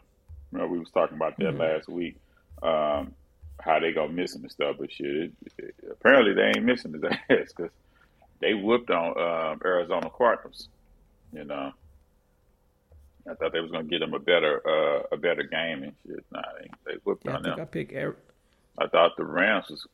You 0.51 0.59
know, 0.59 0.67
we 0.67 0.77
was 0.79 0.91
talking 0.91 1.15
about 1.17 1.37
that 1.39 1.55
Mhm. 1.55 1.59
last 1.59 1.89
week. 1.89 2.17
Um, 2.61 3.13
how 3.59 3.79
they 3.79 3.91
gonna 3.93 4.11
miss 4.13 4.35
him 4.35 4.43
and 4.43 4.51
stuff, 4.51 4.75
but 4.79 4.91
shit, 4.91 5.07
it, 5.07 5.31
it, 5.57 5.75
apparently 5.91 6.33
they 6.35 6.47
ain't 6.55 6.63
missing 6.65 6.93
his 6.93 7.03
ass 7.29 7.51
because 7.55 7.71
they 8.41 8.53
whooped 8.53 8.91
on 8.91 9.17
um, 9.17 9.59
Arizona 9.65 10.09
Cardinals. 10.15 10.69
You 11.33 11.43
know, 11.45 11.71
I 13.29 13.33
thought 13.35 13.51
they 13.53 13.59
was 13.61 13.71
gonna 13.71 13.85
get 13.85 13.99
them 13.99 14.13
a 14.13 14.19
better 14.19 14.61
uh, 14.67 15.03
a 15.11 15.17
better 15.17 15.43
game 15.43 15.83
and 15.83 15.93
shit. 16.05 16.23
Nah, 16.31 16.41
they, 16.59 16.67
they 16.85 16.97
whooped 17.03 17.23
Yeah, 17.25 17.31
I 17.31 17.35
on 17.37 17.43
think 17.43 17.55
them. 17.55 17.61
I 17.63 17.65
picked. 17.65 17.93
I 18.79 18.87
thought 18.87 19.11
the 19.17 19.25
Rams 19.25 19.65
was 19.69 19.87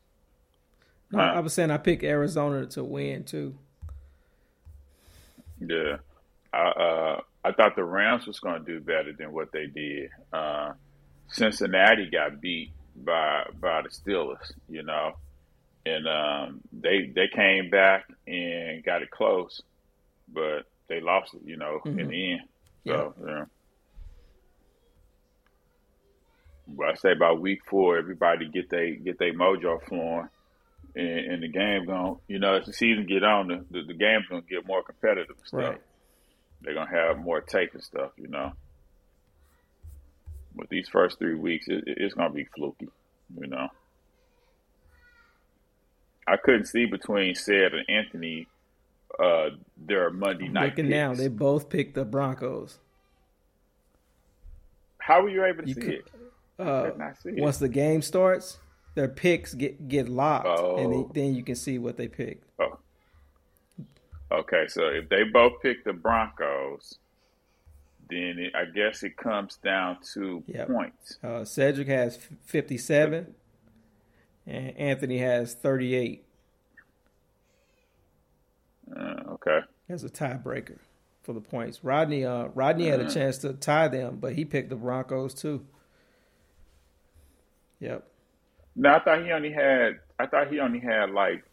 no, 1.10 1.20
I 1.20 1.40
was 1.40 1.52
saying 1.52 1.70
I 1.70 1.78
picked 1.78 2.02
Arizona 2.02 2.66
to 2.66 2.84
win 2.84 3.24
too. 3.24 3.56
Yeah, 5.60 5.96
I 6.52 6.58
uh, 6.58 7.20
I 7.44 7.52
thought 7.52 7.76
the 7.76 7.84
Rams 7.84 8.26
was 8.26 8.40
going 8.40 8.64
to 8.64 8.72
do 8.72 8.80
better 8.80 9.12
than 9.12 9.32
what 9.32 9.52
they 9.52 9.66
did. 9.66 10.10
Uh, 10.32 10.72
Cincinnati 11.28 12.08
got 12.10 12.40
beat 12.40 12.72
by 12.96 13.44
by 13.60 13.82
the 13.82 13.88
Steelers, 13.88 14.52
you 14.68 14.82
know, 14.82 15.12
and 15.86 16.06
um, 16.08 16.60
they 16.72 17.10
they 17.14 17.28
came 17.28 17.70
back 17.70 18.06
and 18.26 18.84
got 18.84 19.02
it 19.02 19.10
close, 19.10 19.62
but 20.32 20.62
they 20.88 21.00
lost 21.00 21.34
it, 21.34 21.42
you 21.44 21.56
know, 21.56 21.80
in 21.84 21.96
Mhm. 21.96 22.08
the 22.08 22.32
end. 22.32 22.40
So 22.86 23.14
yeah. 23.26 23.44
But 26.66 26.86
I 26.88 26.94
say 26.94 27.14
by 27.14 27.32
week 27.32 27.60
four, 27.66 27.98
everybody 27.98 28.48
get 28.48 28.70
they 28.70 28.92
get 28.92 29.18
their 29.18 29.34
mojo 29.34 29.82
flowing, 29.86 30.28
and, 30.94 31.08
and 31.32 31.42
the 31.42 31.48
game 31.48 31.86
going. 31.86 32.16
You 32.28 32.38
know, 32.38 32.54
as 32.54 32.66
the 32.66 32.72
season 32.72 33.06
get 33.06 33.22
on, 33.24 33.48
the, 33.48 33.64
the, 33.70 33.86
the 33.86 33.94
game's 33.94 34.26
gonna 34.28 34.42
get 34.42 34.66
more 34.66 34.82
competitive 34.82 35.36
stuff. 35.44 35.60
Right. 35.60 35.80
They're 36.62 36.74
gonna 36.74 36.90
have 36.90 37.18
more 37.18 37.40
tape 37.40 37.74
and 37.74 37.82
stuff. 37.82 38.12
You 38.16 38.28
know. 38.28 38.52
But 40.56 40.68
these 40.68 40.88
first 40.88 41.18
three 41.18 41.34
weeks, 41.34 41.66
it, 41.66 41.82
it's 41.86 42.14
going 42.14 42.28
to 42.30 42.32
be 42.34 42.44
fluky. 42.56 42.86
You 43.36 43.48
know, 43.48 43.68
I 46.28 46.36
couldn't 46.36 46.66
see 46.66 46.86
between 46.86 47.34
said 47.34 47.72
and 47.74 47.84
Anthony 47.88 48.46
uh, 49.20 49.50
their 49.76 50.10
Monday 50.10 50.46
night. 50.48 50.70
Looking 50.70 50.84
picks. 50.86 50.94
now, 50.94 51.14
they 51.14 51.26
both 51.26 51.68
picked 51.68 51.94
the 51.96 52.04
Broncos. 52.04 52.78
How 54.98 55.22
were 55.22 55.28
you 55.28 55.44
able 55.44 55.62
to 55.62 55.68
You 55.68 55.74
see 55.74 55.80
could- 55.80 55.90
it? 55.90 56.06
Uh, 56.56 56.90
see 57.20 57.30
it. 57.30 57.38
once 57.42 57.58
the 57.58 57.68
game 57.68 58.00
starts, 58.00 58.58
their 58.94 59.08
picks 59.08 59.54
get 59.54 59.88
get 59.88 60.08
locked, 60.08 60.46
and 60.46 60.94
Oh. 60.94 61.10
they, 61.12 61.20
then 61.22 61.34
you 61.34 61.42
can 61.42 61.54
see 61.56 61.78
what 61.78 61.96
they 61.96 62.08
picked. 62.08 62.44
Oh. 62.58 62.78
Okay, 64.32 64.66
so 64.68 64.86
if 64.88 65.08
they 65.08 65.22
both 65.24 65.60
pick 65.62 65.84
the 65.84 65.92
Broncos, 65.92 66.98
then 68.08 68.38
it, 68.38 68.54
I 68.54 68.64
guess 68.64 69.02
it 69.02 69.16
comes 69.16 69.56
down 69.58 69.98
to 70.14 70.42
Yep. 70.46 70.68
points. 70.68 71.18
Uh, 71.22 71.44
Cedric 71.44 71.88
has 71.88 72.16
57, 72.44 73.34
and 74.46 74.76
Anthony 74.76 75.18
has 75.18 75.54
38 75.54 76.24
Uh, 78.94 79.22
okay. 79.28 79.60
as 79.88 80.04
a 80.04 80.08
tiebreaker 80.10 80.78
for 81.22 81.32
the 81.32 81.40
points. 81.40 81.82
Rodney, 81.84 82.24
uh, 82.24 82.48
Rodney 82.54 82.86
had 82.88 83.00
a 83.00 83.06
Uh. 83.06 83.10
chance 83.10 83.38
to 83.38 83.52
tie 83.54 83.88
them, 83.88 84.18
but 84.20 84.34
he 84.34 84.44
picked 84.44 84.68
the 84.70 84.76
Broncos 84.76 85.32
too. 85.34 85.66
Yep. 87.80 88.06
No, 88.76 88.94
I 88.94 88.98
thought 89.00 89.24
he 89.24 89.30
only 89.32 89.52
had. 89.52 90.00
I 90.18 90.26
thought 90.26 90.50
he 90.50 90.58
only 90.60 90.80
had 90.80 91.10
like 91.10 91.44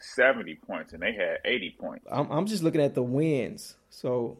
seventy 0.00 0.54
points, 0.54 0.92
and 0.92 1.02
they 1.02 1.12
had 1.12 1.38
eighty 1.44 1.74
points. 1.78 2.06
I'm 2.10 2.30
I'm 2.30 2.46
just 2.46 2.62
looking 2.62 2.80
at 2.80 2.94
the 2.94 3.02
wins. 3.02 3.76
So 3.90 4.38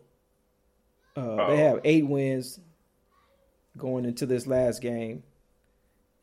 uh, 1.17 1.21
Oh. 1.21 1.51
they 1.51 1.57
have 1.59 1.81
eight 1.85 2.07
wins 2.07 2.59
going 3.77 4.05
into 4.05 4.25
this 4.27 4.47
last 4.47 4.81
game, 4.81 5.23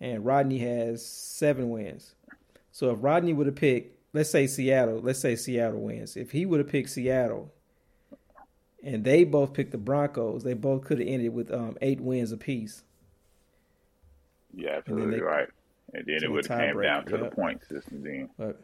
and 0.02 0.26
Rodney 0.26 0.60
has 0.60 1.06
seven 1.06 1.70
wins. 1.70 2.16
So 2.72 2.92
if 2.92 2.98
Rodney 3.02 3.34
would 3.34 3.48
have 3.48 3.56
picked, 3.56 3.98
let's 4.14 4.30
say 4.30 4.48
Seattle, 4.48 5.00
let's 5.02 5.20
say 5.20 5.36
Seattle 5.36 5.82
wins. 5.82 6.16
If 6.18 6.32
he 6.32 6.46
would 6.46 6.60
have 6.60 6.70
picked 6.70 6.90
Seattle, 6.90 7.52
and 8.84 9.04
they 9.04 9.24
both 9.26 9.54
picked 9.54 9.72
the 9.72 9.78
Broncos, 9.78 10.44
they 10.44 10.54
both 10.54 10.86
could 10.86 11.00
have 11.00 11.08
ended 11.08 11.34
with 11.34 11.52
um, 11.52 11.78
eight 11.82 12.00
wins 12.00 12.32
apiece. 12.32 12.84
Yeah, 14.56 14.78
absolutely 14.78 15.18
they- 15.18 15.22
right. 15.22 15.48
And 15.94 16.06
then 16.06 16.24
it 16.24 16.32
would 16.32 16.46
have 16.48 16.60
came 16.60 16.82
down 16.82 17.06
to 17.06 17.18
the 17.18 17.24
yep. 17.26 17.34
point 17.36 17.62
system. 17.68 18.04
Then 18.04 18.30
But 18.38 18.60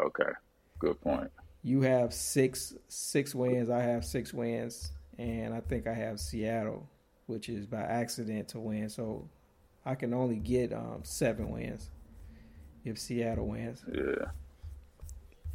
okay, 0.00 0.30
good 0.78 1.00
point. 1.00 1.30
you 1.62 1.82
have 1.82 2.12
six 2.14 2.74
six 2.88 3.34
wins. 3.34 3.70
I 3.70 3.80
have 3.82 4.04
six 4.04 4.32
wins, 4.34 4.92
and 5.18 5.54
I 5.54 5.60
think 5.60 5.86
I 5.86 5.94
have 5.94 6.20
Seattle, 6.20 6.88
which 7.26 7.48
is 7.48 7.66
by 7.66 7.80
accident 7.82 8.48
to 8.48 8.60
win. 8.60 8.88
So 8.88 9.28
I 9.84 9.94
can 9.94 10.12
only 10.14 10.36
get 10.36 10.72
um, 10.72 11.00
seven 11.04 11.50
wins 11.50 11.90
if 12.84 12.98
Seattle 12.98 13.48
wins. 13.48 13.82
Yeah. 13.92 14.26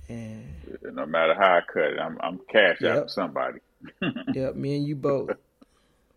And 0.10 0.46
Yeah, 0.68 0.90
No 0.92 1.06
matter 1.06 1.34
how 1.34 1.58
I 1.58 1.62
cut 1.62 1.84
it, 1.94 2.00
I'm 2.00 2.18
I'm 2.22 2.40
cash 2.50 2.82
out 2.84 2.96
Yep. 2.96 3.04
for 3.04 3.10
somebody. 3.10 3.60
yep, 4.34 4.56
me 4.56 4.78
and 4.78 4.88
you 4.88 4.96
both. 4.96 5.32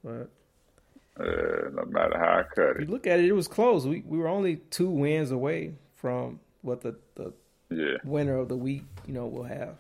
But 0.02 0.30
Uh, 1.20 1.68
no 1.74 1.84
matter 1.86 2.18
how 2.18 2.38
I 2.40 2.42
cut 2.54 2.76
if 2.76 2.78
you 2.78 2.84
it. 2.84 2.90
look 2.90 3.06
at 3.06 3.18
it, 3.20 3.26
it 3.26 3.32
was 3.32 3.48
close. 3.48 3.86
We 3.86 4.02
we 4.06 4.18
were 4.18 4.28
only 4.28 4.56
two 4.70 4.88
wins 4.88 5.30
away 5.30 5.74
from 5.96 6.40
what 6.62 6.80
the, 6.80 6.96
the 7.16 7.32
Yeah. 7.70 7.98
winner 8.04 8.36
of 8.38 8.48
the 8.48 8.56
week, 8.56 8.84
you 9.06 9.12
know, 9.14 9.26
will 9.26 9.44
have. 9.44 9.76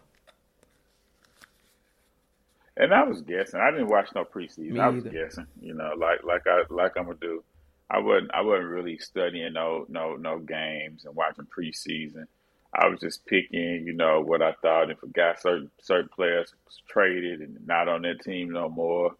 And 2.76 2.94
I 2.94 3.02
was 3.04 3.20
guessing. 3.22 3.60
I 3.60 3.70
didn't 3.70 3.88
watch 3.88 4.08
no 4.14 4.24
preseason. 4.24 4.70
Me 4.70 4.80
I 4.80 4.88
was 4.88 5.06
either. 5.06 5.10
guessing. 5.10 5.46
You 5.60 5.74
know, 5.74 5.92
like 5.96 6.22
like 6.24 6.46
I 6.46 6.62
like 6.70 6.92
I'm 6.96 7.04
gonna 7.06 7.16
do. 7.20 7.42
I 7.90 7.98
wasn't 7.98 8.30
I 8.32 8.40
wasn't 8.42 8.68
really 8.68 8.98
studying 8.98 9.52
no 9.52 9.86
no 9.88 10.16
no 10.16 10.38
games 10.38 11.04
and 11.04 11.14
watching 11.14 11.46
preseason. 11.46 12.26
I 12.72 12.86
was 12.88 13.00
just 13.00 13.26
picking, 13.26 13.84
you 13.84 13.92
know, 13.92 14.20
what 14.20 14.42
I 14.42 14.52
thought 14.62 14.90
and 14.90 14.98
forgot 14.98 15.40
certain 15.42 15.70
certain 15.82 16.08
players 16.14 16.54
traded 16.88 17.40
and 17.40 17.66
not 17.66 17.88
on 17.88 18.02
their 18.02 18.14
team 18.14 18.50
no 18.50 18.68
more. 18.68 19.16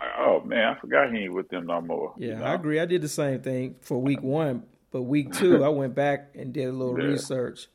Oh 0.00 0.40
man, 0.40 0.68
I 0.68 0.80
forgot 0.80 1.12
he 1.12 1.24
ain't 1.24 1.32
with 1.34 1.48
them 1.48 1.66
no 1.66 1.80
more. 1.80 2.14
Yeah, 2.16 2.28
you 2.28 2.36
know? 2.36 2.44
I 2.44 2.54
agree. 2.54 2.80
I 2.80 2.86
did 2.86 3.02
the 3.02 3.08
same 3.08 3.40
thing 3.40 3.76
for 3.80 4.00
week 4.00 4.22
one, 4.22 4.64
but 4.90 5.02
week 5.02 5.32
two, 5.32 5.62
I 5.64 5.68
went 5.68 5.94
back 5.94 6.30
and 6.34 6.52
did 6.52 6.68
a 6.68 6.72
little 6.72 6.96
Yeah. 6.96 7.12
research, 7.12 7.68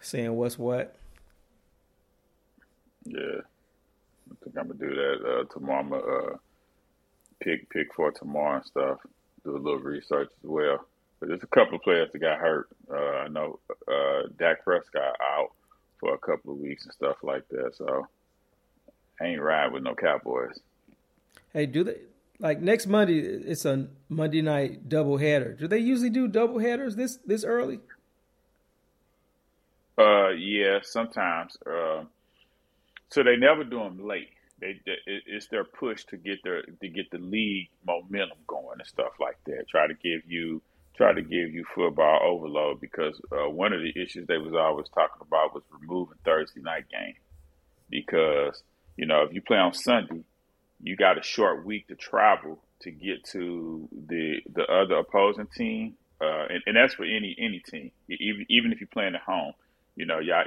saying 0.00 0.34
what's 0.34 0.58
what. 0.58 0.96
Yeah, 3.04 3.40
I 4.30 4.34
think 4.42 4.58
I'm 4.58 4.68
gonna 4.68 4.74
do 4.74 4.94
that 4.94 5.18
uh, 5.28 5.44
tomorrow. 5.52 5.80
I'm 5.80 5.90
gonna 5.90 6.02
uh, 6.02 6.36
pick 7.40 7.68
pick 7.70 7.92
for 7.94 8.10
tomorrow 8.10 8.56
and 8.56 8.64
stuff. 8.64 8.98
Do 9.44 9.56
a 9.56 9.58
little 9.58 9.80
research 9.80 10.30
as 10.42 10.48
well. 10.48 10.86
But 11.20 11.28
there's 11.28 11.42
a 11.42 11.46
couple 11.48 11.76
of 11.76 11.82
players 11.82 12.10
that 12.12 12.18
got 12.18 12.38
hurt. 12.38 12.68
Uh, 12.90 12.96
I 12.96 13.28
know 13.28 13.60
uh, 13.86 14.28
Dak 14.38 14.64
Prescott 14.64 15.16
out 15.22 15.50
for 16.00 16.14
a 16.14 16.18
couple 16.18 16.52
of 16.52 16.58
weeks 16.58 16.84
and 16.84 16.92
stuff 16.94 17.16
like 17.22 17.46
that. 17.50 17.76
So 17.76 18.06
I 19.20 19.26
ain't 19.26 19.40
riding 19.42 19.74
with 19.74 19.82
no 19.82 19.94
Cowboys. 19.94 20.58
Hey, 21.54 21.66
do 21.66 21.84
they 21.84 21.96
like 22.40 22.60
next 22.60 22.88
Monday? 22.88 23.20
It's 23.20 23.64
a 23.64 23.86
Monday 24.08 24.42
night 24.42 24.88
double 24.88 25.18
header. 25.18 25.52
Do 25.52 25.68
they 25.68 25.78
usually 25.78 26.10
do 26.10 26.26
double 26.26 26.58
headers 26.58 26.96
this 26.96 27.18
this 27.24 27.44
early? 27.44 27.78
Uh, 29.96 30.30
yeah, 30.30 30.80
sometimes. 30.82 31.56
Uh, 31.64 32.04
so 33.08 33.22
they 33.22 33.36
never 33.36 33.62
do 33.62 33.78
them 33.78 34.04
late. 34.04 34.30
They, 34.60 34.80
they 34.84 34.96
it's 35.06 35.46
their 35.46 35.62
push 35.62 36.04
to 36.06 36.16
get 36.16 36.42
their 36.42 36.62
to 36.62 36.88
get 36.88 37.10
the 37.12 37.18
league 37.18 37.68
momentum 37.86 38.38
going 38.48 38.80
and 38.80 38.88
stuff 38.88 39.12
like 39.20 39.38
that. 39.46 39.68
Try 39.68 39.86
to 39.86 39.94
give 39.94 40.22
you 40.26 40.60
try 40.96 41.12
to 41.12 41.22
give 41.22 41.54
you 41.54 41.64
football 41.72 42.20
overload 42.24 42.80
because 42.80 43.20
uh, 43.30 43.48
one 43.48 43.72
of 43.72 43.80
the 43.80 43.92
issues 44.00 44.26
they 44.26 44.38
was 44.38 44.54
always 44.54 44.88
talking 44.88 45.22
about 45.22 45.54
was 45.54 45.62
removing 45.80 46.18
Thursday 46.24 46.60
night 46.60 46.84
game 46.90 47.14
because 47.90 48.62
you 48.96 49.06
know 49.06 49.22
if 49.22 49.32
you 49.32 49.40
play 49.40 49.58
on 49.58 49.72
Sunday, 49.72 50.24
you 50.84 50.96
got 50.96 51.18
a 51.18 51.22
short 51.22 51.64
week 51.64 51.88
to 51.88 51.94
travel 51.94 52.58
to 52.80 52.90
get 52.90 53.24
to 53.24 53.88
the 54.06 54.40
the 54.52 54.64
other 54.64 54.96
opposing 54.96 55.46
team, 55.46 55.94
uh, 56.20 56.44
and, 56.50 56.62
and 56.66 56.76
that's 56.76 56.94
for 56.94 57.04
any 57.04 57.34
any 57.38 57.60
team, 57.60 57.90
even 58.08 58.44
even 58.50 58.70
if 58.70 58.80
you're 58.80 58.88
playing 58.92 59.14
at 59.14 59.22
home. 59.22 59.54
You 59.96 60.04
know, 60.04 60.18
y'all, 60.18 60.44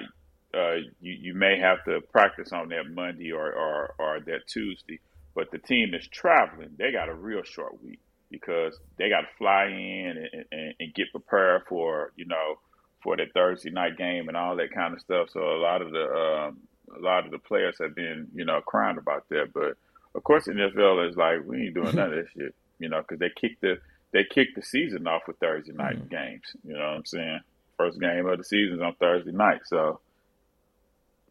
uh, 0.54 0.76
you 1.02 1.14
you 1.14 1.34
may 1.34 1.60
have 1.60 1.84
to 1.86 2.02
practice 2.12 2.54
on 2.54 2.70
that 2.70 2.84
Monday 2.88 3.32
or, 3.32 3.52
or 3.52 3.96
or 3.98 4.20
that 4.28 4.48
Tuesday, 4.48 5.00
but 5.34 5.50
the 5.50 5.58
team 5.58 5.90
that's 5.92 6.08
traveling, 6.08 6.76
they 6.78 6.92
got 6.92 7.10
a 7.10 7.16
real 7.16 7.42
short 7.44 7.84
week 7.84 8.00
because 8.30 8.78
they 9.00 9.10
got 9.10 9.22
to 9.22 9.28
fly 9.40 9.66
in 9.66 10.28
and, 10.32 10.46
and, 10.52 10.74
and 10.80 10.94
get 10.94 11.12
prepared 11.12 11.64
for 11.68 12.12
you 12.16 12.26
know 12.26 12.60
for 13.02 13.18
that 13.18 13.34
Thursday 13.34 13.72
night 13.72 13.98
game 13.98 14.28
and 14.28 14.38
all 14.38 14.56
that 14.56 14.72
kind 14.72 14.94
of 14.94 15.02
stuff. 15.02 15.30
So 15.32 15.40
a 15.40 15.62
lot 15.62 15.82
of 15.82 15.90
the 15.92 16.04
um, 16.04 16.58
a 16.96 17.02
lot 17.02 17.26
of 17.26 17.32
the 17.32 17.40
players 17.40 17.78
have 17.82 17.96
been 17.96 18.28
you 18.36 18.46
know 18.46 18.62
crying 18.62 19.00
about 19.00 19.28
that, 19.30 19.52
but 19.52 19.78
of 20.18 20.23
course 20.23 20.45
the 20.45 20.52
NFL 20.52 21.10
is 21.10 21.15
like 21.15 21.45
we 21.45 21.68
ain't 21.68 21.76
doing 21.76 21.95
none 21.95 22.11
of 22.11 22.15
that 22.18 22.27
shit, 22.35 22.53
you 22.80 22.89
know, 22.89 23.02
because 23.02 23.19
they 23.19 23.30
kicked 23.39 23.61
the 23.61 23.77
they 24.11 24.23
kicked 24.30 24.56
the 24.56 24.61
season 24.64 25.07
off 25.07 25.22
with 25.27 25.38
Thursday 25.38 25.72
night 25.73 26.10
games. 26.10 26.44
You 26.65 26.73
know 26.73 26.80
what 26.80 26.98
I'm 26.98 27.06
saying? 27.06 27.39
First 27.77 27.99
game 28.02 28.26
of 28.26 28.38
the 28.38 28.44
season's 28.44 28.81
on 28.81 28.95
Thursday 28.95 29.31
night, 29.31 29.61
so 29.65 29.99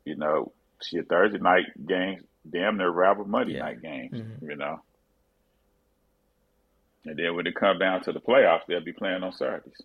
you 0.05 0.15
know, 0.17 0.53
shit 0.83 1.09
Thursday 1.09 1.39
night 1.39 1.65
games 1.87 2.23
damn 2.49 2.77
near 2.79 2.89
rival 2.91 3.25
Monday 3.27 3.55
Yeah. 3.55 3.61
night 3.65 3.83
games. 3.83 4.13
Mhm. 4.15 4.43
You 4.49 4.57
know. 4.57 4.81
And 7.05 7.17
then 7.19 7.35
when 7.37 7.47
it 7.47 7.55
come 7.55 7.79
down 7.79 8.03
to 8.05 8.13
the 8.13 8.21
playoffs, 8.21 8.67
they'll 8.67 8.81
be 8.85 8.93
playing 8.93 9.23
on 9.23 9.33
Saturdays. 9.33 9.81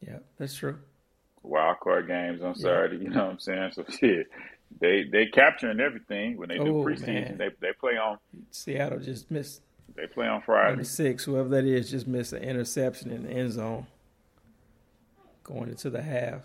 Yeah, 0.00 0.18
that's 0.38 0.54
true. 0.56 0.78
Wild 1.42 1.80
card 1.80 2.06
games 2.08 2.42
on 2.42 2.54
Yeah. 2.56 2.62
Saturday. 2.62 2.98
You 2.98 3.10
know 3.10 3.24
what 3.24 3.32
I'm 3.32 3.38
saying? 3.38 3.72
So 3.72 3.84
shit, 3.88 4.28
they 4.78 5.04
they 5.04 5.26
capturing 5.26 5.80
everything 5.80 6.36
when 6.36 6.48
they 6.48 6.58
do 6.58 6.78
Oh, 6.80 6.84
preseason. 6.84 7.06
man. 7.06 7.36
They 7.38 7.50
they 7.60 7.72
play 7.72 7.96
on 7.96 8.18
Seattle 8.50 8.98
just 9.00 9.30
missed 9.30 9.62
they 9.96 10.06
play 10.06 10.26
on 10.28 10.40
Friday. 10.42 10.70
number 10.70 10.84
six, 10.84 11.24
whoever 11.24 11.48
that 11.50 11.64
is, 11.64 11.90
just 11.90 12.06
missed 12.06 12.32
an 12.32 12.42
interception 12.42 13.10
in 13.10 13.24
the 13.24 13.30
end 13.30 13.52
zone 13.52 13.86
going 15.42 15.68
into 15.68 15.90
the 15.90 16.00
half. 16.02 16.42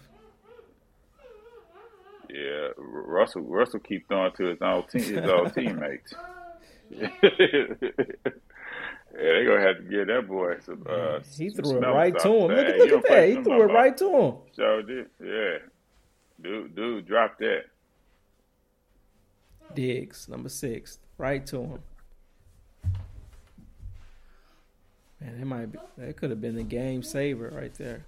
Yeah, 2.29 2.69
Russell 2.77 3.43
Russell 3.43 3.79
keep 3.79 4.07
throwing 4.07 4.31
to 4.37 4.45
his 4.45 4.61
own 4.61 4.83
team, 4.87 5.01
his 5.03 5.29
old 5.29 5.53
teammates. 5.55 6.13
yeah, 6.89 7.07
they 9.13 9.45
gonna 9.45 9.61
have 9.61 9.77
to 9.77 9.83
give 9.89 10.07
that 10.07 10.25
boy 10.27 10.55
some. 10.65 10.85
Uh, 10.89 11.19
he 11.37 11.49
threw 11.51 11.77
it 11.77 11.81
right 11.81 12.17
to 12.19 12.27
him. 12.27 12.47
Look 12.47 12.57
at 12.67 12.77
look 12.77 12.91
at 12.91 13.03
that. 13.09 13.29
He 13.29 13.35
threw 13.35 13.61
it 13.61 13.73
right 13.73 13.95
to 13.97 14.09
him. 14.17 14.33
So 14.53 14.81
did 14.81 15.05
yeah, 15.23 15.57
dude, 16.41 16.75
dude, 16.75 17.05
drop 17.07 17.37
that. 17.39 17.65
Diggs, 19.73 20.27
number 20.29 20.49
six, 20.49 20.99
right 21.17 21.45
to 21.47 21.61
him. 21.61 21.79
Man, 25.21 25.39
it 25.41 25.45
might 25.45 25.71
be 25.71 25.79
that 25.97 26.17
could 26.17 26.29
have 26.29 26.41
been 26.41 26.55
the 26.55 26.63
game 26.63 27.01
saver 27.01 27.51
right 27.55 27.73
there. 27.75 28.05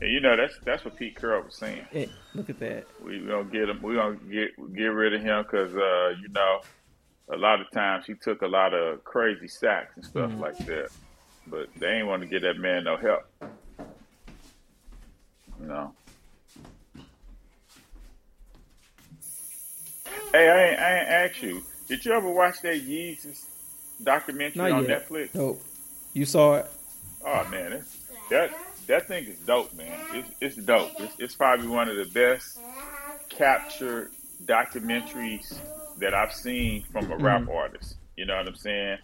And 0.00 0.10
you 0.12 0.20
know 0.20 0.36
that's 0.36 0.54
that's 0.64 0.84
what 0.84 0.96
Pete 0.96 1.20
Carroll 1.20 1.44
was 1.44 1.54
saying. 1.54 1.86
Hey, 1.90 2.08
look 2.34 2.50
at 2.50 2.58
that. 2.58 2.86
We 3.02 3.20
gonna 3.20 3.44
get 3.44 3.68
him. 3.68 3.80
We 3.80 3.94
gonna 3.94 4.16
get 4.30 4.74
get 4.74 4.86
rid 4.86 5.14
of 5.14 5.22
him 5.22 5.44
because 5.44 5.74
uh, 5.74 6.14
you 6.20 6.28
know 6.30 6.60
a 7.32 7.36
lot 7.36 7.60
of 7.60 7.70
times 7.70 8.04
he 8.06 8.14
took 8.14 8.42
a 8.42 8.46
lot 8.46 8.74
of 8.74 9.02
crazy 9.04 9.48
sacks 9.48 9.96
and 9.96 10.04
stuff 10.04 10.32
like 10.38 10.58
that. 10.66 10.90
But 11.46 11.68
they 11.76 11.88
ain't 11.88 12.06
want 12.06 12.22
to 12.22 12.28
get 12.28 12.42
that 12.42 12.58
man 12.58 12.84
no 12.84 12.96
help. 12.96 13.22
You 15.60 15.66
know. 15.66 15.92
Hey, 20.34 20.48
I 20.48 20.64
ain't, 20.64 20.80
I 20.80 20.98
ain't 20.98 21.08
asked 21.08 21.42
you. 21.44 21.62
Did 21.86 22.04
you 22.04 22.12
ever 22.12 22.28
watch 22.28 22.60
that 22.62 22.84
Yeezus 22.84 23.44
documentary 24.02 24.62
Not 24.62 24.72
on 24.72 24.88
yet. 24.88 25.08
Netflix? 25.08 25.32
Nope. 25.32 25.62
You 26.12 26.24
saw 26.24 26.56
it? 26.56 26.66
Oh 27.24 27.46
man, 27.50 27.74
it's, 27.74 27.96
that 28.30 28.50
that 28.88 29.06
thing 29.06 29.26
is 29.26 29.38
dope, 29.38 29.72
man. 29.74 29.96
It's, 30.12 30.30
it's 30.40 30.56
dope. 30.56 30.90
It's, 30.98 31.14
it's 31.20 31.34
probably 31.36 31.68
one 31.68 31.88
of 31.88 31.94
the 31.94 32.06
best 32.06 32.58
captured 33.28 34.10
documentaries 34.44 35.56
that 35.98 36.14
I've 36.14 36.34
seen 36.34 36.82
from 36.90 37.12
a 37.12 37.16
rap 37.16 37.42
mm-hmm. 37.42 37.50
artist. 37.50 37.94
You 38.16 38.26
know 38.26 38.36
what 38.36 38.48
I'm 38.48 38.56
saying? 38.56 38.98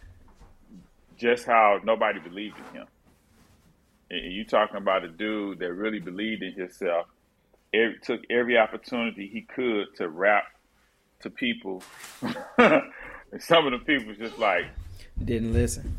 Just 1.17 1.47
how 1.47 1.79
nobody 1.85 2.19
believed 2.19 2.57
in 2.59 2.81
him. 2.81 2.87
And 4.11 4.33
you 4.33 4.45
talking 4.45 4.79
about 4.79 5.05
a 5.05 5.09
dude 5.09 5.61
that 5.61 5.73
really 5.73 6.01
believed 6.01 6.43
in 6.43 6.55
himself. 6.55 7.07
Every, 7.73 8.01
took 8.03 8.21
every 8.29 8.59
opportunity 8.59 9.29
he 9.29 9.43
could 9.43 9.95
to 9.95 10.09
rap 10.09 10.43
to 11.21 11.31
people. 11.31 11.83
and 12.59 12.83
some 13.39 13.67
of 13.67 13.73
the 13.73 13.79
people 13.85 14.15
just 14.15 14.39
like, 14.39 14.65
Didn't 15.25 15.53
listen. 15.53 15.97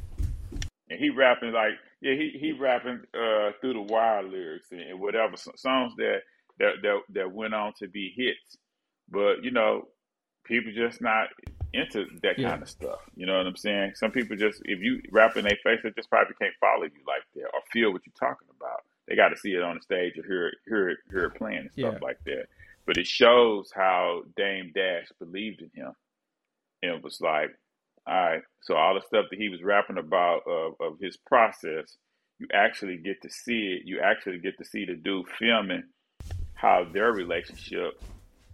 and 0.89 0.99
he 0.99 1.09
rapping 1.09 1.51
like 1.53 1.73
yeah 2.01 2.13
he 2.13 2.35
he 2.39 2.51
rapping 2.51 2.99
uh 3.13 3.51
through 3.61 3.73
the 3.73 3.81
wire 3.81 4.23
lyrics 4.23 4.71
and, 4.71 4.81
and 4.81 4.99
whatever 4.99 5.35
songs 5.37 5.93
that, 5.97 6.19
that 6.59 6.73
that 6.81 6.99
that 7.09 7.31
went 7.31 7.53
on 7.53 7.71
to 7.79 7.87
be 7.87 8.11
hits 8.15 8.57
but 9.09 9.43
you 9.43 9.51
know 9.51 9.87
people 10.45 10.71
just 10.75 10.99
not 11.01 11.27
into 11.73 12.05
that 12.23 12.37
Yeah. 12.37 12.49
kind 12.49 12.63
of 12.63 12.69
stuff 12.69 12.99
you 13.15 13.25
know 13.25 13.37
what 13.37 13.45
i'm 13.47 13.55
saying 13.55 13.93
some 13.95 14.11
people 14.11 14.35
just 14.35 14.61
if 14.65 14.79
you 14.81 15.01
rap 15.11 15.37
in 15.37 15.43
their 15.45 15.57
face 15.63 15.79
they 15.83 15.91
just 15.95 16.09
probably 16.09 16.33
can't 16.41 16.53
follow 16.59 16.83
you 16.83 17.01
like 17.07 17.23
that 17.35 17.45
or 17.53 17.61
feel 17.71 17.93
what 17.93 18.01
you're 18.05 18.13
talking 18.29 18.47
about 18.59 18.81
they 19.07 19.15
got 19.15 19.29
to 19.29 19.37
see 19.37 19.51
it 19.53 19.61
on 19.63 19.75
the 19.75 19.81
stage 19.81 20.17
or 20.17 20.23
hear 20.27 20.47
it 20.47 20.55
hear 20.67 20.89
it 20.89 20.97
hear 21.11 21.23
it 21.25 21.35
playing 21.35 21.59
and 21.59 21.71
stuff 21.71 21.95
Yeah. 22.01 22.05
like 22.05 22.17
that 22.25 22.45
but 22.85 22.97
it 22.97 23.07
shows 23.07 23.71
how 23.73 24.21
dame 24.35 24.71
dash 24.73 25.07
believed 25.19 25.61
in 25.61 25.69
him 25.73 25.93
and 26.81 26.95
it 26.95 27.03
was 27.03 27.19
like 27.21 27.51
all 28.07 28.15
right. 28.15 28.41
So 28.61 28.75
all 28.75 28.95
the 28.95 29.01
stuff 29.01 29.25
that 29.29 29.39
he 29.39 29.49
was 29.49 29.61
rapping 29.61 29.97
about 29.97 30.41
of, 30.47 30.73
of 30.79 30.99
his 30.99 31.17
process, 31.17 31.97
you 32.39 32.47
actually 32.53 32.97
get 32.97 33.21
to 33.21 33.29
see 33.29 33.77
it. 33.77 33.83
You 33.85 33.99
actually 33.99 34.39
get 34.39 34.57
to 34.57 34.65
see 34.65 34.85
the 34.85 34.95
dude 34.95 35.27
filming 35.37 35.83
how 36.53 36.85
their 36.91 37.11
relationship 37.11 38.01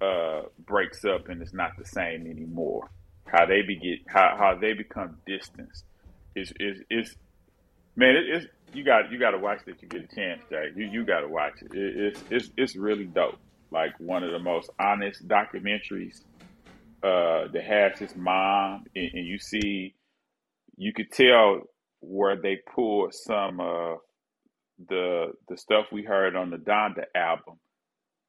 uh, 0.02 0.44
breaks 0.60 1.04
up 1.06 1.30
and 1.30 1.42
it's 1.42 1.54
not 1.54 1.72
the 1.78 1.86
same 1.86 2.28
anymore. 2.28 2.90
How 3.26 3.46
they 3.46 3.62
be 3.62 3.76
get 3.76 4.00
how, 4.08 4.36
how 4.38 4.58
they 4.60 4.74
become 4.74 5.18
distanced. 5.26 5.86
It's, 6.36 6.52
is 6.60 6.80
is 6.90 7.16
man, 7.96 8.16
it, 8.16 8.24
it's 8.28 8.46
you 8.74 8.84
got 8.84 9.12
you 9.12 9.20
got 9.20 9.32
to 9.32 9.38
watch 9.38 9.60
that. 9.66 9.82
You 9.82 9.88
get 9.88 10.04
a 10.12 10.16
chance, 10.16 10.42
Jay. 10.50 10.70
You 10.76 10.86
you 10.86 11.06
got 11.06 11.22
to 11.22 11.28
watch 11.28 11.54
it. 11.62 11.74
it. 11.74 11.98
It's 11.98 12.24
it's 12.30 12.52
it's 12.58 12.76
really 12.76 13.06
dope. 13.06 13.40
Like 13.72 14.00
one 14.00 14.24
of 14.24 14.32
the 14.32 14.40
most 14.40 14.70
honest 14.80 15.28
documentaries 15.28 16.22
uh, 17.04 17.48
that 17.52 17.64
has 17.68 18.00
his 18.00 18.16
mom, 18.16 18.86
and, 18.96 19.12
and 19.14 19.26
you 19.26 19.40
see, 19.40 19.94
you 20.78 20.94
could 20.94 21.12
tell 21.12 21.62
where 22.00 22.40
they 22.40 22.58
pulled 22.74 23.14
some 23.14 23.60
of 23.60 23.98
the 24.90 25.34
the 25.50 25.58
stuff 25.58 25.88
we 25.92 26.04
heard 26.04 26.36
on 26.36 26.50
the 26.50 26.58
Donda 26.58 27.06
album 27.16 27.60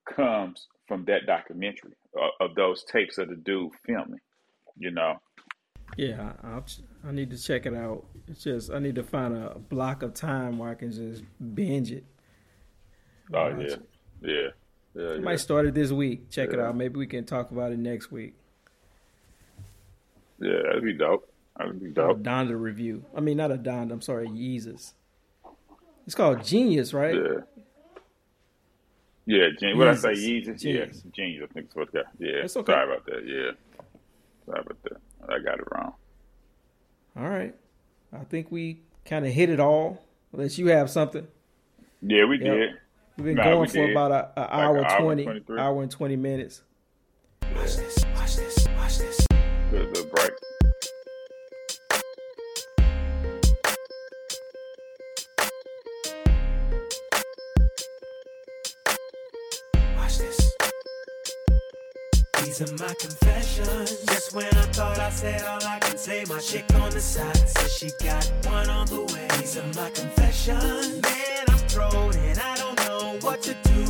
comes 0.08 0.66
from 0.86 1.04
that 1.04 1.26
documentary 1.26 1.92
uh, 2.18 2.44
of 2.44 2.54
those 2.54 2.84
tapes 2.84 3.18
of 3.18 3.28
the 3.28 3.36
dude 3.36 3.70
filming. 3.86 4.20
You 4.76 4.90
know, 4.92 5.14
Yeah, 5.96 6.32
I, 6.42 6.54
I'll, 6.54 6.62
ch- 6.62 6.80
I 7.04 7.12
need 7.12 7.30
to 7.30 7.38
check 7.38 7.66
it 7.66 7.74
out. 7.74 8.06
It's 8.26 8.44
just 8.44 8.70
I 8.70 8.78
need 8.78 8.94
to 8.94 9.02
find 9.02 9.34
a 9.34 9.58
block 9.58 10.02
of 10.02 10.14
time 10.14 10.58
where 10.58 10.70
I 10.70 10.74
can 10.74 10.90
just 10.92 11.24
binge 11.54 11.92
it. 11.92 12.04
oh 13.34 13.48
yeah, 13.48 13.64
it. 13.64 13.88
yeah, 14.22 14.48
yeah, 14.98 15.12
yeah. 15.14 15.20
might 15.20 15.40
start 15.40 15.66
it 15.66 15.74
this 15.74 15.90
week. 15.90 16.30
Check 16.30 16.50
it 16.52 16.60
out. 16.60 16.76
Maybe 16.76 16.98
we 16.98 17.06
can 17.06 17.24
talk 17.24 17.50
about 17.50 17.72
it 17.72 17.78
next 17.78 18.10
week. 18.10 18.34
yeah. 20.40 20.62
That'd 20.64 20.84
be 20.84 20.92
dope. 20.92 21.30
That'd 21.56 21.80
be 21.80 21.86
A 21.86 21.90
dope. 21.90 22.20
Donda 22.20 22.60
review. 22.60 23.04
I 23.16 23.20
mean, 23.20 23.36
not 23.36 23.50
a 23.50 23.56
Donda. 23.56 23.92
I'm 23.92 24.00
sorry, 24.02 24.28
Yeezus. 24.28 24.92
It's 26.06 26.14
called 26.14 26.44
Genius, 26.44 26.92
right? 26.94 27.14
Yeah. 27.14 27.40
Yeah, 29.26 29.48
Gen- 29.60 29.76
what 29.76 29.88
I 29.88 29.94
say, 29.94 30.14
Jesus. 30.14 30.56
Yeezus? 30.56 30.60
Genius. 30.62 30.88
Yes, 31.04 31.12
genius. 31.12 31.48
I 31.50 31.52
think 31.52 31.66
it's 31.66 31.76
what 31.76 31.92
that. 31.92 32.06
Yeah, 32.18 32.30
It's 32.44 32.56
okay. 32.56 32.72
sorry 32.72 32.90
about 32.92 33.04
that. 33.06 33.22
Yeah, 33.26 33.50
sorry 34.46 34.60
about 34.60 34.82
that. 34.84 34.96
I 35.28 35.38
got 35.40 35.58
it 35.58 35.66
wrong. 35.70 35.92
All 37.16 37.28
right. 37.28 37.54
I 38.12 38.24
think 38.24 38.50
we 38.50 38.80
kind 39.04 39.26
of 39.26 39.32
hit 39.32 39.50
it 39.50 39.60
all. 39.60 40.02
Unless 40.32 40.56
you 40.58 40.68
have 40.68 40.88
something. 40.88 41.26
Yeah, 42.00 42.24
we 42.24 42.38
Yep. 42.38 42.54
did. 42.56 42.70
We've 43.18 43.24
been 43.26 43.34
Nah, 43.34 43.44
going 43.44 43.60
we 43.62 43.66
for 43.68 43.72
did. 43.78 43.90
about 43.90 44.12
a, 44.12 44.40
a 44.40 44.54
hour 44.54 44.78
an 44.78 44.84
hour 44.84 45.10
and 45.12 45.24
20, 45.44 45.58
hour 45.60 45.82
and 45.82 45.90
20 45.90 46.16
minutes. 46.16 46.62
Watch 47.52 47.76
this, 47.76 48.04
watch 48.14 48.36
this, 48.36 48.68
watch 48.76 48.98
this. 48.98 49.26
Good, 49.72 49.92
good 49.92 50.10
break. 50.12 50.30
Watch 59.96 60.18
this. 60.18 60.52
These 62.44 62.60
are 62.62 62.72
my 62.86 62.94
confessions. 62.94 64.04
Just 64.06 64.34
when 64.34 64.46
I 64.46 64.62
thought 64.72 64.98
I 64.98 65.10
said 65.10 65.42
all 65.42 65.62
I 65.64 65.78
can 65.80 65.98
say, 65.98 66.24
my 66.28 66.38
chick 66.38 66.64
on 66.74 66.90
the 66.90 67.00
side 67.00 67.36
says 67.36 67.72
she 67.76 67.90
got 68.04 68.24
one 68.46 68.68
on 68.70 68.86
the 68.86 69.02
way. 69.12 69.28
These 69.38 69.58
are 69.58 69.66
my 69.80 69.90
confessions. 69.90 71.02
Man, 71.02 71.44
I'm 71.48 71.58
thrown 71.68 72.14
and 72.14 72.38
I 72.38 72.54
don't 72.56 72.57
know 72.57 72.57
what 73.28 73.42
to 73.42 73.54
do. 73.62 73.84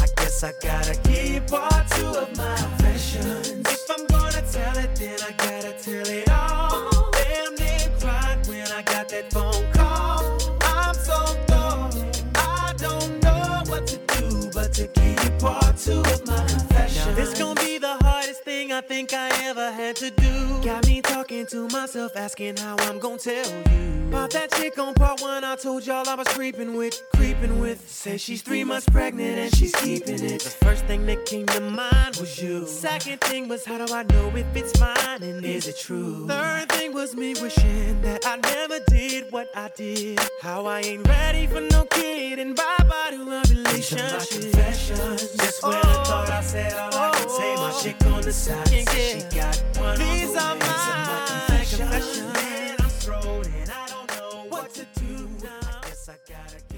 I 0.00 0.06
guess 0.18 0.44
I 0.44 0.52
gotta 0.62 0.94
keep 1.08 1.48
part 1.48 1.84
two 1.90 2.06
of 2.06 2.36
my 2.36 2.56
confessions. 2.56 3.66
If 3.66 3.90
I'm 3.90 4.06
gonna 4.06 4.42
tell 4.52 4.76
it, 4.78 4.94
then 4.94 5.18
I 5.20 5.32
gotta 5.32 5.72
tell 5.84 6.08
it 6.18 6.30
all. 6.30 7.10
Damn 7.10 7.54
near 7.56 7.90
cried 7.98 8.46
when 8.46 8.68
I 8.70 8.82
got 8.82 9.08
that 9.08 9.32
phone 9.32 9.66
call. 9.72 10.38
I'm 10.62 10.94
so 10.94 11.18
thrown. 11.48 11.90
I 12.36 12.72
don't 12.76 13.20
know 13.24 13.64
what 13.66 13.84
to 13.88 13.96
do 14.14 14.50
but 14.54 14.72
to 14.74 14.86
keep 14.86 15.40
part 15.40 15.76
two 15.76 16.00
of 16.14 16.24
my 16.28 16.46
confession. 16.46 17.08
Now 17.08 17.16
this 17.16 17.36
gonna 17.36 17.63
I 18.74 18.80
think 18.80 19.14
I 19.14 19.28
ever 19.44 19.70
had 19.70 19.94
to 19.96 20.10
do. 20.10 20.60
Got 20.64 20.88
me 20.88 21.00
talking 21.00 21.46
to 21.46 21.68
myself, 21.68 22.16
asking 22.16 22.56
how 22.56 22.74
I'm 22.80 22.98
gonna 22.98 23.18
tell 23.18 23.46
you. 23.46 23.84
About 24.08 24.30
that 24.30 24.50
chick 24.52 24.78
on 24.78 24.94
part 24.94 25.20
one, 25.20 25.44
I 25.44 25.54
told 25.54 25.86
y'all 25.86 26.08
I 26.08 26.14
was 26.16 26.26
creeping 26.28 26.76
with, 26.76 27.00
creeping 27.14 27.60
with. 27.60 27.88
Say 27.88 28.16
she's 28.16 28.42
three 28.42 28.64
months 28.64 28.88
pregnant 28.88 29.38
and 29.38 29.54
she's 29.54 29.74
keeping 29.76 30.22
it. 30.22 30.40
The 30.40 30.50
first 30.64 30.84
thing 30.86 31.06
that 31.06 31.24
came 31.26 31.46
to 31.46 31.60
mind 31.60 32.16
was 32.16 32.40
you. 32.42 32.66
Second 32.66 33.20
thing 33.20 33.48
was 33.48 33.64
how 33.64 33.84
do 33.84 33.92
I 33.94 34.02
know 34.04 34.32
if 34.34 34.46
it's 34.56 34.78
mine 34.80 35.22
and 35.22 35.44
is 35.44 35.68
it 35.68 35.78
true? 35.78 36.26
Third 36.26 36.68
thing 36.70 36.92
was 36.94 37.14
me 37.14 37.34
wishing 37.40 38.00
that 38.02 38.26
I 38.26 38.36
never 38.36 38.78
did 38.88 39.32
what 39.32 39.48
I 39.54 39.70
did. 39.76 40.20
How 40.40 40.66
I 40.66 40.80
ain't 40.80 41.06
ready 41.08 41.46
for 41.46 41.60
no 41.60 41.84
kid 41.84 42.38
and 42.38 42.56
bye 42.56 42.86
bye 42.88 43.10
to 43.10 43.20
a 43.20 43.42
relationship. 43.54 44.20
Just 44.20 45.62
when 45.62 45.74
I 45.74 46.04
thought 46.04 46.30
I 46.30 46.40
said 46.40 46.72
all 46.72 46.94
I 46.94 47.10
can 47.18 47.28
say, 47.28 47.54
my 47.56 47.70
oh. 47.72 47.80
chick 47.82 48.06
on 48.06 48.22
the 48.22 48.32
side 48.32 48.63
Yeah, 48.70 48.84
said 48.84 49.34
yeah. 49.34 49.52
she 49.52 49.60
got 49.60 49.78
one 49.78 49.98
These 49.98 50.36
are 50.36 50.56
my 50.56 51.24
confessions. 51.28 52.20
I'm 52.80 52.90
thrown 52.90 53.44
and 53.60 53.70
I 53.70 53.86
don't 53.88 54.08
know 54.16 54.44
what 54.48 54.70
to 54.74 54.86
do. 54.96 55.28
I 55.44 55.80
guess 55.82 56.08
I 56.08 56.16
gotta 56.28 56.73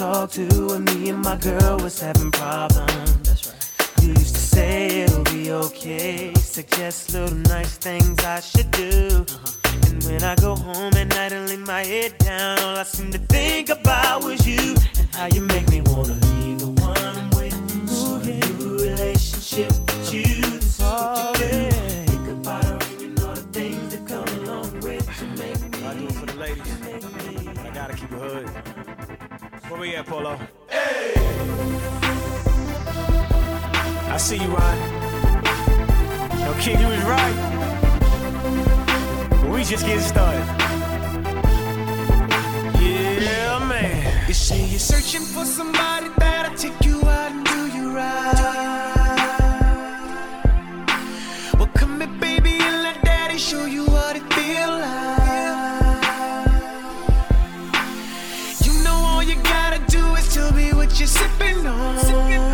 talk 0.00 0.30
to 0.30 0.46
when 0.68 0.82
me 0.84 1.10
and 1.10 1.20
my 1.20 1.36
girl 1.36 1.76
was 1.76 2.00
having 2.00 2.30
problems. 2.30 3.18
That's 3.20 3.46
right. 3.46 4.02
You 4.02 4.08
used 4.14 4.34
to 4.34 4.40
say 4.40 5.02
it'll 5.02 5.24
be 5.24 5.52
okay, 5.52 6.32
suggest 6.36 7.12
little 7.12 7.36
nice 7.36 7.76
things 7.76 8.18
I 8.24 8.40
should 8.40 8.70
do. 8.70 9.26
Uh-huh. 9.28 9.88
And 9.88 10.02
when 10.04 10.24
I 10.24 10.36
go 10.36 10.56
home 10.56 10.94
at 10.94 11.08
night 11.08 11.32
and 11.32 11.46
lay 11.50 11.58
my 11.58 11.84
head 11.84 12.16
down, 12.16 12.58
all 12.60 12.78
I 12.78 12.84
seem 12.84 13.12
to 13.12 13.18
think 13.18 13.68
about 13.68 14.24
was 14.24 14.46
you 14.46 14.74
and 14.98 15.06
how 15.14 15.26
you 15.26 15.42
make 15.42 15.68
me 15.68 15.82
wanna 15.82 16.14
be 16.14 16.54
the 16.54 16.72
one 16.80 16.96
I'm 16.96 17.28
with. 17.36 17.54
Moving 17.84 18.40
relationship. 18.78 19.89
over 29.80 29.88
here, 29.88 30.04
Polo. 30.04 30.36
Hey! 30.68 31.14
I 34.12 34.16
see 34.18 34.36
you, 34.36 34.48
Ron. 34.48 34.78
No 36.40 36.54
kid, 36.60 36.78
you 36.80 36.86
was 36.86 37.02
right. 37.04 37.36
We 39.50 39.64
just 39.64 39.86
getting 39.86 40.02
started. 40.02 40.44
Yeah, 42.78 43.66
man. 43.66 44.28
You 44.28 44.34
say 44.34 44.62
you're 44.66 44.78
searching 44.78 45.22
for 45.22 45.46
somebody 45.46 46.08
that'll 46.18 46.58
take 46.58 46.84
you 46.84 47.00
out 47.02 47.32
and 47.32 47.46
do 47.46 47.78
you 47.78 47.96
right. 47.96 48.89
Sipping 61.98 62.49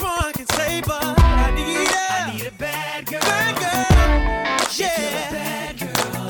more 0.00 0.10
I 0.10 0.32
can 0.32 0.46
say, 0.48 0.80
but 0.86 1.02
I 1.02 1.50
need 1.54 1.88
a, 1.88 2.06
I 2.10 2.32
need 2.32 2.46
a 2.46 2.52
bad 2.52 3.06
girl. 3.06 3.20
Bad 3.20 3.54
girl. 3.58 4.68
Yeah. 4.76 5.72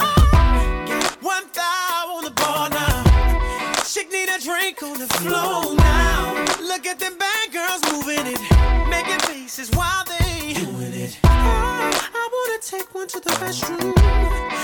Oh, 0.01 1.16
one 1.20 1.47
thigh 1.49 2.05
on 2.15 2.24
the 2.24 2.31
ball 2.31 2.70
now. 2.70 3.05
Chick 3.85 4.11
need 4.12 4.28
a 4.28 4.39
drink 4.40 4.82
on 4.82 4.99
the 4.99 5.09
floor 5.19 5.74
now. 5.74 6.47
Look 6.62 6.86
at 6.86 6.99
them 6.99 7.16
bad 7.19 7.53
girls 7.53 7.82
moving 7.93 8.27
it. 8.27 8.40
Making 8.89 9.20
faces 9.20 9.70
while 9.73 10.05
they 10.05 10.55
doing 10.55 10.95
it. 10.95 11.19
Oh, 11.24 11.28
I 11.28 12.28
wanna 12.32 12.61
take 12.62 12.95
one 12.95 13.09
to 13.09 13.20
the 13.20 13.31
restroom. 13.43 13.93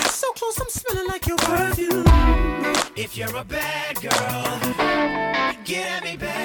So 0.09 0.31
close, 0.33 0.59
I'm 0.59 0.69
smelling 0.69 1.07
like 1.07 1.27
your 1.27 1.37
perfume. 1.37 2.05
If 2.95 3.17
you're 3.17 3.35
a 3.35 3.43
bad 3.43 4.01
girl, 4.01 4.59
get 5.65 5.97
at 5.97 6.03
me, 6.03 6.15
bad 6.17 6.44